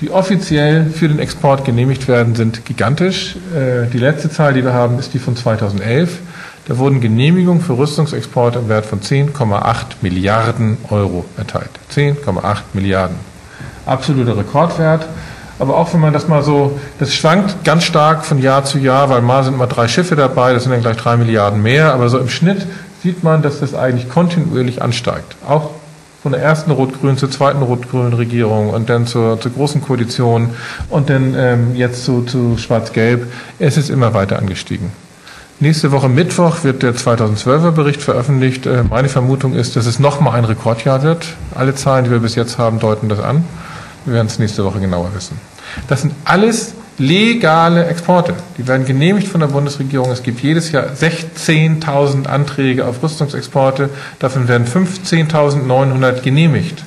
die 0.00 0.10
offiziell 0.10 0.86
für 0.86 1.08
den 1.08 1.18
Export 1.18 1.66
genehmigt 1.66 2.08
werden, 2.08 2.34
sind 2.34 2.64
gigantisch. 2.64 3.36
Äh, 3.54 3.86
die 3.92 3.98
letzte 3.98 4.30
Zahl, 4.30 4.54
die 4.54 4.64
wir 4.64 4.72
haben, 4.72 4.98
ist 4.98 5.12
die 5.12 5.18
von 5.18 5.36
2011. 5.36 6.20
Da 6.68 6.78
wurden 6.78 7.02
Genehmigungen 7.02 7.60
für 7.60 7.76
Rüstungsexporte 7.76 8.60
im 8.60 8.70
Wert 8.70 8.86
von 8.86 9.02
10,8 9.02 9.74
Milliarden 10.00 10.78
Euro 10.88 11.26
erteilt. 11.36 11.68
10,8 11.94 12.60
Milliarden. 12.72 13.16
Absoluter 13.84 14.38
Rekordwert. 14.38 15.06
Aber 15.58 15.76
auch 15.76 15.92
wenn 15.92 16.00
man 16.00 16.14
das 16.14 16.28
mal 16.28 16.42
so, 16.42 16.80
das 16.98 17.12
schwankt 17.12 17.62
ganz 17.64 17.84
stark 17.84 18.24
von 18.24 18.40
Jahr 18.40 18.64
zu 18.64 18.78
Jahr, 18.78 19.10
weil 19.10 19.20
mal 19.20 19.44
sind 19.44 19.58
mal 19.58 19.66
drei 19.66 19.86
Schiffe 19.86 20.16
dabei, 20.16 20.54
das 20.54 20.62
sind 20.62 20.72
dann 20.72 20.80
gleich 20.80 20.96
drei 20.96 21.18
Milliarden 21.18 21.60
mehr. 21.60 21.92
Aber 21.92 22.08
so 22.08 22.18
im 22.18 22.30
Schnitt 22.30 22.66
sieht 23.02 23.22
man, 23.24 23.42
dass 23.42 23.60
das 23.60 23.74
eigentlich 23.74 24.08
kontinuierlich 24.08 24.82
ansteigt. 24.82 25.36
Auch 25.46 25.70
von 26.22 26.32
der 26.32 26.42
ersten 26.42 26.70
rot-grün 26.70 27.16
zur 27.16 27.30
zweiten 27.30 27.62
rot-grünen 27.62 28.12
Regierung 28.12 28.70
und 28.70 28.90
dann 28.90 29.06
zur, 29.06 29.40
zur 29.40 29.52
großen 29.52 29.80
Koalition 29.80 30.50
und 30.90 31.08
dann 31.08 31.34
ähm, 31.34 31.76
jetzt 31.76 32.04
zu, 32.04 32.22
zu 32.22 32.58
schwarz-gelb. 32.58 33.26
Es 33.58 33.78
ist 33.78 33.88
immer 33.88 34.12
weiter 34.12 34.38
angestiegen. 34.38 34.92
Nächste 35.60 35.92
Woche 35.92 36.08
Mittwoch 36.08 36.62
wird 36.62 36.82
der 36.82 36.94
2012er 36.94 37.70
Bericht 37.70 38.02
veröffentlicht. 38.02 38.66
Äh, 38.66 38.84
meine 38.88 39.08
Vermutung 39.08 39.54
ist, 39.54 39.76
dass 39.76 39.86
es 39.86 39.98
nochmal 39.98 40.36
ein 40.36 40.44
Rekordjahr 40.44 41.02
wird. 41.02 41.26
Alle 41.54 41.74
Zahlen, 41.74 42.04
die 42.04 42.10
wir 42.10 42.20
bis 42.20 42.34
jetzt 42.34 42.58
haben, 42.58 42.80
deuten 42.80 43.08
das 43.08 43.20
an. 43.20 43.44
Wir 44.04 44.14
werden 44.14 44.26
es 44.26 44.38
nächste 44.38 44.64
Woche 44.64 44.80
genauer 44.80 45.14
wissen. 45.14 45.38
Das 45.88 46.02
sind 46.02 46.14
alles 46.24 46.74
legale 47.00 47.86
Exporte. 47.86 48.34
Die 48.58 48.68
werden 48.68 48.84
genehmigt 48.84 49.26
von 49.26 49.40
der 49.40 49.48
Bundesregierung. 49.48 50.10
Es 50.10 50.22
gibt 50.22 50.40
jedes 50.40 50.70
Jahr 50.70 50.84
16.000 50.84 52.26
Anträge 52.26 52.86
auf 52.86 53.02
Rüstungsexporte. 53.02 53.88
Davon 54.18 54.48
werden 54.48 54.66
15.900 54.66 56.20
genehmigt. 56.20 56.84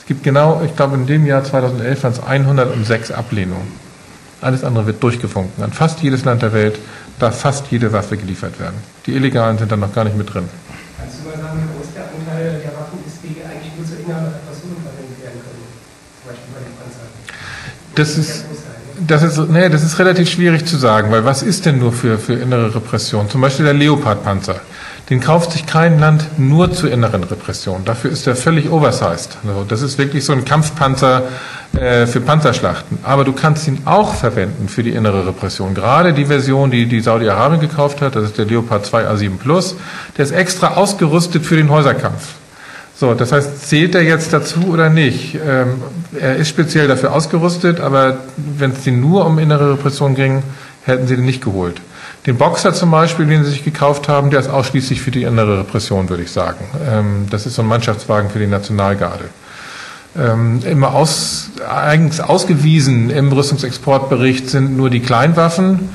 Es 0.00 0.06
gibt 0.06 0.24
genau, 0.24 0.62
ich 0.64 0.74
glaube, 0.74 0.96
in 0.96 1.06
dem 1.06 1.26
Jahr 1.26 1.44
2011 1.44 2.02
waren 2.02 2.12
es 2.12 2.22
106 2.22 3.12
Ablehnungen. 3.12 3.68
Alles 4.40 4.64
andere 4.64 4.86
wird 4.86 5.02
durchgefunken. 5.02 5.62
An 5.62 5.72
fast 5.72 6.02
jedes 6.02 6.24
Land 6.24 6.42
der 6.42 6.52
Welt 6.52 6.78
darf 7.20 7.40
fast 7.40 7.66
jede 7.70 7.92
Waffe 7.92 8.16
geliefert 8.16 8.58
werden. 8.58 8.76
Die 9.06 9.12
illegalen 9.12 9.58
sind 9.58 9.70
dann 9.70 9.80
noch 9.80 9.94
gar 9.94 10.04
nicht 10.04 10.16
mit 10.16 10.32
drin. 10.32 10.48
Kannst 10.98 11.20
du 11.20 11.28
mal 11.28 11.36
sagen, 11.38 11.60
wie 11.62 11.78
groß 11.78 11.94
der 11.94 12.02
Anteil 12.02 12.60
der 12.62 12.72
Waffen 12.74 12.98
ist, 13.06 13.18
die 13.22 13.40
eigentlich 13.42 13.72
nur 13.78 13.86
zur 13.86 13.98
inneren 13.98 14.26
Repression 14.26 14.76
verwendet 14.82 15.22
werden 15.22 15.40
können? 15.40 15.66
Zum 16.18 16.30
Beispiel 16.30 16.50
bei 16.52 16.62
den 16.66 16.74
Panzern. 16.76 17.06
Das 17.94 18.18
ist, 18.18 18.44
das 19.06 19.22
ist, 19.22 19.38
nee, 19.50 19.68
das 19.68 19.82
ist 19.82 19.98
relativ 19.98 20.28
schwierig 20.28 20.66
zu 20.66 20.76
sagen, 20.76 21.10
weil 21.10 21.24
was 21.24 21.42
ist 21.42 21.66
denn 21.66 21.78
nur 21.78 21.92
für, 21.92 22.18
für 22.18 22.34
innere 22.34 22.74
Repression? 22.74 23.28
Zum 23.28 23.40
Beispiel 23.40 23.64
der 23.64 23.74
Leopard-Panzer. 23.74 24.60
Den 25.08 25.20
kauft 25.20 25.52
sich 25.52 25.66
kein 25.66 26.00
Land 26.00 26.38
nur 26.38 26.72
zur 26.72 26.90
inneren 26.90 27.22
Repression. 27.22 27.84
Dafür 27.84 28.10
ist 28.10 28.26
er 28.26 28.34
völlig 28.34 28.70
oversized. 28.70 29.38
Also 29.46 29.62
das 29.62 29.82
ist 29.82 29.98
wirklich 29.98 30.24
so 30.24 30.32
ein 30.32 30.44
Kampfpanzer 30.44 31.22
äh, 31.78 32.06
für 32.06 32.20
Panzerschlachten. 32.20 32.98
Aber 33.04 33.24
du 33.24 33.32
kannst 33.32 33.68
ihn 33.68 33.82
auch 33.84 34.14
verwenden 34.14 34.68
für 34.68 34.82
die 34.82 34.90
innere 34.90 35.26
Repression. 35.26 35.74
Gerade 35.74 36.12
die 36.12 36.26
Version, 36.26 36.72
die, 36.72 36.86
die 36.86 37.00
Saudi-Arabien 37.00 37.60
gekauft 37.60 38.00
hat, 38.00 38.16
das 38.16 38.24
ist 38.24 38.38
der 38.38 38.46
Leopard 38.46 38.84
2 38.84 39.08
A7 39.08 39.38
Plus, 39.38 39.76
der 40.16 40.24
ist 40.24 40.32
extra 40.32 40.74
ausgerüstet 40.74 41.44
für 41.46 41.56
den 41.56 41.70
Häuserkampf. 41.70 42.34
So, 42.98 43.12
das 43.12 43.30
heißt, 43.30 43.68
zählt 43.68 43.94
er 43.94 44.02
jetzt 44.02 44.32
dazu 44.32 44.68
oder 44.68 44.88
nicht? 44.88 45.34
Ähm, 45.34 45.82
er 46.18 46.36
ist 46.36 46.48
speziell 46.48 46.88
dafür 46.88 47.12
ausgerüstet, 47.12 47.78
aber 47.78 48.18
wenn 48.36 48.70
es 48.70 48.84
den 48.84 49.00
nur 49.00 49.26
um 49.26 49.38
innere 49.38 49.74
Repression 49.74 50.14
ging, 50.14 50.42
hätten 50.84 51.06
sie 51.06 51.16
den 51.16 51.26
nicht 51.26 51.44
geholt. 51.44 51.80
Den 52.24 52.38
Boxer 52.38 52.72
zum 52.72 52.90
Beispiel, 52.90 53.26
den 53.26 53.44
sie 53.44 53.50
sich 53.50 53.64
gekauft 53.64 54.08
haben, 54.08 54.30
der 54.30 54.40
ist 54.40 54.48
ausschließlich 54.48 55.02
für 55.02 55.10
die 55.10 55.24
innere 55.24 55.60
Repression, 55.60 56.08
würde 56.08 56.22
ich 56.22 56.30
sagen. 56.30 56.64
Ähm, 56.90 57.26
das 57.28 57.44
ist 57.44 57.56
so 57.56 57.62
ein 57.62 57.68
Mannschaftswagen 57.68 58.30
für 58.30 58.38
die 58.38 58.46
Nationalgarde. 58.46 59.26
Ähm, 60.18 60.62
immer 60.64 60.94
aus, 60.94 61.50
eigens 61.68 62.20
ausgewiesen 62.20 63.10
im 63.10 63.30
Rüstungsexportbericht 63.30 64.48
sind 64.48 64.74
nur 64.74 64.88
die 64.88 65.00
Kleinwaffen 65.00 65.90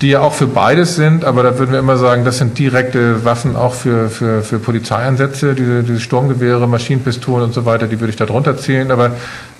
die 0.00 0.10
ja 0.10 0.20
auch 0.20 0.32
für 0.32 0.46
beides 0.46 0.94
sind, 0.94 1.24
aber 1.24 1.42
da 1.42 1.58
würden 1.58 1.72
wir 1.72 1.78
immer 1.78 1.96
sagen, 1.96 2.24
das 2.24 2.38
sind 2.38 2.58
direkte 2.58 3.24
Waffen 3.24 3.56
auch 3.56 3.74
für, 3.74 4.08
für, 4.08 4.42
für 4.42 4.58
Polizeieinsätze, 4.58 5.54
diese, 5.54 5.82
diese 5.82 6.00
Sturmgewehre, 6.00 6.68
Maschinenpistolen 6.68 7.44
und 7.44 7.52
so 7.52 7.64
weiter, 7.64 7.88
die 7.88 7.98
würde 7.98 8.10
ich 8.10 8.16
da 8.16 8.26
drunter 8.26 8.56
zählen, 8.56 8.90
aber 8.90 9.12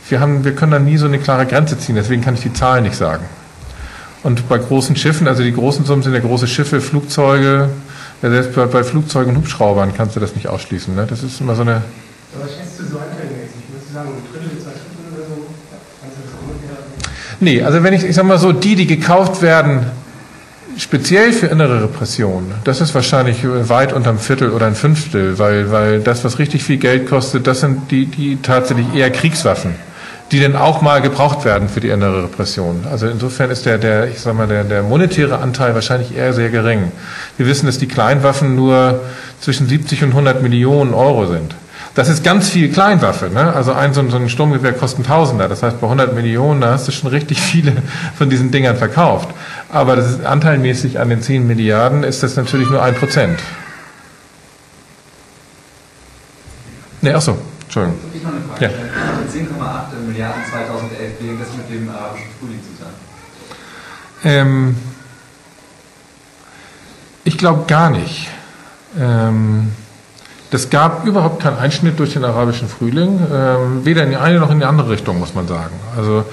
wir, 0.09 0.21
haben, 0.21 0.45
wir 0.45 0.55
können 0.55 0.73
da 0.73 0.79
nie 0.79 0.97
so 0.97 1.07
eine 1.07 1.19
klare 1.19 1.47
Grenze 1.47 1.79
ziehen, 1.79 1.97
deswegen 1.97 2.23
kann 2.23 2.35
ich 2.35 2.41
die 2.41 2.53
Zahlen 2.53 2.85
nicht 2.85 2.97
sagen. 2.97 3.25
Und 4.23 4.49
bei 4.49 4.59
großen 4.59 4.97
Schiffen, 4.97 5.29
also 5.29 5.43
die 5.43 5.53
großen 5.53 5.85
Summen 5.85 6.03
sind 6.03 6.15
ja 6.15 6.21
große 6.21 6.47
Schiffe, 6.47 6.81
Flugzeuge, 6.81 7.69
ja, 8.23 8.31
selbst 8.31 8.55
bei, 8.55 8.67
bei 8.67 8.83
Flugzeugen 8.83 9.31
und 9.31 9.39
Hubschraubern 9.39 9.93
kannst 9.97 10.17
du 10.17 10.21
das 10.21 10.35
nicht 10.35 10.49
ausschließen. 10.49 10.95
Ne? 10.95 11.07
Das 11.09 11.23
ist 11.23 11.41
immer 11.41 11.55
so 11.55 11.63
eine. 11.63 11.83
Aber 12.35 12.49
schätzt 12.49 12.81
du 12.81 12.85
so 12.85 12.99
anteilmäßig? 12.99 13.63
Würdest 13.71 13.91
du 13.91 13.95
sagen, 13.95 14.09
ein 14.09 14.33
Drittel, 14.33 14.59
zwei 14.59 14.71
Drittel 14.71 15.15
oder 15.15 15.29
so? 15.29 15.47
Kannst 16.01 16.17
du 16.17 16.23
das 16.25 16.33
ungefähr? 16.43 16.77
Nee, 17.39 17.63
also 17.63 17.83
wenn 17.85 17.95
ich, 17.95 18.03
ich 18.03 18.15
sag 18.17 18.25
mal 18.25 18.39
so, 18.39 18.51
die, 18.51 18.75
die 18.75 18.89
gekauft 18.89 19.41
werden, 19.41 19.87
speziell 20.79 21.33
für 21.33 21.47
innere 21.47 21.83
Repression, 21.83 22.55
das 22.65 22.81
ist 22.81 22.95
wahrscheinlich 22.95 23.39
weit 23.45 23.93
unterm 23.93 24.19
Viertel 24.19 24.51
oder 24.51 24.67
ein 24.67 24.75
Fünftel, 24.75 25.39
weil, 25.39 25.71
weil 25.73 26.01
das, 26.01 26.25
was 26.25 26.39
richtig 26.39 26.63
viel 26.63 26.79
Geld 26.79 27.09
kostet, 27.09 27.47
das 27.47 27.61
sind 27.61 27.91
die, 27.91 28.07
die 28.07 28.39
tatsächlich 28.41 28.95
eher 28.95 29.11
Kriegswaffen, 29.11 29.75
die 30.31 30.41
dann 30.41 30.55
auch 30.55 30.81
mal 30.81 31.03
gebraucht 31.03 31.45
werden 31.45 31.69
für 31.69 31.81
die 31.81 31.89
innere 31.89 32.25
Repression. 32.25 32.85
Also 32.91 33.09
insofern 33.09 33.51
ist 33.51 33.67
der, 33.67 33.79
der 33.79 34.09
ich 34.09 34.21
sag 34.21 34.35
mal, 34.35 34.47
der, 34.47 34.65
der 34.65 34.85
monetäre 34.85 35.39
Anteil 35.39 35.75
wahrscheinlich 35.75 36.17
eher 36.17 36.33
sehr 36.33 36.51
gering. 36.51 36.93
Wir 37.37 37.47
wissen, 37.47 37.67
dass 37.67 37.79
die 37.79 37.89
Kleinwaffen 37.89 38.55
nur 38.55 39.01
zwischen 39.41 39.67
70 39.69 40.05
und 40.05 40.11
100 40.11 40.43
Millionen 40.43 40.95
Euro 40.95 41.27
sind. 41.27 41.55
Das 41.99 42.09
ist 42.09 42.23
ganz 42.23 42.49
viel 42.49 42.71
Kleinwaffe. 42.71 43.29
Ne? 43.29 43.53
Also 43.53 43.73
ein 43.73 43.93
so, 43.93 44.03
ein 44.03 44.29
Sturmgewehr 44.29 44.73
kostet 44.73 45.07
Tausender. 45.07 45.49
Das 45.49 45.65
heißt, 45.65 45.81
bei 45.81 45.89
100 45.89 46.15
Millionen, 46.15 46.61
da 46.61 46.71
hast 46.71 46.87
du 46.87 46.93
schon 46.93 47.11
richtig 47.11 47.41
viele 47.41 47.73
von 48.17 48.31
diesen 48.31 48.53
Dingern 48.53 48.77
verkauft. 48.77 49.31
Aber 49.69 49.97
das 49.97 50.09
ist 50.09 50.25
anteilmäßig 50.25 51.01
an 51.01 51.09
den 51.09 51.23
10 51.23 51.45
Milliarden 51.45 52.05
ist 52.05 52.23
das 52.23 52.37
natürlich 52.37 52.71
nur 52.71 52.81
ein 52.85 52.95
Prozent. 52.95 53.41
Ne, 57.01 57.17
ach 57.17 57.21
so, 57.21 57.37
Entschuldigung. 57.63 57.99
Ich 58.15 58.23
noch 58.23 58.31
eine 58.31 58.43
Frage. 58.43 58.65
Ja. 58.67 58.71
10,8 58.71 60.07
Milliarden 60.07 60.43
2011, 60.53 61.13
wie 61.19 61.29
hängt 61.31 61.41
das 61.41 61.49
mit 61.57 61.69
dem 61.69 61.91
arabischen 61.91 62.29
Frühling 62.39 62.61
zusammen? 62.77 62.95
Ähm, 64.23 64.77
ich 67.25 67.37
glaube 67.37 67.65
gar 67.67 67.91
nicht. 67.91 68.29
Ähm, 68.97 69.73
das 70.51 70.71
gab 70.71 71.07
überhaupt 71.07 71.43
keinen 71.43 71.59
Einschnitt 71.59 71.99
durch 71.99 72.15
den 72.15 72.25
arabischen 72.25 72.69
Frühling, 72.69 73.21
ähm, 73.33 73.85
weder 73.85 74.05
in 74.05 74.11
die 74.11 74.17
eine 74.17 74.39
noch 74.41 74.51
in 74.51 74.61
die 74.61 74.65
andere 74.65 74.91
Richtung, 74.91 75.19
muss 75.19 75.35
man 75.35 75.47
sagen. 75.47 75.75
Also 75.97 76.25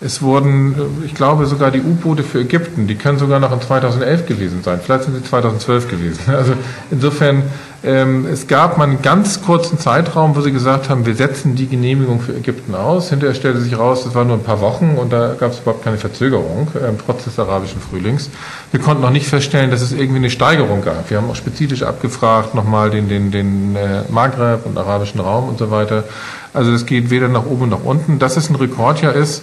es 0.00 0.22
wurden, 0.22 0.74
äh, 0.74 1.06
ich 1.06 1.14
glaube, 1.14 1.46
sogar 1.46 1.70
die 1.70 1.80
U-Boote 1.80 2.22
für 2.22 2.40
Ägypten, 2.40 2.86
die 2.86 2.94
können 2.96 3.18
sogar 3.18 3.40
noch 3.40 3.52
in 3.52 3.60
2011 3.60 4.26
gewesen 4.26 4.62
sein. 4.62 4.80
Vielleicht 4.82 5.04
sind 5.04 5.14
sie 5.14 5.22
2012 5.22 5.88
gewesen. 5.88 6.20
Also 6.34 6.54
insofern, 6.90 7.44
ähm, 7.84 8.26
es 8.26 8.48
gab 8.48 8.76
mal 8.76 8.84
einen 8.84 9.02
ganz 9.02 9.42
kurzen 9.42 9.78
Zeitraum, 9.78 10.34
wo 10.36 10.40
sie 10.40 10.52
gesagt 10.52 10.90
haben, 10.90 11.06
wir 11.06 11.14
setzen 11.14 11.54
die 11.54 11.66
Genehmigung 11.66 12.20
für 12.20 12.34
Ägypten 12.34 12.74
aus. 12.74 13.10
Hinterher 13.10 13.34
stellte 13.34 13.60
sich 13.60 13.78
raus, 13.78 14.04
das 14.04 14.14
war 14.14 14.24
nur 14.24 14.36
ein 14.36 14.42
paar 14.42 14.60
Wochen 14.60 14.96
und 14.98 15.12
da 15.12 15.34
gab 15.38 15.52
es 15.52 15.60
überhaupt 15.60 15.84
keine 15.84 15.96
Verzögerung, 15.96 16.68
ähm, 16.76 16.96
trotz 17.04 17.24
des 17.24 17.38
arabischen 17.38 17.80
Frühlings. 17.80 18.30
Wir 18.72 18.80
konnten 18.80 19.02
noch 19.02 19.10
nicht 19.10 19.26
feststellen, 19.26 19.70
dass 19.70 19.80
es 19.80 19.92
irgendwie 19.92 20.16
eine 20.16 20.30
Steigerung 20.30 20.82
gab. 20.82 21.08
Wir 21.08 21.18
haben 21.18 21.30
auch 21.30 21.36
spezifisch 21.36 21.82
abgefragt, 21.82 22.54
nochmal 22.54 22.90
den, 22.90 23.08
den, 23.08 23.30
den 23.30 23.76
äh, 23.76 24.02
Maghreb 24.10 24.66
und 24.66 24.76
arabischen 24.76 25.20
Raum 25.20 25.48
und 25.48 25.58
so 25.58 25.70
weiter. 25.70 26.04
Also 26.52 26.72
es 26.72 26.86
geht 26.86 27.10
weder 27.10 27.28
nach 27.28 27.46
oben 27.46 27.68
noch 27.68 27.84
unten. 27.84 28.18
Dass 28.18 28.36
es 28.36 28.50
ein 28.50 28.56
Rekordjahr 28.56 29.14
ist, 29.14 29.42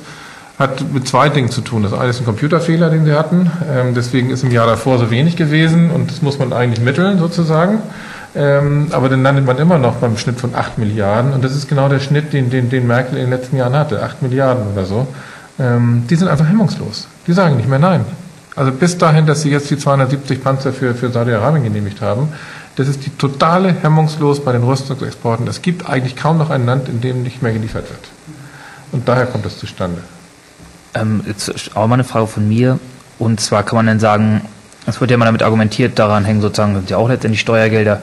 hat 0.62 0.94
mit 0.94 1.08
zwei 1.08 1.30
Dingen 1.30 1.50
zu 1.50 1.62
tun. 1.62 1.84
Das 1.84 1.94
eine 1.94 2.10
ist 2.10 2.20
ein 2.20 2.26
Computerfehler, 2.26 2.90
den 2.90 3.06
sie 3.06 3.14
hatten. 3.14 3.52
Ähm, 3.70 3.94
deswegen 3.94 4.30
ist 4.30 4.44
im 4.44 4.52
Jahr 4.52 4.68
davor 4.68 4.98
so 4.98 5.12
wenig 5.12 5.36
gewesen 5.36 5.92
und 5.92 6.10
das 6.10 6.22
muss 6.22 6.40
man 6.40 6.54
eigentlich 6.54 6.84
mitteln 6.84 7.20
sozusagen. 7.20 7.80
Ähm, 8.34 8.88
aber 8.92 9.10
dann 9.10 9.24
landet 9.24 9.46
man 9.46 9.58
immer 9.58 9.78
noch 9.78 9.96
beim 9.96 10.18
Schnitt 10.18 10.40
von 10.40 10.56
8 10.56 10.78
Milliarden 10.78 11.34
und 11.34 11.44
das 11.44 11.54
ist 11.54 11.68
genau 11.68 11.90
der 11.90 12.00
Schnitt, 12.00 12.32
den, 12.32 12.50
den, 12.50 12.70
den 12.70 12.88
Merkel 12.88 13.18
in 13.18 13.26
den 13.26 13.30
letzten 13.30 13.58
Jahren 13.58 13.74
hatte. 13.76 14.02
8 14.02 14.22
Milliarden 14.22 14.72
oder 14.72 14.86
so. 14.86 15.08
ähm, 15.60 16.06
die 16.10 16.16
sind 16.16 16.30
einfach 16.30 16.48
hemmungslos. 16.48 17.08
Die 17.28 17.34
sagen 17.34 17.58
nicht 17.58 17.68
mehr 17.68 17.80
nein. 17.80 18.06
Also 18.56 18.72
bis 18.72 18.98
dahin, 18.98 19.26
dass 19.26 19.42
sie 19.42 19.50
jetzt 19.50 19.70
die 19.70 19.78
270 19.78 20.44
Panzer 20.44 20.72
für, 20.72 20.94
für 20.94 21.10
Saudi-Arabien 21.10 21.64
genehmigt 21.64 22.02
haben, 22.02 22.30
das 22.76 22.88
ist 22.88 23.06
die 23.06 23.10
totale 23.10 23.74
hemmungslos 23.74 24.44
bei 24.44 24.54
den 24.54 24.64
Rüstungsexporten. 24.64 25.48
Es 25.48 25.62
gibt 25.62 25.90
eigentlich 25.90 26.16
kaum 26.16 26.38
noch 26.38 26.50
ein 26.50 26.66
Land, 26.66 26.88
in 26.88 27.02
dem 27.02 27.24
nicht 27.24 27.42
mehr 27.42 27.52
geliefert 27.52 27.90
wird. 27.90 28.10
Und 28.92 29.08
daher 29.08 29.26
kommt 29.26 29.46
das 29.46 29.58
zustande. 29.58 30.02
Ähm, 30.94 31.22
jetzt 31.26 31.76
auch 31.76 31.88
mal 31.88 31.96
eine 31.96 32.04
Frage 32.04 32.28
von 32.28 32.48
mir. 32.48 32.80
Und 33.20 33.40
zwar 33.40 33.64
kann 33.64 33.78
man 33.78 33.88
dann 33.88 34.00
sagen, 34.00 34.42
es 34.88 35.00
wird 35.00 35.12
ja 35.12 35.16
immer 35.16 35.26
damit 35.26 35.44
argumentiert, 35.44 36.00
daran 36.00 36.26
hängen 36.26 36.42
sozusagen 36.42 36.74
sind 36.74 36.90
ja 36.90 36.98
auch 36.98 37.08
letztendlich 37.08 37.42
Steuergelder. 37.42 38.02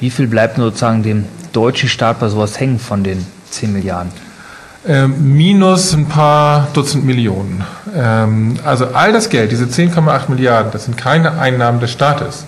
Wie 0.00 0.10
viel 0.10 0.26
bleibt 0.26 0.56
sozusagen 0.56 1.02
dem 1.02 1.24
deutschen 1.52 1.88
Staat 1.88 2.20
bei 2.20 2.28
sowas 2.28 2.58
hängen 2.58 2.78
von 2.78 3.02
den 3.04 3.26
10 3.50 3.72
Milliarden? 3.72 4.12
Ähm, 4.86 5.36
minus 5.36 5.92
ein 5.92 6.06
paar 6.06 6.68
Dutzend 6.72 7.04
Millionen. 7.04 7.64
Ähm, 7.94 8.56
also 8.64 8.86
all 8.86 9.12
das 9.12 9.28
Geld, 9.28 9.52
diese 9.52 9.66
10,8 9.66 10.28
Milliarden, 10.28 10.72
das 10.72 10.86
sind 10.86 10.96
keine 10.96 11.38
Einnahmen 11.38 11.78
des 11.78 11.92
Staates, 11.92 12.46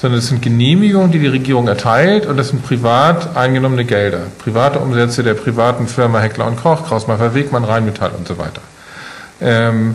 sondern 0.00 0.18
es 0.18 0.28
sind 0.28 0.42
Genehmigungen, 0.42 1.10
die 1.10 1.18
die 1.18 1.26
Regierung 1.26 1.68
erteilt 1.68 2.26
und 2.26 2.36
das 2.36 2.48
sind 2.48 2.62
privat 2.62 3.34
eingenommene 3.34 3.86
Gelder. 3.86 4.20
Private 4.42 4.78
Umsätze 4.78 5.22
der 5.22 5.34
privaten 5.34 5.86
Firma 5.86 6.20
Heckler 6.20 6.46
und 6.46 6.56
Koch, 6.56 6.86
Krausmacher 6.86 7.34
Wegmann, 7.34 7.64
Rheinmetall 7.64 8.10
und 8.16 8.28
so 8.28 8.36
weiter. 8.36 8.60
Ähm, 9.40 9.94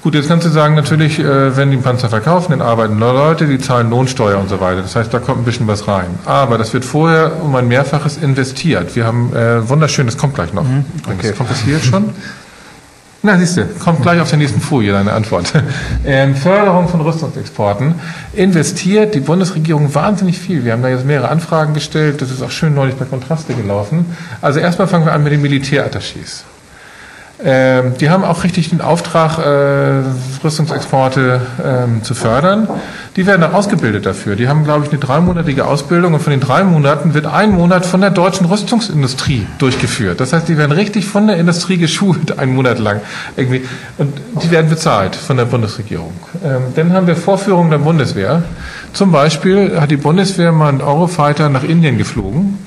Gut, 0.00 0.14
jetzt 0.14 0.28
kannst 0.28 0.46
du 0.46 0.50
sagen, 0.50 0.76
natürlich, 0.76 1.18
äh, 1.18 1.56
wenn 1.56 1.72
die 1.72 1.76
Panzer 1.76 2.08
verkaufen, 2.08 2.52
dann 2.52 2.62
arbeiten 2.62 3.00
Leute, 3.00 3.46
die 3.46 3.58
zahlen 3.58 3.90
Lohnsteuer 3.90 4.38
und 4.38 4.48
so 4.48 4.60
weiter. 4.60 4.82
Das 4.82 4.94
heißt, 4.94 5.12
da 5.12 5.18
kommt 5.18 5.38
ein 5.40 5.44
bisschen 5.44 5.66
was 5.66 5.88
rein. 5.88 6.06
Aber 6.24 6.56
das 6.56 6.72
wird 6.72 6.84
vorher 6.84 7.42
um 7.42 7.54
ein 7.56 7.66
Mehrfaches 7.66 8.16
investiert. 8.16 8.94
Wir 8.94 9.04
haben 9.04 9.34
äh, 9.34 9.68
wunderschön, 9.68 10.06
das 10.06 10.16
kommt 10.16 10.36
gleich 10.36 10.52
noch. 10.52 10.62
Mhm. 10.62 10.84
Okay. 11.04 11.32
Kommt 11.32 11.50
das 11.50 11.62
hier 11.62 11.74
jetzt 11.74 11.86
schon? 11.86 12.10
Na, 13.22 13.36
siehst 13.36 13.56
du, 13.56 13.66
kommt 13.80 14.00
gleich 14.02 14.20
auf 14.20 14.28
der 14.28 14.38
nächsten 14.38 14.60
Folie 14.60 14.92
deine 14.92 15.12
Antwort. 15.12 15.52
Ähm, 16.06 16.36
Förderung 16.36 16.88
von 16.88 17.00
Rüstungsexporten. 17.00 17.96
Investiert 18.32 19.14
die 19.14 19.20
Bundesregierung 19.20 19.94
wahnsinnig 19.94 20.38
viel. 20.38 20.64
Wir 20.64 20.72
haben 20.72 20.82
da 20.82 20.88
jetzt 20.88 21.04
mehrere 21.04 21.28
Anfragen 21.28 21.74
gestellt. 21.74 22.22
Das 22.22 22.30
ist 22.30 22.40
auch 22.40 22.52
schön 22.52 22.72
neulich 22.72 22.94
bei 22.94 23.04
Kontraste 23.04 23.52
gelaufen. 23.52 24.06
Also 24.40 24.60
erstmal 24.60 24.86
fangen 24.86 25.04
wir 25.04 25.12
an 25.12 25.24
mit 25.24 25.32
den 25.32 25.42
Militärattachés. 25.42 26.44
Ähm, 27.44 27.94
die 28.00 28.10
haben 28.10 28.24
auch 28.24 28.42
richtig 28.42 28.70
den 28.70 28.80
Auftrag, 28.80 29.38
äh, 29.38 30.02
Rüstungsexporte 30.42 31.40
ähm, 31.64 32.02
zu 32.02 32.14
fördern. 32.14 32.68
Die 33.16 33.26
werden 33.26 33.44
auch 33.44 33.52
ausgebildet 33.52 34.06
dafür. 34.06 34.34
Die 34.34 34.48
haben, 34.48 34.64
glaube 34.64 34.84
ich, 34.84 34.90
eine 34.90 34.98
dreimonatige 34.98 35.66
Ausbildung 35.66 36.14
und 36.14 36.20
von 36.20 36.32
den 36.32 36.40
drei 36.40 36.64
Monaten 36.64 37.14
wird 37.14 37.26
ein 37.26 37.52
Monat 37.52 37.86
von 37.86 38.00
der 38.00 38.10
deutschen 38.10 38.46
Rüstungsindustrie 38.46 39.46
durchgeführt. 39.58 40.20
Das 40.20 40.32
heißt, 40.32 40.48
die 40.48 40.58
werden 40.58 40.72
richtig 40.72 41.06
von 41.06 41.28
der 41.28 41.36
Industrie 41.36 41.78
geschult, 41.78 42.38
einen 42.38 42.54
Monat 42.54 42.80
lang 42.80 43.00
irgendwie. 43.36 43.64
Und 43.98 44.20
die 44.42 44.50
werden 44.50 44.68
bezahlt 44.68 45.14
von 45.14 45.36
der 45.36 45.44
Bundesregierung. 45.44 46.12
Ähm, 46.44 46.62
dann 46.74 46.92
haben 46.92 47.06
wir 47.06 47.16
Vorführungen 47.16 47.70
der 47.70 47.78
Bundeswehr. 47.78 48.42
Zum 48.98 49.12
Beispiel 49.12 49.80
hat 49.80 49.92
die 49.92 49.96
Bundeswehr 49.96 50.50
mal 50.50 50.70
einen 50.70 50.80
Eurofighter 50.80 51.48
nach 51.50 51.62
Indien 51.62 51.98
geflogen 51.98 52.58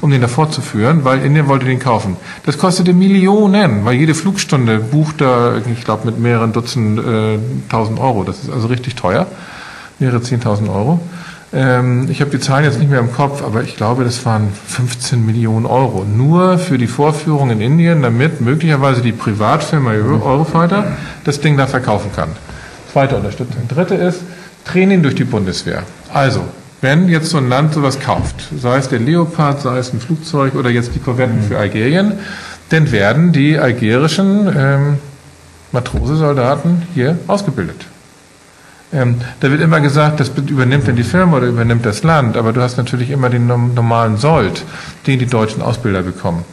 um 0.00 0.10
den 0.10 0.20
davor 0.20 0.50
zu 0.50 0.60
führen, 0.60 1.04
weil 1.04 1.24
Indien 1.24 1.46
wollte 1.46 1.64
den 1.64 1.78
kaufen. 1.78 2.16
Das 2.44 2.58
kostete 2.58 2.92
Millionen, 2.92 3.84
weil 3.84 3.94
jede 3.94 4.14
Flugstunde 4.14 4.80
bucht 4.80 5.20
da, 5.20 5.58
ich 5.58 5.84
glaube, 5.84 6.06
mit 6.06 6.18
mehreren 6.18 6.52
Dutzend 6.52 6.98
äh, 6.98 7.38
tausend 7.68 8.00
Euro. 8.00 8.24
Das 8.24 8.40
ist 8.42 8.50
also 8.50 8.66
richtig 8.66 8.96
teuer, 8.96 9.28
mehrere 10.00 10.20
zehntausend 10.22 10.68
Euro. 10.70 10.98
Ähm, 11.52 12.08
ich 12.10 12.20
habe 12.20 12.32
die 12.32 12.40
Zahlen 12.40 12.64
jetzt 12.64 12.80
nicht 12.80 12.90
mehr 12.90 12.98
im 12.98 13.12
Kopf, 13.12 13.44
aber 13.44 13.62
ich 13.62 13.76
glaube, 13.76 14.02
das 14.02 14.26
waren 14.26 14.48
15 14.66 15.24
Millionen 15.24 15.66
Euro. 15.66 16.04
Nur 16.04 16.58
für 16.58 16.78
die 16.78 16.88
Vorführung 16.88 17.50
in 17.50 17.60
Indien, 17.60 18.02
damit 18.02 18.40
möglicherweise 18.40 19.02
die 19.02 19.12
Privatfirma 19.12 19.92
Eurofighter 19.92 20.96
das 21.22 21.40
Ding 21.40 21.56
da 21.56 21.68
verkaufen 21.68 22.10
kann. 22.12 22.30
Zweite 22.92 23.16
Unterstützung. 23.16 23.68
Dritte 23.68 23.94
ist 23.94 24.20
Training 24.66 25.02
durch 25.02 25.14
die 25.14 25.24
Bundeswehr. 25.24 25.82
Also, 26.12 26.44
wenn 26.80 27.08
jetzt 27.08 27.30
so 27.30 27.38
ein 27.38 27.48
Land 27.48 27.74
sowas 27.74 28.00
kauft, 28.00 28.36
sei 28.60 28.76
es 28.76 28.88
der 28.88 28.98
Leopard, 28.98 29.62
sei 29.62 29.78
es 29.78 29.92
ein 29.92 30.00
Flugzeug 30.00 30.54
oder 30.54 30.70
jetzt 30.70 30.94
die 30.94 30.98
Korvetten 30.98 31.42
für 31.42 31.58
Algerien, 31.58 32.14
dann 32.68 32.92
werden 32.92 33.32
die 33.32 33.58
algerischen 33.58 34.52
ähm, 34.56 34.98
Matrosesoldaten 35.72 36.82
hier 36.94 37.18
ausgebildet. 37.26 37.86
Ähm, 38.92 39.16
da 39.40 39.50
wird 39.50 39.60
immer 39.60 39.80
gesagt, 39.80 40.20
das 40.20 40.30
übernimmt 40.30 40.86
dann 40.86 40.96
die 40.96 41.02
Firma 41.02 41.38
oder 41.38 41.46
übernimmt 41.46 41.84
das 41.86 42.02
Land, 42.02 42.36
aber 42.36 42.52
du 42.52 42.60
hast 42.60 42.76
natürlich 42.76 43.10
immer 43.10 43.30
den 43.30 43.46
normalen 43.46 44.16
Sold, 44.16 44.64
den 45.06 45.18
die 45.18 45.26
deutschen 45.26 45.62
Ausbilder 45.62 46.02
bekommen. 46.02 46.44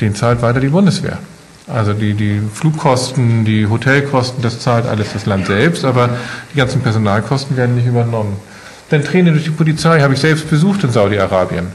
Den 0.00 0.14
zahlt 0.14 0.42
weiter 0.42 0.60
die 0.60 0.68
Bundeswehr. 0.68 1.18
Also 1.66 1.94
die, 1.94 2.12
die 2.12 2.42
Flugkosten, 2.52 3.44
die 3.44 3.66
Hotelkosten, 3.66 4.42
das 4.42 4.60
zahlt 4.60 4.86
alles 4.86 5.14
das 5.14 5.24
Land 5.24 5.46
selbst, 5.46 5.84
aber 5.84 6.10
die 6.52 6.58
ganzen 6.58 6.82
Personalkosten 6.82 7.56
werden 7.56 7.74
nicht 7.74 7.86
übernommen. 7.86 8.36
Denn 8.90 9.02
Training 9.02 9.32
durch 9.32 9.44
die 9.44 9.50
Polizei 9.50 10.00
habe 10.00 10.12
ich 10.12 10.20
selbst 10.20 10.50
besucht 10.50 10.84
in 10.84 10.90
Saudi-Arabien. 10.90 11.68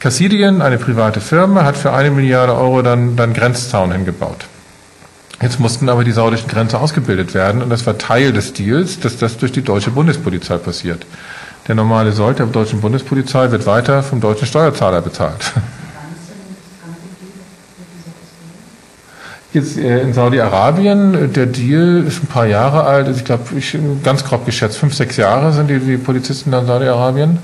Cassidien, 0.00 0.60
eine 0.60 0.78
private 0.78 1.20
Firma, 1.20 1.64
hat 1.64 1.76
für 1.76 1.92
eine 1.92 2.10
Milliarde 2.10 2.54
Euro 2.54 2.82
dann, 2.82 3.14
dann 3.14 3.32
Grenzzaun 3.32 3.92
hingebaut. 3.92 4.46
Jetzt 5.40 5.60
mussten 5.60 5.88
aber 5.88 6.02
die 6.02 6.10
saudischen 6.10 6.48
Grenzer 6.48 6.80
ausgebildet 6.80 7.34
werden 7.34 7.62
und 7.62 7.70
das 7.70 7.86
war 7.86 7.98
Teil 7.98 8.32
des 8.32 8.52
Deals, 8.52 8.98
dass 8.98 9.18
das 9.18 9.36
durch 9.36 9.52
die 9.52 9.62
deutsche 9.62 9.90
Bundespolizei 9.92 10.58
passiert. 10.58 11.06
Der 11.68 11.76
normale 11.76 12.10
Sold 12.10 12.40
der 12.40 12.46
deutschen 12.46 12.80
Bundespolizei 12.80 13.52
wird 13.52 13.66
weiter 13.66 14.02
vom 14.02 14.20
deutschen 14.20 14.48
Steuerzahler 14.48 15.00
bezahlt. 15.00 15.52
Jetzt 19.52 19.76
äh, 19.76 20.00
in 20.00 20.14
Saudi-Arabien, 20.14 21.32
der 21.32 21.46
Deal 21.46 22.04
ist 22.06 22.22
ein 22.22 22.26
paar 22.26 22.46
Jahre 22.46 22.84
alt, 22.84 23.06
also 23.06 23.18
ich 23.18 23.24
glaube, 23.24 23.44
ich 23.56 23.76
ganz 24.02 24.24
grob 24.24 24.46
geschätzt, 24.46 24.78
fünf, 24.78 24.94
sechs 24.94 25.18
Jahre 25.18 25.52
sind 25.52 25.68
die, 25.68 25.78
die 25.78 25.98
Polizisten 25.98 26.52
in 26.52 26.66
Saudi-Arabien. 26.66 27.38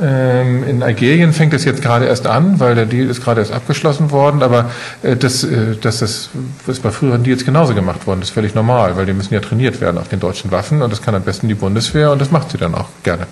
Ähm, 0.00 0.64
in 0.64 0.82
Algerien 0.82 1.32
fängt 1.32 1.54
es 1.54 1.64
jetzt 1.64 1.82
gerade 1.82 2.06
erst 2.06 2.26
an, 2.26 2.58
weil 2.58 2.74
der 2.74 2.86
Deal 2.86 3.08
ist 3.08 3.22
gerade 3.22 3.40
erst 3.40 3.52
abgeschlossen 3.52 4.10
worden, 4.10 4.42
aber 4.42 4.70
äh, 5.02 5.16
das, 5.16 5.44
äh, 5.44 5.76
das, 5.80 5.98
das 5.98 6.30
ist 6.66 6.82
bei 6.82 6.90
früheren 6.90 7.22
Deals 7.22 7.44
genauso 7.44 7.74
gemacht 7.74 8.06
worden, 8.06 8.20
das 8.20 8.30
ist 8.30 8.34
völlig 8.34 8.54
normal, 8.54 8.96
weil 8.96 9.06
die 9.06 9.12
müssen 9.12 9.34
ja 9.34 9.40
trainiert 9.40 9.80
werden 9.80 9.98
auf 9.98 10.08
den 10.08 10.20
deutschen 10.20 10.50
Waffen 10.50 10.82
und 10.82 10.92
das 10.92 11.02
kann 11.02 11.14
am 11.14 11.22
besten 11.22 11.46
die 11.48 11.54
Bundeswehr 11.54 12.10
und 12.10 12.20
das 12.20 12.30
macht 12.30 12.50
sie 12.50 12.58
dann 12.58 12.74
auch 12.74 12.88
gerne 13.02 13.26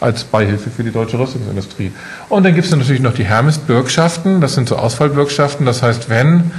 als 0.00 0.24
Beihilfe 0.24 0.70
für 0.70 0.82
die 0.82 0.90
deutsche 0.90 1.18
Rüstungsindustrie. 1.18 1.92
Und 2.28 2.44
dann 2.44 2.54
gibt 2.54 2.66
es 2.66 2.74
natürlich 2.74 3.02
noch 3.02 3.14
die 3.14 3.24
Hermes-Bürgschaften, 3.24 4.40
das 4.40 4.54
sind 4.54 4.68
so 4.68 4.76
Ausfallbürgschaften, 4.76 5.66
das 5.66 5.82
heißt, 5.82 6.08
wenn 6.08 6.50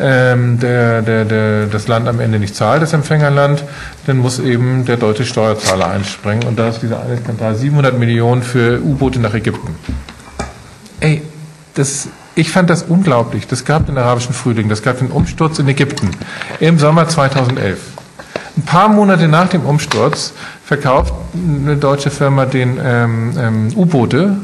ähm, 0.00 0.58
der, 0.58 1.02
der, 1.02 1.24
der, 1.24 1.66
das 1.66 1.88
Land 1.88 2.08
am 2.08 2.20
Ende 2.20 2.38
nicht 2.38 2.56
zahlt, 2.56 2.82
das 2.82 2.92
Empfängerland, 2.92 3.64
dann 4.06 4.18
muss 4.18 4.38
eben 4.38 4.84
der 4.84 4.96
deutsche 4.96 5.24
Steuerzahler 5.24 5.88
einspringen. 5.88 6.46
Und 6.46 6.58
da 6.58 6.68
ist 6.68 6.80
dieser 6.80 7.02
eine 7.02 7.16
Skandal 7.16 7.54
700 7.54 7.98
Millionen 7.98 8.42
für 8.42 8.80
U-Boote 8.82 9.20
nach 9.20 9.34
Ägypten. 9.34 9.74
Ey, 11.00 11.22
das, 11.74 12.08
ich 12.34 12.50
fand 12.50 12.70
das 12.70 12.82
unglaublich. 12.82 13.46
Das 13.46 13.64
gab 13.64 13.86
den 13.86 13.98
arabischen 13.98 14.34
Frühling, 14.34 14.68
das 14.68 14.82
gab 14.82 14.98
den 14.98 15.10
Umsturz 15.10 15.58
in 15.58 15.68
Ägypten 15.68 16.10
im 16.60 16.78
Sommer 16.78 17.08
2011. 17.08 17.78
Ein 18.56 18.62
paar 18.62 18.88
Monate 18.88 19.28
nach 19.28 19.48
dem 19.48 19.64
Umsturz 19.64 20.32
verkauft 20.64 21.12
eine 21.34 21.76
deutsche 21.76 22.10
Firma 22.10 22.46
den 22.46 22.78
ähm, 22.82 23.32
ähm, 23.36 23.72
U-Boote 23.76 24.36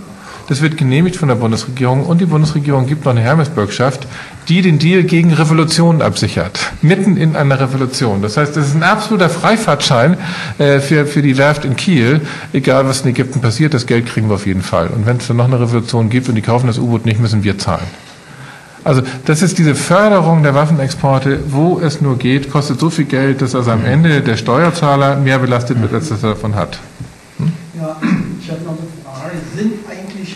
das 0.51 0.63
wird 0.63 0.77
genehmigt 0.77 1.15
von 1.15 1.29
der 1.29 1.37
Bundesregierung 1.37 2.05
und 2.05 2.21
die 2.21 2.27
Bundesregierung 2.27 2.85
gibt 2.89 3.05
noch 3.05 3.13
eine 3.13 3.21
Hermesbürgschaft, 3.21 4.09
die 4.51 4.63
den 4.63 4.81
Deal 4.81 5.05
gegen 5.05 5.33
Revolutionen 5.33 6.03
absichert. 6.03 6.73
Mitten 6.83 7.17
in 7.17 7.37
einer 7.37 7.61
Revolution. 7.61 8.21
Das 8.21 8.37
heißt, 8.37 8.57
das 8.57 8.67
ist 8.67 8.75
ein 8.75 8.83
absoluter 8.83 9.31
Freifahrtschein 9.31 10.17
äh, 10.59 10.81
für, 10.81 11.07
für 11.07 11.23
die 11.23 11.39
Werft 11.39 11.65
in 11.65 11.77
Kiel. 11.77 12.21
Egal, 12.53 12.85
was 12.87 13.03
in 13.03 13.11
Ägypten 13.11 13.41
passiert, 13.41 13.75
das 13.75 13.87
Geld 13.87 14.07
kriegen 14.07 14.29
wir 14.29 14.35
auf 14.35 14.47
jeden 14.47 14.63
Fall. 14.63 14.89
Und 14.89 15.07
wenn 15.07 15.19
es 15.19 15.29
dann 15.29 15.37
noch 15.37 15.45
eine 15.45 15.61
Revolution 15.61 16.11
gibt 16.11 16.29
und 16.29 16.35
die 16.35 16.43
kaufen 16.43 16.67
das 16.67 16.79
U-Boot 16.79 17.07
nicht, 17.07 17.21
müssen 17.21 17.45
wir 17.45 17.59
zahlen. 17.59 17.87
Also 18.83 19.03
das 19.25 19.41
ist 19.41 19.59
diese 19.59 19.77
Förderung 19.77 20.43
der 20.43 20.55
Waffenexporte, 20.55 21.41
wo 21.49 21.79
es 21.79 22.01
nur 22.01 22.19
geht, 22.19 22.51
kostet 22.51 22.81
so 22.81 22.91
viel 22.91 23.05
Geld, 23.05 23.43
dass 23.43 23.55
also 23.55 23.71
am 23.71 23.85
Ende 23.85 24.21
der 24.21 24.37
Steuerzahler 24.37 25.17
mehr 25.17 25.39
belastet 25.39 25.81
wird, 25.81 25.95
als 25.95 26.11
er 26.11 26.17
davon 26.17 26.57
hat. 26.57 26.81
Hm? 27.39 27.53
Ja, 27.79 27.97
ich 28.41 28.51
habe 28.51 28.63
noch 28.63 28.71
eine 28.71 28.89
Frage. 29.05 29.37
Sind 29.55 29.75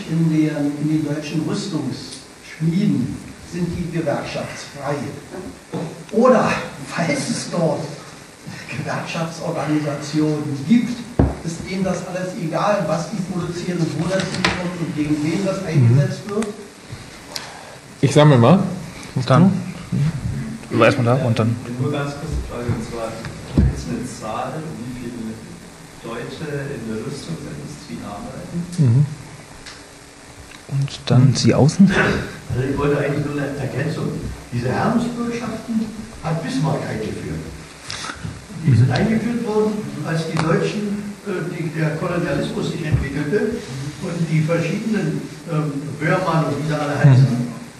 in 0.09 0.29
den, 0.29 0.49
in 0.81 0.89
den 0.89 1.05
deutschen 1.05 1.41
Rüstungsschmieden 1.49 3.24
sind 3.55 3.67
die 3.77 3.97
gewerkschaftsfrei. 3.97 4.95
Oder 6.11 6.51
falls 6.87 7.29
es 7.29 7.49
dort 7.51 7.83
Gewerkschaftsorganisationen 8.69 10.65
gibt, 10.67 10.99
ist 11.45 11.57
denen 11.69 11.83
das 11.83 12.05
alles 12.07 12.35
egal, 12.41 12.83
was 12.87 13.11
die 13.11 13.21
produzieren, 13.31 13.79
wo 13.97 14.07
das 14.07 14.23
hinkommt 14.23 14.79
und 14.81 14.95
gegen 14.95 15.23
wen 15.23 15.45
das 15.45 15.63
eingesetzt 15.63 16.25
mhm. 16.25 16.31
wird? 16.31 16.47
Ich 18.01 18.13
sammle 18.13 18.37
mal. 18.37 18.59
Und 19.15 19.29
dann. 19.29 19.43
Mhm. 20.69 20.81
Erstmal 20.81 21.05
da 21.05 21.25
und 21.25 21.39
dann. 21.39 21.55
Nur 21.79 21.91
ganz 21.91 22.11
kurze 22.11 22.35
Frage, 22.49 22.65
und 22.67 22.83
zwar 22.83 23.07
gibt 23.55 23.77
es 23.77 23.85
eine 23.87 24.03
Zahl, 24.03 24.53
wie 24.77 24.99
viele 24.99 25.31
Deutsche 26.03 26.51
in 26.75 26.93
der 26.93 27.05
Rüstungsindustrie 27.05 27.99
arbeiten? 28.03 28.65
Mhm. 28.77 29.05
Und 30.79 30.99
dann 31.05 31.33
Sie 31.33 31.53
außen? 31.53 31.89
Also 31.89 32.69
ich 32.69 32.77
wollte 32.77 32.97
eigentlich 32.97 33.25
nur 33.25 33.41
eine 33.41 33.57
Ergänzung 33.57 34.11
Diese 34.51 34.69
Herrensbürgschaften 34.69 35.85
hat 36.23 36.43
Bismarck 36.43 36.79
eingeführt. 36.89 37.39
Die 38.65 38.75
sind 38.75 38.91
eingeführt 38.91 39.45
worden, 39.45 39.73
als 40.05 40.27
die 40.27 40.37
Deutschen, 40.37 41.13
äh, 41.27 41.47
die, 41.53 41.69
der 41.69 41.95
Kolonialismus 41.97 42.71
sich 42.71 42.85
entwickelte 42.85 43.57
und 44.01 44.15
die 44.31 44.41
verschiedenen 44.41 45.21
ähm, 45.51 45.71
Böhrmann 45.99 46.45
und 46.45 46.63
wie 46.63 46.67
sie 46.67 46.73
alle 46.73 46.97
heißen, 46.97 47.27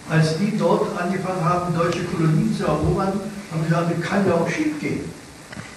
als 0.10 0.38
die 0.38 0.56
dort 0.58 1.00
angefangen 1.02 1.44
haben, 1.44 1.74
deutsche 1.74 2.04
Kolonien 2.06 2.56
zu 2.56 2.66
erobern, 2.66 3.14
haben 3.52 3.62
sie 3.64 3.70
gesagt, 3.70 3.92
das 3.98 4.08
kann 4.08 4.28
ja 4.28 4.34
auch 4.36 4.48
schief 4.48 4.80
gehen. 4.80 5.02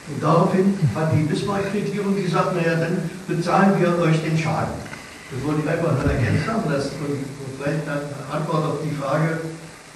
Und 0.09 0.23
daraufhin 0.23 0.75
hat 0.95 1.13
die 1.15 1.23
Bismarck-Regierung 1.23 2.15
gesagt, 2.15 2.55
naja, 2.55 2.77
dann 2.77 3.11
bezahlen 3.27 3.81
wir 3.81 3.99
euch 4.01 4.23
den 4.23 4.37
Schaden. 4.37 4.88
Das 5.31 5.45
wollte 5.45 5.61
ich 5.63 5.69
einfach 5.69 5.93
nur 5.93 6.11
ergänzt 6.11 6.49
haben, 6.49 6.63
das 6.71 6.87
und 6.87 7.25
vielleicht 7.61 7.87
eine 7.87 8.01
Antwort 8.33 8.65
auf 8.65 8.79
die 8.83 8.95
Frage 8.97 9.41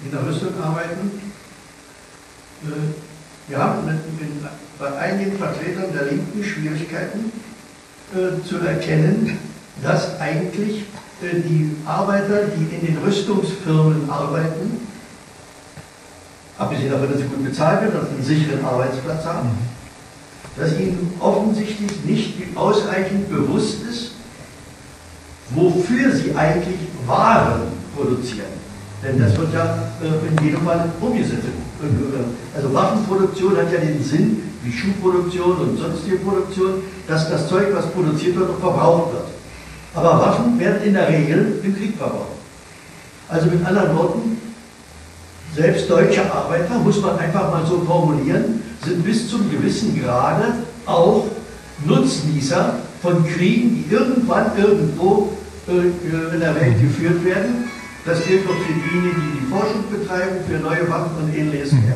in 0.05 0.11
der 0.11 0.27
Rüstung 0.27 0.53
arbeiten. 0.63 1.11
Äh, 2.65 3.49
wir 3.49 3.59
haben 3.59 3.87
mit, 3.87 4.21
mit, 4.21 4.31
bei 4.79 4.93
einigen 4.99 5.39
Vertretern 5.39 5.93
der 5.95 6.05
Linken 6.05 6.45
Schwierigkeiten 6.45 7.33
äh, 8.15 8.47
zu 8.47 8.59
erkennen, 8.59 9.39
dass 9.83 10.21
eigentlich 10.21 10.85
äh, 11.23 11.41
die 11.41 11.77
Arbeiter, 11.87 12.49
die 12.55 12.75
in 12.75 12.87
den 12.87 12.99
Rüstungsfirmen 12.99 14.11
arbeiten, 14.11 14.87
abgesehen 16.59 16.91
davon, 16.91 17.11
dass 17.11 17.19
sie 17.19 17.25
gut 17.25 17.45
bezahlt 17.45 17.81
werden 17.81 18.01
und 18.01 18.09
einen 18.09 18.23
sicheren 18.23 18.63
Arbeitsplatz 18.65 19.25
haben, 19.25 19.51
dass 20.57 20.73
ihnen 20.79 21.15
offensichtlich 21.21 22.05
nicht 22.05 22.35
ausreichend 22.55 23.31
bewusst 23.31 23.83
ist, 23.91 24.12
wofür 25.55 26.13
sie 26.13 26.35
eigentlich 26.35 26.79
Waren 27.07 27.63
produzieren. 27.97 28.53
Denn 29.03 29.19
das 29.19 29.37
wird 29.37 29.53
ja 29.53 29.77
äh, 30.01 30.29
in 30.29 30.45
jedem 30.45 30.65
Fall 30.65 30.89
umgesetzt. 31.01 31.43
Also 32.55 32.73
Waffenproduktion 32.73 33.57
hat 33.57 33.73
ja 33.73 33.81
den 33.81 34.03
Sinn, 34.03 34.43
wie 34.63 34.73
Schuhproduktion 34.73 35.57
und 35.57 35.79
sonstige 35.79 36.19
Produktion, 36.19 36.75
dass 37.09 37.29
das 37.29 37.49
Zeug, 37.49 37.67
was 37.75 37.87
produziert 37.87 38.37
wird, 38.37 38.51
auch 38.51 38.61
verbraucht 38.61 39.13
wird. 39.15 39.25
Aber 39.95 40.21
Waffen 40.21 40.59
werden 40.59 40.83
in 40.85 40.95
der 40.95 41.09
Regel 41.09 41.61
im 41.65 41.77
Krieg 41.77 41.97
verbraucht. 41.97 42.39
Also 43.29 43.47
mit 43.47 43.67
anderen 43.67 43.97
Worten, 43.97 44.39
selbst 45.57 45.91
deutsche 45.91 46.23
Arbeiter, 46.33 46.79
muss 46.79 47.01
man 47.01 47.19
einfach 47.19 47.51
mal 47.51 47.67
so 47.67 47.81
formulieren, 47.81 48.63
sind 48.85 49.05
bis 49.05 49.29
zum 49.29 49.51
gewissen 49.51 50.01
Grade 50.01 50.55
auch 50.87 51.27
Nutznießer 51.85 52.75
von 53.03 53.27
Kriegen, 53.27 53.85
die 53.85 53.93
irgendwann 53.93 54.57
irgendwo 54.57 55.33
äh, 55.69 56.35
in 56.35 56.41
der 56.41 56.55
Welt 56.55 56.81
geführt 56.81 57.25
werden. 57.25 57.69
Das 58.05 58.25
gilt 58.25 58.47
auch 58.47 58.55
für 58.55 58.73
diejenigen, 58.73 59.23
die 59.23 59.41
die 59.41 59.47
Forschung 59.47 59.85
betreiben, 59.91 60.37
für 60.49 60.59
neue 60.59 60.89
Waffen 60.91 61.17
und 61.23 61.37
ähnliches 61.37 61.73
mehr. 61.73 61.95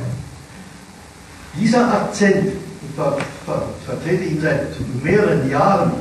Dieser 1.58 1.92
Akzent, 1.92 2.48
ich 2.48 2.94
ver 2.94 3.18
ver 3.44 3.62
vertrete 3.84 4.24
ihn 4.24 4.40
seit 4.40 4.68
mehreren 5.02 5.50
Jahren, 5.50 5.92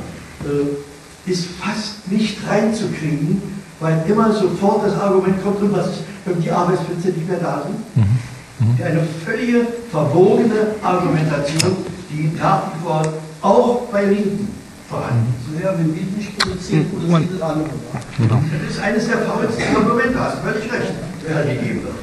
äh, 0.44 1.30
ist 1.30 1.46
fast 1.60 2.06
nicht 2.10 2.38
reinzukriegen, 2.48 3.42
weil 3.80 4.04
immer 4.06 4.32
sofort 4.32 4.86
das 4.86 4.98
Argument 5.00 5.42
kommt, 5.42 5.60
und 5.60 5.72
was 5.72 5.88
ist, 5.88 6.04
wenn 6.24 6.40
die 6.40 6.50
Arbeitsplätze 6.50 7.08
nicht 7.08 7.28
mehr 7.28 7.38
da 7.38 7.64
sind? 7.66 7.96
Mhm. 7.96 8.18
Mhm. 8.58 8.84
Eine 8.84 9.00
völlige 9.24 9.66
verbogene 9.90 10.74
Argumentation, 10.82 11.76
die 12.10 12.30
nach 12.38 12.62
wie 12.74 12.84
vor 12.84 13.02
auch 13.42 13.82
bei 13.90 14.04
Linken 14.04 14.48
vorhanden. 14.88 15.34
So, 15.46 15.64
wenn 15.64 15.94
wir 15.94 16.02
nicht 16.16 16.38
produzieren, 16.38 16.86
produziert 16.90 17.42
andere. 17.42 17.70
Genau. 18.18 18.42
Das 18.62 18.70
ist 18.70 18.80
eines 18.80 19.06
der 19.06 19.18
faulsten 19.18 19.62
Argumente, 19.76 20.18
hast 20.18 20.38
völlig 20.38 20.72
recht, 20.72 20.92
wer 21.26 21.42
gegeben 21.44 21.82
wird. 21.82 21.94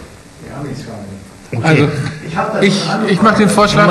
Ja, 0.50 0.64
nichts 0.64 0.86
gar 0.86 0.98
nicht. 0.98 1.24
Okay. 1.54 1.64
Also 1.64 1.88
ich, 2.62 2.82
ich 3.10 3.22
mache 3.22 3.38
den 3.38 3.50
Vorschlag. 3.50 3.84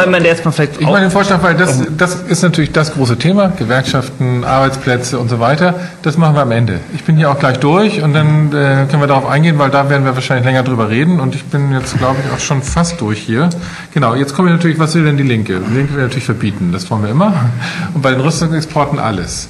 Ich 0.79 0.87
mache 0.87 1.01
den 1.01 1.11
Vorschlag, 1.11 1.43
weil 1.43 1.55
das, 1.55 1.83
das 1.97 2.15
ist 2.15 2.43
natürlich 2.43 2.73
das 2.73 2.95
große 2.95 3.19
Thema, 3.19 3.49
Gewerkschaften, 3.49 4.45
Arbeitsplätze 4.45 5.19
und 5.19 5.29
so 5.29 5.41
weiter. 5.41 5.75
Das 6.03 6.19
machen 6.19 6.35
wir 6.35 6.43
am 6.43 6.51
Ende. 6.51 6.81
Ich 6.95 7.05
bin 7.05 7.17
hier 7.17 7.31
auch 7.31 7.39
gleich 7.39 7.59
durch 7.59 8.03
und 8.03 8.15
dann 8.15 8.49
äh, 8.49 8.87
können 8.89 9.03
wir 9.03 9.07
darauf 9.07 9.27
eingehen, 9.27 9.59
weil 9.59 9.71
da 9.71 9.89
werden 9.91 10.05
wir 10.05 10.15
wahrscheinlich 10.15 10.45
länger 10.45 10.63
drüber 10.63 10.89
reden 10.89 11.21
und 11.21 11.35
ich 11.35 11.45
bin 11.45 11.73
jetzt, 11.73 11.97
glaube 11.99 12.17
ich, 12.25 12.33
auch 12.33 12.41
schon 12.41 12.63
fast 12.63 13.01
durch 13.01 13.19
hier. 13.19 13.51
Genau, 13.93 14.15
jetzt 14.15 14.35
kommen 14.35 14.49
wir 14.49 14.55
natürlich, 14.55 14.79
was 14.79 14.95
will 14.95 15.05
denn 15.05 15.17
die 15.17 15.23
Linke? 15.23 15.61
Die 15.61 15.75
Linke 15.75 15.95
will 15.95 16.03
natürlich 16.03 16.25
verbieten, 16.25 16.71
das 16.73 16.91
wollen 16.91 17.03
wir 17.03 17.11
immer. 17.11 17.33
Und 17.95 18.03
bei 18.03 18.11
den 18.11 18.21
Rüstungsexporten 18.21 18.99
alles. 18.99 19.49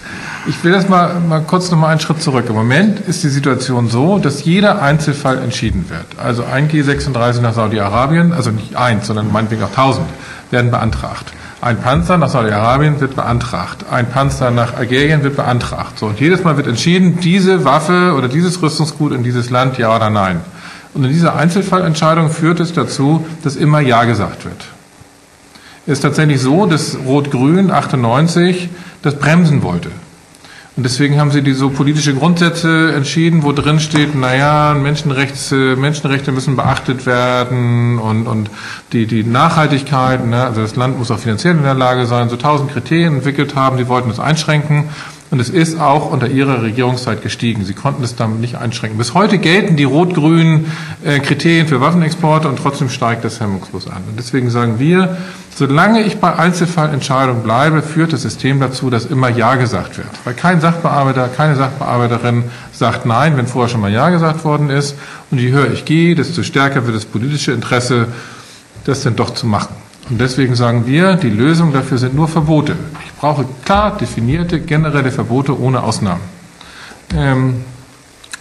Ich 0.48 0.64
will 0.64 0.73
das 0.73 0.89
mal, 0.89 1.20
mal 1.20 1.40
kurz 1.40 1.70
noch 1.70 1.78
mal 1.78 1.89
einen 1.89 2.01
Schritt 2.01 2.20
zurück. 2.20 2.47
Im 2.48 2.56
Moment 2.56 3.01
ist 3.01 3.23
die 3.23 3.28
Situation 3.28 3.89
so, 3.89 4.19
dass 4.19 4.44
jeder 4.44 4.82
Einzelfall 4.82 5.39
entschieden 5.39 5.86
wird. 5.89 6.05
Also 6.23 6.44
ein 6.44 6.69
G36 6.69 7.40
nach 7.40 7.55
Saudi-Arabien, 7.55 8.32
also 8.32 8.51
nicht 8.51 8.77
eins, 8.83 9.07
sondern 9.07 9.33
meinetwegen 9.33 9.63
auch 9.63 9.73
tausend, 9.73 10.07
werden 10.51 10.71
beantragt. 10.71 11.33
Ein 11.61 11.81
Panzer 11.81 12.19
nach 12.19 12.29
Saudi-Arabien 12.29 13.01
wird 13.01 13.15
beantragt. 13.15 13.85
Ein 13.89 14.11
Panzer 14.11 14.51
nach 14.51 14.75
Algerien 14.75 15.23
wird 15.23 15.37
beantragt. 15.37 15.99
So, 15.99 16.07
und 16.07 16.19
jedes 16.19 16.43
Mal 16.43 16.57
wird 16.57 16.67
entschieden, 16.67 17.21
diese 17.21 17.65
Waffe 17.65 18.15
oder 18.17 18.27
dieses 18.27 18.61
Rüstungsgut 18.61 19.13
in 19.13 19.23
dieses 19.23 19.49
Land, 19.51 19.79
ja 19.79 19.95
oder 19.95 20.11
nein. 20.11 20.41
Und 20.93 21.05
in 21.05 21.11
dieser 21.11 21.37
Einzelfallentscheidung 21.37 22.31
führt 22.31 22.59
es 22.59 22.73
dazu, 22.73 23.25
dass 23.45 23.57
immer 23.57 23.81
Ja 23.81 24.05
gesagt 24.05 24.45
wird. 24.45 24.65
Es 25.87 25.95
ist 25.95 26.01
tatsächlich 26.01 26.41
so, 26.41 26.67
dass 26.67 26.97
Rot-Grün 27.07 27.71
98 27.71 28.69
das 29.03 29.15
bremsen 29.17 29.63
wollte. 29.63 29.91
Und 30.74 30.85
deswegen 30.85 31.20
haben 31.20 31.31
sie 31.31 31.43
die 31.43 31.53
so 31.53 31.69
politische 31.69 32.15
Grundsätze 32.15 32.94
entschieden, 32.94 33.43
wo 33.43 33.53
drin 33.53 33.78
steht, 33.78 34.15
naja, 34.15 34.73
Menschenrechte, 34.73 35.77
Menschenrechte 35.77 36.32
müssen 36.32 36.57
beachtet 36.57 37.05
werden 37.05 37.99
und, 37.99 38.27
und 38.27 38.49
die, 38.93 39.07
die 39.07 39.23
Nachhaltigkeit, 39.23 40.27
ne, 40.27 40.44
also 40.44 40.62
das 40.62 40.74
Land 40.74 40.99
muss 40.99 41.11
auch 41.11 41.19
finanziell 41.19 41.57
in 41.57 41.62
der 41.62 41.74
Lage 41.74 42.07
sein, 42.07 42.31
so 42.31 42.36
tausend 42.36 42.73
Kriterien 42.73 43.16
entwickelt 43.16 43.55
haben, 43.55 43.77
die 43.77 43.86
wollten 43.86 44.09
das 44.09 44.19
einschränken. 44.19 44.89
Und 45.33 45.41
es 45.41 45.49
ist 45.49 45.81
auch 45.81 46.13
unter 46.13 46.29
ihrer 46.29 46.63
Regierungszeit 46.63 47.23
gestiegen. 47.23 47.65
Sie 47.65 47.73
konnten 47.73 48.05
es 48.05 48.17
damit 48.17 48.41
nicht 48.41 48.57
einschränken. 48.57 48.99
Bis 48.99 49.15
heute 49.15 49.39
gelten 49.39 49.77
die 49.77 49.85
rot-grünen 49.85 50.71
äh, 51.03 51.21
Kriterien 51.21 51.67
für 51.67 51.81
Waffenexporte 51.81 52.51
und 52.51 52.59
trotzdem 52.59 52.91
steigt 52.91 53.25
das 53.25 53.41
hemmungslos 53.41 53.87
an. 53.87 54.03
Und 54.11 54.19
deswegen 54.19 54.51
sagen 54.51 54.79
wir, 54.79 55.17
solange 55.55 56.03
ich 56.03 56.19
bei 56.19 56.37
Einzelfallentscheidungen 56.37 57.43
bleibe, 57.43 57.81
führt 57.81 58.13
das 58.13 58.21
System 58.21 58.61
dazu, 58.61 58.91
dass 58.91 59.07
immer 59.07 59.31
Ja 59.31 59.55
gesagt 59.55 59.97
wird. 59.97 60.11
Weil 60.25 60.35
kein 60.35 60.61
Sachbearbeiter, 60.61 61.29
keine 61.29 61.57
Sachbearbeiterin 61.57 62.45
sagt 62.75 63.07
Nein, 63.07 63.39
wenn 63.39 63.47
vorher 63.47 63.71
schon 63.71 63.81
mal 63.81 63.91
Ja 63.91 64.11
gesagt 64.11 64.45
worden 64.45 64.69
ist. 64.69 64.97
Und 65.31 65.39
je 65.39 65.51
höher 65.51 65.73
ich 65.73 65.87
gehe, 65.87 66.15
desto 66.15 66.43
stärker 66.43 66.85
wird 66.85 66.95
das 66.95 67.07
politische 67.07 67.53
Interesse, 67.53 68.09
das 68.85 69.01
denn 69.01 69.17
doch 69.17 69.31
zu 69.31 69.47
machen. 69.47 69.82
Und 70.13 70.21
deswegen 70.21 70.55
sagen 70.55 70.87
wir, 70.87 71.15
die 71.15 71.31
Lösung 71.31 71.73
dafür 71.73 71.97
sind 71.97 72.15
nur 72.15 72.29
Verbote. 72.29 72.77
Ich 73.07 73.15
brauche 73.15 73.47
klar 73.65 73.97
definierte 73.97 74.61
generelle 74.61 75.11
Verbote 75.11 75.59
ohne 75.59 75.83
Ausnahmen. 75.83 76.21
Ähm, 77.17 77.65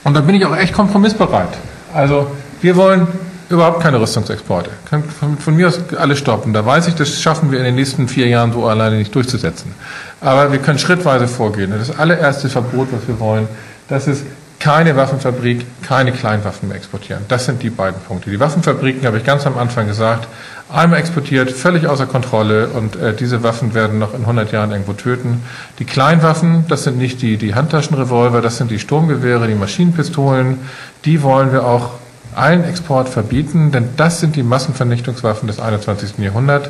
und 0.04 0.14
da 0.14 0.20
bin 0.20 0.36
ich 0.36 0.46
auch 0.46 0.54
echt 0.54 0.74
kompromissbereit. 0.74 1.48
Also 1.94 2.28
wir 2.62 2.76
wollen 2.76 3.08
überhaupt 3.48 3.82
keine 3.82 4.02
Rüstungsexporte. 4.02 4.70
Können 4.90 5.06
von, 5.06 5.38
von, 5.38 5.56
mir 5.56 5.70
aus 5.70 5.80
alle 5.98 6.18
stoppen. 6.18 6.52
Da 6.52 6.66
weiß 6.66 6.90
ich, 6.90 6.96
das 6.96 7.22
schaffen 7.22 7.52
wir 7.52 7.60
in 7.60 7.64
den 7.64 7.76
nächsten 7.76 8.10
vier 8.10 8.28
Jahren 8.28 8.52
so 8.52 8.68
alleine 8.68 8.98
nicht 8.98 9.16
durchzusetzen. 9.16 9.74
Aber 10.20 10.52
wir 10.52 10.60
können 10.60 10.78
schrittweise 10.78 11.30
vorgehen. 11.30 11.72
Das 11.72 11.98
allererste 11.98 12.50
Verbot, 12.50 12.90
was 12.92 13.08
wir 13.08 13.18
wollen, 13.22 13.48
das 13.88 14.10
ist 14.10 14.26
keine 14.62 14.96
Waffenfabrik, 14.96 15.66
keine 15.82 16.12
Kleinwaffen 16.12 16.70
mehr 16.70 16.78
exportieren. 16.78 17.24
Das 17.28 17.46
sind 17.46 17.64
die 17.64 17.72
beiden 17.72 18.00
Punkte. 18.00 18.30
Die 18.30 18.40
Waffenfabriken, 18.40 19.08
habe 19.08 19.18
ich 19.18 19.24
ganz 19.24 19.48
am 19.48 19.58
Anfang 19.58 19.88
gesagt, 19.88 20.28
einmal 20.70 21.00
exportiert, 21.00 21.52
völlig 21.52 21.88
außer 21.88 22.06
Kontrolle 22.06 22.68
und 22.68 22.96
äh, 22.96 23.16
diese 23.16 23.42
Waffen 23.42 23.74
werden 23.74 23.98
noch 23.98 24.14
in 24.14 24.22
100 24.22 24.52
Jahren 24.52 24.72
irgendwo 24.72 24.94
töten. 24.94 25.42
Die 25.80 25.86
Kleinwaffen, 25.86 26.66
das 26.68 26.84
sind 26.84 27.00
nicht 27.00 27.24
die, 27.24 27.38
die 27.38 27.56
Handtaschenrevolver, 27.56 28.42
das 28.42 28.58
sind 28.58 28.70
die 28.70 28.78
Sturmgewehre, 28.78 29.48
die 29.48 29.56
Maschinenpistolen, 29.56 30.60
die 31.06 31.24
wollen 31.24 31.52
wir 31.52 31.66
auch 31.66 31.94
allen 32.36 32.64
Export 32.64 33.10
verbieten, 33.10 33.72
denn 33.72 33.90
das 33.98 34.20
sind 34.20 34.36
die 34.36 34.44
Massenvernichtungswaffen 34.44 35.48
des 35.48 35.60
21. 35.60 36.20
Jahrhunderts. 36.20 36.70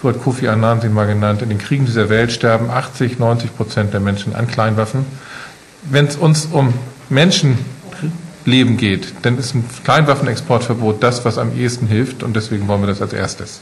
So 0.00 0.08
hat 0.08 0.22
Kofi 0.22 0.46
Annan 0.46 0.80
sie 0.80 0.88
mal 0.88 1.08
genannt. 1.08 1.42
In 1.42 1.48
den 1.48 1.58
Kriegen 1.58 1.86
dieser 1.86 2.08
Welt 2.08 2.30
sterben 2.30 2.70
80, 2.70 3.18
90 3.18 3.56
Prozent 3.56 3.92
der 3.92 4.00
Menschen 4.00 4.36
an 4.36 4.46
Kleinwaffen. 4.46 5.04
Wenn 5.82 6.06
es 6.06 6.14
uns 6.14 6.46
um 6.46 6.72
Menschenleben 7.12 8.76
geht, 8.76 9.12
dann 9.22 9.38
ist 9.38 9.54
ein 9.54 9.64
Kleinwaffenexportverbot 9.84 11.02
das, 11.02 11.24
was 11.24 11.38
am 11.38 11.56
ehesten 11.56 11.86
hilft 11.86 12.22
und 12.22 12.34
deswegen 12.34 12.66
wollen 12.66 12.82
wir 12.82 12.88
das 12.88 13.00
als 13.00 13.12
erstes. 13.12 13.60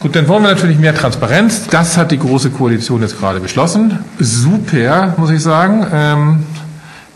Gut, 0.00 0.14
dann 0.14 0.28
wollen 0.28 0.44
wir 0.44 0.50
natürlich 0.50 0.78
mehr 0.78 0.94
Transparenz. 0.94 1.66
Das 1.66 1.96
hat 1.96 2.12
die 2.12 2.18
Große 2.20 2.50
Koalition 2.50 3.02
jetzt 3.02 3.18
gerade 3.18 3.40
beschlossen. 3.40 3.98
Super, 4.20 5.14
muss 5.16 5.30
ich 5.30 5.42
sagen. 5.42 5.84
Ähm, 5.92 6.46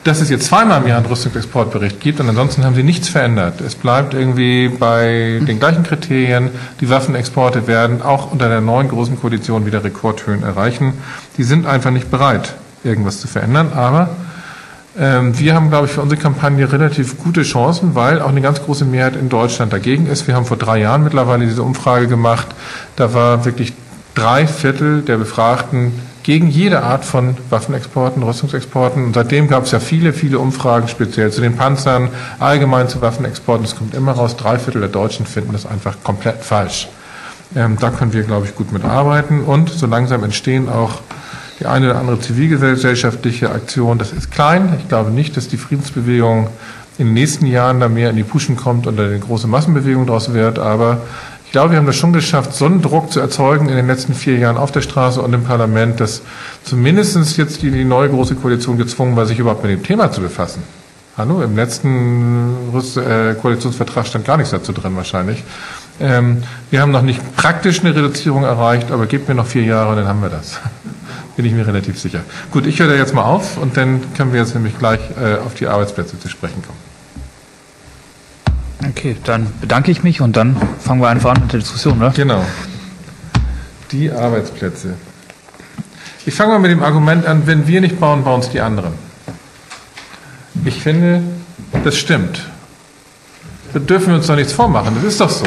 dass 0.04 0.20
es 0.20 0.30
jetzt 0.30 0.46
zweimal 0.46 0.82
im 0.82 0.88
Jahr 0.88 0.98
einen 0.98 1.06
Rüstungsexportbericht 1.06 2.00
gibt 2.00 2.18
und 2.18 2.28
ansonsten 2.28 2.64
haben 2.64 2.74
sie 2.74 2.82
nichts 2.82 3.08
verändert. 3.08 3.60
Es 3.60 3.76
bleibt 3.76 4.14
irgendwie 4.14 4.68
bei 4.68 5.40
den 5.46 5.60
gleichen 5.60 5.84
Kriterien. 5.84 6.50
Die 6.80 6.90
Waffenexporte 6.90 7.68
werden 7.68 8.02
auch 8.02 8.32
unter 8.32 8.48
der 8.48 8.60
neuen 8.60 8.88
großen 8.88 9.20
Koalition 9.20 9.64
wieder 9.64 9.84
Rekordhöhen 9.84 10.42
erreichen. 10.42 10.94
Die 11.36 11.44
sind 11.44 11.66
einfach 11.66 11.92
nicht 11.92 12.10
bereit 12.10 12.54
irgendwas 12.84 13.20
zu 13.20 13.28
verändern. 13.28 13.72
Aber 13.74 14.10
Ähm, 14.98 15.38
wir 15.38 15.54
haben, 15.54 15.70
glaube 15.70 15.86
ich, 15.86 15.92
für 15.92 16.02
unsere 16.02 16.20
Kampagne 16.20 16.70
relativ 16.70 17.16
gute 17.16 17.42
Chancen, 17.44 17.94
weil 17.94 18.20
auch 18.20 18.28
eine 18.28 18.42
ganz 18.42 18.62
große 18.62 18.84
Mehrheit 18.84 19.16
in 19.16 19.30
Deutschland 19.30 19.72
dagegen 19.72 20.06
ist. 20.06 20.26
Wir 20.26 20.34
haben 20.34 20.44
vor 20.44 20.58
drei 20.58 20.80
Jahren 20.80 21.02
mittlerweile 21.02 21.46
diese 21.46 21.62
Umfrage 21.62 22.08
gemacht. 22.08 22.48
Da 22.96 23.14
war 23.14 23.46
wirklich 23.46 23.72
drei 24.14 24.46
Viertel 24.46 25.00
der 25.00 25.16
Befragten 25.16 25.92
gegen 26.24 26.48
jede 26.48 26.82
Art 26.82 27.06
von 27.06 27.38
Waffenexporten, 27.48 28.22
Rüstungsexporten. 28.22 29.06
Und 29.06 29.14
seitdem 29.14 29.48
gab 29.48 29.64
es 29.64 29.70
ja 29.70 29.80
viele, 29.80 30.12
viele 30.12 30.38
Umfragen, 30.38 30.88
speziell 30.88 31.32
zu 31.32 31.40
den 31.40 31.56
Panzern, 31.56 32.10
allgemein 32.38 32.88
zu 32.88 33.00
Waffenexporten. 33.00 33.64
Es 33.64 33.74
kommt 33.74 33.94
immer 33.94 34.12
raus, 34.12 34.36
drei 34.36 34.58
Viertel 34.58 34.82
der 34.82 34.90
Deutschen 34.90 35.24
finden 35.24 35.52
das 35.52 35.64
einfach 35.64 35.96
komplett 36.04 36.44
falsch. 36.44 36.88
Ähm, 37.56 37.78
da 37.80 37.88
können 37.88 38.12
wir, 38.12 38.24
glaube 38.24 38.44
ich, 38.44 38.54
gut 38.54 38.72
mitarbeiten. 38.72 39.42
Und 39.42 39.70
so 39.70 39.86
langsam 39.86 40.22
entstehen 40.22 40.68
auch 40.68 41.00
die 41.62 41.66
eine 41.66 41.90
oder 41.90 42.00
andere 42.00 42.18
zivilgesellschaftliche 42.18 43.50
Aktion. 43.50 43.98
Das 43.98 44.12
ist 44.12 44.32
klein. 44.32 44.74
Ich 44.80 44.88
glaube 44.88 45.10
nicht, 45.10 45.36
dass 45.36 45.46
die 45.46 45.56
Friedensbewegung 45.56 46.48
in 46.98 47.06
den 47.06 47.14
nächsten 47.14 47.46
Jahren 47.46 47.78
da 47.78 47.88
mehr 47.88 48.10
in 48.10 48.16
die 48.16 48.24
Puschen 48.24 48.56
kommt 48.56 48.86
und 48.86 48.98
eine 48.98 49.18
große 49.18 49.46
Massenbewegung 49.46 50.06
daraus 50.06 50.34
wird. 50.34 50.58
Aber 50.58 51.02
ich 51.46 51.52
glaube, 51.52 51.70
wir 51.70 51.78
haben 51.78 51.86
das 51.86 51.96
schon 51.96 52.12
geschafft, 52.12 52.52
so 52.52 52.64
einen 52.64 52.82
Druck 52.82 53.12
zu 53.12 53.20
erzeugen 53.20 53.68
in 53.68 53.76
den 53.76 53.86
letzten 53.86 54.12
vier 54.14 54.38
Jahren 54.38 54.56
auf 54.56 54.72
der 54.72 54.80
Straße 54.80 55.22
und 55.22 55.32
im 55.34 55.44
Parlament, 55.44 56.00
dass 56.00 56.22
zumindest 56.64 57.36
jetzt 57.36 57.62
die, 57.62 57.70
die 57.70 57.84
neue 57.84 58.08
große 58.08 58.34
Koalition 58.34 58.76
gezwungen 58.76 59.14
war, 59.14 59.26
sich 59.26 59.38
überhaupt 59.38 59.62
mit 59.62 59.70
dem 59.70 59.84
Thema 59.84 60.10
zu 60.10 60.20
befassen. 60.20 60.62
Hallo, 61.16 61.42
im 61.42 61.54
letzten 61.54 62.54
äh, 62.96 63.34
Koalitionsvertrag 63.34 64.06
stand 64.06 64.24
gar 64.24 64.38
nichts 64.38 64.50
dazu 64.50 64.72
drin 64.72 64.96
wahrscheinlich. 64.96 65.44
Ähm, 66.00 66.42
wir 66.70 66.80
haben 66.80 66.90
noch 66.90 67.02
nicht 67.02 67.36
praktisch 67.36 67.80
eine 67.80 67.94
Reduzierung 67.94 68.44
erreicht, 68.44 68.90
aber 68.90 69.06
gebt 69.06 69.28
mir 69.28 69.34
noch 69.34 69.46
vier 69.46 69.62
Jahre 69.62 69.90
und 69.90 69.96
dann 69.96 70.08
haben 70.08 70.22
wir 70.22 70.30
das. 70.30 70.58
Bin 71.36 71.46
ich 71.46 71.52
mir 71.52 71.66
relativ 71.66 71.98
sicher. 71.98 72.20
Gut, 72.50 72.66
ich 72.66 72.78
höre 72.78 72.88
da 72.88 72.94
jetzt 72.94 73.14
mal 73.14 73.22
auf 73.22 73.56
und 73.56 73.76
dann 73.76 74.02
können 74.14 74.32
wir 74.32 74.40
jetzt 74.40 74.54
nämlich 74.54 74.78
gleich 74.78 75.00
äh, 75.20 75.36
auf 75.36 75.54
die 75.54 75.66
Arbeitsplätze 75.66 76.18
zu 76.18 76.28
sprechen 76.28 76.62
kommen. 76.62 76.92
Okay, 78.90 79.16
dann 79.24 79.46
bedanke 79.60 79.90
ich 79.90 80.02
mich 80.02 80.20
und 80.20 80.36
dann 80.36 80.56
fangen 80.80 81.00
wir 81.00 81.08
einfach 81.08 81.30
an 81.34 81.42
mit 81.42 81.52
der 81.52 81.60
Diskussion, 81.60 81.98
oder? 81.98 82.10
Genau. 82.10 82.44
Die 83.92 84.10
Arbeitsplätze. 84.10 84.94
Ich 86.26 86.34
fange 86.34 86.52
mal 86.52 86.58
mit 86.58 86.70
dem 86.70 86.82
Argument 86.82 87.26
an, 87.26 87.46
wenn 87.46 87.66
wir 87.66 87.80
nicht 87.80 87.98
bauen, 87.98 88.24
bauen 88.24 88.40
es 88.40 88.50
die 88.50 88.60
anderen. 88.60 88.92
Ich 90.64 90.82
finde, 90.82 91.22
das 91.84 91.96
stimmt. 91.96 92.42
Da 93.72 93.78
dürfen 93.78 94.08
wir 94.08 94.16
uns 94.16 94.26
doch 94.26 94.36
nichts 94.36 94.52
vormachen, 94.52 94.94
das 94.94 95.04
ist 95.04 95.20
doch 95.20 95.30
so. 95.30 95.46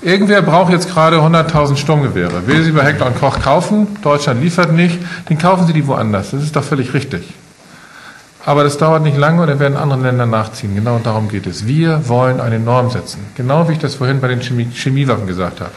Irgendwer 0.00 0.42
braucht 0.42 0.70
jetzt 0.72 0.88
gerade 0.88 1.16
100.000 1.16 1.76
Sturmgewehre. 1.76 2.46
Will 2.46 2.62
sie 2.62 2.70
bei 2.70 2.84
Hector 2.84 3.08
und 3.08 3.18
Koch 3.18 3.40
kaufen? 3.40 3.96
Deutschland 4.02 4.40
liefert 4.40 4.72
nicht. 4.72 4.98
Den 5.28 5.38
kaufen 5.38 5.66
sie 5.66 5.72
die 5.72 5.86
woanders. 5.86 6.30
Das 6.30 6.42
ist 6.42 6.54
doch 6.54 6.62
völlig 6.62 6.94
richtig. 6.94 7.22
Aber 8.46 8.62
das 8.62 8.78
dauert 8.78 9.02
nicht 9.02 9.16
lange 9.16 9.42
und 9.42 9.48
dann 9.48 9.58
werden 9.58 9.76
andere 9.76 10.00
Länder 10.02 10.24
nachziehen. 10.24 10.74
Genau 10.74 11.00
darum 11.02 11.28
geht 11.28 11.46
es. 11.46 11.66
Wir 11.66 12.08
wollen 12.08 12.40
eine 12.40 12.60
Norm 12.60 12.90
setzen. 12.90 13.26
Genau 13.34 13.68
wie 13.68 13.72
ich 13.72 13.78
das 13.78 13.96
vorhin 13.96 14.20
bei 14.20 14.28
den 14.28 14.40
Chemie 14.40 14.68
Chemiewaffen 14.72 15.26
gesagt 15.26 15.60
habe. 15.60 15.72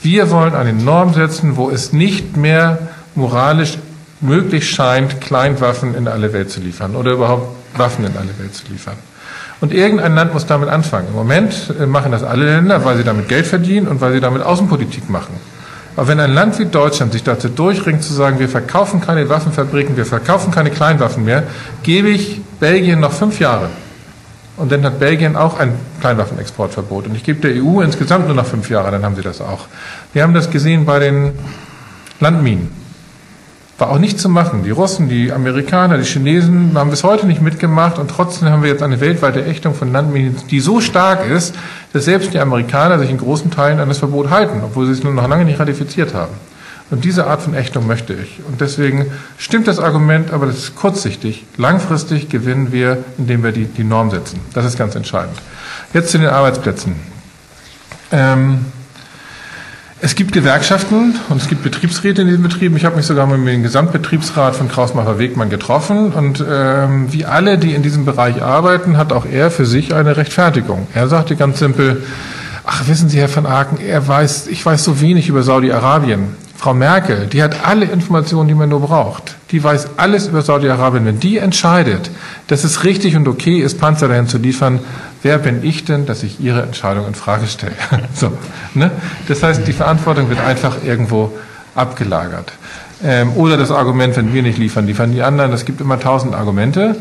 Wir 0.00 0.30
wollen 0.30 0.54
eine 0.54 0.72
Norm 0.72 1.12
setzen, 1.12 1.56
wo 1.56 1.70
es 1.70 1.92
nicht 1.92 2.36
mehr 2.36 2.78
moralisch 3.14 3.78
möglich 4.20 4.68
scheint, 4.68 5.20
Kleinwaffen 5.20 5.94
in 5.94 6.08
alle 6.08 6.32
Welt 6.32 6.50
zu 6.50 6.60
liefern 6.60 6.96
oder 6.96 7.12
überhaupt 7.12 7.54
Waffen 7.76 8.06
in 8.06 8.16
alle 8.16 8.36
Welt 8.38 8.54
zu 8.54 8.64
liefern. 8.70 8.96
Und 9.60 9.72
irgendein 9.72 10.14
Land 10.14 10.34
muss 10.34 10.46
damit 10.46 10.68
anfangen. 10.68 11.08
Im 11.08 11.14
Moment 11.14 11.74
äh, 11.80 11.86
machen 11.86 12.12
das 12.12 12.22
alle 12.22 12.44
Länder, 12.44 12.84
weil 12.84 12.96
sie 12.96 13.04
damit 13.04 13.28
Geld 13.28 13.46
verdienen 13.46 13.88
und 13.88 14.00
weil 14.00 14.12
sie 14.12 14.20
damit 14.20 14.42
Außenpolitik 14.42 15.10
machen. 15.10 15.34
Aber 15.96 16.06
wenn 16.06 16.20
ein 16.20 16.32
Land 16.32 16.60
wie 16.60 16.66
Deutschland 16.66 17.12
sich 17.12 17.24
dazu 17.24 17.48
durchringt 17.48 18.04
zu 18.04 18.12
sagen, 18.12 18.38
wir 18.38 18.48
verkaufen 18.48 19.00
keine 19.00 19.28
Waffenfabriken, 19.28 19.96
wir 19.96 20.06
verkaufen 20.06 20.52
keine 20.52 20.70
Kleinwaffen 20.70 21.24
mehr, 21.24 21.42
gebe 21.82 22.08
ich 22.08 22.40
Belgien 22.60 23.00
noch 23.00 23.10
fünf 23.10 23.40
Jahre. 23.40 23.68
Und 24.56 24.70
dann 24.70 24.84
hat 24.84 25.00
Belgien 25.00 25.34
auch 25.34 25.58
ein 25.58 25.72
Kleinwaffenexportverbot. 26.00 27.06
Und 27.06 27.16
ich 27.16 27.24
gebe 27.24 27.40
der 27.40 27.60
EU 27.62 27.80
insgesamt 27.80 28.26
nur 28.26 28.36
noch 28.36 28.46
fünf 28.46 28.70
Jahre, 28.70 28.92
dann 28.92 29.04
haben 29.04 29.16
sie 29.16 29.22
das 29.22 29.40
auch. 29.40 29.66
Wir 30.12 30.22
haben 30.22 30.34
das 30.34 30.50
gesehen 30.50 30.84
bei 30.84 31.00
den 31.00 31.32
Landminen. 32.20 32.77
War 33.78 33.90
auch 33.90 33.98
nicht 33.98 34.18
zu 34.18 34.28
machen. 34.28 34.64
Die 34.64 34.70
Russen, 34.70 35.08
die 35.08 35.32
Amerikaner, 35.32 35.98
die 35.98 36.04
Chinesen 36.04 36.72
haben 36.74 36.90
bis 36.90 37.04
heute 37.04 37.26
nicht 37.26 37.40
mitgemacht 37.40 37.98
und 37.98 38.10
trotzdem 38.10 38.48
haben 38.48 38.62
wir 38.62 38.70
jetzt 38.70 38.82
eine 38.82 39.00
weltweite 39.00 39.44
Ächtung 39.44 39.74
von 39.74 39.92
Landminen, 39.92 40.36
die 40.50 40.58
so 40.58 40.80
stark 40.80 41.24
ist, 41.24 41.54
dass 41.92 42.04
selbst 42.04 42.34
die 42.34 42.40
Amerikaner 42.40 42.98
sich 42.98 43.08
in 43.08 43.18
großen 43.18 43.52
Teilen 43.52 43.78
an 43.78 43.88
das 43.88 43.98
Verbot 43.98 44.30
halten, 44.30 44.62
obwohl 44.64 44.86
sie 44.86 44.92
es 44.92 45.04
nur 45.04 45.12
noch 45.12 45.28
lange 45.28 45.44
nicht 45.44 45.60
ratifiziert 45.60 46.12
haben. 46.12 46.34
Und 46.90 47.04
diese 47.04 47.26
Art 47.26 47.42
von 47.42 47.54
Ächtung 47.54 47.86
möchte 47.86 48.14
ich. 48.14 48.40
Und 48.48 48.60
deswegen 48.60 49.12
stimmt 49.36 49.68
das 49.68 49.78
Argument, 49.78 50.32
aber 50.32 50.46
das 50.46 50.56
ist 50.56 50.74
kurzsichtig. 50.74 51.44
Langfristig 51.56 52.30
gewinnen 52.30 52.72
wir, 52.72 53.04
indem 53.18 53.44
wir 53.44 53.52
die, 53.52 53.66
die 53.66 53.84
Norm 53.84 54.10
setzen. 54.10 54.40
Das 54.54 54.64
ist 54.64 54.78
ganz 54.78 54.94
entscheidend. 54.94 55.36
Jetzt 55.92 56.10
zu 56.10 56.18
den 56.18 56.28
Arbeitsplätzen. 56.28 56.96
Ähm, 58.10 58.64
es 60.00 60.14
gibt 60.14 60.32
Gewerkschaften 60.32 61.16
und 61.28 61.42
es 61.42 61.48
gibt 61.48 61.64
Betriebsräte 61.64 62.22
in 62.22 62.28
diesen 62.28 62.42
Betrieben. 62.42 62.76
Ich 62.76 62.84
habe 62.84 62.96
mich 62.96 63.06
sogar 63.06 63.26
mit 63.26 63.52
dem 63.52 63.62
Gesamtbetriebsrat 63.64 64.54
von 64.54 64.68
Krausmacher 64.68 65.18
Wegmann 65.18 65.50
getroffen 65.50 66.12
und 66.12 66.44
ähm, 66.48 67.12
wie 67.12 67.24
alle, 67.24 67.58
die 67.58 67.74
in 67.74 67.82
diesem 67.82 68.04
Bereich 68.04 68.40
arbeiten, 68.40 68.96
hat 68.96 69.12
auch 69.12 69.26
er 69.26 69.50
für 69.50 69.66
sich 69.66 69.94
eine 69.94 70.16
Rechtfertigung. 70.16 70.86
Er 70.94 71.08
sagte 71.08 71.34
ganz 71.34 71.58
simpel, 71.58 72.04
ach 72.64 72.86
wissen 72.86 73.08
Sie, 73.08 73.18
Herr 73.18 73.34
van 73.34 73.46
Aken, 73.46 73.78
er 73.80 74.06
weiß, 74.06 74.46
ich 74.46 74.64
weiß 74.64 74.84
so 74.84 75.00
wenig 75.00 75.28
über 75.28 75.42
Saudi-Arabien. 75.42 76.36
Frau 76.56 76.74
Merkel, 76.74 77.26
die 77.26 77.42
hat 77.42 77.64
alle 77.64 77.84
Informationen, 77.86 78.48
die 78.48 78.54
man 78.54 78.68
nur 78.68 78.80
braucht. 78.80 79.36
Die 79.52 79.62
weiß 79.62 79.90
alles 79.96 80.26
über 80.26 80.42
Saudi-Arabien. 80.42 81.04
Wenn 81.06 81.20
die 81.20 81.38
entscheidet, 81.38 82.10
dass 82.48 82.64
es 82.64 82.84
richtig 82.84 83.16
und 83.16 83.28
okay 83.28 83.60
ist, 83.60 83.80
Panzer 83.80 84.08
dahin 84.08 84.26
zu 84.26 84.38
liefern, 84.38 84.80
wer 85.22 85.38
bin 85.38 85.64
ich 85.64 85.84
denn, 85.84 86.06
dass 86.06 86.22
ich 86.22 86.40
ihre 86.40 86.62
Entscheidung 86.62 87.06
in 87.06 87.14
Frage 87.14 87.46
stelle? 87.46 87.72
so, 88.14 88.32
ne? 88.74 88.90
Das 89.28 89.42
heißt, 89.42 89.66
die 89.66 89.72
Verantwortung 89.72 90.28
wird 90.28 90.40
einfach 90.40 90.82
irgendwo 90.84 91.32
abgelagert. 91.74 92.52
Ähm, 93.02 93.32
oder 93.36 93.56
das 93.56 93.70
Argument, 93.70 94.16
wenn 94.16 94.32
wir 94.32 94.42
nicht 94.42 94.58
liefern, 94.58 94.86
liefern 94.86 95.12
die 95.12 95.22
anderen. 95.22 95.52
Es 95.52 95.64
gibt 95.64 95.80
immer 95.80 96.00
tausend 96.00 96.34
Argumente. 96.34 96.96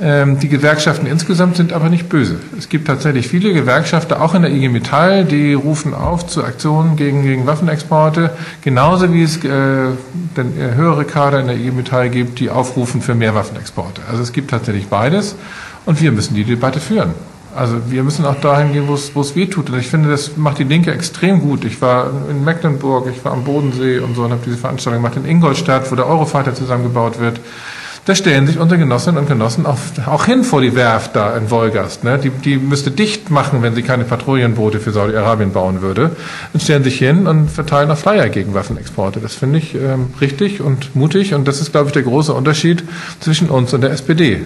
Ähm, 0.00 0.40
die 0.40 0.48
Gewerkschaften 0.48 1.06
insgesamt 1.06 1.56
sind 1.56 1.72
aber 1.72 1.88
nicht 1.88 2.08
böse. 2.08 2.36
Es 2.58 2.68
gibt 2.68 2.88
tatsächlich 2.88 3.28
viele 3.28 3.52
Gewerkschaften, 3.52 4.14
auch 4.14 4.34
in 4.34 4.42
der 4.42 4.50
IG 4.50 4.68
Metall, 4.68 5.24
die 5.24 5.54
rufen 5.54 5.94
auf 5.94 6.26
zu 6.26 6.42
Aktionen 6.42 6.96
gegen, 6.96 7.22
gegen 7.22 7.46
Waffenexporte, 7.46 8.30
genauso 8.62 9.12
wie 9.12 9.22
es 9.22 9.36
äh, 9.36 9.48
den, 10.36 10.58
äh, 10.58 10.74
höhere 10.74 11.04
Kader 11.04 11.40
in 11.40 11.46
der 11.46 11.56
IG 11.56 11.70
Metall 11.70 12.10
gibt, 12.10 12.40
die 12.40 12.50
aufrufen 12.50 13.02
für 13.02 13.14
mehr 13.14 13.36
Waffenexporte. 13.36 14.00
Also 14.10 14.22
es 14.22 14.32
gibt 14.32 14.50
tatsächlich 14.50 14.88
beides 14.88 15.36
und 15.86 16.00
wir 16.00 16.10
müssen 16.10 16.34
die 16.34 16.44
Debatte 16.44 16.80
führen. 16.80 17.14
Also 17.54 17.90
wir 17.90 18.02
müssen 18.02 18.24
auch 18.24 18.40
dahin 18.40 18.72
gehen, 18.72 18.88
wo 18.88 18.94
es, 18.94 19.36
weh 19.36 19.46
tut. 19.46 19.70
Und 19.70 19.78
ich 19.78 19.88
finde, 19.88 20.10
das 20.10 20.36
macht 20.36 20.58
die 20.58 20.64
Linke 20.64 20.92
extrem 20.92 21.40
gut. 21.40 21.64
Ich 21.64 21.80
war 21.80 22.10
in 22.30 22.44
Mecklenburg, 22.44 23.06
ich 23.10 23.24
war 23.24 23.32
am 23.32 23.44
Bodensee 23.44 23.98
und 23.98 24.14
so 24.14 24.22
und 24.22 24.32
habe 24.32 24.42
diese 24.44 24.56
Veranstaltung 24.56 25.02
gemacht 25.02 25.16
in 25.16 25.24
Ingolstadt, 25.24 25.90
wo 25.90 25.94
der 25.94 26.06
Eurofighter 26.06 26.54
zusammengebaut 26.54 27.20
wird. 27.20 27.40
Da 28.06 28.14
stellen 28.14 28.46
sich 28.46 28.58
unsere 28.58 28.78
Genossinnen 28.78 29.18
und 29.18 29.28
Genossen 29.28 29.64
auch, 29.64 29.78
auch 30.04 30.26
hin 30.26 30.44
vor 30.44 30.60
die 30.60 30.74
Werft 30.74 31.16
da 31.16 31.34
in 31.38 31.50
Wolgast. 31.50 32.04
Ne? 32.04 32.18
Die, 32.18 32.28
die 32.28 32.58
müsste 32.58 32.90
dicht 32.90 33.30
machen, 33.30 33.62
wenn 33.62 33.74
sie 33.74 33.82
keine 33.82 34.04
Patrouillenboote 34.04 34.78
für 34.78 34.92
Saudi-Arabien 34.92 35.52
bauen 35.52 35.80
würde. 35.80 36.10
Und 36.52 36.62
stellen 36.62 36.84
sich 36.84 36.98
hin 36.98 37.26
und 37.26 37.50
verteilen 37.50 37.90
auch 37.90 37.96
Flyer 37.96 38.28
gegen 38.28 38.52
Waffenexporte. 38.52 39.20
Das 39.20 39.34
finde 39.34 39.58
ich 39.58 39.74
ähm, 39.74 40.12
richtig 40.20 40.60
und 40.60 40.94
mutig. 40.94 41.32
Und 41.32 41.48
das 41.48 41.62
ist, 41.62 41.72
glaube 41.72 41.86
ich, 41.86 41.92
der 41.94 42.02
große 42.02 42.34
Unterschied 42.34 42.84
zwischen 43.20 43.48
uns 43.48 43.72
und 43.72 43.80
der 43.80 43.92
SPD. 43.92 44.44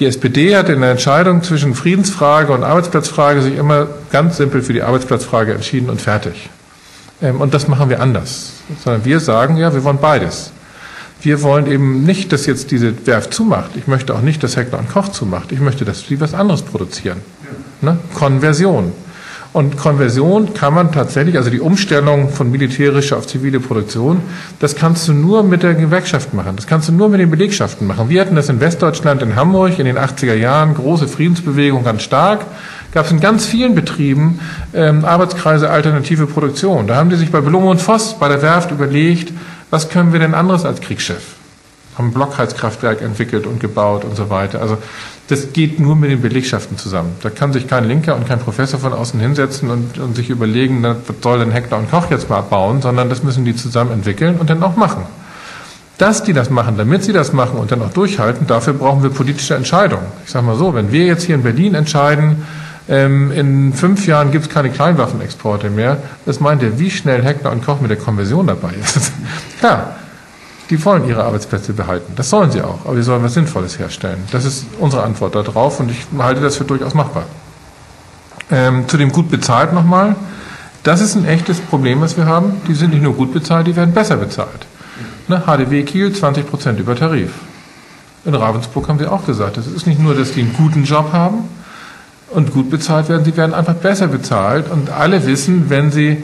Die 0.00 0.06
SPD 0.06 0.56
hat 0.56 0.70
in 0.70 0.80
der 0.80 0.92
Entscheidung 0.92 1.42
zwischen 1.42 1.74
Friedensfrage 1.74 2.54
und 2.54 2.64
Arbeitsplatzfrage 2.64 3.42
sich 3.42 3.54
immer 3.54 3.86
ganz 4.10 4.38
simpel 4.38 4.62
für 4.62 4.72
die 4.72 4.82
Arbeitsplatzfrage 4.82 5.52
entschieden 5.52 5.90
und 5.90 6.00
fertig. 6.00 6.48
Ähm, 7.20 7.38
und 7.40 7.52
das 7.52 7.68
machen 7.68 7.90
wir 7.90 8.00
anders. 8.00 8.52
Sondern 8.82 9.04
wir 9.04 9.20
sagen, 9.20 9.58
ja, 9.58 9.74
wir 9.74 9.84
wollen 9.84 9.98
beides. 9.98 10.52
Wir 11.20 11.42
wollen 11.42 11.66
eben 11.66 12.04
nicht, 12.04 12.32
dass 12.32 12.46
jetzt 12.46 12.70
diese 12.70 13.06
Werft 13.06 13.34
zumacht. 13.34 13.72
Ich 13.76 13.86
möchte 13.86 14.14
auch 14.14 14.22
nicht, 14.22 14.42
dass 14.42 14.56
Heckler 14.56 14.78
und 14.78 14.88
Koch 14.88 15.10
zumacht. 15.10 15.52
Ich 15.52 15.60
möchte, 15.60 15.84
dass 15.84 16.06
sie 16.06 16.18
was 16.18 16.32
anderes 16.32 16.62
produzieren. 16.62 17.18
Ne? 17.82 17.98
Konversion. 18.14 18.92
Und 19.52 19.76
Konversion 19.76 20.54
kann 20.54 20.74
man 20.74 20.92
tatsächlich, 20.92 21.36
also 21.36 21.50
die 21.50 21.58
Umstellung 21.58 22.28
von 22.28 22.52
militärischer 22.52 23.16
auf 23.16 23.26
zivile 23.26 23.58
Produktion, 23.58 24.22
das 24.60 24.76
kannst 24.76 25.08
du 25.08 25.12
nur 25.12 25.42
mit 25.42 25.64
der 25.64 25.74
Gewerkschaft 25.74 26.32
machen. 26.34 26.54
Das 26.54 26.68
kannst 26.68 26.88
du 26.88 26.92
nur 26.92 27.08
mit 27.08 27.18
den 27.18 27.30
Belegschaften 27.30 27.84
machen. 27.84 28.08
Wir 28.08 28.20
hatten 28.20 28.36
das 28.36 28.48
in 28.48 28.60
Westdeutschland, 28.60 29.22
in 29.22 29.34
Hamburg 29.34 29.80
in 29.80 29.86
den 29.86 29.98
80er 29.98 30.34
Jahren, 30.34 30.74
große 30.74 31.08
Friedensbewegung, 31.08 31.82
ganz 31.82 32.02
stark. 32.02 32.46
Gab 32.92 33.06
es 33.06 33.12
in 33.12 33.18
ganz 33.18 33.44
vielen 33.44 33.74
Betrieben 33.74 34.38
ähm, 34.72 35.04
Arbeitskreise 35.04 35.68
alternative 35.68 36.26
Produktion. 36.26 36.86
Da 36.86 36.94
haben 36.94 37.10
die 37.10 37.16
sich 37.16 37.32
bei 37.32 37.40
Blum 37.40 37.64
und 37.64 37.80
Voss, 37.80 38.16
bei 38.20 38.28
der 38.28 38.42
Werft 38.42 38.70
überlegt, 38.70 39.32
was 39.70 39.88
können 39.88 40.12
wir 40.12 40.20
denn 40.20 40.34
anderes 40.34 40.64
als 40.64 40.80
Kriegsschiff? 40.80 41.39
Haben 41.96 42.12
Blockheizkraftwerk 42.12 43.02
entwickelt 43.02 43.46
und 43.46 43.60
gebaut 43.60 44.04
und 44.04 44.16
so 44.16 44.30
weiter. 44.30 44.60
Also 44.62 44.78
das 45.30 45.52
geht 45.52 45.78
nur 45.78 45.94
mit 45.94 46.10
den 46.10 46.20
Belegschaften 46.20 46.76
zusammen. 46.76 47.12
Da 47.22 47.30
kann 47.30 47.52
sich 47.52 47.68
kein 47.68 47.84
Linker 47.84 48.16
und 48.16 48.26
kein 48.26 48.40
Professor 48.40 48.80
von 48.80 48.92
außen 48.92 49.20
hinsetzen 49.20 49.70
und, 49.70 49.98
und 49.98 50.16
sich 50.16 50.28
überlegen, 50.28 50.82
was 50.82 50.96
soll 51.22 51.38
denn 51.38 51.52
Heckler 51.52 51.78
und 51.78 51.90
Koch 51.90 52.10
jetzt 52.10 52.28
mal 52.28 52.38
abbauen, 52.38 52.82
sondern 52.82 53.08
das 53.08 53.22
müssen 53.22 53.44
die 53.44 53.54
zusammen 53.54 53.92
entwickeln 53.92 54.36
und 54.38 54.50
dann 54.50 54.62
auch 54.62 54.76
machen. 54.76 55.04
Dass 55.98 56.24
die 56.24 56.32
das 56.32 56.50
machen, 56.50 56.76
damit 56.78 57.04
sie 57.04 57.12
das 57.12 57.32
machen 57.32 57.58
und 57.58 57.70
dann 57.70 57.80
auch 57.82 57.92
durchhalten, 57.92 58.46
dafür 58.46 58.72
brauchen 58.72 59.02
wir 59.02 59.10
politische 59.10 59.54
Entscheidungen. 59.54 60.06
Ich 60.24 60.32
sage 60.32 60.46
mal 60.46 60.56
so, 60.56 60.74
wenn 60.74 60.90
wir 60.90 61.04
jetzt 61.04 61.24
hier 61.24 61.36
in 61.36 61.42
Berlin 61.42 61.74
entscheiden, 61.74 62.44
ähm, 62.88 63.30
in 63.30 63.72
fünf 63.72 64.06
Jahren 64.08 64.32
gibt 64.32 64.46
es 64.46 64.50
keine 64.50 64.70
Kleinwaffenexporte 64.70 65.70
mehr, 65.70 65.98
das 66.26 66.40
meint 66.40 66.62
ihr, 66.62 66.80
wie 66.80 66.90
schnell 66.90 67.22
Heckler 67.22 67.52
und 67.52 67.64
Koch 67.64 67.80
mit 67.80 67.90
der 67.90 67.98
Konversion 67.98 68.48
dabei 68.48 68.72
ist. 68.80 69.12
Klar, 69.60 69.94
die 70.70 70.82
wollen 70.84 71.06
ihre 71.08 71.24
Arbeitsplätze 71.24 71.72
behalten. 71.72 72.12
Das 72.14 72.30
sollen 72.30 72.52
sie 72.52 72.62
auch, 72.62 72.86
aber 72.86 72.94
die 72.94 73.02
sollen 73.02 73.22
was 73.24 73.34
Sinnvolles 73.34 73.78
herstellen. 73.78 74.22
Das 74.30 74.44
ist 74.44 74.66
unsere 74.78 75.02
Antwort 75.02 75.34
darauf 75.34 75.80
und 75.80 75.90
ich 75.90 76.06
halte 76.16 76.40
das 76.40 76.56
für 76.56 76.64
durchaus 76.64 76.94
machbar. 76.94 77.24
Ähm, 78.50 78.88
zu 78.88 78.96
dem 78.96 79.10
gut 79.10 79.30
bezahlt 79.30 79.72
nochmal. 79.72 80.14
Das 80.84 81.00
ist 81.00 81.16
ein 81.16 81.26
echtes 81.26 81.60
Problem, 81.60 82.00
was 82.00 82.16
wir 82.16 82.26
haben. 82.26 82.62
Die 82.68 82.74
sind 82.74 82.90
nicht 82.92 83.02
nur 83.02 83.14
gut 83.14 83.32
bezahlt, 83.32 83.66
die 83.66 83.76
werden 83.76 83.92
besser 83.92 84.16
bezahlt. 84.16 84.66
Ne? 85.28 85.42
HDW 85.44 85.82
Kiel 85.82 86.12
20 86.12 86.48
Prozent 86.48 86.80
über 86.80 86.94
Tarif. 86.94 87.32
In 88.24 88.34
Ravensburg 88.34 88.88
haben 88.88 89.00
wir 89.00 89.12
auch 89.12 89.26
gesagt, 89.26 89.56
es 89.56 89.66
ist 89.66 89.86
nicht 89.86 90.00
nur, 90.00 90.14
dass 90.14 90.32
die 90.32 90.42
einen 90.42 90.52
guten 90.52 90.84
Job 90.84 91.12
haben 91.12 91.48
und 92.30 92.52
gut 92.52 92.70
bezahlt 92.70 93.08
werden, 93.08 93.24
sie 93.24 93.36
werden 93.36 93.54
einfach 93.54 93.74
besser 93.74 94.06
bezahlt 94.06 94.70
und 94.70 94.90
alle 94.90 95.26
wissen, 95.26 95.68
wenn 95.68 95.90
sie 95.90 96.22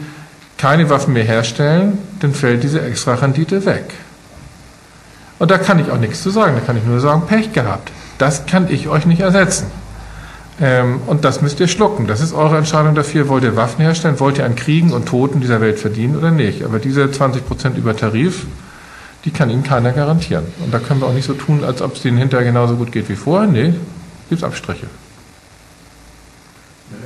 keine 0.56 0.88
Waffen 0.88 1.14
mehr 1.14 1.24
herstellen, 1.24 1.98
dann 2.20 2.32
fällt 2.32 2.62
diese 2.62 2.80
Extra-Rendite 2.80 3.66
weg. 3.66 3.92
Und 5.38 5.50
da 5.50 5.58
kann 5.58 5.78
ich 5.78 5.90
auch 5.90 5.98
nichts 5.98 6.22
zu 6.22 6.30
sagen, 6.30 6.54
da 6.54 6.60
kann 6.60 6.76
ich 6.76 6.84
nur 6.84 7.00
sagen, 7.00 7.22
Pech 7.26 7.52
gehabt. 7.52 7.92
Das 8.18 8.46
kann 8.46 8.68
ich 8.70 8.88
euch 8.88 9.06
nicht 9.06 9.20
ersetzen. 9.20 9.66
Ähm, 10.58 11.00
und 11.06 11.24
das 11.24 11.42
müsst 11.42 11.60
ihr 11.60 11.68
schlucken. 11.68 12.06
Das 12.06 12.20
ist 12.20 12.32
eure 12.32 12.56
Entscheidung 12.56 12.94
dafür. 12.94 13.28
Wollt 13.28 13.44
ihr 13.44 13.56
Waffen 13.56 13.82
herstellen? 13.82 14.18
Wollt 14.20 14.38
ihr 14.38 14.46
an 14.46 14.56
Kriegen 14.56 14.92
und 14.92 15.06
Toten 15.06 15.40
dieser 15.40 15.60
Welt 15.60 15.78
verdienen 15.78 16.16
oder 16.16 16.30
nicht? 16.30 16.64
Aber 16.64 16.78
diese 16.78 17.10
20 17.10 17.46
Prozent 17.46 17.76
über 17.76 17.94
Tarif, 17.94 18.46
die 19.26 19.30
kann 19.30 19.50
Ihnen 19.50 19.64
keiner 19.64 19.92
garantieren. 19.92 20.44
Und 20.64 20.72
da 20.72 20.78
können 20.78 21.00
wir 21.00 21.08
auch 21.08 21.12
nicht 21.12 21.26
so 21.26 21.34
tun, 21.34 21.62
als 21.64 21.82
ob 21.82 21.96
es 21.96 22.02
denen 22.02 22.16
hinterher 22.16 22.46
genauso 22.46 22.76
gut 22.76 22.90
geht 22.92 23.08
wie 23.08 23.16
vorher. 23.16 23.48
Nee, 23.48 23.74
gibt 24.30 24.40
es 24.40 24.44
Abstriche. 24.44 24.86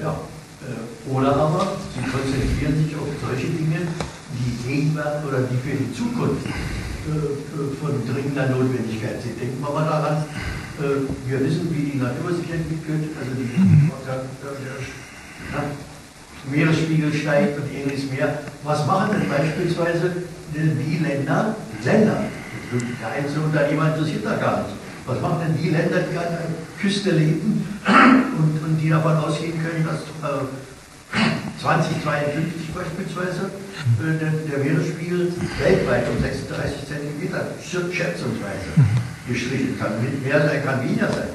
Ja, 0.00 0.10
äh, 0.10 1.10
oder 1.10 1.34
aber 1.34 1.72
Sie 1.96 2.08
konzentrieren 2.08 2.84
sich 2.84 2.94
auf 2.94 3.08
solche 3.26 3.48
Dinge, 3.48 3.80
die 4.32 4.68
Gegenwart 4.68 5.24
oder 5.26 5.38
die 5.38 5.56
für 5.56 5.76
die 5.76 5.92
Zukunft 5.92 6.46
von 7.80 7.92
dringender 8.06 8.48
Notwendigkeit 8.48 9.22
sind. 9.22 9.40
Denken 9.40 9.60
wir 9.60 9.70
mal 9.70 9.84
daran, 9.84 10.24
äh, 10.78 11.06
wir 11.28 11.40
wissen, 11.40 11.68
wie 11.74 11.92
die 11.92 11.98
Natur 11.98 12.34
sich 12.34 12.50
entwickelt, 12.50 13.10
also 13.18 13.30
die, 13.34 13.48
mhm. 13.58 13.90
der, 14.06 14.24
der 15.52 15.64
Meeresspiegel 16.50 17.12
steigt 17.12 17.58
und 17.58 17.72
ähnliches 17.72 18.10
mehr. 18.10 18.40
Was 18.64 18.86
machen 18.86 19.10
denn 19.12 19.28
beispielsweise 19.28 20.12
die 20.54 20.98
Länder, 20.98 21.56
Länder, 21.84 22.24
der 23.00 23.08
Einzelunternehmer 23.08 23.94
interessiert 23.94 24.24
da 24.24 24.36
gar 24.36 24.62
nicht. 24.62 24.76
Was 25.06 25.20
machen 25.20 25.38
denn 25.44 25.56
die 25.62 25.70
Länder, 25.70 26.00
die 26.10 26.16
an 26.16 26.24
der 26.30 26.46
Küste 26.80 27.10
leben 27.10 27.66
und, 28.38 28.64
und 28.64 28.78
die 28.80 28.88
davon 28.90 29.16
ausgehen 29.16 29.54
können, 29.62 29.84
dass 29.84 30.00
äh, 30.00 30.44
2052 31.60 32.72
beispielsweise 32.74 33.50
äh, 34.00 34.18
der, 34.18 34.32
der 34.48 34.58
Meeresspiegel 34.64 35.32
weltweit 35.60 36.08
um 36.08 36.22
36 36.22 36.88
Zentimeter 36.88 37.52
schätzungsweise 37.60 38.72
gestrichen 39.28 39.78
kann, 39.78 40.00
mit 40.02 40.24
mehr 40.24 40.40
sein 40.40 40.64
kann, 40.64 40.82
weniger 40.82 41.12
sein. 41.12 41.28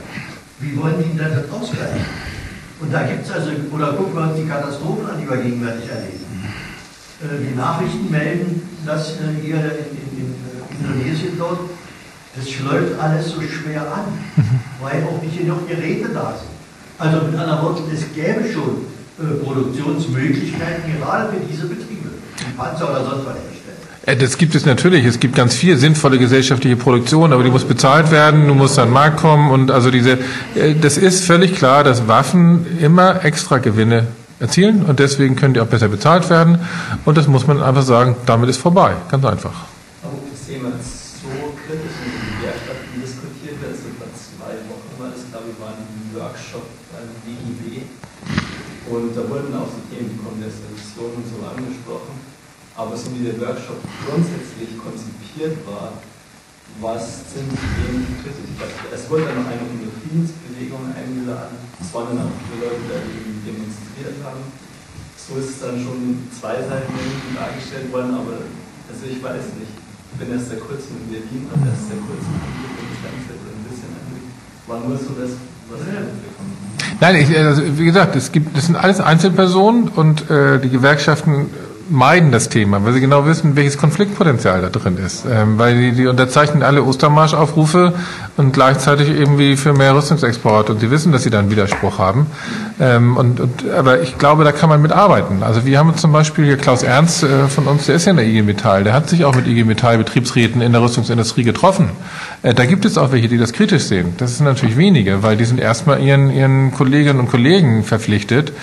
Wie 0.59 0.75
wollen 0.77 0.97
die 0.97 1.17
denn 1.17 1.29
das 1.29 1.49
ausgleichen? 1.51 2.05
Und 2.81 2.91
da 2.91 3.03
gibt 3.03 3.25
es 3.25 3.31
also, 3.31 3.51
oder 3.71 3.93
gucken 3.93 4.15
wir 4.15 4.23
uns 4.23 4.37
die 4.37 4.47
Katastrophen 4.47 5.05
an, 5.05 5.21
die 5.21 5.29
wir 5.29 5.37
gegenwärtig 5.37 5.89
erleben. 5.89 6.25
Äh, 7.21 7.49
die 7.49 7.55
Nachrichten 7.55 8.09
melden, 8.09 8.61
dass 8.85 9.11
äh, 9.11 9.41
hier 9.41 9.57
in, 9.57 10.17
in, 10.17 10.25
in 10.25 10.33
äh, 10.33 11.03
Indonesien 11.03 11.37
dort, 11.37 11.59
das 12.35 12.59
läuft 12.59 12.99
alles 12.99 13.29
so 13.29 13.41
schwer 13.41 13.81
an, 13.81 14.05
weil 14.81 15.03
auch 15.03 15.21
nicht 15.21 15.37
genug 15.37 15.67
Geräte 15.69 16.09
da 16.09 16.35
sind. 16.35 16.49
Also 16.97 17.27
mit 17.27 17.39
anderen 17.39 17.61
Worten, 17.61 17.83
es 17.93 18.13
gäbe 18.13 18.43
schon 18.51 18.94
Produktionsmöglichkeiten 19.17 20.99
gerade 20.99 21.33
für 21.33 21.39
diese 21.49 21.67
Betriebe, 21.67 22.09
die 22.39 22.57
Panzer 22.57 22.89
oder 22.89 23.05
sonst 23.05 23.25
was 23.25 23.35
äh, 24.05 24.15
das 24.15 24.37
gibt 24.37 24.55
es 24.55 24.65
natürlich. 24.65 25.05
Es 25.05 25.19
gibt 25.19 25.35
ganz 25.35 25.55
viel 25.55 25.77
sinnvolle 25.77 26.19
gesellschaftliche 26.19 26.75
Produktion, 26.75 27.33
aber 27.33 27.43
die 27.43 27.49
muss 27.49 27.63
bezahlt 27.63 28.11
werden, 28.11 28.47
du 28.47 28.53
musst 28.53 28.77
an 28.77 28.89
den 28.89 28.93
Markt 28.93 29.17
kommen 29.17 29.51
und 29.51 29.71
also 29.71 29.91
diese, 29.91 30.19
äh, 30.55 30.75
das 30.79 30.97
ist 30.97 31.25
völlig 31.25 31.55
klar, 31.55 31.83
dass 31.83 32.07
Waffen 32.07 32.77
immer 32.79 33.25
extra 33.25 33.57
Gewinne 33.57 34.07
erzielen 34.39 34.85
und 34.85 34.99
deswegen 34.99 35.35
können 35.35 35.53
die 35.53 35.59
auch 35.59 35.67
besser 35.67 35.87
bezahlt 35.87 36.29
werden 36.29 36.59
und 37.05 37.17
das 37.17 37.27
muss 37.27 37.47
man 37.47 37.63
einfach 37.63 37.83
sagen, 37.83 38.15
damit 38.25 38.49
ist 38.49 38.57
vorbei. 38.57 38.93
Ganz 39.09 39.25
einfach. 39.25 39.65
Aber 40.03 40.17
das 40.29 40.45
Thema 40.45 40.69
ist 40.69 41.23
so 41.23 41.55
kritisch 41.65 41.97
in 42.05 42.11
den 42.13 42.45
Lehrstätten 42.45 43.01
diskutiert 43.01 43.57
wird, 43.63 43.73
so 43.73 43.89
vor 43.97 44.11
zwei 44.13 44.53
Wochen 44.69 44.91
war 44.99 45.09
das, 45.09 45.25
glaube 45.31 45.49
ich, 45.49 45.57
war 45.57 45.73
ein 45.73 45.87
Workshop 46.13 46.67
beim 46.93 47.09
WIB 47.25 47.89
und 48.85 49.17
da 49.17 49.21
wurden 49.25 49.49
auch 49.57 49.65
so 49.65 49.81
Themen 49.89 50.13
wie 50.13 50.21
Konversation 50.21 51.09
und 51.17 51.25
so 51.25 51.41
angesprochen. 51.41 52.35
Aber 52.85 52.93
so 52.93 53.09
wie 53.17 53.25
der 53.25 53.33
Workshop 53.41 53.81
grundsätzlich 54.05 54.77
konzipiert 54.77 55.57
war, 55.65 55.97
was 56.77 57.25
ziemlich 57.33 57.57
wenig 57.81 58.05
kritisch. 58.21 58.53
Es 58.93 59.09
wurde 59.09 59.25
dann 59.25 59.41
noch 59.41 59.49
eine 59.49 59.89
Friedensbewegung 60.05 60.85
eingeladen. 60.93 61.57
Es 61.81 61.89
waren 61.97 62.13
dann 62.13 62.29
auch 62.29 62.37
viele 62.45 62.69
Leute, 62.69 63.09
die 63.09 63.41
demonstriert 63.41 64.21
haben. 64.21 64.45
So 65.17 65.41
ist 65.41 65.57
es 65.57 65.59
dann 65.65 65.81
schon 65.81 66.29
zwei 66.29 66.61
Seiten 66.61 66.93
dargestellt 67.33 67.89
worden, 67.89 68.13
aber 68.13 68.45
also 68.85 69.01
ich 69.09 69.17
weiß 69.17 69.57
nicht. 69.57 69.73
Ich 70.13 70.17
bin 70.21 70.29
erst 70.31 70.53
seit 70.53 70.61
kurzem 70.61 71.01
in 71.01 71.09
Berlin 71.09 71.43
und 71.49 71.65
erst 71.65 71.89
seit 71.89 71.99
kurzem 72.05 72.31
in 72.37 72.85
das 72.93 73.01
Ganze 73.01 73.33
ein 73.33 73.65
bisschen 73.65 73.91
War 74.69 74.79
nur 74.85 74.95
so 74.95 75.11
das, 75.17 75.33
was 75.67 75.81
ich 75.81 75.91
mitbekommen 75.91 76.65
Nein, 77.01 77.15
ich, 77.17 77.37
also 77.37 77.61
wie 77.77 77.85
gesagt, 77.85 78.15
es 78.15 78.31
gibt, 78.31 78.55
das 78.55 78.67
sind 78.67 78.75
alles 78.75 79.01
Einzelpersonen 79.01 79.89
und 79.89 80.29
äh, 80.29 80.59
die 80.59 80.69
Gewerkschaften 80.69 81.49
meiden 81.89 82.31
das 82.31 82.49
Thema, 82.49 82.83
weil 82.83 82.93
sie 82.93 83.01
genau 83.01 83.25
wissen, 83.25 83.55
welches 83.55 83.77
Konfliktpotenzial 83.77 84.61
da 84.61 84.69
drin 84.69 84.97
ist. 84.97 85.25
Ähm, 85.29 85.57
weil 85.57 85.75
die, 85.75 85.91
die 85.91 86.07
unterzeichnen 86.07 86.63
alle 86.63 86.83
Ostermarschaufrufe 86.83 87.93
und 88.37 88.53
gleichzeitig 88.53 89.09
irgendwie 89.09 89.55
für 89.55 89.73
mehr 89.73 89.95
Rüstungsexport 89.95 90.69
und 90.69 90.79
sie 90.79 90.89
wissen, 90.89 91.11
dass 91.11 91.23
sie 91.23 91.29
da 91.29 91.39
einen 91.39 91.51
Widerspruch 91.51 91.99
haben. 91.99 92.27
Ähm, 92.79 93.17
und, 93.17 93.39
und, 93.39 93.69
aber 93.69 94.01
ich 94.01 94.17
glaube, 94.17 94.43
da 94.43 94.51
kann 94.51 94.69
man 94.69 94.81
mit 94.81 94.91
arbeiten. 94.91 95.43
Also 95.43 95.65
wir 95.65 95.77
haben 95.77 95.95
zum 95.95 96.11
Beispiel 96.11 96.45
hier 96.45 96.57
Klaus 96.57 96.83
Ernst 96.83 97.23
äh, 97.23 97.47
von 97.47 97.67
uns, 97.67 97.85
der 97.85 97.95
ist 97.95 98.05
ja 98.05 98.11
in 98.11 98.17
der 98.17 98.25
IG 98.25 98.41
Metall, 98.41 98.83
der 98.83 98.93
hat 98.93 99.09
sich 99.09 99.23
auch 99.23 99.35
mit 99.35 99.47
IG 99.47 99.63
Metall 99.63 99.97
Betriebsräten 99.97 100.61
in 100.61 100.71
der 100.71 100.81
Rüstungsindustrie 100.81 101.43
getroffen. 101.43 101.91
Äh, 102.41 102.53
da 102.53 102.65
gibt 102.65 102.85
es 102.85 102.97
auch 102.97 103.11
welche, 103.11 103.27
die 103.27 103.37
das 103.37 103.53
kritisch 103.53 103.83
sehen. 103.83 104.13
Das 104.17 104.37
sind 104.37 104.45
natürlich 104.45 104.77
wenige, 104.77 105.23
weil 105.23 105.37
die 105.37 105.45
sind 105.45 105.59
erstmal 105.59 106.01
ihren, 106.01 106.31
ihren 106.31 106.71
Kolleginnen 106.71 107.19
und 107.19 107.29
Kollegen 107.29 107.83
verpflichtet 107.83 108.53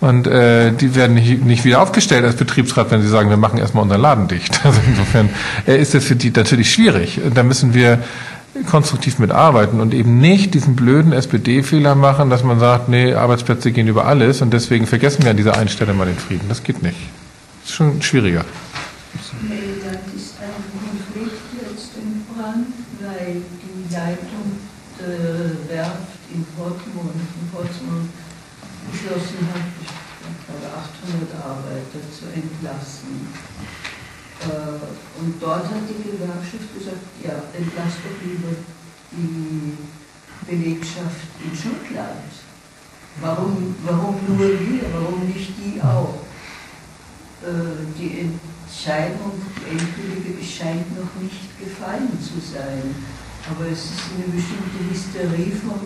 und 0.00 0.26
äh, 0.26 0.72
die 0.72 0.94
werden 0.94 1.14
nicht, 1.14 1.44
nicht 1.44 1.64
wieder 1.64 1.82
aufgestellt 1.82 2.24
als 2.24 2.36
Betriebsrat, 2.36 2.90
wenn 2.90 3.02
sie 3.02 3.08
sagen, 3.08 3.30
wir 3.30 3.36
machen 3.36 3.58
erstmal 3.58 3.82
unseren 3.82 4.00
Laden 4.00 4.28
dicht. 4.28 4.60
Also 4.64 4.80
insofern 4.86 5.30
äh, 5.66 5.80
ist 5.80 5.94
das 5.94 6.04
für 6.04 6.14
die 6.16 6.30
natürlich 6.30 6.72
schwierig. 6.72 7.20
Da 7.34 7.42
müssen 7.42 7.74
wir 7.74 8.02
konstruktiv 8.70 9.18
mitarbeiten 9.18 9.80
und 9.80 9.94
eben 9.94 10.18
nicht 10.18 10.54
diesen 10.54 10.76
blöden 10.76 11.12
SPD-Fehler 11.12 11.94
machen, 11.94 12.30
dass 12.30 12.42
man 12.44 12.58
sagt, 12.58 12.88
nee, 12.88 13.14
Arbeitsplätze 13.14 13.72
gehen 13.72 13.88
über 13.88 14.06
alles 14.06 14.42
und 14.42 14.52
deswegen 14.52 14.86
vergessen 14.86 15.22
wir 15.22 15.30
an 15.30 15.36
dieser 15.36 15.56
einen 15.56 15.68
Stelle 15.68 15.94
mal 15.94 16.06
den 16.06 16.18
Frieden. 16.18 16.48
Das 16.48 16.62
geht 16.62 16.82
nicht. 16.82 16.96
Das 17.62 17.70
ist 17.70 17.76
schon 17.76 18.02
schwieriger. 18.02 18.44
Werft 25.68 26.08
in 26.34 26.44
Portsmouth, 26.56 27.14
in 27.14 27.48
Portsmouth 27.52 28.08
beschlossen 28.90 29.48
hat, 29.52 29.77
glaube 30.48 30.64
800 30.72 31.44
Arbeiter 31.44 32.00
zu 32.08 32.32
entlassen. 32.32 33.28
Äh, 34.40 35.20
und 35.20 35.34
dort 35.40 35.64
hat 35.64 35.84
die 35.88 36.10
Gewerkschaft 36.10 36.72
gesagt, 36.72 37.04
ja, 37.22 37.36
entlasst 37.52 38.00
doch 38.04 38.16
lieber 38.24 38.56
die 39.12 39.76
Belegschaft 40.46 41.28
in 41.44 41.52
Schottland. 41.52 42.32
Warum, 43.20 43.74
warum 43.84 44.16
nur 44.28 44.38
wir, 44.38 44.82
warum 44.92 45.26
nicht 45.26 45.52
die 45.58 45.80
auch? 45.82 46.22
Äh, 47.42 47.84
die 47.98 48.30
Entscheidung, 48.30 49.32
die 49.58 49.76
endgültige, 49.76 50.44
scheint 50.44 50.96
noch 50.96 51.12
nicht 51.20 51.58
gefallen 51.58 52.16
zu 52.22 52.40
sein. 52.40 52.94
Aber 53.50 53.66
es 53.66 53.84
ist 53.84 54.00
eine 54.14 54.32
bestimmte 54.32 54.78
Hysterie 54.90 55.56
vom 55.56 55.82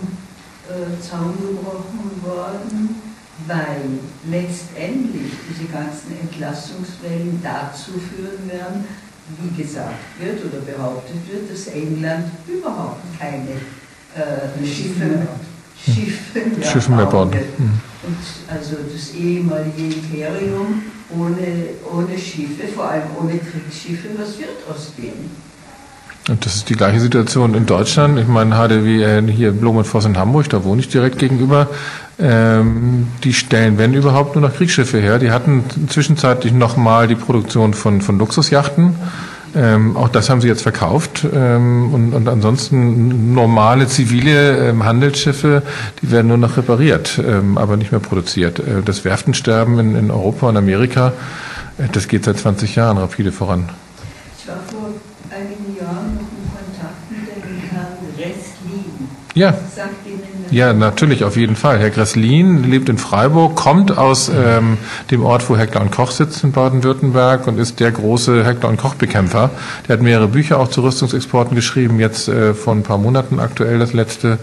äh, 0.68 1.00
Zaun 1.00 1.34
gebrochen 1.40 2.22
worden 2.22 3.11
weil 3.46 3.98
letztendlich 4.30 5.32
diese 5.48 5.70
ganzen 5.70 6.18
Entlassungswellen 6.20 7.40
dazu 7.42 7.92
führen 7.92 8.48
werden, 8.50 8.84
wie 9.40 9.62
gesagt 9.62 9.94
wird 10.20 10.44
oder 10.44 10.60
behauptet 10.60 11.16
wird, 11.30 11.50
dass 11.50 11.68
England 11.68 12.26
überhaupt 12.46 13.02
keine 13.18 13.52
äh, 14.14 14.66
Schiffe, 14.66 15.26
Schiffe 15.82 16.50
mehr, 16.56 16.68
Schiffe 16.68 16.92
mehr 16.92 17.06
bauen. 17.06 17.30
Mhm. 17.30 17.80
Und 18.04 18.18
also 18.48 18.76
das 18.92 19.14
ehemalige 19.14 19.94
Imperium 19.94 20.82
ohne, 21.16 21.70
ohne 21.92 22.18
Schiffe, 22.18 22.66
vor 22.74 22.90
allem 22.90 23.04
ohne 23.20 23.38
Kriegsschiffe, 23.38 24.08
was 24.18 24.38
wird 24.38 24.50
aus 24.68 24.92
dem? 24.96 25.30
Und 26.28 26.46
das 26.46 26.54
ist 26.54 26.68
die 26.68 26.74
gleiche 26.74 27.00
Situation 27.00 27.54
in 27.54 27.66
Deutschland. 27.66 28.16
Ich 28.18 28.28
meine, 28.28 28.54
HDW 28.54 29.32
hier 29.32 29.50
Blumenvoss 29.50 30.04
in 30.04 30.16
Hamburg, 30.16 30.48
da 30.50 30.62
wohne 30.62 30.80
ich 30.80 30.88
direkt 30.88 31.18
gegenüber. 31.18 31.68
Ähm, 32.18 33.08
die 33.24 33.32
stellen, 33.32 33.78
wenn 33.78 33.94
überhaupt, 33.94 34.34
nur 34.34 34.46
noch 34.46 34.54
Kriegsschiffe 34.54 34.98
her. 34.98 35.18
Die 35.18 35.30
hatten 35.30 35.64
zwischenzeitlich 35.88 36.52
nochmal 36.52 37.08
die 37.08 37.14
Produktion 37.14 37.74
von, 37.74 38.02
von 38.02 38.18
Luxusjachten. 38.18 38.94
Ähm, 39.54 39.96
auch 39.96 40.08
das 40.08 40.30
haben 40.30 40.40
sie 40.40 40.48
jetzt 40.48 40.62
verkauft. 40.62 41.26
Ähm, 41.32 41.92
und, 41.92 42.14
und 42.14 42.28
ansonsten 42.28 43.34
normale 43.34 43.86
zivile 43.86 44.68
ähm, 44.68 44.84
Handelsschiffe, 44.84 45.62
die 46.00 46.10
werden 46.10 46.28
nur 46.28 46.38
noch 46.38 46.56
repariert, 46.56 47.20
ähm, 47.24 47.58
aber 47.58 47.76
nicht 47.76 47.92
mehr 47.92 48.00
produziert. 48.00 48.60
Äh, 48.60 48.82
das 48.84 49.04
Werftensterben 49.04 49.78
in, 49.78 49.96
in 49.96 50.10
Europa 50.10 50.48
und 50.48 50.56
Amerika, 50.56 51.12
äh, 51.78 51.88
das 51.92 52.08
geht 52.08 52.24
seit 52.24 52.38
20 52.38 52.76
Jahren 52.76 52.98
rapide 52.98 53.32
voran. 53.32 53.68
Ich 54.38 54.48
war 54.48 54.56
vor 54.70 54.90
einigen 55.30 55.76
Jahren 55.78 56.14
noch 56.14 56.20
in 56.22 56.48
Kontakt 56.50 57.10
mit 57.10 57.44
dem 57.44 57.70
Herrn 57.70 57.96
Resslin. 58.16 59.08
Ja. 59.34 59.52
Sagt? 59.74 60.01
Ja, 60.52 60.74
natürlich, 60.74 61.24
auf 61.24 61.38
jeden 61.38 61.56
Fall. 61.56 61.78
Herr 61.78 61.88
Gresslin 61.88 62.62
lebt 62.64 62.90
in 62.90 62.98
Freiburg, 62.98 63.56
kommt 63.56 63.96
aus 63.96 64.28
ähm, 64.28 64.76
dem 65.10 65.24
Ort, 65.24 65.48
wo 65.48 65.56
Heckler 65.56 65.80
und 65.80 65.90
Koch 65.90 66.10
sitzt 66.10 66.44
in 66.44 66.52
Baden-Württemberg 66.52 67.46
und 67.46 67.58
ist 67.58 67.80
der 67.80 67.90
große 67.90 68.44
Heckler 68.44 68.68
und 68.68 68.76
Koch-Bekämpfer. 68.76 69.48
Der 69.88 69.96
hat 69.96 70.02
mehrere 70.02 70.28
Bücher 70.28 70.60
auch 70.60 70.68
zu 70.68 70.82
Rüstungsexporten 70.82 71.56
geschrieben, 71.56 71.98
jetzt 71.98 72.28
äh, 72.28 72.52
vor 72.52 72.74
ein 72.74 72.82
paar 72.82 72.98
Monaten 72.98 73.40
aktuell 73.40 73.78
das 73.78 73.94
letzte. 73.94 74.38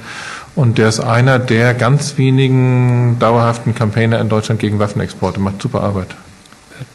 Und 0.56 0.80
der 0.80 0.90
ist 0.90 1.00
einer 1.00 1.38
der 1.38 1.76
ganz 1.76 2.18
wenigen 2.18 3.18
dauerhaften 3.20 3.76
Campaigner 3.76 4.20
in 4.20 4.30
Deutschland 4.30 4.60
gegen 4.60 4.80
Waffenexporte. 4.80 5.40
Macht 5.40 5.62
super 5.62 5.84
Arbeit. 5.84 6.16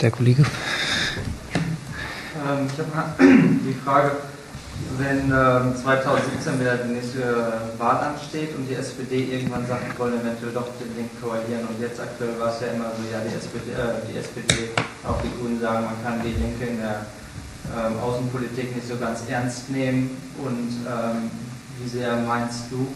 Der 0.01 0.11
Kollege. 0.11 0.43
Ähm, 2.35 2.67
ich 2.67 2.97
habe 2.97 3.15
die 3.23 3.77
Frage, 3.85 4.11
wenn 4.99 5.33
ähm, 5.33 5.75
2017 5.75 6.61
wieder 6.61 6.77
die 6.77 6.95
nächste 6.95 7.23
Wahl 7.79 8.15
ansteht 8.15 8.55
und 8.55 8.67
die 8.69 8.75
SPD 8.75 9.35
irgendwann 9.35 9.67
sagt, 9.67 9.87
wir 9.87 9.99
wollen 9.99 10.21
eventuell 10.21 10.53
doch 10.53 10.69
den 10.79 10.95
Linken 10.97 11.17
koalieren 11.21 11.67
und 11.67 11.81
jetzt 11.81 12.01
aktuell 12.01 12.39
war 12.39 12.55
es 12.55 12.61
ja 12.61 12.75
immer 12.75 12.93
so, 12.95 13.03
ja, 13.11 13.19
die 13.25 13.35
SPD, 13.35 13.73
äh, 13.73 14.03
die 14.07 14.19
SPD, 14.19 14.71
auch 15.03 15.21
die 15.23 15.33
Grünen 15.39 15.61
sagen, 15.61 15.87
man 15.87 15.99
kann 16.05 16.23
die 16.23 16.35
Linke 16.39 16.67
in 16.67 16.79
der 16.79 17.07
ähm, 17.75 17.99
Außenpolitik 17.99 18.75
nicht 18.77 18.87
so 18.87 18.97
ganz 18.97 19.27
ernst 19.29 19.71
nehmen 19.71 20.17
und 20.39 20.71
ähm, 20.87 21.31
wie 21.81 21.89
sehr 21.89 22.17
meinst 22.17 22.71
du, 22.71 22.87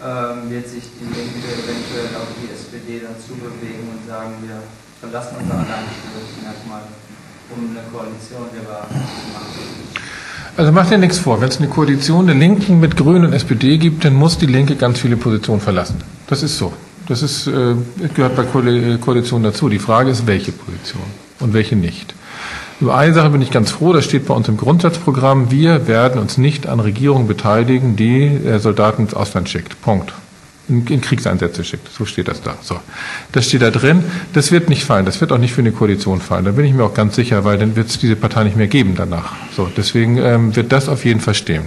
ähm, 0.00 0.48
wird 0.48 0.68
sich 0.68 0.88
die 0.96 1.04
Linke 1.04 1.48
eventuell 1.52 2.16
auf 2.16 2.30
die 2.40 2.48
SPD 2.52 3.00
dann 3.00 3.16
zubewegen 3.20 3.88
und 3.92 4.08
sagen, 4.08 4.40
wir 4.40 4.62
verlassen 5.00 5.36
unser 5.40 5.54
Alleinstellungsmerkmal, 5.60 6.82
um 7.52 7.70
eine 7.70 7.84
Koalition 7.92 8.48
der 8.56 8.64
Wahl 8.68 8.88
zu 8.88 9.26
machen? 9.32 10.25
Also 10.56 10.72
macht 10.72 10.90
dir 10.90 10.98
nichts 10.98 11.18
vor. 11.18 11.40
Wenn 11.40 11.48
es 11.48 11.58
eine 11.58 11.68
Koalition 11.68 12.26
der 12.26 12.34
Linken 12.34 12.80
mit 12.80 12.96
Grünen 12.96 13.26
und 13.26 13.32
SPD 13.34 13.76
gibt, 13.76 14.04
dann 14.04 14.14
muss 14.14 14.38
die 14.38 14.46
Linke 14.46 14.76
ganz 14.76 14.98
viele 15.00 15.16
Positionen 15.16 15.60
verlassen. 15.60 15.96
Das 16.28 16.42
ist 16.42 16.56
so. 16.56 16.72
Das 17.08 17.22
ist, 17.22 17.46
äh, 17.46 17.74
gehört 18.14 18.36
bei 18.36 18.42
Koali- 18.44 18.98
Koalitionen 18.98 19.44
dazu. 19.44 19.68
Die 19.68 19.78
Frage 19.78 20.10
ist, 20.10 20.26
welche 20.26 20.52
Position 20.52 21.02
und 21.40 21.52
welche 21.52 21.76
nicht. 21.76 22.14
Über 22.80 22.96
eine 22.96 23.14
Sache 23.14 23.30
bin 23.30 23.42
ich 23.42 23.50
ganz 23.50 23.70
froh, 23.70 23.92
das 23.92 24.04
steht 24.04 24.26
bei 24.26 24.34
uns 24.34 24.48
im 24.48 24.56
Grundsatzprogramm. 24.56 25.50
Wir 25.50 25.86
werden 25.88 26.20
uns 26.20 26.36
nicht 26.36 26.66
an 26.66 26.80
Regierungen 26.80 27.26
beteiligen, 27.26 27.96
die 27.96 28.24
äh, 28.24 28.58
Soldaten 28.58 29.02
ins 29.02 29.14
Ausland 29.14 29.48
schickt. 29.48 29.80
Punkt. 29.82 30.12
In, 30.68 30.84
in 30.86 31.00
Kriegseinsätze 31.00 31.62
schickt. 31.62 31.92
So 31.92 32.04
steht 32.04 32.26
das 32.28 32.42
da. 32.42 32.56
So. 32.60 32.80
Das 33.32 33.46
steht 33.46 33.62
da 33.62 33.70
drin. 33.70 34.02
Das 34.32 34.50
wird 34.50 34.68
nicht 34.68 34.84
fallen. 34.84 35.06
Das 35.06 35.20
wird 35.20 35.30
auch 35.30 35.38
nicht 35.38 35.52
für 35.52 35.60
eine 35.60 35.70
Koalition 35.70 36.20
fallen. 36.20 36.44
Da 36.44 36.50
bin 36.50 36.64
ich 36.64 36.74
mir 36.74 36.84
auch 36.84 36.94
ganz 36.94 37.14
sicher, 37.14 37.44
weil 37.44 37.58
dann 37.58 37.76
wird 37.76 37.88
es 37.88 37.98
diese 37.98 38.16
Partei 38.16 38.44
nicht 38.44 38.56
mehr 38.56 38.66
geben 38.66 38.94
danach. 38.96 39.34
So. 39.56 39.70
Deswegen 39.76 40.18
ähm, 40.18 40.56
wird 40.56 40.72
das 40.72 40.88
auf 40.88 41.04
jeden 41.04 41.20
Fall 41.20 41.34
stehen. 41.34 41.66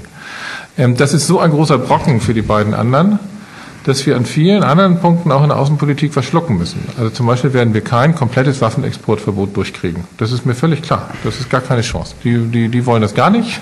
Ähm, 0.78 0.98
das 0.98 1.14
ist 1.14 1.28
so 1.28 1.40
ein 1.40 1.52
großer 1.52 1.78
Brocken 1.78 2.22
für 2.22 2.34
die 2.34 2.42
beiden 2.42 2.74
anderen, 2.74 3.20
dass 3.86 4.06
wir 4.06 4.16
an 4.16 4.26
vielen 4.26 4.64
anderen 4.64 5.00
Punkten 5.00 5.32
auch 5.32 5.44
in 5.44 5.50
der 5.50 5.58
Außenpolitik 5.58 6.16
was 6.16 6.26
schlucken 6.26 6.58
müssen. 6.58 6.80
Also 6.98 7.10
zum 7.10 7.26
Beispiel 7.26 7.54
werden 7.54 7.74
wir 7.74 7.82
kein 7.82 8.16
komplettes 8.16 8.62
Waffenexportverbot 8.62 9.56
durchkriegen. 9.56 10.04
Das 10.18 10.32
ist 10.32 10.46
mir 10.46 10.56
völlig 10.56 10.82
klar. 10.82 11.10
Das 11.24 11.40
ist 11.40 11.50
gar 11.50 11.62
keine 11.62 11.82
Chance. 11.82 12.16
Die, 12.24 12.38
die, 12.38 12.70
die 12.70 12.86
wollen 12.86 13.02
das 13.02 13.14
gar 13.14 13.30
nicht. 13.30 13.60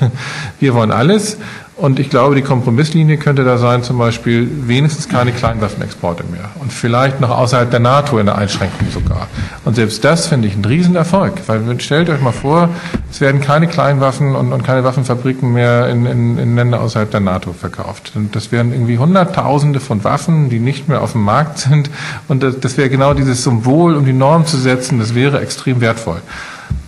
Wir 0.59 0.73
wollen 0.73 0.91
alles. 0.91 1.37
Und 1.77 1.99
ich 1.99 2.09
glaube, 2.09 2.33
die 2.33 2.41
Kompromisslinie 2.41 3.17
könnte 3.17 3.43
da 3.43 3.59
sein, 3.59 3.83
zum 3.83 3.99
Beispiel 3.99 4.49
wenigstens 4.65 5.07
keine 5.07 5.31
Kleinwaffenexporte 5.31 6.23
mehr. 6.23 6.49
Und 6.59 6.73
vielleicht 6.73 7.21
noch 7.21 7.29
außerhalb 7.29 7.69
der 7.69 7.79
NATO 7.79 8.17
in 8.17 8.25
der 8.25 8.35
Einschränkung 8.35 8.89
sogar. 8.91 9.27
Und 9.63 9.75
selbst 9.75 10.03
das 10.03 10.25
finde 10.25 10.47
ich 10.47 10.55
einen 10.55 10.65
Riesenerfolg. 10.65 11.33
Weil 11.45 11.79
stellt 11.79 12.09
euch 12.09 12.19
mal 12.19 12.31
vor, 12.31 12.69
es 13.11 13.21
werden 13.21 13.41
keine 13.41 13.67
Kleinwaffen 13.67 14.35
und, 14.35 14.53
und 14.53 14.63
keine 14.63 14.83
Waffenfabriken 14.83 15.53
mehr 15.53 15.87
in, 15.89 16.07
in, 16.07 16.39
in 16.39 16.55
Länder 16.55 16.81
außerhalb 16.81 17.11
der 17.11 17.19
NATO 17.19 17.53
verkauft. 17.53 18.13
Und 18.15 18.35
das 18.35 18.51
wären 18.51 18.71
irgendwie 18.71 18.97
Hunderttausende 18.97 19.79
von 19.79 20.03
Waffen, 20.03 20.49
die 20.49 20.59
nicht 20.59 20.89
mehr 20.89 21.03
auf 21.03 21.11
dem 21.11 21.21
Markt 21.21 21.59
sind. 21.59 21.91
Und 22.27 22.41
das, 22.41 22.59
das 22.59 22.77
wäre 22.77 22.89
genau 22.89 23.13
dieses 23.13 23.43
Symbol, 23.43 23.95
um 23.95 24.03
die 24.03 24.13
Norm 24.13 24.47
zu 24.47 24.57
setzen. 24.57 24.97
Das 24.97 25.13
wäre 25.13 25.41
extrem 25.41 25.79
wertvoll. 25.79 26.21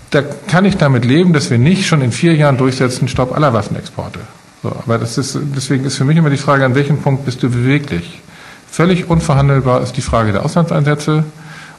Da 0.10 0.24
kann 0.48 0.66
ich 0.66 0.78
damit 0.78 1.06
leben, 1.06 1.34
dass 1.34 1.52
wir 1.52 1.60
nicht 1.60 1.86
schon 1.86 2.02
in 2.02 2.11
vier 2.11 2.34
Jahren 2.34 2.57
durchsetzen, 2.57 3.07
Stopp 3.07 3.36
aller 3.36 3.53
Waffenexporte. 3.53 4.22
So, 4.61 4.69
aber 4.69 4.98
das 4.98 5.18
ist, 5.18 5.38
deswegen 5.56 5.86
ist 5.86 5.98
für 5.98 6.06
mich 6.06 6.18
immer 6.18 6.30
die 6.30 6.38
Frage, 6.38 6.65
an 6.65 6.76
welchem 6.76 6.98
Punkt 6.98 7.26
bist 7.26 7.41
du 7.44 7.49
beweglich? 7.49 8.22
Völlig 8.69 9.10
unverhandelbar 9.10 9.81
ist 9.81 9.94
die 9.94 10.02
Frage 10.02 10.31
der 10.31 10.45
Auslandseinsätze 10.45 11.23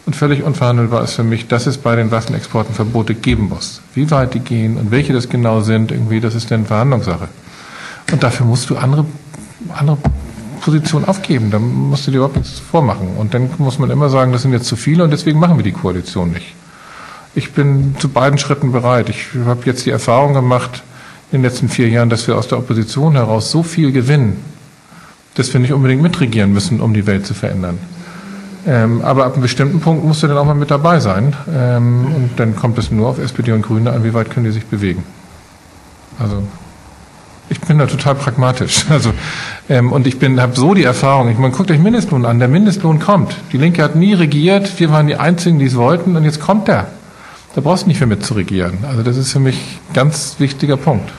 und 0.07 0.16
völlig 0.16 0.43
unverhandelbar 0.43 1.05
ist 1.05 1.12
für 1.12 1.23
mich, 1.23 1.47
dass 1.47 1.66
es 1.66 1.78
bei 1.78 1.94
den 1.94 2.11
Waffenexporten 2.11 2.74
Verbote 2.74 3.15
geben 3.15 3.48
muss. 3.48 3.82
Wie 3.94 4.11
weit 4.11 4.35
die 4.35 4.40
gehen 4.40 4.77
und 4.77 4.90
welche 4.90 5.12
das 5.12 5.28
genau 5.28 5.61
sind, 5.61 5.93
irgendwie, 5.93 6.20
das 6.20 6.35
ist 6.35 6.51
dann 6.51 6.66
Verhandlungssache. 6.66 7.28
Und 8.11 8.23
dafür 8.23 8.47
musst 8.47 8.70
du 8.70 8.77
andere, 8.77 9.05
andere 9.73 9.98
Positionen 10.61 11.05
aufgeben. 11.05 11.51
Da 11.51 11.59
musst 11.59 12.07
du 12.07 12.11
dir 12.11 12.19
überhaupt 12.19 12.36
nichts 12.36 12.59
vormachen. 12.59 13.16
Und 13.16 13.35
dann 13.35 13.51
muss 13.59 13.78
man 13.78 13.90
immer 13.90 14.09
sagen, 14.09 14.32
das 14.32 14.43
sind 14.43 14.52
jetzt 14.52 14.66
zu 14.66 14.77
viele 14.77 15.05
und 15.05 15.11
deswegen 15.11 15.39
machen 15.39 15.57
wir 15.57 15.65
die 15.65 15.73
Koalition 15.73 16.31
nicht. 16.32 16.55
Ich 17.35 17.52
bin 17.52 17.94
zu 17.98 18.09
beiden 18.09 18.39
Schritten 18.39 18.73
bereit. 18.73 19.09
Ich 19.09 19.28
habe 19.47 19.61
jetzt 19.65 19.86
die 19.86 19.90
Erfahrung 19.90 20.35
gemacht, 20.35 20.82
in 21.32 21.39
den 21.39 21.43
letzten 21.43 21.69
vier 21.69 21.89
Jahren, 21.89 22.11
dass 22.11 22.27
wir 22.27 22.36
aus 22.36 22.48
der 22.48 22.59
Opposition 22.59 23.15
heraus 23.15 23.51
so 23.51 23.62
viel 23.62 23.93
gewinnen, 23.93 24.36
dass 25.35 25.52
wir 25.52 25.61
nicht 25.61 25.73
unbedingt 25.73 26.02
mitregieren 26.02 26.52
müssen, 26.52 26.81
um 26.81 26.93
die 26.93 27.07
Welt 27.07 27.27
zu 27.27 27.35
verändern. 27.35 27.78
Ähm, 28.66 29.02
aber 29.02 29.24
ab 29.24 29.35
einem 29.35 29.43
bestimmten 29.43 29.81
Punkt 29.81 30.05
musst 30.05 30.23
du 30.23 30.27
dann 30.27 30.36
auch 30.36 30.44
mal 30.44 30.55
mit 30.55 30.70
dabei 30.70 31.01
sein. 31.01 31.35
Ähm, 31.55 32.07
und 32.15 32.31
dann 32.36 32.57
kommt 32.57 32.78
es 32.78 32.90
nur 32.90 33.09
auf 33.09 33.19
SPD 33.19 33.52
und 33.52 33.62
Grüne 33.62 33.93
an, 33.93 34.05
wie 34.05 34.12
weit 34.12 34.31
können 34.31 34.44
die 34.44 34.52
sich 34.52 34.66
bewegen. 34.66 35.05
Also 36.19 36.43
ich 37.48 37.61
bin 37.61 37.78
da 37.78 37.86
total 37.86 38.16
pragmatisch. 38.16 38.85
Also 38.90 39.12
ähm, 39.69 39.93
und 39.93 40.07
ich 40.07 40.19
bin 40.19 40.40
habe 40.40 40.57
so 40.57 40.74
die 40.74 40.85
Erfahrung. 40.85 41.31
Ich 41.31 41.39
meine, 41.39 41.52
guckt 41.55 41.70
euch 41.70 41.78
Mindestlohn 41.78 42.27
an. 42.27 42.39
Der 42.39 42.48
Mindestlohn 42.48 42.98
kommt. 42.98 43.35
Die 43.52 43.57
Linke 43.57 43.82
hat 43.82 43.97
nie 43.97 44.15
regiert. 44.15 44.78
Wir 44.78 44.90
waren 44.90 45.07
die 45.07 45.16
Einzigen, 45.16 45.59
die 45.59 45.66
es 45.66 45.77
wollten. 45.77 46.16
Und 46.16 46.24
jetzt 46.24 46.40
kommt 46.40 46.69
der. 46.69 46.89
Da 47.55 47.60
brauchst 47.60 47.85
du 47.85 47.89
nicht 47.89 47.98
mehr 47.98 48.06
mit 48.06 48.24
zu 48.24 48.35
regieren. 48.35 48.78
Also 48.89 49.02
das 49.02 49.16
ist 49.16 49.32
für 49.32 49.40
mich 49.40 49.56
ein 49.56 49.94
ganz 49.94 50.36
wichtiger 50.39 50.77
Punkt. 50.77 51.10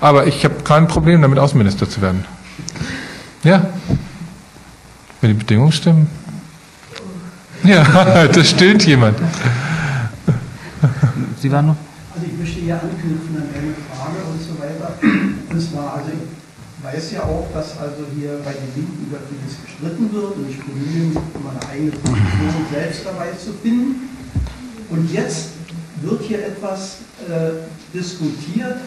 Aber 0.00 0.26
ich 0.26 0.44
habe 0.44 0.56
kein 0.64 0.88
Problem 0.88 1.22
damit, 1.22 1.38
Außenminister 1.38 1.88
zu 1.88 2.00
werden. 2.00 2.24
Ja. 3.44 3.66
Wenn 5.20 5.30
die 5.30 5.38
Bedingungen 5.38 5.72
stimmen. 5.72 6.08
Ja, 7.62 7.84
da 8.32 8.44
stöhnt 8.44 8.84
jemand. 8.86 9.18
Sie 11.40 11.52
waren 11.52 11.68
noch? 11.68 11.76
Also 12.14 12.26
ich 12.26 12.38
möchte 12.38 12.60
hier 12.60 12.74
anknüpfen 12.74 13.36
an 13.36 13.48
eine 13.54 13.74
Frage 13.86 14.18
und 14.26 14.42
so 14.42 14.58
weiter. 14.58 14.94
Und 15.50 15.60
zwar, 15.60 15.94
also 15.98 16.10
ich 16.10 16.84
weiß 16.84 17.12
ja 17.12 17.22
auch, 17.22 17.46
dass 17.54 17.78
also 17.78 18.04
hier 18.16 18.40
bei 18.44 18.52
den 18.52 18.74
Linken 18.74 19.06
über 19.06 19.18
vieles 19.28 19.62
gestritten 19.62 20.12
wird 20.12 20.36
und 20.36 20.50
ich 20.50 20.58
bemühe 20.58 21.08
mich, 21.08 21.18
meine 21.44 21.60
eigene 21.70 21.92
Position 21.92 22.66
selbst 22.72 23.06
dabei 23.06 23.30
zu 23.32 23.52
finden. 23.62 24.09
Und 24.90 25.10
jetzt 25.12 25.50
wird 26.02 26.22
hier 26.22 26.46
etwas 26.46 26.98
äh, 27.28 27.52
diskutiert, 27.94 28.78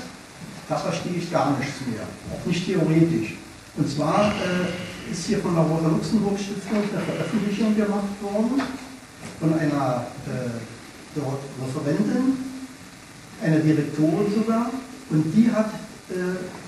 da 0.68 0.76
verstehe 0.76 1.14
ich 1.18 1.32
gar 1.32 1.58
nichts 1.58 1.76
mehr, 1.88 2.04
auch 2.34 2.46
nicht 2.46 2.66
theoretisch. 2.66 3.36
Und 3.78 3.90
zwar 3.90 4.32
äh, 4.32 5.12
ist 5.12 5.26
hier 5.26 5.40
von 5.40 5.56
der 5.56 5.64
Rosa-Luxemburg-Stiftung 5.64 6.78
eine 6.78 7.04
Veröffentlichung 7.04 7.76
gemacht 7.76 8.22
worden 8.22 8.62
von 9.40 9.54
einer 9.58 10.08
äh, 10.28 10.50
dort 11.16 11.40
Referentin, 11.62 12.38
einer 13.42 13.60
Direktorin 13.60 14.34
sogar, 14.36 14.72
und 15.10 15.32
die 15.34 15.52
hat 15.52 15.74
äh, 16.10 16.14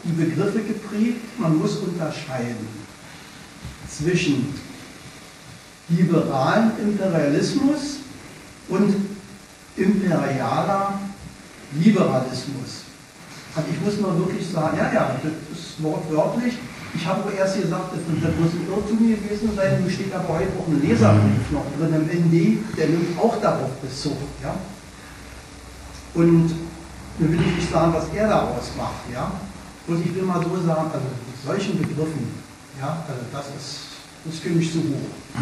die 0.03 0.11
Begriffe 0.11 0.59
geprägt, 0.59 1.21
man 1.37 1.57
muss 1.57 1.77
unterscheiden 1.77 2.67
zwischen 3.89 4.53
liberalem 5.89 6.71
Imperialismus 6.81 7.97
und 8.69 9.14
imperialer 9.77 10.99
Liberalismus. 11.73 12.85
Und 13.55 13.65
ich 13.71 13.79
muss 13.81 13.99
mal 14.01 14.17
wirklich 14.17 14.47
sagen, 14.47 14.77
ja, 14.77 14.91
ja, 14.93 15.15
das 15.23 15.31
ist 15.57 15.81
wortwörtlich. 15.83 16.55
Ich 16.93 17.05
habe 17.05 17.31
erst 17.33 17.61
gesagt, 17.61 17.91
das 17.93 18.01
muss 18.07 18.51
ein 18.53 18.67
Irrtum 18.67 18.99
gewesen 18.99 19.49
sein. 19.55 19.81
Nun 19.81 19.89
steht 19.89 20.13
aber 20.13 20.39
heute 20.39 20.51
auch 20.59 20.67
ein 20.67 20.81
Leserbrief 20.81 21.51
noch 21.51 21.65
drin 21.77 21.93
im 21.93 22.07
ND, 22.07 22.77
der 22.77 22.87
nimmt 22.87 23.19
auch 23.19 23.39
darauf 23.41 23.71
Bezug. 23.81 24.17
Ja? 24.41 24.55
Und 26.13 26.51
Nun 27.17 27.31
will 27.31 27.39
ich 27.39 27.55
nicht 27.55 27.71
sagen, 27.71 27.93
was 27.93 28.09
er 28.13 28.27
daraus 28.27 28.71
macht, 28.77 29.09
ja. 29.11 29.31
Und 29.87 30.05
ich 30.05 30.13
will 30.13 30.23
mal 30.23 30.43
so 30.43 30.49
sagen, 30.65 30.91
also 30.91 31.05
mit 31.05 31.45
solchen 31.45 31.77
Begriffen, 31.77 32.27
ja, 32.79 33.05
also 33.07 33.21
das 33.31 33.45
ist, 33.55 33.79
das 34.25 34.39
finde 34.39 34.59
ich 34.59 34.71
zu 34.71 34.79
hoch. 34.79 35.39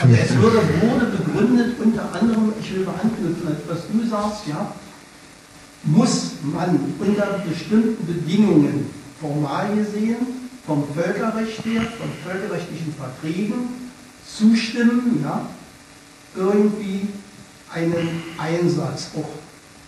Also 0.00 0.14
es 0.14 0.36
wurde, 0.36 0.58
wurde 0.80 1.06
begründet 1.06 1.76
unter 1.82 2.14
anderem, 2.14 2.52
ich 2.60 2.72
will 2.74 2.84
mal 2.84 2.94
anknüpfen, 3.02 3.48
was 3.68 3.78
du 3.90 4.08
sagst, 4.08 4.46
ja, 4.46 4.72
muss 5.84 6.32
man 6.42 6.78
unter 6.98 7.40
bestimmten 7.48 8.06
Bedingungen 8.06 8.86
formal 9.20 9.74
gesehen 9.74 10.16
vom 10.66 10.84
Völkerrecht 10.94 11.64
her, 11.64 11.82
von 11.98 12.08
völkerrechtlichen 12.24 12.94
Verträgen 12.94 13.54
zustimmen, 14.26 15.20
ja, 15.22 15.46
irgendwie 16.36 17.08
einen 17.72 18.22
Einsatz 18.36 19.08
auch 19.16 19.28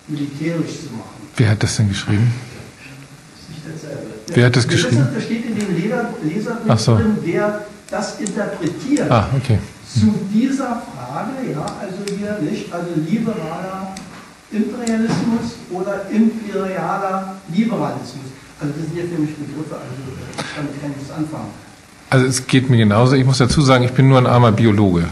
militärisch 0.09 0.81
zu 0.81 0.87
machen. 0.97 1.28
Wer 1.37 1.51
hat 1.51 1.62
das 1.62 1.77
denn 1.77 1.89
geschrieben? 1.89 2.32
Das 3.31 3.41
ist 3.43 3.51
nicht 3.51 3.85
dasselbe. 3.85 4.11
Wer 4.35 4.47
hat 4.47 4.57
das 4.57 4.66
geschrieben? 4.66 5.09
Das 5.15 5.23
steht 5.24 5.45
in 5.47 5.59
dem 5.59 5.77
Leser, 5.77 6.15
Leserbrief 6.23 6.81
so. 6.81 6.97
drin, 6.97 7.19
der 7.24 7.65
das 7.91 8.20
interpretiert 8.20 9.11
Ah, 9.11 9.28
okay. 9.37 9.59
Zu 9.92 10.14
dieser 10.32 10.82
Frage, 10.86 11.50
ja, 11.52 11.66
also 11.80 12.16
hier 12.16 12.38
nicht, 12.48 12.72
also 12.72 12.88
liberaler 13.08 13.94
Imperialismus 14.52 15.56
oder 15.70 16.08
imperialer 16.10 17.36
Liberalismus. 17.52 18.26
Also 18.60 18.74
das 18.78 18.92
sind 18.92 19.12
für 19.12 19.20
mich 19.20 19.34
Begriffe, 19.36 19.74
also 19.74 19.94
äh, 20.06 20.42
damit 20.56 20.80
kann 20.80 20.90
ich 20.90 20.96
nichts 20.98 21.12
anfangen. 21.12 21.50
Also 22.10 22.26
es 22.26 22.46
geht 22.46 22.68
mir 22.68 22.76
genauso. 22.76 23.14
Ich 23.14 23.24
muss 23.24 23.38
dazu 23.38 23.62
sagen, 23.62 23.84
ich 23.84 23.92
bin 23.92 24.08
nur 24.08 24.18
ein 24.18 24.26
armer 24.26 24.52
Biologe. 24.52 25.04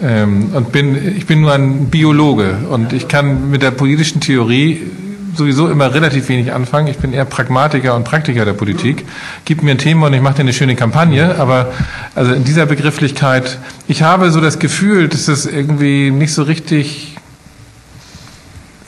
Ähm, 0.00 0.50
und 0.54 0.72
bin, 0.72 1.16
ich 1.16 1.26
bin 1.26 1.42
nur 1.42 1.52
ein 1.52 1.90
Biologe 1.90 2.56
und 2.70 2.92
ich 2.92 3.06
kann 3.06 3.50
mit 3.50 3.60
der 3.60 3.70
politischen 3.70 4.20
Theorie 4.20 4.90
sowieso 5.36 5.68
immer 5.68 5.92
relativ 5.94 6.28
wenig 6.28 6.52
anfangen. 6.52 6.88
Ich 6.88 6.98
bin 6.98 7.12
eher 7.12 7.24
Pragmatiker 7.24 7.94
und 7.94 8.04
Praktiker 8.04 8.44
der 8.44 8.52
Politik. 8.52 9.04
Gib 9.44 9.62
mir 9.62 9.72
ein 9.72 9.78
Thema 9.78 10.06
und 10.06 10.14
ich 10.14 10.20
mache 10.20 10.34
dir 10.34 10.40
eine 10.40 10.52
schöne 10.52 10.76
Kampagne. 10.76 11.36
Aber 11.38 11.72
also 12.14 12.32
in 12.32 12.44
dieser 12.44 12.66
Begrifflichkeit, 12.66 13.58
ich 13.88 14.02
habe 14.02 14.30
so 14.30 14.40
das 14.40 14.58
Gefühl, 14.58 15.08
dass 15.08 15.28
es 15.28 15.46
irgendwie 15.46 16.10
nicht 16.10 16.32
so 16.32 16.42
richtig 16.42 17.16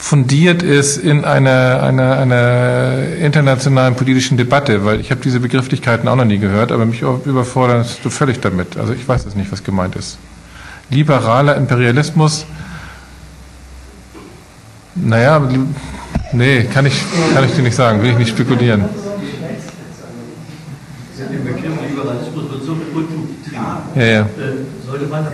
fundiert 0.06 0.62
ist 0.62 0.98
in 0.98 1.24
einer, 1.24 1.82
einer, 1.82 2.18
einer 2.18 3.16
internationalen 3.18 3.96
politischen 3.96 4.36
Debatte, 4.36 4.84
weil 4.84 5.00
ich 5.00 5.10
habe 5.10 5.20
diese 5.20 5.40
Begrifflichkeiten 5.40 6.06
auch 6.08 6.14
noch 6.14 6.24
nie 6.24 6.38
gehört, 6.38 6.70
aber 6.70 6.86
mich 6.86 7.02
überfordert 7.02 7.98
du 8.04 8.10
völlig 8.10 8.40
damit. 8.40 8.76
Also 8.76 8.92
ich 8.92 9.08
weiß 9.08 9.26
es 9.26 9.34
nicht, 9.34 9.50
was 9.50 9.64
gemeint 9.64 9.96
ist. 9.96 10.18
Liberaler 10.90 11.56
Imperialismus, 11.56 12.46
naja, 14.94 15.42
nee, 16.32 16.64
kann 16.64 16.86
ich, 16.86 16.94
kann 17.34 17.44
ich 17.44 17.52
dir 17.52 17.62
nicht 17.62 17.76
sagen, 17.76 18.02
will 18.02 18.10
ich 18.10 18.18
nicht 18.18 18.30
spekulieren. 18.30 18.84
Der 21.18 21.52
Begriff 21.52 21.72
Liberalismus 21.88 22.50
wird 22.50 22.64
so. 22.64 22.76
Ja, 23.94 24.04
ja. 24.04 24.20
Äh, 24.20 24.26
Sollte 24.86 25.06
man 25.06 25.24
dann 25.24 25.32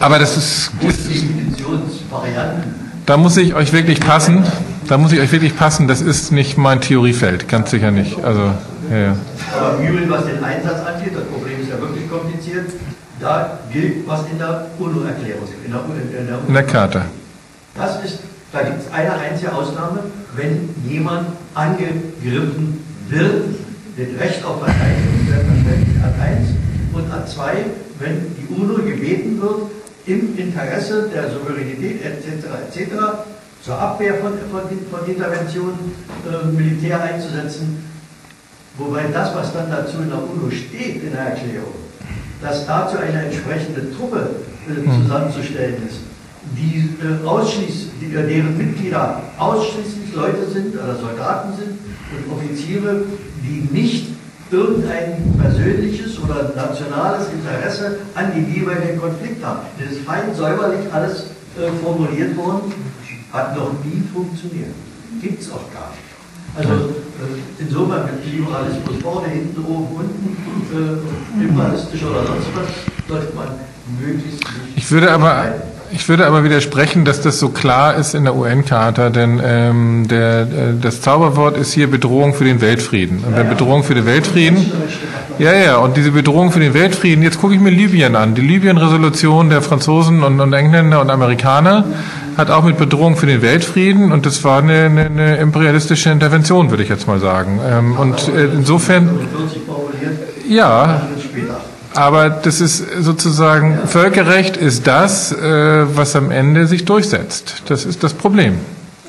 Aber 0.00 0.18
das 0.18 0.36
ist, 0.36 0.72
Definitionsvarianten 0.80 2.88
da 3.08 3.16
muss 3.16 3.38
ich 3.38 3.54
euch 3.54 3.72
wirklich 3.72 4.00
passen, 4.00 4.44
da 4.86 4.98
muss 4.98 5.12
ich 5.12 5.20
euch 5.20 5.32
wirklich 5.32 5.56
passen, 5.56 5.88
das 5.88 6.02
ist 6.02 6.30
nicht 6.30 6.58
mein 6.58 6.82
Theoriefeld, 6.82 7.48
ganz 7.48 7.70
sicher 7.70 7.90
nicht. 7.90 8.22
Also, 8.22 8.52
ja, 8.90 8.98
ja. 8.98 9.16
Aber 9.56 9.78
im 9.78 9.88
Übrigen, 9.88 10.10
was 10.10 10.26
den 10.26 10.44
Einsatz 10.44 10.86
angeht, 10.86 11.12
das 11.14 11.24
Problem 11.24 11.58
ist 11.58 11.70
ja 11.70 11.80
wirklich 11.80 12.06
kompliziert, 12.10 12.66
da 13.18 13.60
gilt, 13.72 14.06
was 14.06 14.20
in 14.30 14.38
der 14.38 14.66
UNO-Erklärung, 14.78 15.48
in 15.64 15.72
der, 15.72 16.20
in 16.20 16.26
der, 16.26 16.38
In 16.48 16.52
der 16.52 16.62
Karte. 16.64 17.02
Das 17.74 18.04
ist, 18.04 18.17
da 18.52 18.62
gibt 18.62 18.80
es 18.80 18.92
eine 18.92 19.12
einzige 19.12 19.52
Ausnahme, 19.52 20.04
wenn 20.34 20.70
jemand 20.86 21.28
angegriffen 21.54 22.84
wird, 23.08 23.44
mit 23.96 24.20
Recht 24.20 24.44
auf 24.44 24.60
Verteidigung, 24.60 25.26
selbstverständlich 25.28 26.02
an 26.02 26.14
1 26.20 26.48
und 26.92 27.12
an 27.12 27.26
2, 27.26 27.64
wenn 27.98 28.36
die 28.36 28.54
UNO 28.54 28.82
gebeten 28.82 29.40
wird, 29.40 29.62
im 30.06 30.38
Interesse 30.38 31.10
der 31.12 31.30
Souveränität 31.30 32.02
etc. 32.02 32.46
etc. 32.68 32.92
zur 33.62 33.78
Abwehr 33.78 34.14
von, 34.14 34.32
von, 34.50 34.62
von 34.90 35.08
Interventionen 35.08 35.92
äh, 36.24 36.46
Militär 36.46 37.02
einzusetzen. 37.02 37.84
Wobei 38.78 39.04
das, 39.12 39.34
was 39.34 39.52
dann 39.52 39.70
dazu 39.70 39.98
in 39.98 40.08
der 40.08 40.18
UNO 40.18 40.50
steht, 40.50 41.02
in 41.02 41.12
der 41.12 41.20
Erklärung, 41.20 41.74
dass 42.40 42.64
dazu 42.66 42.96
eine 42.96 43.24
entsprechende 43.24 43.92
Truppe 43.94 44.30
äh, 44.68 45.02
zusammenzustellen 45.02 45.82
ist, 45.86 45.98
die 46.56 46.96
äh, 47.02 47.26
ausschließlich, 47.26 47.90
die, 48.00 48.14
äh, 48.14 48.26
deren 48.26 48.56
Mitglieder 48.56 49.22
ausschließlich 49.38 50.14
Leute 50.14 50.50
sind 50.50 50.74
oder 50.74 50.96
Soldaten 50.96 51.50
sind 51.56 51.78
und 52.12 52.32
Offiziere, 52.36 53.02
die 53.42 53.68
nicht 53.72 54.08
irgendein 54.50 55.34
persönliches 55.38 56.18
oder 56.20 56.52
nationales 56.56 57.26
Interesse 57.32 57.98
an 58.14 58.32
dem 58.34 58.52
jeweiligen 58.52 58.98
Konflikt 58.98 59.44
haben. 59.44 59.60
Das 59.78 59.92
ist 59.92 60.04
fein 60.04 60.34
säuberlich 60.34 60.90
alles 60.92 61.26
äh, 61.58 61.70
formuliert 61.82 62.36
worden, 62.36 62.72
hat 63.32 63.56
noch 63.56 63.72
nie 63.84 64.02
funktioniert. 64.12 64.70
Gibt 65.20 65.42
es 65.42 65.50
auch 65.50 65.70
gar 65.72 65.90
nicht. 65.90 66.08
Also 66.56 66.72
äh, 66.72 67.60
insofern 67.60 68.06
mit 68.06 68.24
Liberalismus 68.24 69.02
vorne, 69.02 69.28
hinten, 69.28 69.64
oben, 69.64 69.96
unten, 69.96 70.36
äh, 70.72 71.42
liberalistisch 71.42 72.02
oder 72.02 72.26
sonst 72.26 72.48
was, 72.54 73.08
sollte 73.08 73.34
man 73.34 73.48
möglichst 74.00 74.40
nicht. 74.40 74.76
Ich 74.76 74.90
würde 74.90 75.12
aber, 75.12 75.54
ich 75.90 76.08
würde 76.08 76.26
aber 76.26 76.44
widersprechen, 76.44 77.04
dass 77.04 77.20
das 77.20 77.38
so 77.38 77.48
klar 77.48 77.94
ist 77.96 78.14
in 78.14 78.24
der 78.24 78.36
UN-Charta, 78.36 79.10
denn 79.10 79.40
ähm, 79.44 80.06
der, 80.08 80.42
äh, 80.42 80.46
das 80.80 81.00
Zauberwort 81.00 81.56
ist 81.56 81.72
hier 81.72 81.90
Bedrohung 81.90 82.34
für 82.34 82.44
den 82.44 82.60
Weltfrieden. 82.60 83.24
Und 83.24 83.36
wenn 83.36 83.48
Bedrohung 83.48 83.82
für 83.84 83.94
den 83.94 84.06
Weltfrieden, 84.06 84.70
ja, 85.38 85.52
ja, 85.52 85.76
und 85.76 85.96
diese 85.96 86.10
Bedrohung 86.10 86.50
für 86.50 86.60
den 86.60 86.74
Weltfrieden, 86.74 87.22
jetzt 87.22 87.40
gucke 87.40 87.54
ich 87.54 87.60
mir 87.60 87.70
Libyen 87.70 88.16
an. 88.16 88.34
Die 88.34 88.40
Libyen-Resolution 88.40 89.50
der 89.50 89.62
Franzosen 89.62 90.22
und, 90.24 90.40
und 90.40 90.52
Engländer 90.52 91.00
und 91.00 91.10
Amerikaner 91.10 91.84
hat 92.36 92.50
auch 92.50 92.64
mit 92.64 92.76
Bedrohung 92.76 93.16
für 93.16 93.26
den 93.26 93.40
Weltfrieden 93.40 94.12
und 94.12 94.26
das 94.26 94.44
war 94.44 94.58
eine, 94.58 94.84
eine, 94.84 95.06
eine 95.06 95.36
imperialistische 95.36 96.10
Intervention, 96.10 96.70
würde 96.70 96.82
ich 96.82 96.88
jetzt 96.88 97.06
mal 97.06 97.20
sagen. 97.20 97.60
Ähm, 97.64 97.96
und 97.96 98.28
äh, 98.28 98.46
insofern, 98.54 99.08
40 99.08 99.62
formuliert, 99.64 100.18
ja. 100.48 101.02
Aber 101.98 102.30
das 102.30 102.60
ist 102.60 103.02
sozusagen, 103.02 103.80
Völkerrecht 103.86 104.56
ist 104.56 104.86
das, 104.86 105.32
äh, 105.32 105.96
was 105.96 106.14
am 106.14 106.30
Ende 106.30 106.68
sich 106.68 106.84
durchsetzt. 106.84 107.62
Das 107.66 107.84
ist 107.84 108.04
das 108.04 108.14
Problem. 108.14 108.60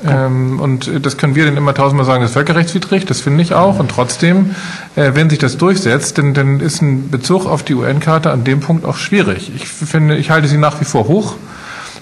Ähm, 0.04 0.60
und 0.60 1.06
das 1.06 1.18
können 1.18 1.36
wir 1.36 1.46
dann 1.46 1.56
immer 1.56 1.76
tausendmal 1.76 2.06
sagen, 2.06 2.22
das 2.22 2.32
ist 2.32 2.34
völkerrechtswidrig, 2.34 3.06
das 3.06 3.22
finde 3.22 3.44
ich 3.44 3.54
auch. 3.54 3.78
Und 3.80 3.92
trotzdem, 3.92 4.56
äh, 4.96 5.12
wenn 5.14 5.30
sich 5.30 5.38
das 5.38 5.58
durchsetzt, 5.58 6.18
dann, 6.18 6.34
dann 6.34 6.62
ist 6.62 6.82
ein 6.82 7.12
Bezug 7.12 7.46
auf 7.46 7.62
die 7.62 7.76
UN-Karte 7.76 8.32
an 8.32 8.44
dem 8.44 8.60
Punkt 8.60 8.86
auch 8.86 8.98
schwierig. 8.98 9.52
Ich 9.56 9.68
finde, 9.68 10.16
ich 10.18 10.32
halte 10.32 10.48
sie 10.48 10.58
nach 10.58 10.82
wie 10.82 10.86
vor 10.86 11.08
hoch. 11.08 11.36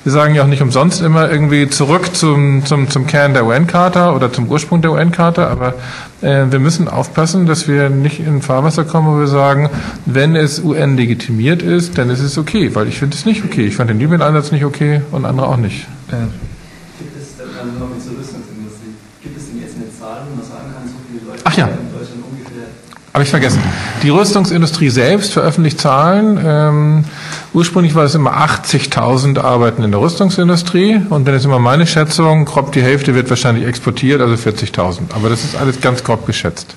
Wir 0.08 0.14
sagen 0.14 0.36
ja 0.36 0.44
auch 0.44 0.48
nicht 0.48 0.62
umsonst 0.62 1.02
immer 1.02 1.30
irgendwie 1.30 1.68
zurück 1.68 2.16
zum, 2.16 2.66
zum, 2.66 2.90
zum 2.90 3.08
Kern 3.08 3.34
der 3.34 3.46
UN-Charta 3.46 4.16
oder 4.16 4.32
zum 4.32 4.48
Ursprung 4.48 4.82
der 4.82 4.94
UN-Charta, 4.94 5.46
aber 5.48 5.74
äh, 6.22 6.46
wir 6.50 6.60
müssen 6.60 6.88
aufpassen, 6.88 7.46
dass 7.46 7.68
wir 7.68 7.90
nicht 7.90 8.22
in 8.22 8.42
Fahrwasser 8.42 8.86
kommen, 8.86 9.14
wo 9.14 9.20
wir 9.20 9.28
sagen, 9.28 9.70
wenn 10.06 10.38
es 10.38 10.64
UN 10.64 10.96
legitimiert 10.96 11.62
ist, 11.62 11.98
dann 11.98 12.10
ist 12.10 12.22
es 12.22 12.38
okay, 12.38 12.74
weil 12.74 12.88
ich 12.88 13.00
finde 13.00 13.18
es 13.18 13.26
nicht 13.26 13.44
okay. 13.44 13.68
Ich 13.68 13.76
fand 13.76 13.90
den 13.90 14.00
Libyen-Einsatz 14.00 14.54
nicht 14.54 14.64
okay 14.64 15.02
und 15.12 15.26
andere 15.26 15.50
auch 15.50 15.58
nicht. 15.58 15.86
Gibt 16.08 17.18
es, 17.22 17.36
dann 17.38 17.78
noch 17.78 17.90
mit 17.90 18.02
zur 18.02 18.18
Rüstungsindustrie, 18.18 18.96
gibt 19.22 19.38
es 19.38 19.50
denn 19.50 19.60
jetzt 19.60 19.76
eine 19.76 19.92
Zahl, 19.92 20.22
wo 20.30 20.38
man 20.38 20.46
sagen 20.46 20.72
kann, 20.74 20.88
so 20.88 20.96
viele 21.12 21.30
Leute 21.30 21.42
Ach 21.44 21.58
ja. 21.58 21.66
in 21.66 21.92
Deutschland 21.92 22.24
ungefähr 22.32 22.68
Habe 23.14 23.24
ich 23.26 23.30
vergessen. 23.30 23.60
Die 24.04 24.10
Rüstungsindustrie 24.10 24.90
selbst 24.90 25.34
veröffentlicht 25.34 25.82
Zahlen. 25.82 26.40
Ähm, 26.42 27.04
ursprünglich 27.54 27.96
war 27.96 28.04
es 28.04 28.16
immer 28.16 28.38
80.000 28.38 29.40
arbeiten 29.40 29.84
in 29.84 29.92
der 29.92 30.02
Rüstungsindustrie 30.02 31.02
und 31.10 31.28
dann 31.28 31.36
ist 31.36 31.46
immer 31.46 31.60
meine 31.60 31.88
Schätzung, 31.88 32.46
grob 32.46 32.72
die 32.72 32.82
Hälfte 32.82 33.16
wird 33.16 33.30
wahrscheinlich 33.30 33.66
exportiert, 33.66 34.22
also 34.22 34.36
40.000. 34.36 35.14
Aber 35.16 35.30
das 35.30 35.44
ist 35.44 35.56
alles 35.56 35.82
ganz 35.82 36.04
grob 36.04 36.26
geschätzt. 36.26 36.76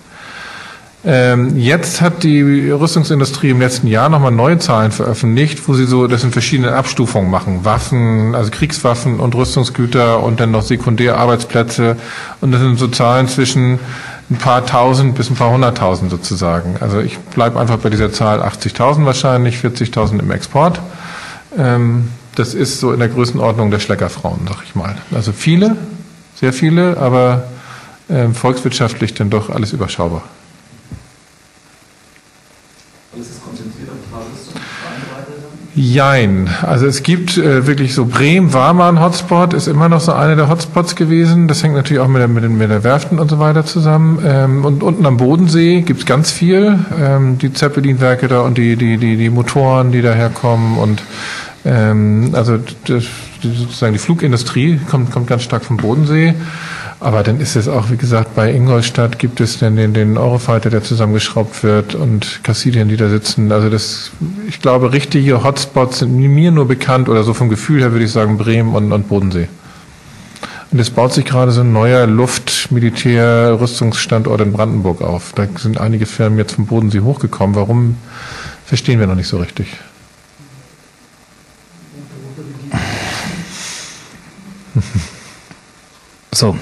Ähm, 1.03 1.57
jetzt 1.57 2.03
hat 2.03 2.25
die 2.25 2.71
Rüstungsindustrie 2.71 3.51
im 3.51 3.61
letzten 3.61 3.87
Jahr 3.87 4.11
nochmal 4.11 4.33
neue 4.33 4.59
Zahlen 4.59 4.93
veröffentlicht, 4.93 5.67
wo 5.67 5.73
sie 5.73 5.87
so 5.87 6.07
das 6.07 6.25
in 6.25 6.31
verschiedenen 6.31 6.75
Abstufungen 6.75 7.31
machen. 7.31 7.65
Waffen, 7.65 8.35
also 8.35 8.51
Kriegswaffen 8.51 9.19
und 9.19 9.35
Rüstungsgüter 9.35 10.23
und 10.23 10.41
dann 10.41 10.51
noch 10.51 10.63
Sekundärarbeitsplätze. 10.63 11.97
Und 12.43 12.53
das 12.53 12.61
sind 12.61 12.79
so 12.79 12.89
Zahlen 12.89 13.29
zwischen 13.29 13.79
ein 14.31 14.39
paar 14.39 14.65
tausend 14.65 15.17
bis 15.17 15.29
ein 15.29 15.37
paar 15.37 15.51
hunderttausend 15.51 16.11
sozusagen. 16.11 16.77
Also 16.81 17.01
ich 17.01 17.19
bleibe 17.19 17.59
einfach 17.59 17.79
bei 17.79 17.91
dieser 17.91 18.13
Zahl 18.13 18.41
80.000 18.43 19.05
wahrscheinlich, 19.05 19.57
40.000 19.57 20.21
im 20.21 20.31
Export. 20.31 20.81
Ähm, 21.59 22.11
das 22.37 22.55
ist 22.55 22.79
so 22.79 22.93
in 22.93 23.01
der 23.01 23.09
Größenordnung 23.09 23.71
der 23.71 23.81
Schleckerfrauen, 23.81 24.47
sag 24.49 24.63
ich 24.65 24.75
mal. 24.77 24.95
Also 25.13 25.33
viele, 25.33 25.77
sehr 26.37 26.53
viele, 26.53 26.97
aber 26.97 27.45
ähm, 28.09 28.35
volkswirtschaftlich 28.35 29.15
dann 29.15 29.31
doch 29.31 29.51
alles 29.51 29.73
überschaubar. 29.73 30.23
alles 33.13 33.31
ist 33.31 33.45
konzentriert 33.45 33.91
auf 33.91 33.97
die 33.99 34.15
Rüstung, 34.15 34.55
Reichweite 34.55 35.33
dann? 35.43 35.59
Jein. 35.77 36.51
Also 36.63 36.87
es 36.87 37.05
gibt 37.05 37.39
äh, 37.39 37.67
wirklich 37.67 37.95
so 37.95 38.07
Bremen 38.07 38.53
war 38.53 38.73
mal 38.75 38.89
ein 38.89 39.01
Hotspot, 39.01 39.55
ist 39.55 39.69
immer 39.69 39.89
noch 39.89 40.01
so 40.01 40.13
einer 40.13 40.35
der 40.35 40.49
Hotspots 40.49 40.97
gewesen. 40.97 41.47
Das 41.47 41.63
hängt 41.63 41.77
natürlich 41.77 42.01
auch 42.03 42.09
mit 42.09 42.21
der, 42.21 42.27
mit 42.27 42.43
den, 42.43 42.59
mit 42.59 42.71
der 42.71 42.83
Werften 42.83 43.21
und 43.21 43.31
so 43.31 43.39
weiter 43.39 43.65
zusammen. 43.65 44.19
Ähm, 44.25 44.65
und 44.65 44.83
unten 44.83 45.07
am 45.07 45.17
Bodensee 45.17 45.83
gibt's 45.83 46.07
ganz 46.07 46.33
viel. 46.33 46.79
Ähm, 47.01 47.39
die 47.39 47.53
Zeppelin-Werke 47.53 48.27
da 48.27 48.41
und 48.41 48.59
die, 48.59 48.75
die, 48.75 48.97
die, 48.97 49.17
die 49.17 49.31
Motoren, 49.31 49.93
die 49.93 50.03
daherkommen 50.03 50.77
und 50.77 51.03
ähm, 51.65 52.31
also 52.33 52.59
das, 52.87 53.05
sozusagen 53.41 53.93
die 53.93 53.99
Flugindustrie 53.99 54.81
kommt, 54.91 55.13
kommt 55.13 55.29
ganz 55.29 55.43
stark 55.43 55.65
vom 55.65 55.77
Bodensee. 55.77 56.35
Aber 57.01 57.23
dann 57.23 57.41
ist 57.41 57.57
es 57.57 57.67
auch, 57.67 57.91
wie 57.91 57.97
gesagt, 57.97 58.35
bei 58.35 58.53
Ingolstadt 58.53 59.19
gibt 59.19 59.41
es 59.41 59.59
dann 59.59 59.77
den, 59.77 59.95
den 59.95 60.19
Eurofighter, 60.19 60.69
der 60.69 60.83
zusammengeschraubt 60.83 61.63
wird 61.63 61.95
und 61.95 62.45
Kassidien, 62.45 62.91
die 62.91 62.99
da 62.99 63.09
sitzen. 63.09 63.51
Also 63.51 63.71
das, 63.71 64.11
ich 64.47 64.61
glaube, 64.61 64.93
richtige 64.93 65.43
Hotspots 65.43 66.01
sind 66.01 66.15
mir 66.15 66.51
nur 66.51 66.69
bekannt 66.69 67.09
oder 67.09 67.25
so 67.25 67.33
vom 67.33 67.49
Gefühl 67.49 67.81
her 67.81 67.93
würde 67.93 68.05
ich 68.05 68.13
sagen 68.13 68.37
Bremen 68.37 68.75
und, 68.75 68.93
und 68.93 69.09
Bodensee. 69.09 69.49
Und 70.73 70.79
es 70.79 70.91
baut 70.91 71.15
sich 71.15 71.25
gerade 71.25 71.53
so 71.53 71.63
ein 71.63 71.73
neuer 71.73 72.07
Luft-Militär-Rüstungsstandort 72.07 74.43
in 74.43 74.53
Brandenburg 74.53 75.01
auf. 75.01 75.33
Da 75.35 75.47
sind 75.57 75.81
einige 75.81 76.05
Firmen 76.05 76.39
jetzt 76.39 76.53
vom 76.53 76.67
Bodensee 76.67 77.01
hochgekommen. 77.01 77.57
Warum, 77.57 77.97
verstehen 78.67 79.01
wir 79.01 79.07
noch 79.07 79.17
nicht 79.17 79.29
so 79.29 79.39
richtig. 79.39 79.69
So, 86.33 86.57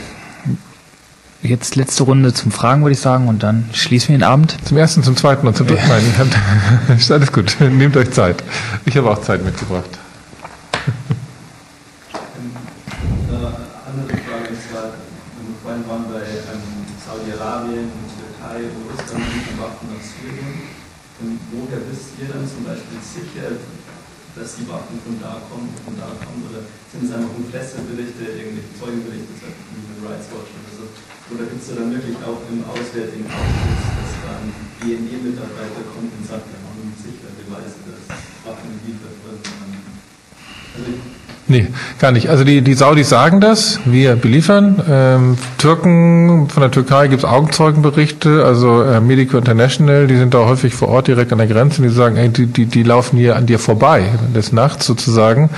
Jetzt 1.40 1.76
letzte 1.76 2.02
Runde 2.02 2.34
zum 2.34 2.50
Fragen, 2.50 2.82
würde 2.82 2.94
ich 2.94 3.00
sagen, 3.00 3.28
und 3.28 3.44
dann 3.44 3.70
schließen 3.72 4.08
wir 4.08 4.18
den 4.18 4.24
Abend. 4.24 4.56
Zum 4.66 4.76
ersten, 4.76 5.04
zum 5.04 5.16
zweiten 5.16 5.46
und 5.46 5.56
zum 5.56 5.68
dritten. 5.68 5.86
Nein, 5.86 6.02
ist 6.98 7.12
alles 7.12 7.30
gut. 7.30 7.56
Nehmt 7.60 7.96
euch 7.96 8.10
Zeit. 8.10 8.42
Ich 8.86 8.96
habe 8.96 9.08
auch 9.08 9.22
Zeit 9.22 9.44
mitgebracht. 9.44 9.86
Eine 13.30 13.54
andere 13.86 14.18
Frage, 14.26 14.50
und 14.50 14.58
zwar, 14.66 14.98
vorhin 15.62 15.86
waren 15.86 16.10
bei 16.10 16.26
ähm, 16.26 16.58
Saudi-Arabien, 17.06 17.86
Türkei 18.18 18.66
Russland 18.90 19.22
Waffen 19.62 19.94
aus 19.94 20.10
Syrien. 20.18 20.74
Und 21.22 21.38
woher 21.54 21.78
wisst 21.86 22.18
ihr 22.18 22.34
dann 22.34 22.50
zum 22.50 22.66
Beispiel 22.66 22.98
sicher, 22.98 23.62
dass 24.34 24.58
die 24.58 24.66
Waffen 24.66 24.98
von 25.06 25.14
da 25.22 25.38
kommen, 25.46 25.70
von 25.86 25.94
da 25.94 26.10
kommen? 26.18 26.50
Oder 26.50 26.66
sind 26.90 27.06
es 27.06 27.14
einfach 27.14 27.30
Presseberichte, 27.46 28.26
irgendwelche 28.26 28.74
Zeugenberichte, 28.74 29.38
zum 29.38 29.54
Beispiel 29.54 29.86
Human 29.86 30.02
Rights 30.02 30.26
Watch 30.34 30.50
oder? 30.50 30.67
Oder 31.28 31.44
gibt 31.44 31.60
es 31.60 31.68
da 31.68 31.74
dann 31.76 31.92
wirklich 31.92 32.16
auch 32.24 32.40
im 32.48 32.64
Auswärtigen 32.64 33.28
Ausschuss, 33.28 33.84
dass 34.00 34.12
dann 34.24 34.48
BNE-Mitarbeiter 34.80 35.84
kommen 35.92 36.08
und 36.08 36.24
sagen, 36.24 36.48
wir 36.48 36.56
haben 36.64 36.88
sicher 36.96 37.28
Beweise, 37.36 37.84
dass 37.84 38.16
Waffen 38.48 38.80
geliefert 38.80 39.12
wurden? 39.20 39.44
Also 40.72 40.88
Nee, 41.50 41.66
gar 41.98 42.12
nicht. 42.12 42.28
Also 42.28 42.44
die, 42.44 42.60
die 42.60 42.74
Saudis 42.74 43.08
sagen 43.08 43.40
das, 43.40 43.80
wir 43.86 44.16
beliefern. 44.16 44.82
Ähm, 44.86 45.38
Türken, 45.56 46.46
von 46.50 46.60
der 46.60 46.70
Türkei 46.70 47.08
gibt 47.08 47.22
es 47.22 47.28
Augenzeugenberichte, 47.28 48.44
also 48.44 48.82
äh, 48.82 49.00
Medico 49.00 49.38
International, 49.38 50.06
die 50.06 50.16
sind 50.16 50.34
da 50.34 50.40
häufig 50.44 50.74
vor 50.74 50.88
Ort 50.88 51.08
direkt 51.08 51.32
an 51.32 51.38
der 51.38 51.46
Grenze, 51.46 51.80
die 51.80 51.88
sagen, 51.88 52.18
ey, 52.18 52.28
die, 52.28 52.46
die, 52.46 52.66
die 52.66 52.82
laufen 52.82 53.16
hier 53.16 53.34
an 53.36 53.46
dir 53.46 53.58
vorbei, 53.58 54.10
des 54.34 54.52
Nachts 54.52 54.84
sozusagen. 54.84 55.48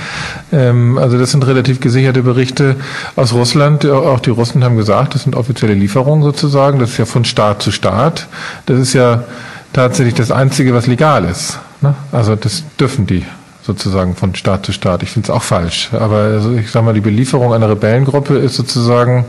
Ähm, 0.53 0.97
also 0.97 1.17
das 1.17 1.31
sind 1.31 1.45
relativ 1.45 1.81
gesicherte 1.81 2.23
Berichte 2.23 2.77
aus 3.17 3.33
Russland. 3.33 3.85
Auch 3.85 4.21
die 4.21 4.29
Russen 4.29 4.63
haben 4.63 4.77
gesagt, 4.77 5.13
das 5.13 5.23
sind 5.23 5.35
offizielle 5.35 5.73
Lieferungen 5.73 6.23
sozusagen. 6.23 6.79
Das 6.79 6.91
ist 6.91 6.99
ja 6.99 7.05
von 7.05 7.25
Staat 7.25 7.61
zu 7.61 7.71
Staat. 7.71 8.27
Das 8.65 8.79
ist 8.79 8.93
ja 8.93 9.25
tatsächlich 9.73 10.15
das 10.15 10.31
Einzige, 10.31 10.73
was 10.73 10.87
legal 10.87 11.25
ist. 11.25 11.59
Ne? 11.81 11.95
Also 12.13 12.37
das 12.37 12.63
dürfen 12.79 13.07
die 13.07 13.25
sozusagen 13.63 14.15
von 14.15 14.35
Staat 14.35 14.65
zu 14.65 14.71
Staat. 14.71 15.03
Ich 15.03 15.11
finde 15.11 15.27
es 15.27 15.29
auch 15.29 15.43
falsch. 15.43 15.89
Aber 15.93 16.17
also 16.17 16.53
ich 16.53 16.71
sage 16.71 16.85
mal, 16.85 16.93
die 16.93 17.01
Belieferung 17.01 17.53
einer 17.53 17.69
Rebellengruppe 17.69 18.37
ist 18.37 18.55
sozusagen 18.55 19.25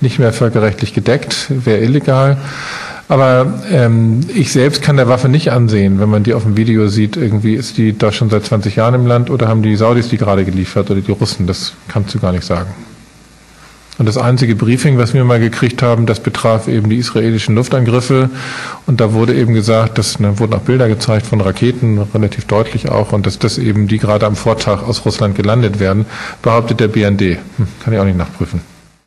nicht 0.00 0.18
mehr 0.18 0.32
völkerrechtlich 0.32 0.94
gedeckt, 0.94 1.46
wäre 1.48 1.78
illegal. 1.78 2.38
Aber 3.08 3.60
ähm, 3.70 4.20
ich 4.34 4.50
selbst 4.50 4.82
kann 4.82 4.96
der 4.96 5.08
Waffe 5.08 5.28
nicht 5.28 5.52
ansehen, 5.52 6.00
wenn 6.00 6.08
man 6.08 6.24
die 6.24 6.34
auf 6.34 6.42
dem 6.42 6.56
Video 6.56 6.88
sieht, 6.88 7.16
irgendwie 7.16 7.54
ist 7.54 7.78
die 7.78 7.96
da 7.96 8.10
schon 8.10 8.30
seit 8.30 8.44
20 8.44 8.74
Jahren 8.76 8.94
im 8.94 9.06
Land 9.06 9.30
oder 9.30 9.46
haben 9.46 9.62
die 9.62 9.76
Saudis 9.76 10.08
die 10.08 10.16
gerade 10.16 10.44
geliefert 10.44 10.90
oder 10.90 11.00
die 11.00 11.12
Russen, 11.12 11.46
das 11.46 11.74
kannst 11.86 12.14
du 12.14 12.18
gar 12.18 12.32
nicht 12.32 12.44
sagen. 12.44 12.68
Und 13.98 14.06
das 14.06 14.18
einzige 14.18 14.54
Briefing, 14.54 14.98
was 14.98 15.14
wir 15.14 15.24
mal 15.24 15.40
gekriegt 15.40 15.82
haben, 15.82 16.04
das 16.04 16.20
betraf 16.20 16.68
eben 16.68 16.90
die 16.90 16.98
israelischen 16.98 17.54
Luftangriffe. 17.54 18.28
Und 18.86 19.00
da 19.00 19.14
wurde 19.14 19.34
eben 19.34 19.54
gesagt, 19.54 19.96
dass 19.96 20.18
da 20.18 20.38
wurden 20.38 20.52
auch 20.52 20.60
Bilder 20.60 20.88
gezeigt 20.88 21.26
von 21.26 21.40
Raketen, 21.40 21.98
relativ 22.14 22.44
deutlich 22.44 22.90
auch, 22.90 23.12
und 23.12 23.26
dass 23.26 23.38
das 23.38 23.56
eben 23.56 23.88
die 23.88 23.98
gerade 23.98 24.26
am 24.26 24.36
Vortag 24.36 24.82
aus 24.82 25.04
Russland 25.06 25.34
gelandet 25.34 25.80
werden, 25.80 26.04
behauptet 26.42 26.80
der 26.80 26.88
BND. 26.88 27.38
Hm, 27.56 27.68
kann 27.82 27.94
ich 27.94 27.98
auch 27.98 28.04
nicht 28.04 28.18
nachprüfen. 28.18 28.75